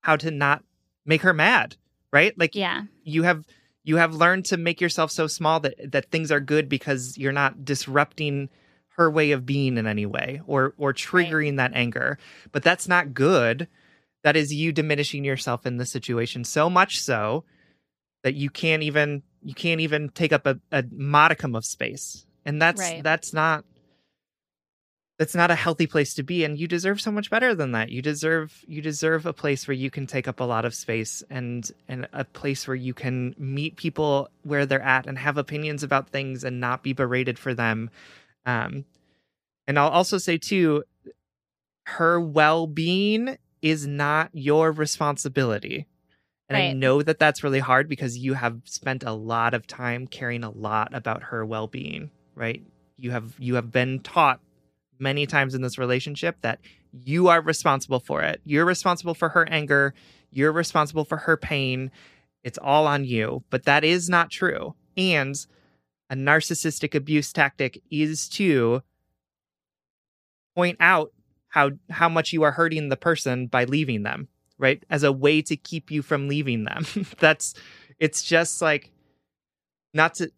how 0.00 0.16
to 0.16 0.32
not 0.32 0.64
make 1.06 1.22
her 1.22 1.32
mad 1.32 1.76
right? 2.14 2.38
Like 2.38 2.54
yeah. 2.54 2.82
you 3.02 3.24
have 3.24 3.44
you 3.82 3.96
have 3.96 4.14
learned 4.14 4.46
to 4.46 4.56
make 4.56 4.80
yourself 4.80 5.10
so 5.10 5.26
small 5.26 5.58
that 5.60 5.74
that 5.90 6.10
things 6.10 6.30
are 6.30 6.40
good 6.40 6.68
because 6.68 7.18
you're 7.18 7.32
not 7.32 7.64
disrupting 7.64 8.48
her 8.96 9.10
way 9.10 9.32
of 9.32 9.44
being 9.44 9.76
in 9.76 9.86
any 9.86 10.06
way 10.06 10.40
or 10.46 10.74
or 10.78 10.94
triggering 10.94 11.58
right. 11.58 11.72
that 11.72 11.74
anger. 11.74 12.16
But 12.52 12.62
that's 12.62 12.86
not 12.86 13.12
good. 13.12 13.66
That 14.22 14.36
is 14.36 14.54
you 14.54 14.72
diminishing 14.72 15.24
yourself 15.24 15.66
in 15.66 15.76
the 15.76 15.84
situation 15.84 16.44
so 16.44 16.70
much 16.70 17.02
so 17.02 17.44
that 18.24 18.34
you 18.34 18.50
can't 18.50 18.82
even 18.82 19.22
you 19.42 19.54
can't 19.54 19.80
even 19.80 20.08
take 20.08 20.32
up 20.32 20.46
a, 20.46 20.58
a 20.72 20.84
modicum 20.90 21.54
of 21.54 21.64
space. 21.64 22.26
And 22.44 22.60
that's 22.60 22.80
right. 22.80 23.02
that's 23.02 23.32
not 23.32 23.64
that's 25.16 25.36
not 25.36 25.52
a 25.52 25.54
healthy 25.54 25.86
place 25.86 26.14
to 26.14 26.24
be. 26.24 26.42
And 26.42 26.58
you 26.58 26.66
deserve 26.66 27.00
so 27.00 27.12
much 27.12 27.30
better 27.30 27.54
than 27.54 27.70
that. 27.70 27.90
You 27.90 28.02
deserve 28.02 28.64
you 28.66 28.82
deserve 28.82 29.26
a 29.26 29.32
place 29.32 29.68
where 29.68 29.76
you 29.76 29.90
can 29.90 30.08
take 30.08 30.26
up 30.26 30.40
a 30.40 30.44
lot 30.44 30.64
of 30.64 30.74
space 30.74 31.22
and 31.30 31.70
and 31.86 32.08
a 32.12 32.24
place 32.24 32.66
where 32.66 32.74
you 32.74 32.94
can 32.94 33.36
meet 33.38 33.76
people 33.76 34.28
where 34.42 34.66
they're 34.66 34.82
at 34.82 35.06
and 35.06 35.16
have 35.16 35.38
opinions 35.38 35.84
about 35.84 36.08
things 36.08 36.42
and 36.42 36.58
not 36.58 36.82
be 36.82 36.92
berated 36.92 37.38
for 37.38 37.54
them. 37.54 37.90
Um 38.44 38.84
and 39.66 39.78
i'll 39.78 39.90
also 39.90 40.18
say 40.18 40.38
too 40.38 40.84
her 41.86 42.20
well-being 42.20 43.36
is 43.62 43.86
not 43.86 44.30
your 44.32 44.72
responsibility 44.72 45.86
and 46.48 46.56
right. 46.56 46.70
I 46.70 46.72
know 46.72 47.02
that 47.02 47.18
that's 47.18 47.42
really 47.42 47.60
hard 47.60 47.88
because 47.88 48.18
you 48.18 48.34
have 48.34 48.60
spent 48.64 49.02
a 49.02 49.12
lot 49.12 49.54
of 49.54 49.66
time 49.66 50.06
caring 50.06 50.44
a 50.44 50.50
lot 50.50 50.94
about 50.94 51.24
her 51.24 51.44
well-being, 51.44 52.10
right? 52.34 52.62
You 52.96 53.10
have 53.12 53.34
you 53.38 53.54
have 53.54 53.72
been 53.72 54.00
taught 54.00 54.40
many 54.98 55.26
times 55.26 55.54
in 55.54 55.62
this 55.62 55.78
relationship 55.78 56.36
that 56.42 56.60
you 56.92 57.28
are 57.28 57.40
responsible 57.40 58.00
for 58.00 58.22
it. 58.22 58.40
You're 58.44 58.64
responsible 58.64 59.14
for 59.14 59.30
her 59.30 59.48
anger, 59.48 59.94
you're 60.30 60.52
responsible 60.52 61.04
for 61.04 61.16
her 61.18 61.36
pain. 61.36 61.90
It's 62.42 62.58
all 62.58 62.86
on 62.86 63.04
you, 63.04 63.42
but 63.48 63.64
that 63.64 63.84
is 63.84 64.08
not 64.08 64.30
true. 64.30 64.74
And 64.96 65.34
a 66.10 66.14
narcissistic 66.14 66.94
abuse 66.94 67.32
tactic 67.32 67.82
is 67.90 68.28
to 68.30 68.82
point 70.54 70.76
out 70.78 71.12
how 71.48 71.70
how 71.88 72.08
much 72.08 72.32
you 72.32 72.42
are 72.42 72.52
hurting 72.52 72.90
the 72.90 72.96
person 72.96 73.46
by 73.46 73.64
leaving 73.64 74.02
them 74.02 74.28
right? 74.58 74.82
As 74.90 75.02
a 75.02 75.12
way 75.12 75.42
to 75.42 75.56
keep 75.56 75.90
you 75.90 76.02
from 76.02 76.28
leaving 76.28 76.64
them. 76.64 76.84
That's 77.18 77.54
it's 77.98 78.22
just 78.22 78.60
like 78.60 78.90
not 79.92 80.14
to 80.16 80.30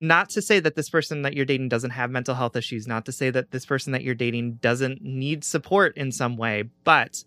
not 0.00 0.30
to 0.30 0.42
say 0.42 0.60
that 0.60 0.76
this 0.76 0.88
person 0.88 1.22
that 1.22 1.34
you're 1.34 1.44
dating 1.44 1.68
doesn't 1.68 1.90
have 1.90 2.10
mental 2.10 2.34
health 2.34 2.56
issues, 2.56 2.86
not 2.86 3.04
to 3.06 3.12
say 3.12 3.30
that 3.30 3.50
this 3.50 3.66
person 3.66 3.92
that 3.92 4.02
you're 4.02 4.14
dating 4.14 4.54
doesn't 4.54 5.02
need 5.02 5.42
support 5.42 5.96
in 5.96 6.12
some 6.12 6.36
way, 6.36 6.64
but 6.84 7.24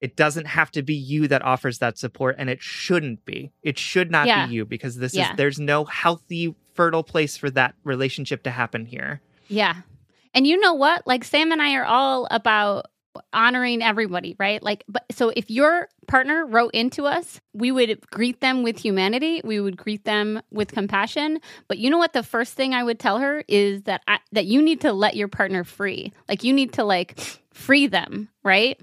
it 0.00 0.14
doesn't 0.14 0.46
have 0.46 0.70
to 0.70 0.82
be 0.82 0.94
you 0.94 1.26
that 1.26 1.42
offers 1.42 1.78
that 1.78 1.98
support 1.98 2.36
and 2.38 2.48
it 2.48 2.62
shouldn't 2.62 3.24
be. 3.24 3.50
It 3.62 3.78
should 3.78 4.10
not 4.10 4.28
yeah. 4.28 4.46
be 4.46 4.54
you 4.54 4.64
because 4.64 4.96
this 4.96 5.14
yeah. 5.14 5.32
is 5.32 5.36
there's 5.36 5.58
no 5.58 5.84
healthy 5.84 6.54
fertile 6.74 7.02
place 7.02 7.36
for 7.36 7.50
that 7.50 7.74
relationship 7.82 8.44
to 8.44 8.50
happen 8.50 8.86
here. 8.86 9.20
Yeah. 9.48 9.74
And 10.34 10.46
you 10.46 10.60
know 10.60 10.74
what? 10.74 11.04
Like 11.06 11.24
Sam 11.24 11.50
and 11.50 11.60
I 11.60 11.74
are 11.74 11.84
all 11.84 12.28
about 12.30 12.86
honoring 13.32 13.82
everybody, 13.82 14.36
right? 14.38 14.62
Like, 14.62 14.84
but 14.88 15.04
so 15.10 15.32
if 15.34 15.50
your 15.50 15.88
partner 16.06 16.46
wrote 16.46 16.74
into 16.74 17.04
us, 17.04 17.40
we 17.52 17.70
would 17.70 18.00
greet 18.10 18.40
them 18.40 18.62
with 18.62 18.78
humanity. 18.78 19.40
We 19.44 19.60
would 19.60 19.76
greet 19.76 20.04
them 20.04 20.42
with 20.50 20.72
compassion. 20.72 21.40
But 21.68 21.78
you 21.78 21.90
know 21.90 21.98
what? 21.98 22.12
The 22.12 22.22
first 22.22 22.54
thing 22.54 22.74
I 22.74 22.82
would 22.82 22.98
tell 22.98 23.18
her 23.18 23.44
is 23.48 23.82
that 23.82 24.02
I, 24.08 24.18
that 24.32 24.46
you 24.46 24.62
need 24.62 24.80
to 24.82 24.92
let 24.92 25.16
your 25.16 25.28
partner 25.28 25.64
free. 25.64 26.12
Like, 26.28 26.44
you 26.44 26.52
need 26.52 26.74
to 26.74 26.84
like 26.84 27.18
free 27.52 27.86
them, 27.86 28.28
right? 28.42 28.80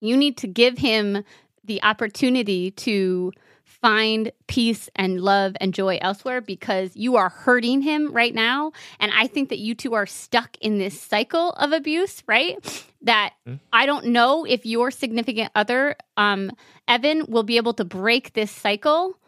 You 0.00 0.16
need 0.16 0.36
to 0.38 0.48
give 0.48 0.78
him 0.78 1.24
the 1.64 1.82
opportunity 1.82 2.72
to 2.72 3.32
find 3.64 4.30
peace 4.46 4.88
and 4.94 5.20
love 5.20 5.56
and 5.60 5.74
joy 5.74 5.98
elsewhere 6.00 6.40
because 6.40 6.96
you 6.96 7.16
are 7.16 7.28
hurting 7.28 7.82
him 7.82 8.12
right 8.12 8.34
now. 8.34 8.72
And 9.00 9.10
I 9.12 9.26
think 9.26 9.48
that 9.48 9.58
you 9.58 9.74
two 9.74 9.94
are 9.94 10.06
stuck 10.06 10.56
in 10.60 10.78
this 10.78 10.98
cycle 11.00 11.50
of 11.50 11.72
abuse, 11.72 12.22
right? 12.26 12.84
That 13.02 13.32
mm-hmm. 13.48 13.56
I 13.72 13.86
don't 13.86 14.06
know 14.06 14.44
if 14.44 14.64
your 14.64 14.90
significant 14.90 15.50
other, 15.54 15.96
um, 16.16 16.52
Evan, 16.86 17.26
will 17.28 17.42
be 17.42 17.56
able 17.56 17.74
to 17.74 17.84
break 17.84 18.32
this 18.32 18.50
cycle 18.50 19.18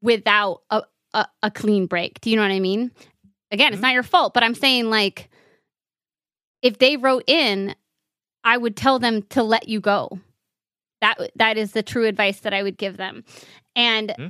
without 0.00 0.62
a, 0.70 0.82
a, 1.12 1.26
a 1.42 1.50
clean 1.50 1.86
break. 1.86 2.20
Do 2.20 2.30
you 2.30 2.36
know 2.36 2.42
what 2.42 2.50
I 2.50 2.60
mean? 2.60 2.90
Again, 3.50 3.66
mm-hmm. 3.66 3.74
it's 3.74 3.82
not 3.82 3.92
your 3.92 4.02
fault, 4.02 4.32
but 4.34 4.42
I'm 4.42 4.54
saying 4.54 4.88
like 4.88 5.28
if 6.62 6.78
they 6.78 6.96
wrote 6.96 7.24
in, 7.26 7.74
I 8.44 8.56
would 8.56 8.76
tell 8.76 8.98
them 8.98 9.22
to 9.30 9.42
let 9.42 9.68
you 9.68 9.80
go. 9.80 10.18
That 11.00 11.18
that 11.36 11.58
is 11.58 11.72
the 11.72 11.82
true 11.82 12.06
advice 12.06 12.40
that 12.40 12.54
I 12.54 12.62
would 12.62 12.78
give 12.78 12.96
them. 12.96 13.24
And 13.74 14.08
mm-hmm. 14.10 14.28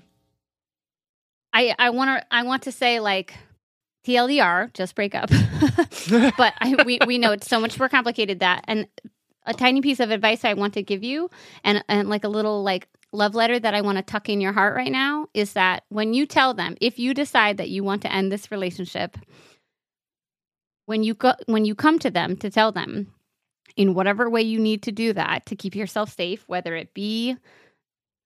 I 1.52 1.74
I 1.78 1.90
want 1.90 2.20
to 2.20 2.34
I 2.34 2.42
want 2.42 2.62
to 2.64 2.72
say 2.72 2.98
like 3.00 3.34
TLDR, 4.06 4.72
just 4.72 4.94
break 4.94 5.14
up. 5.14 5.30
but 6.36 6.54
I, 6.58 6.82
we 6.84 6.98
we 7.06 7.18
know 7.18 7.32
it's 7.32 7.48
so 7.48 7.60
much 7.60 7.78
more 7.78 7.88
complicated 7.88 8.40
that 8.40 8.64
and 8.68 8.86
a 9.44 9.54
tiny 9.54 9.80
piece 9.80 10.00
of 10.00 10.10
advice 10.10 10.44
I 10.44 10.54
want 10.54 10.74
to 10.74 10.82
give 10.82 11.02
you 11.02 11.30
and 11.64 11.84
and 11.88 12.08
like 12.08 12.24
a 12.24 12.28
little 12.28 12.62
like 12.62 12.88
love 13.12 13.34
letter 13.34 13.58
that 13.58 13.74
I 13.74 13.80
want 13.80 13.98
to 13.98 14.02
tuck 14.02 14.28
in 14.28 14.40
your 14.40 14.52
heart 14.52 14.74
right 14.74 14.90
now 14.90 15.26
is 15.34 15.52
that 15.52 15.84
when 15.88 16.14
you 16.14 16.26
tell 16.26 16.54
them 16.54 16.76
if 16.80 16.98
you 16.98 17.12
decide 17.12 17.58
that 17.58 17.68
you 17.68 17.84
want 17.84 18.02
to 18.02 18.12
end 18.12 18.32
this 18.32 18.50
relationship 18.50 19.18
when 20.86 21.02
you 21.02 21.14
go 21.14 21.34
when 21.46 21.64
you 21.64 21.74
come 21.74 21.98
to 21.98 22.10
them 22.10 22.36
to 22.38 22.50
tell 22.50 22.72
them 22.72 23.12
in 23.76 23.94
whatever 23.94 24.30
way 24.30 24.42
you 24.42 24.58
need 24.58 24.82
to 24.82 24.92
do 24.92 25.12
that 25.12 25.44
to 25.46 25.56
keep 25.56 25.74
yourself 25.74 26.14
safe 26.14 26.44
whether 26.46 26.74
it 26.74 26.94
be 26.94 27.36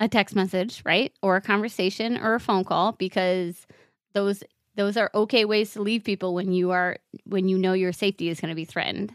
a 0.01 0.09
text 0.09 0.35
message, 0.35 0.82
right? 0.85 1.12
Or 1.23 1.36
a 1.36 1.40
conversation 1.40 2.16
or 2.19 2.35
a 2.35 2.40
phone 2.40 2.65
call 2.65 2.93
because 2.93 3.66
those 4.12 4.43
those 4.77 4.97
are 4.97 5.11
okay 5.15 5.44
ways 5.44 5.73
to 5.73 5.82
leave 5.82 6.05
people 6.05 6.35
when 6.35 6.53
you 6.53 6.70
are 6.70 6.98
when 7.24 7.48
you 7.48 7.59
know 7.59 7.73
your 7.73 7.93
safety 7.93 8.28
is 8.28 8.40
going 8.40 8.51
to 8.51 8.55
be 8.55 8.65
threatened. 8.65 9.15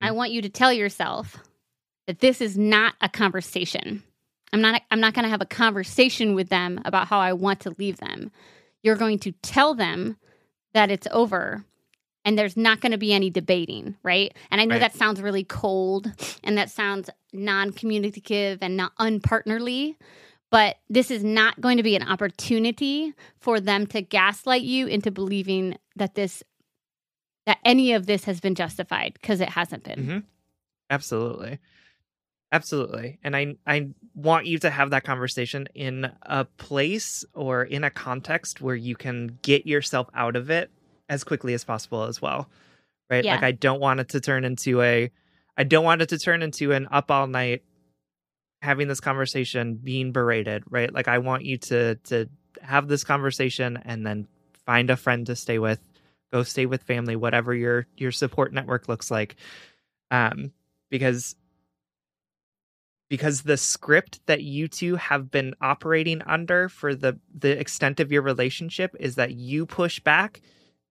I 0.00 0.10
mm. 0.10 0.16
want 0.16 0.32
you 0.32 0.42
to 0.42 0.48
tell 0.48 0.72
yourself 0.72 1.36
that 2.06 2.20
this 2.20 2.40
is 2.40 2.58
not 2.58 2.94
a 3.00 3.08
conversation. 3.08 4.02
I'm 4.52 4.60
not 4.60 4.82
I'm 4.90 5.00
not 5.00 5.14
going 5.14 5.24
to 5.24 5.30
have 5.30 5.40
a 5.40 5.46
conversation 5.46 6.34
with 6.34 6.48
them 6.48 6.80
about 6.84 7.08
how 7.08 7.18
I 7.18 7.32
want 7.32 7.60
to 7.60 7.74
leave 7.78 7.98
them. 7.98 8.30
You're 8.82 8.96
going 8.96 9.18
to 9.20 9.32
tell 9.42 9.74
them 9.74 10.16
that 10.74 10.90
it's 10.90 11.08
over 11.10 11.64
and 12.24 12.38
there's 12.38 12.56
not 12.56 12.80
going 12.80 12.92
to 12.92 12.98
be 12.98 13.12
any 13.12 13.30
debating, 13.30 13.96
right? 14.02 14.34
And 14.50 14.60
I 14.60 14.64
know 14.64 14.74
Right. 14.74 14.80
that 14.80 14.94
sounds 14.96 15.22
really 15.22 15.44
cold 15.44 16.12
and 16.42 16.58
that 16.58 16.70
sounds 16.70 17.08
non-communicative 17.32 18.58
and 18.62 18.76
not 18.76 18.92
unpartnerly, 18.96 19.96
but 20.50 20.76
this 20.88 21.10
is 21.10 21.24
not 21.24 21.60
going 21.60 21.76
to 21.76 21.82
be 21.82 21.96
an 21.96 22.02
opportunity 22.02 23.14
for 23.38 23.60
them 23.60 23.86
to 23.88 24.00
gaslight 24.02 24.62
you 24.62 24.86
into 24.86 25.10
believing 25.10 25.76
that 25.96 26.14
this 26.14 26.42
that 27.46 27.58
any 27.64 27.92
of 27.92 28.06
this 28.06 28.24
has 28.24 28.40
been 28.40 28.54
justified 28.56 29.14
because 29.14 29.40
it 29.40 29.48
hasn't 29.50 29.84
been. 29.84 30.06
Mhm. 30.06 30.22
Absolutely. 30.90 31.58
Absolutely. 32.52 33.18
And 33.22 33.36
I 33.36 33.56
I 33.66 33.88
want 34.14 34.46
you 34.46 34.58
to 34.60 34.70
have 34.70 34.90
that 34.90 35.04
conversation 35.04 35.68
in 35.74 36.10
a 36.22 36.44
place 36.44 37.24
or 37.34 37.64
in 37.64 37.84
a 37.84 37.90
context 37.90 38.60
where 38.60 38.76
you 38.76 38.96
can 38.96 39.38
get 39.42 39.66
yourself 39.66 40.08
out 40.14 40.36
of 40.36 40.50
it 40.50 40.70
as 41.08 41.24
quickly 41.24 41.54
as 41.54 41.64
possible 41.64 42.04
as 42.04 42.22
well. 42.22 42.48
Right? 43.10 43.24
Yeah. 43.24 43.34
Like 43.34 43.44
I 43.44 43.52
don't 43.52 43.80
want 43.80 44.00
it 44.00 44.08
to 44.10 44.20
turn 44.20 44.44
into 44.44 44.80
a 44.82 45.10
I 45.56 45.64
don't 45.64 45.84
want 45.84 46.02
it 46.02 46.08
to 46.10 46.18
turn 46.18 46.42
into 46.42 46.72
an 46.72 46.86
up 46.90 47.10
all 47.10 47.26
night 47.26 47.62
having 48.66 48.88
this 48.88 49.00
conversation 49.00 49.76
being 49.76 50.10
berated, 50.10 50.64
right? 50.68 50.92
Like 50.92 51.06
I 51.06 51.18
want 51.18 51.44
you 51.44 51.56
to 51.58 51.94
to 51.94 52.28
have 52.60 52.88
this 52.88 53.04
conversation 53.04 53.78
and 53.84 54.04
then 54.04 54.26
find 54.66 54.90
a 54.90 54.96
friend 54.96 55.24
to 55.26 55.36
stay 55.36 55.60
with, 55.60 55.78
go 56.32 56.42
stay 56.42 56.66
with 56.66 56.82
family, 56.82 57.14
whatever 57.14 57.54
your 57.54 57.86
your 57.96 58.10
support 58.10 58.52
network 58.52 58.88
looks 58.88 59.08
like. 59.10 59.36
Um 60.10 60.52
because 60.90 61.36
because 63.08 63.42
the 63.42 63.56
script 63.56 64.18
that 64.26 64.42
you 64.42 64.66
two 64.66 64.96
have 64.96 65.30
been 65.30 65.54
operating 65.60 66.20
under 66.26 66.68
for 66.68 66.96
the 66.96 67.20
the 67.38 67.58
extent 67.58 68.00
of 68.00 68.10
your 68.10 68.22
relationship 68.22 68.96
is 68.98 69.14
that 69.14 69.32
you 69.32 69.64
push 69.64 70.00
back 70.00 70.42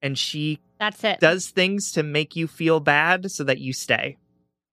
and 0.01 0.17
she 0.17 0.59
That's 0.79 1.03
it. 1.03 1.19
does 1.19 1.49
things 1.49 1.91
to 1.91 2.03
make 2.03 2.37
you 2.37 2.47
feel 2.47 2.79
bad 2.79 3.29
so 3.31 3.43
that 3.43 3.59
you 3.59 3.73
stay 3.73 4.17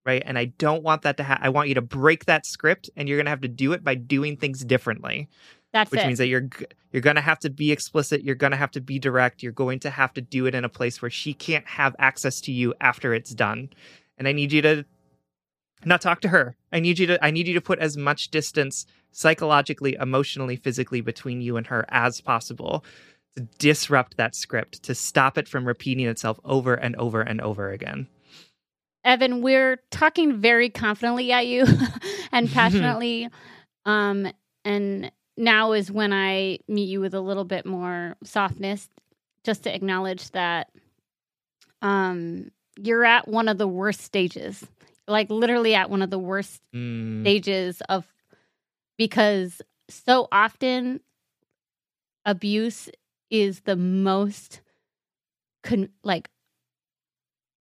right? 0.05 0.23
And 0.24 0.39
i 0.39 0.47
don't 0.47 0.83
want 0.83 1.03
that 1.03 1.16
to 1.19 1.23
happen 1.23 1.45
i 1.45 1.49
want 1.49 1.69
you 1.69 1.74
to 1.74 1.83
break 1.83 2.24
that 2.27 2.47
script 2.47 2.91
and 2.97 3.09
you're 3.09 3.19
going 3.19 3.27
to 3.27 3.31
have 3.31 3.41
to 3.43 3.49
do 3.49 3.73
it 3.73 3.85
by 3.85 3.95
doing 3.95 4.37
things 4.37 4.65
differently. 4.65 5.29
That's 5.73 5.91
which 5.91 6.01
it. 6.01 6.07
means 6.07 6.19
that 6.19 6.27
you're 6.27 6.43
g- 6.43 6.66
you're 6.93 7.03
going 7.03 7.16
to 7.16 7.23
have 7.23 7.39
to 7.41 7.51
be 7.51 7.73
explicit 7.73 8.23
you're 8.23 8.35
going 8.35 8.51
to 8.51 8.57
have 8.57 8.70
to 8.73 8.81
be 8.81 8.99
direct 8.99 9.43
you're 9.43 9.53
going 9.53 9.79
to 9.81 9.91
have 9.91 10.12
to 10.15 10.20
do 10.20 10.47
it 10.47 10.55
in 10.55 10.65
a 10.65 10.69
place 10.69 11.01
where 11.01 11.11
she 11.11 11.35
can't 11.35 11.66
have 11.66 11.97
access 11.99 12.41
to 12.43 12.53
you 12.53 12.74
after 12.81 13.15
it's 13.15 13.35
done. 13.35 13.70
And 14.19 14.29
i 14.29 14.33
need 14.33 14.53
you 14.53 14.62
to 14.62 14.85
not 15.85 16.01
talk 16.01 16.20
to 16.20 16.29
her. 16.29 16.57
I 16.73 16.81
need 16.81 16.99
you 16.99 17.07
to 17.09 17.24
i 17.24 17.31
need 17.31 17.49
you 17.49 17.55
to 17.55 17.61
put 17.61 17.79
as 17.79 17.97
much 17.97 18.31
distance 18.31 18.87
psychologically 19.11 19.95
emotionally 20.01 20.57
physically 20.57 21.01
between 21.01 21.41
you 21.41 21.57
and 21.57 21.66
her 21.66 21.85
as 21.89 22.20
possible 22.20 22.85
to 23.37 23.43
disrupt 23.59 24.16
that 24.16 24.35
script 24.35 24.83
to 24.83 24.95
stop 24.95 25.39
it 25.39 25.49
from 25.49 25.66
repeating 25.66 26.07
itself 26.07 26.39
over 26.45 26.74
and 26.74 26.97
over 26.97 27.23
and 27.23 27.41
over 27.41 27.70
again 27.70 28.07
Evan, 29.05 29.43
we're 29.43 29.79
talking 29.91 30.41
very 30.41 30.70
confidently 30.70 31.33
at 31.33 31.47
you 31.47 31.65
and 32.33 32.51
passionately. 32.53 33.29
um, 33.85 34.29
and 34.65 35.11
now 35.37 35.73
is 35.73 35.91
when 35.91 36.12
I 36.12 36.59
meet 36.69 36.89
you 36.89 37.01
with 37.01 37.15
a 37.15 37.20
little 37.20 37.45
bit 37.45 37.66
more 37.66 38.16
softness, 38.23 38.89
just 39.45 39.65
to 39.65 39.74
acknowledge 39.74 40.31
that 40.33 40.69
um, 41.81 42.51
you're 42.79 43.05
at 43.05 43.27
one 43.27 43.49
of 43.49 43.59
the 43.59 43.66
worst 43.66 44.01
stages, 44.03 44.65
like 45.09 45.31
literally 45.31 45.74
at 45.74 45.91
one 45.91 46.03
of 46.03 46.11
the 46.11 46.19
worst 46.19 46.61
Mm, 46.74 47.23
stages 47.23 47.83
of 47.91 48.07
because 48.97 49.61
so 49.91 50.27
often 50.33 51.01
abuse 52.24 52.89
is 53.31 53.61
the 53.61 53.77
most 53.77 54.61
con- 55.62 55.91
like 56.03 56.31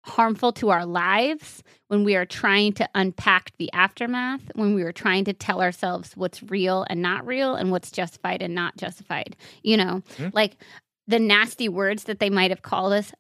harmful 0.08 0.52
to 0.54 0.70
our 0.70 0.86
lives 0.86 1.64
when 1.90 2.04
we 2.04 2.16
are 2.16 2.26
trying 2.26 2.74
to 2.74 2.88
unpack 2.96 3.52
the 3.58 3.72
aftermath 3.74 4.42
when 4.56 4.74
we 4.74 4.84
are 4.84 4.92
trying 4.94 5.26
to 5.26 5.34
tell 5.34 5.62
ourselves 5.62 6.16
what's 6.16 6.42
real 6.44 6.86
and 6.90 7.02
not 7.02 7.26
real 7.28 7.56
and 7.56 7.72
what's 7.72 7.92
justified 7.92 8.42
and 8.42 8.56
not 8.56 8.78
justified 8.78 9.36
you 9.64 9.76
know 9.78 10.02
Mhm. 10.18 10.34
like 10.34 10.58
the 11.08 11.20
nasty 11.20 11.68
words 11.70 12.06
that 12.06 12.20
they 12.20 12.30
might 12.30 12.52
have 12.52 12.62
called 12.62 12.94
us 12.94 13.12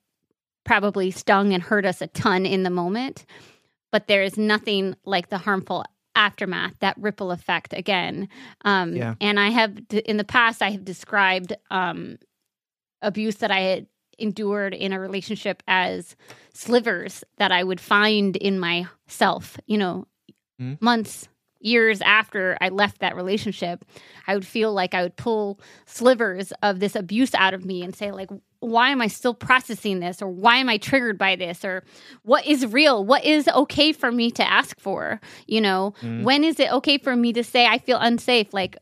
probably 0.66 1.12
stung 1.12 1.54
and 1.54 1.64
hurt 1.64 1.86
us 1.86 2.02
a 2.02 2.08
ton 2.08 2.46
in 2.46 2.64
the 2.64 2.70
moment 2.70 3.26
but 3.92 4.08
there 4.08 4.24
is 4.24 4.38
nothing 4.38 4.96
like 5.06 5.30
the 5.30 5.38
harmful 5.40 5.84
aftermath 6.16 6.74
that 6.80 6.98
ripple 6.98 7.32
effect 7.32 7.74
again 7.74 8.28
um 8.66 8.96
Yeah. 8.96 9.16
and 9.22 9.40
i 9.40 9.50
have 9.50 9.88
d- 9.88 10.00
in 10.00 10.18
the 10.18 10.24
past 10.24 10.62
i 10.62 10.72
have 10.72 10.84
described 10.86 11.54
um 11.70 12.18
abuse 13.02 13.36
that 13.36 13.52
i 13.52 13.60
had 13.60 13.88
endured 14.20 14.74
in 14.74 14.94
a 14.94 15.00
relationship 15.00 15.62
as 15.68 16.16
slivers 16.54 17.24
that 17.38 17.52
i 17.52 17.64
would 17.64 17.80
find 17.82 18.36
in 18.36 18.60
myself 18.60 19.58
you 19.68 19.78
know 19.78 20.06
Mm. 20.60 20.82
months 20.82 21.28
years 21.60 22.02
after 22.02 22.58
i 22.62 22.70
left 22.70 22.98
that 23.00 23.16
relationship 23.16 23.86
i 24.26 24.34
would 24.34 24.46
feel 24.46 24.74
like 24.74 24.96
i 24.96 25.04
would 25.04 25.16
pull 25.16 25.60
slivers 25.86 26.52
of 26.64 26.80
this 26.80 26.96
abuse 26.96 27.36
out 27.36 27.54
of 27.54 27.64
me 27.64 27.84
and 27.84 27.96
say 27.96 28.12
like 28.12 28.30
why 28.60 28.90
am 28.90 29.02
i 29.02 29.08
still 29.08 29.36
processing 29.36 30.00
this? 30.00 30.20
Or 30.20 30.28
why 30.28 30.58
am 30.58 30.68
i 30.68 30.78
triggered 30.80 31.20
by 31.20 31.36
this? 31.36 31.64
Or 31.64 31.84
what 32.24 32.44
is 32.48 32.66
real? 32.66 33.06
What 33.06 33.24
is 33.24 33.48
okay 33.48 33.92
for 33.94 34.12
me 34.12 34.32
to 34.32 34.52
ask 34.52 34.80
for? 34.80 35.22
You 35.46 35.62
know 35.62 35.94
Mm. 36.02 36.24
when 36.24 36.44
is 36.44 36.60
it 36.60 36.74
okay 36.74 36.98
for 36.98 37.16
me 37.16 37.34
to 37.34 37.44
say 37.44 37.68
i 37.68 37.78
feel 37.78 38.00
unsafe? 38.00 38.52
Like 38.56 38.78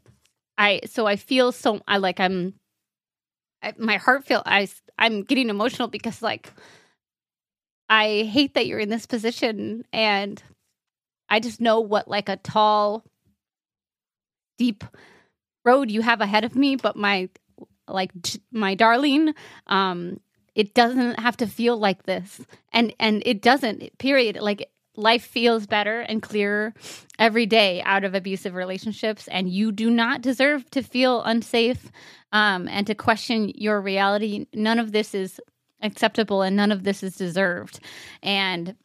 i 0.58 0.80
so 0.86 1.06
i 1.06 1.18
feel 1.18 1.52
so 1.52 1.82
i 1.90 1.98
like 1.98 2.22
i'm 2.22 2.54
I, 3.62 3.74
my 3.78 3.98
heart 3.98 4.24
feel 4.24 4.42
i 4.46 4.70
i'm 4.98 5.24
getting 5.24 5.50
emotional 5.50 5.88
because 5.88 6.22
like 6.22 6.52
i 7.90 8.28
hate 8.32 8.54
that 8.54 8.68
you're 8.68 8.80
in 8.80 8.90
this 8.90 9.06
position 9.06 9.86
and 9.94 10.44
i 11.30 11.40
just 11.40 11.62
know 11.62 11.80
what 11.80 12.08
like 12.08 12.30
a 12.30 12.38
tall 12.38 13.04
deep 14.58 14.84
road 15.64 15.92
you 15.92 16.02
have 16.02 16.22
ahead 16.22 16.44
of 16.44 16.56
me 16.56 16.76
but 16.76 16.96
my 16.96 17.30
like 17.88 18.12
my 18.52 18.74
darling 18.74 19.34
um 19.68 20.20
it 20.56 20.74
doesn't 20.74 21.20
have 21.20 21.38
to 21.38 21.48
feel 21.48 21.78
like 21.78 22.04
this. 22.04 22.42
And 22.72 22.94
and 23.00 23.22
it 23.26 23.42
doesn't 23.42 23.98
period. 23.98 24.38
Like 24.38 24.70
life 24.98 25.26
feels 25.26 25.66
better 25.66 26.02
and 26.02 26.22
clearer 26.22 26.74
every 27.20 27.46
day 27.46 27.82
out 27.84 28.04
of 28.04 28.14
abusive 28.16 28.56
relationships 28.56 29.28
and 29.28 29.50
you 29.50 29.72
do 29.72 29.90
not 29.90 30.22
deserve 30.22 30.70
to 30.72 30.82
feel 30.82 31.22
unsafe 31.24 31.92
um, 32.32 32.68
and 32.68 32.88
to 32.88 32.96
question 32.96 33.52
your 33.56 33.80
reality. 33.82 34.46
None 34.54 34.80
of 34.80 34.92
this 34.92 35.14
is 35.14 35.40
acceptable 35.82 36.42
and 36.42 36.56
none 36.56 36.72
of 36.72 36.84
this 36.84 37.04
is 37.04 37.16
deserved. 37.16 37.80
And 38.24 38.76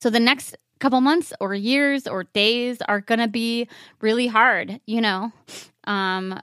so 0.00 0.10
the 0.10 0.20
next 0.20 0.56
couple 0.78 1.00
months 1.00 1.32
or 1.40 1.54
years 1.54 2.06
or 2.06 2.24
days 2.24 2.82
are 2.82 3.00
going 3.00 3.20
to 3.20 3.28
be 3.28 3.68
really 4.00 4.26
hard 4.26 4.80
you 4.86 5.00
know? 5.00 5.32
Um, 5.84 6.40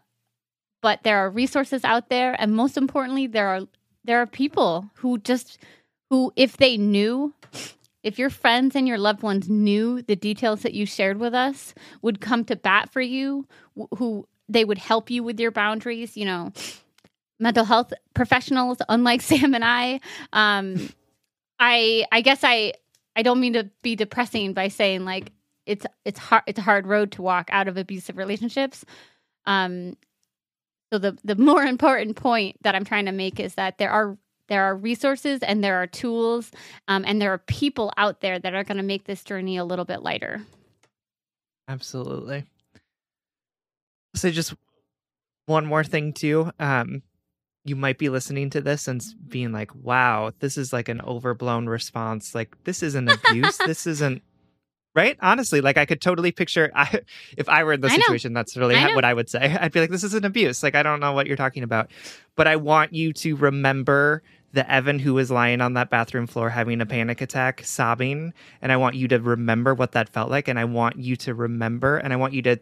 but 0.81 1.03
there 1.03 1.19
are 1.19 1.29
resources 1.29 1.83
out 1.83 2.09
there 2.09 2.35
and 2.39 2.55
most 2.55 2.77
importantly 2.77 3.27
there 3.27 3.47
are 3.47 3.61
there 4.03 4.19
are 4.19 4.27
people 4.27 4.89
who 4.95 5.17
just 5.17 5.57
who 6.09 6.31
if 6.35 6.57
they 6.57 6.77
knew 6.77 7.33
if 8.03 8.19
your 8.19 8.30
friends 8.30 8.75
and 8.75 8.88
your 8.88 8.97
loved 8.97 9.23
ones 9.23 9.49
knew 9.49 10.01
the 10.01 10.15
details 10.15 10.61
that 10.61 10.73
you 10.73 10.85
shared 10.85 11.17
with 11.19 11.34
us 11.34 11.73
would 12.01 12.21
come 12.21 12.43
to 12.45 12.55
bat 12.55 12.89
for 12.91 13.01
you 13.01 13.47
who 13.97 14.27
they 14.49 14.65
would 14.65 14.77
help 14.77 15.09
you 15.09 15.23
with 15.23 15.39
your 15.39 15.51
boundaries 15.51 16.15
you 16.17 16.25
know 16.25 16.51
mental 17.39 17.65
health 17.65 17.93
professionals 18.13 18.77
unlike 18.89 19.21
sam 19.30 19.53
and 19.55 19.65
i 19.65 19.99
um 20.34 20.89
i 21.59 22.05
i 22.11 22.21
guess 22.21 22.39
i 22.43 22.73
i 23.15 23.21
don't 23.21 23.39
mean 23.39 23.53
to 23.53 23.69
be 23.81 23.95
depressing 23.95 24.53
by 24.53 24.67
saying 24.67 25.05
like 25.05 25.31
it's 25.65 25.85
it's 26.05 26.19
hard 26.19 26.43
it's 26.47 26.59
a 26.59 26.63
hard 26.63 26.88
road 26.88 27.11
to 27.11 27.21
walk 27.21 27.49
out 27.51 27.67
of 27.67 27.77
abusive 27.77 28.17
relationships. 28.17 28.85
Um 29.45 29.97
so 30.91 30.99
the 30.99 31.17
the 31.23 31.35
more 31.35 31.63
important 31.75 32.15
point 32.15 32.57
that 32.63 32.75
i'm 32.75 32.85
trying 32.85 33.05
to 33.05 33.11
make 33.11 33.39
is 33.39 33.55
that 33.55 33.77
there 33.77 33.91
are 33.91 34.17
there 34.47 34.63
are 34.63 34.75
resources 34.75 35.41
and 35.41 35.63
there 35.63 35.81
are 35.81 35.87
tools 35.87 36.51
um, 36.87 37.03
and 37.07 37.21
there 37.21 37.33
are 37.33 37.37
people 37.39 37.91
out 37.97 38.21
there 38.21 38.39
that 38.39 38.53
are 38.53 38.63
going 38.63 38.77
to 38.77 38.83
make 38.83 39.05
this 39.05 39.23
journey 39.23 39.57
a 39.57 39.65
little 39.65 39.85
bit 39.85 40.03
lighter 40.03 40.41
Absolutely. 41.67 42.43
So, 44.15 44.29
just 44.29 44.53
one 45.45 45.65
more 45.65 45.83
thing 45.83 46.13
too. 46.13 46.51
Um, 46.59 47.01
you 47.65 47.75
might 47.75 47.97
be 47.97 48.09
listening 48.09 48.49
to 48.51 48.61
this 48.61 48.87
and 48.87 49.01
being 49.27 49.51
like, 49.51 49.73
"Wow, 49.73 50.33
this 50.39 50.57
is 50.57 50.73
like 50.73 50.89
an 50.89 51.01
overblown 51.01 51.67
response. 51.67 52.35
Like 52.35 52.63
this 52.65 52.83
isn't 52.83 53.09
abuse. 53.09 53.57
this 53.57 53.87
isn't. 53.87 54.21
Right? 54.95 55.17
Honestly, 55.21 55.61
like 55.61 55.77
I 55.77 55.85
could 55.85 56.01
totally 56.01 56.31
picture 56.31 56.71
I, 56.75 57.01
if 57.37 57.49
I 57.49 57.63
were 57.63 57.73
in 57.73 57.81
the 57.81 57.89
situation, 57.89 58.33
that's 58.33 58.55
really 58.57 58.75
I 58.75 58.93
what 58.95 59.05
I 59.05 59.13
would 59.13 59.29
say. 59.29 59.57
I'd 59.59 59.71
be 59.71 59.79
like, 59.79 59.89
this 59.89 60.03
is 60.03 60.13
an 60.13 60.25
abuse. 60.25 60.63
Like, 60.63 60.75
I 60.75 60.83
don't 60.83 60.99
know 60.99 61.13
what 61.13 61.27
you're 61.27 61.37
talking 61.37 61.63
about. 61.63 61.91
But 62.35 62.47
I 62.47 62.55
want 62.55 62.93
you 62.93 63.13
to 63.13 63.35
remember 63.35 64.23
the 64.53 64.69
Evan 64.71 64.99
who 64.99 65.15
was 65.15 65.31
lying 65.31 65.61
on 65.61 65.73
that 65.73 65.89
bathroom 65.89 66.27
floor 66.27 66.49
having 66.49 66.79
a 66.79 66.85
panic 66.85 67.21
attack, 67.21 67.61
sobbing. 67.63 68.33
And 68.61 68.71
I 68.71 68.77
want 68.77 68.95
you 68.95 69.07
to 69.09 69.19
remember 69.19 69.73
what 69.73 69.93
that 69.93 70.09
felt 70.09 70.29
like. 70.29 70.47
And 70.47 70.59
I 70.59 70.65
want 70.65 70.97
you 70.97 71.15
to 71.17 71.33
remember 71.33 71.97
and 71.97 72.13
I 72.13 72.17
want 72.17 72.33
you 72.33 72.43
to 72.43 72.59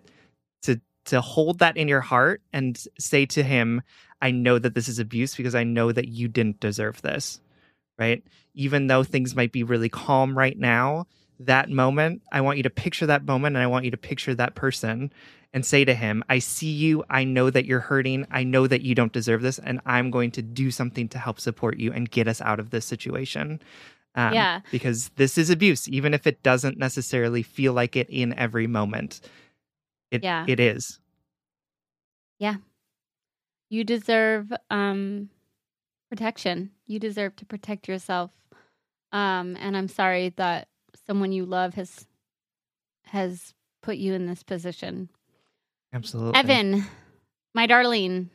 to 0.63 0.79
to 1.05 1.19
hold 1.19 1.59
that 1.59 1.77
in 1.77 1.87
your 1.87 2.01
heart 2.01 2.41
and 2.53 2.81
say 2.97 3.25
to 3.27 3.43
him, 3.43 3.81
I 4.21 4.31
know 4.31 4.57
that 4.57 4.73
this 4.73 4.87
is 4.87 4.99
abuse 4.99 5.35
because 5.35 5.55
I 5.55 5.63
know 5.63 5.91
that 5.91 6.07
you 6.07 6.27
didn't 6.27 6.59
deserve 6.59 7.01
this. 7.01 7.41
Right? 7.99 8.23
Even 8.53 8.87
though 8.87 9.03
things 9.03 9.35
might 9.35 9.51
be 9.51 9.63
really 9.63 9.89
calm 9.89 10.37
right 10.37 10.57
now, 10.57 11.05
that 11.45 11.69
moment, 11.69 12.22
I 12.31 12.41
want 12.41 12.57
you 12.57 12.63
to 12.63 12.69
picture 12.69 13.05
that 13.05 13.26
moment 13.26 13.55
and 13.55 13.63
I 13.63 13.68
want 13.68 13.85
you 13.85 13.91
to 13.91 13.97
picture 13.97 14.35
that 14.35 14.55
person 14.55 15.11
and 15.53 15.65
say 15.65 15.84
to 15.84 15.93
him, 15.93 16.23
I 16.30 16.39
see 16.39 16.72
you. 16.72 17.03
I 17.09 17.23
know 17.26 17.49
that 17.49 17.65
you're 17.65 17.81
hurting. 17.81 18.26
I 18.31 18.43
know 18.43 18.68
that 18.68 18.81
you 18.81 18.95
don't 18.95 19.11
deserve 19.11 19.41
this. 19.41 19.59
And 19.59 19.81
I'm 19.85 20.09
going 20.09 20.31
to 20.31 20.41
do 20.41 20.72
something 20.72 21.09
to 21.09 21.18
help 21.19 21.39
support 21.39 21.77
you 21.77 21.91
and 21.91 22.09
get 22.09 22.27
us 22.27 22.39
out 22.41 22.59
of 22.59 22.69
this 22.69 22.85
situation. 22.85 23.61
Um, 24.15 24.34
Yeah. 24.34 24.61
Because 24.72 25.09
this 25.18 25.38
is 25.38 25.49
abuse, 25.49 25.89
even 25.89 26.13
if 26.13 26.26
it 26.26 26.41
doesn't 26.41 26.77
necessarily 26.77 27.43
feel 27.43 27.73
like 27.73 27.95
it 27.97 28.09
in 28.09 28.34
every 28.38 28.68
moment. 28.68 29.19
It, 30.09 30.23
Yeah. 30.23 30.45
it 30.47 30.59
is. 30.59 30.99
Yeah. 32.39 32.55
You 33.69 33.84
deserve 33.84 34.51
um, 34.69 35.30
protection. 36.09 36.72
You 36.88 36.99
deserve 36.99 37.35
to 37.38 37.45
protect 37.45 37.88
yourself. 37.88 38.31
Um, 39.11 39.57
and 39.59 39.76
I'm 39.76 39.88
sorry 39.89 40.30
that 40.38 40.68
someone 41.07 41.32
you 41.32 41.45
love 41.45 41.73
has 41.76 42.06
has 43.06 43.53
put 43.82 43.98
you 43.98 44.14
in 44.14 44.26
this 44.26 44.44
position. 44.44 45.10
Absolutely. 45.94 46.40
Evan, 46.40 46.86
my 47.53 47.65
darling, 47.68 48.30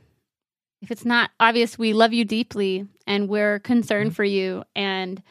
if 0.83 0.91
it's 0.91 1.05
not 1.05 1.31
obvious, 1.41 1.79
we 1.79 1.93
love 1.93 2.13
you 2.13 2.25
deeply 2.25 2.87
and 3.07 3.29
we're 3.29 3.61
concerned 3.61 4.11
Mhm. 4.11 4.15
for 4.15 4.25
you. 4.25 4.65
And 4.75 5.23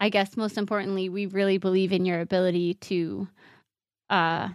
I 0.00 0.08
guess 0.10 0.36
most 0.36 0.58
importantly, 0.58 1.08
we 1.08 1.26
really 1.26 1.58
believe 1.58 1.92
in 1.92 2.04
your 2.04 2.20
ability 2.20 2.74
to 2.74 3.28
uh, 4.10 4.50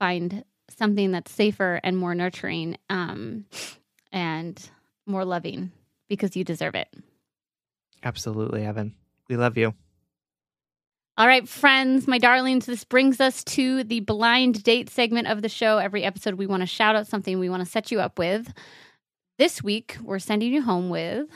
find 0.00 0.44
something 0.70 1.12
that's 1.12 1.30
safer 1.30 1.78
and 1.84 1.96
more 1.96 2.14
nurturing 2.14 2.76
um, 2.90 3.44
and 4.10 4.70
more 5.06 5.24
loving 5.24 5.70
because 6.08 6.34
you 6.36 6.42
deserve 6.42 6.74
it. 6.74 6.88
Absolutely, 8.02 8.64
Evan. 8.64 8.94
We 9.28 9.36
love 9.36 9.56
you. 9.56 9.74
All 11.18 11.26
right, 11.26 11.48
friends, 11.48 12.06
my 12.06 12.18
darlings, 12.18 12.66
this 12.66 12.84
brings 12.84 13.20
us 13.20 13.42
to 13.42 13.82
the 13.82 13.98
blind 13.98 14.62
date 14.62 14.88
segment 14.88 15.26
of 15.26 15.42
the 15.42 15.48
show. 15.48 15.78
Every 15.78 16.04
episode, 16.04 16.34
we 16.34 16.46
want 16.46 16.60
to 16.60 16.66
shout 16.68 16.94
out 16.94 17.08
something 17.08 17.40
we 17.40 17.48
want 17.48 17.60
to 17.64 17.68
set 17.68 17.90
you 17.90 17.98
up 17.98 18.20
with. 18.20 18.54
This 19.36 19.60
week, 19.60 19.96
we're 20.00 20.20
sending 20.20 20.52
you 20.52 20.62
home 20.62 20.90
with 20.90 21.26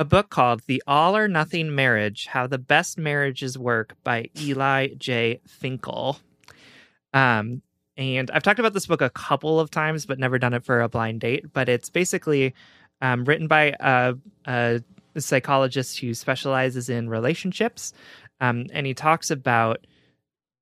A 0.00 0.04
book 0.04 0.28
called 0.28 0.62
The 0.66 0.82
All 0.88 1.16
or 1.16 1.28
Nothing 1.28 1.72
Marriage 1.76 2.26
How 2.26 2.48
the 2.48 2.58
Best 2.58 2.98
Marriages 2.98 3.56
Work 3.56 3.94
by 4.02 4.28
Eli 4.40 4.88
J. 4.98 5.40
Finkel. 5.46 6.18
Um, 7.12 7.62
and 7.96 8.28
I've 8.32 8.42
talked 8.42 8.58
about 8.58 8.72
this 8.72 8.86
book 8.86 9.02
a 9.02 9.10
couple 9.10 9.60
of 9.60 9.70
times, 9.70 10.04
but 10.04 10.18
never 10.18 10.36
done 10.36 10.52
it 10.52 10.64
for 10.64 10.80
a 10.80 10.88
blind 10.88 11.20
date. 11.20 11.52
But 11.52 11.68
it's 11.68 11.90
basically 11.90 12.56
um, 13.00 13.24
written 13.24 13.46
by 13.46 13.76
a, 13.78 14.16
a 14.46 14.80
psychologist 15.16 16.00
who 16.00 16.14
specializes 16.14 16.88
in 16.88 17.08
relationships. 17.08 17.92
Um, 18.40 18.66
and 18.72 18.86
he 18.86 18.94
talks 18.94 19.30
about 19.30 19.86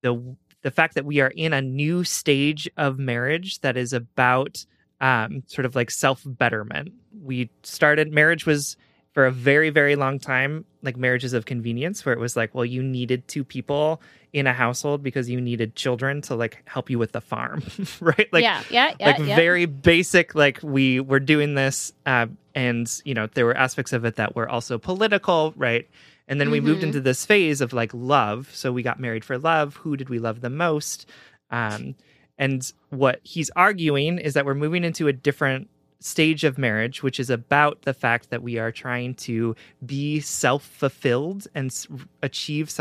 the 0.03 0.37
the 0.63 0.71
fact 0.71 0.95
that 0.95 1.05
we 1.05 1.21
are 1.21 1.33
in 1.35 1.53
a 1.53 1.61
new 1.61 2.05
stage 2.05 2.69
of 2.77 2.99
marriage 2.99 3.61
that 3.61 3.77
is 3.77 3.93
about 3.93 4.65
um, 5.01 5.43
sort 5.47 5.67
of 5.67 5.75
like 5.75 5.91
self 5.91 6.23
betterment. 6.25 6.93
We 7.23 7.51
started 7.63 8.13
marriage 8.13 8.47
was 8.47 8.77
for 9.13 9.27
a 9.27 9.31
very 9.31 9.71
very 9.71 9.97
long 9.97 10.19
time 10.19 10.65
like 10.83 10.97
marriages 10.97 11.33
of 11.33 11.45
convenience 11.45 12.05
where 12.05 12.15
it 12.15 12.19
was 12.19 12.37
like 12.37 12.55
well 12.55 12.65
you 12.65 12.83
needed 12.83 13.27
two 13.29 13.45
people 13.45 14.01
in 14.33 14.47
a 14.47 14.53
household 14.53 15.03
because 15.03 15.29
you 15.29 15.41
needed 15.41 15.77
children 15.77 16.23
to 16.23 16.35
like 16.35 16.63
help 16.67 16.89
you 16.89 16.99
with 16.99 17.13
the 17.13 17.21
farm 17.21 17.63
right 18.01 18.29
like 18.33 18.43
yeah, 18.43 18.63
yeah, 18.71 18.95
yeah, 18.99 19.07
like 19.07 19.19
yeah. 19.19 19.37
very 19.37 19.67
basic 19.67 20.35
like 20.35 20.59
we 20.63 21.01
were 21.01 21.21
doing 21.21 21.55
this 21.55 21.93
uh, 22.07 22.27
and 22.55 23.01
you 23.05 23.15
know 23.15 23.27
there 23.35 23.45
were 23.45 23.57
aspects 23.57 23.93
of 23.93 24.05
it 24.05 24.17
that 24.17 24.35
were 24.35 24.49
also 24.49 24.79
political 24.79 25.53
right 25.57 25.89
and 26.33 26.41
then 26.41 26.51
we 26.51 26.61
moved 26.61 26.81
Mhm. 26.81 26.89
into 26.89 27.01
this 27.03 27.27
phase 27.27 27.61
of 27.61 27.73
like 27.75 27.93
love 27.93 28.49
so 28.55 28.73
we 28.73 28.83
got 28.83 28.99
married 28.99 29.25
for 29.25 29.37
love 29.39 29.77
who 29.77 29.97
did 29.97 30.09
we 30.09 30.19
love 30.19 30.41
the 30.41 30.49
most 30.51 31.05
um, 31.51 31.95
and 32.39 32.73
what 32.89 33.21
he's 33.23 33.51
arguing 33.57 34.19
is 34.19 34.33
that 34.35 34.47
we're 34.47 34.55
moving 34.55 34.83
into 34.85 35.07
a 35.09 35.13
different 35.13 35.69
stage 36.01 36.43
of 36.45 36.57
marriage 36.59 37.03
which 37.03 37.21
is 37.21 37.29
about 37.31 37.83
the 37.83 37.95
fact 37.95 38.31
that 38.31 38.43
we 38.43 38.59
are 38.59 38.73
trying 38.73 39.15
to 39.15 39.55
be 39.85 40.19
self-fulfilled 40.21 41.47
and 41.55 41.67
s- 41.71 41.87
achieve 42.23 42.73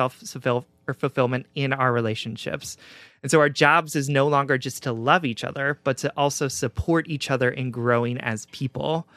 or 0.87 0.93
fulfillment 0.93 1.45
in 1.53 1.73
our 1.73 1.91
relationships 1.93 2.77
and 3.23 3.29
so 3.29 3.39
our 3.39 3.49
jobs 3.49 3.95
is 3.95 4.09
no 4.09 4.27
longer 4.27 4.57
just 4.57 4.81
to 4.83 4.91
love 4.91 5.25
each 5.25 5.43
other, 5.43 5.77
but 5.83 5.95
to 5.97 6.11
also 6.17 6.47
support 6.47 7.07
each 7.07 7.29
other 7.29 7.51
in 7.51 7.69
growing 7.69 8.17
as 8.17 8.47
people. 8.47 9.07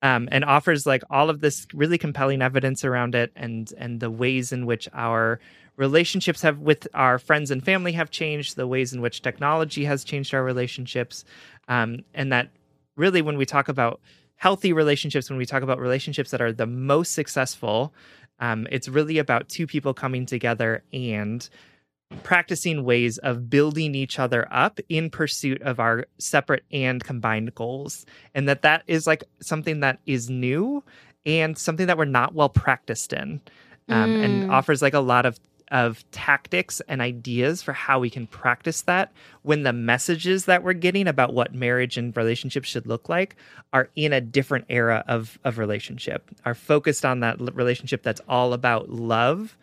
Um, 0.00 0.28
and 0.30 0.44
offers 0.44 0.86
like 0.86 1.02
all 1.10 1.28
of 1.28 1.40
this 1.40 1.66
really 1.74 1.98
compelling 1.98 2.40
evidence 2.40 2.84
around 2.84 3.16
it 3.16 3.32
and 3.34 3.72
and 3.78 3.98
the 3.98 4.10
ways 4.10 4.52
in 4.52 4.64
which 4.64 4.88
our 4.94 5.40
relationships 5.76 6.42
have 6.42 6.58
with 6.58 6.86
our 6.94 7.18
friends 7.18 7.50
and 7.50 7.64
family 7.64 7.92
have 7.92 8.10
changed, 8.10 8.56
the 8.56 8.66
ways 8.66 8.92
in 8.92 9.00
which 9.00 9.22
technology 9.22 9.84
has 9.84 10.04
changed 10.04 10.34
our 10.34 10.44
relationships. 10.44 11.24
Um, 11.68 12.04
and 12.14 12.32
that 12.32 12.50
really 12.96 13.22
when 13.22 13.38
we 13.38 13.46
talk 13.46 13.68
about 13.68 14.00
healthy 14.36 14.72
relationships, 14.72 15.30
when 15.30 15.38
we 15.38 15.46
talk 15.46 15.62
about 15.62 15.78
relationships 15.78 16.30
that 16.32 16.40
are 16.40 16.52
the 16.52 16.66
most 16.66 17.12
successful, 17.12 17.92
um, 18.40 18.66
it's 18.70 18.88
really 18.88 19.18
about 19.18 19.48
two 19.48 19.66
people 19.66 19.94
coming 19.94 20.26
together 20.26 20.82
and 20.92 21.48
practicing 22.22 22.84
ways 22.84 23.18
of 23.18 23.50
building 23.50 23.94
each 23.94 24.18
other 24.18 24.48
up 24.50 24.80
in 24.88 25.10
pursuit 25.10 25.60
of 25.62 25.78
our 25.78 26.06
separate 26.18 26.64
and 26.72 27.04
combined 27.04 27.54
goals 27.54 28.06
and 28.34 28.48
that 28.48 28.62
that 28.62 28.82
is 28.86 29.06
like 29.06 29.24
something 29.40 29.80
that 29.80 29.98
is 30.06 30.30
new 30.30 30.82
and 31.26 31.58
something 31.58 31.86
that 31.86 31.98
we're 31.98 32.06
not 32.06 32.34
well 32.34 32.48
practiced 32.48 33.12
in 33.12 33.40
um, 33.90 34.16
and 34.20 34.42
Mm. 34.42 34.50
offers 34.50 34.80
like 34.82 34.94
a 34.94 35.00
lot 35.00 35.26
of 35.26 35.38
of 35.70 36.02
tactics 36.12 36.80
and 36.88 37.02
ideas 37.02 37.62
for 37.62 37.74
how 37.74 37.98
we 37.98 38.08
can 38.08 38.26
practice 38.26 38.80
that 38.82 39.12
when 39.42 39.64
the 39.64 39.72
messages 39.72 40.46
that 40.46 40.62
we're 40.62 40.72
getting 40.72 41.06
about 41.06 41.34
what 41.34 41.52
marriage 41.54 41.98
and 41.98 42.16
relationships 42.16 42.66
should 42.70 42.86
look 42.86 43.10
like 43.10 43.36
are 43.74 43.90
in 43.94 44.14
a 44.14 44.20
different 44.20 44.64
era 44.70 45.04
of 45.06 45.38
of 45.44 45.58
relationship 45.58 46.30
are 46.46 46.54
focused 46.54 47.04
on 47.04 47.20
that 47.20 47.38
relationship 47.54 48.02
that's 48.02 48.22
all 48.30 48.54
about 48.54 48.88
love 48.88 49.58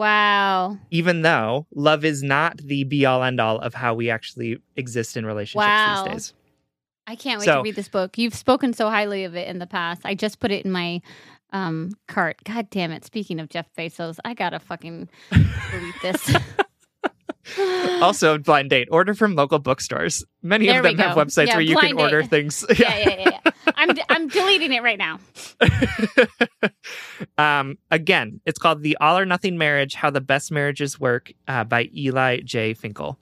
wow. 0.00 0.76
even 0.90 1.22
though 1.22 1.66
love 1.74 2.04
is 2.04 2.22
not 2.22 2.56
the 2.58 2.84
be 2.84 3.04
all 3.06 3.22
end 3.22 3.40
all 3.40 3.58
of 3.60 3.74
how 3.74 3.94
we 3.94 4.10
actually 4.10 4.58
exist 4.76 5.16
in 5.16 5.24
relationships 5.26 5.66
Wow. 5.66 6.04
these 6.04 6.12
days. 6.12 6.34
I 7.06 7.16
can't 7.16 7.38
wait 7.40 7.46
So- 7.46 7.56
to 7.58 7.62
read 7.62 7.74
this 7.76 7.88
book. 7.88 8.18
You've 8.18 8.34
spoken 8.34 8.72
so 8.72 8.88
highly 8.88 9.24
of 9.24 9.34
it 9.36 9.48
in 9.48 9.58
the 9.58 9.66
past. 9.66 10.02
I 10.04 10.14
just 10.14 10.38
put 10.40 10.50
it 10.50 10.64
in 10.64 10.70
my 10.70 11.00
um, 11.52 11.90
cart. 12.06 12.36
God 12.44 12.70
damn 12.70 12.92
it. 12.92 13.04
Speaking 13.04 13.40
of 13.40 13.48
Jeff 13.48 13.66
Bezos, 13.76 14.18
I 14.24 14.34
gotta 14.34 14.60
fucking 14.60 15.08
read 15.32 15.94
this. 16.02 16.36
Also, 18.00 18.38
blind 18.38 18.70
date 18.70 18.88
order 18.90 19.12
from 19.12 19.34
local 19.34 19.58
bookstores. 19.58 20.24
Many 20.42 20.66
There 20.66 20.78
of 20.78 20.84
them 20.84 20.96
have 20.96 21.16
websites 21.16 21.48
Yeah, 21.48 21.56
where 21.56 21.62
you 21.62 21.76
can 21.76 21.94
blind 21.94 22.14
order 22.14 22.22
things. 22.26 22.64
yeah, 22.78 22.96
yeah, 22.96 23.08
yeah. 23.18 23.38
yeah. 23.44 23.72
I'm, 23.76 23.90
I'm 24.08 24.28
deleting 24.28 24.72
it 24.72 24.82
right 24.82 24.98
now. 24.98 25.20
um, 27.60 27.76
again, 27.90 28.40
it's 28.46 28.58
called 28.58 28.82
The 28.82 28.96
All 29.02 29.18
or 29.18 29.26
Nothing 29.26 29.58
Marriage 29.58 29.94
How 29.94 30.08
the 30.08 30.22
Best 30.22 30.50
Marriages 30.50 30.98
Work 30.98 31.32
uh, 31.46 31.64
by 31.64 31.90
Eli 31.94 32.40
J. 32.40 32.72
Finkel. 32.72 33.18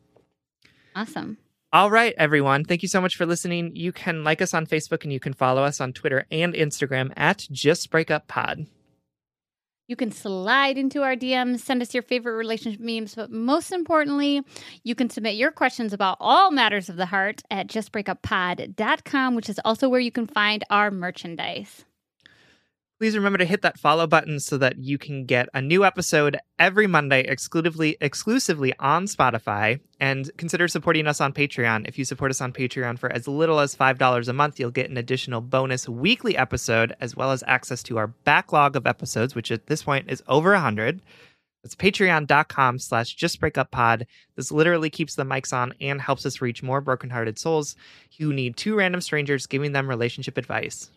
Awesome. 0.94 1.38
All 1.72 1.90
right, 1.90 2.14
everyone. 2.16 2.64
Thank 2.64 2.82
you 2.82 2.88
so 2.88 3.00
much 3.00 3.16
for 3.16 3.26
listening. 3.26 3.74
You 3.74 3.92
can 3.92 4.24
like 4.24 4.40
us 4.40 4.54
on 4.54 4.66
Facebook 4.66 5.02
and 5.02 5.12
you 5.12 5.20
can 5.20 5.34
follow 5.34 5.64
us 5.64 5.80
on 5.80 5.92
Twitter 5.92 6.24
and 6.30 6.54
Instagram 6.54 7.12
at 7.16 7.46
Just 7.50 7.90
Breakup 7.90 8.26
Pod. 8.28 8.66
You 9.88 9.96
can 9.96 10.12
slide 10.12 10.76
into 10.76 11.02
our 11.02 11.16
DMs, 11.16 11.60
send 11.60 11.80
us 11.80 11.94
your 11.94 12.02
favorite 12.02 12.34
relationship 12.34 12.78
memes, 12.78 13.14
but 13.14 13.30
most 13.32 13.72
importantly, 13.72 14.42
you 14.84 14.94
can 14.94 15.08
submit 15.08 15.36
your 15.36 15.50
questions 15.50 15.94
about 15.94 16.18
all 16.20 16.50
matters 16.50 16.90
of 16.90 16.96
the 16.96 17.06
heart 17.06 17.42
at 17.50 17.68
justbreakuppod.com, 17.68 19.34
which 19.34 19.48
is 19.48 19.58
also 19.64 19.88
where 19.88 19.98
you 19.98 20.12
can 20.12 20.26
find 20.26 20.62
our 20.68 20.90
merchandise. 20.90 21.86
Please 22.98 23.14
remember 23.14 23.38
to 23.38 23.44
hit 23.44 23.62
that 23.62 23.78
follow 23.78 24.08
button 24.08 24.40
so 24.40 24.58
that 24.58 24.78
you 24.78 24.98
can 24.98 25.24
get 25.24 25.48
a 25.54 25.62
new 25.62 25.84
episode 25.84 26.36
every 26.58 26.88
Monday 26.88 27.20
exclusively 27.20 27.96
exclusively 28.00 28.74
on 28.80 29.04
Spotify 29.04 29.78
and 30.00 30.28
consider 30.36 30.66
supporting 30.66 31.06
us 31.06 31.20
on 31.20 31.32
Patreon. 31.32 31.86
If 31.86 31.96
you 31.96 32.04
support 32.04 32.32
us 32.32 32.40
on 32.40 32.52
Patreon 32.52 32.98
for 32.98 33.12
as 33.12 33.28
little 33.28 33.60
as 33.60 33.76
$5 33.76 34.28
a 34.28 34.32
month, 34.32 34.58
you'll 34.58 34.72
get 34.72 34.90
an 34.90 34.96
additional 34.96 35.40
bonus 35.40 35.88
weekly 35.88 36.36
episode 36.36 36.92
as 37.00 37.14
well 37.14 37.30
as 37.30 37.44
access 37.46 37.84
to 37.84 37.98
our 37.98 38.08
backlog 38.08 38.74
of 38.74 38.84
episodes 38.84 39.32
which 39.32 39.52
at 39.52 39.68
this 39.68 39.84
point 39.84 40.10
is 40.10 40.20
over 40.26 40.50
100. 40.50 41.00
That's 41.62 41.76
patreon.com 41.76 42.80
slash 42.80 43.16
justbreakuppod. 43.16 44.06
This 44.34 44.50
literally 44.50 44.90
keeps 44.90 45.14
the 45.14 45.24
mics 45.24 45.52
on 45.52 45.72
and 45.80 46.00
helps 46.00 46.26
us 46.26 46.40
reach 46.40 46.64
more 46.64 46.80
brokenhearted 46.80 47.38
souls 47.38 47.76
who 48.18 48.32
need 48.32 48.56
two 48.56 48.74
random 48.74 49.00
strangers 49.00 49.46
giving 49.46 49.70
them 49.70 49.88
relationship 49.88 50.36
advice. 50.36 50.90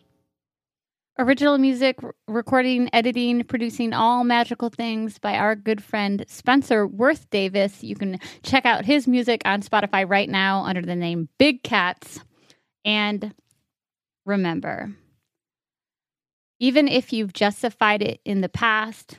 Original 1.18 1.58
music, 1.58 1.98
recording, 2.26 2.88
editing, 2.94 3.44
producing 3.44 3.92
all 3.92 4.24
magical 4.24 4.70
things 4.70 5.18
by 5.18 5.34
our 5.34 5.54
good 5.54 5.84
friend 5.84 6.24
Spencer 6.26 6.86
Wirth-Davis. 6.86 7.84
You 7.84 7.96
can 7.96 8.18
check 8.42 8.64
out 8.64 8.86
his 8.86 9.06
music 9.06 9.42
on 9.44 9.60
Spotify 9.60 10.08
right 10.08 10.28
now 10.28 10.64
under 10.64 10.80
the 10.80 10.96
name 10.96 11.28
Big 11.36 11.62
Cats. 11.62 12.20
And 12.86 13.34
remember, 14.24 14.90
even 16.58 16.88
if 16.88 17.12
you've 17.12 17.34
justified 17.34 18.00
it 18.00 18.22
in 18.24 18.40
the 18.40 18.48
past, 18.48 19.18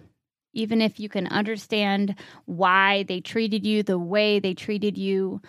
even 0.51 0.81
if 0.81 0.99
you 0.99 1.09
can 1.09 1.27
understand 1.27 2.15
why 2.45 3.03
they 3.03 3.21
treated 3.21 3.67
you 3.67 3.83
the 3.83 3.99
way 3.99 4.39
they 4.39 4.55
treated 4.55 4.97
you, 4.97 5.43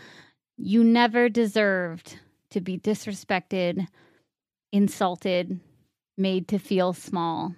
you 0.59 0.85
never 0.85 1.31
deserved 1.31 2.19
to 2.51 2.61
be 2.61 2.77
disrespected, 2.77 3.87
insulted, 4.73 5.59
made 6.17 6.49
to 6.49 6.59
feel 6.59 6.93
small. 6.93 7.55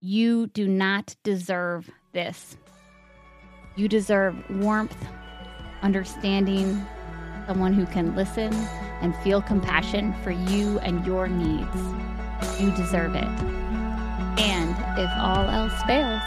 You 0.00 0.46
do 0.48 0.66
not 0.66 1.14
deserve 1.24 1.90
this. 2.12 2.56
You 3.76 3.88
deserve 3.88 4.34
warmth, 4.50 4.96
understanding, 5.82 6.84
someone 7.46 7.72
who 7.72 7.86
can 7.86 8.14
listen 8.16 8.52
and 9.02 9.14
feel 9.16 9.42
compassion 9.42 10.14
for 10.22 10.30
you 10.30 10.78
and 10.80 11.04
your 11.06 11.28
needs. 11.28 11.76
You 12.60 12.70
deserve 12.72 13.14
it. 13.14 13.24
And 14.38 14.70
if 14.98 15.10
all 15.18 15.48
else 15.48 15.82
fails, 15.82 16.22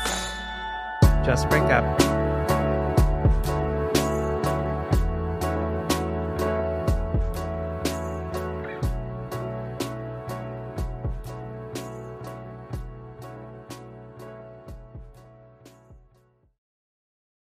Just 1.25 1.49
break 1.49 1.63
up. 1.63 2.32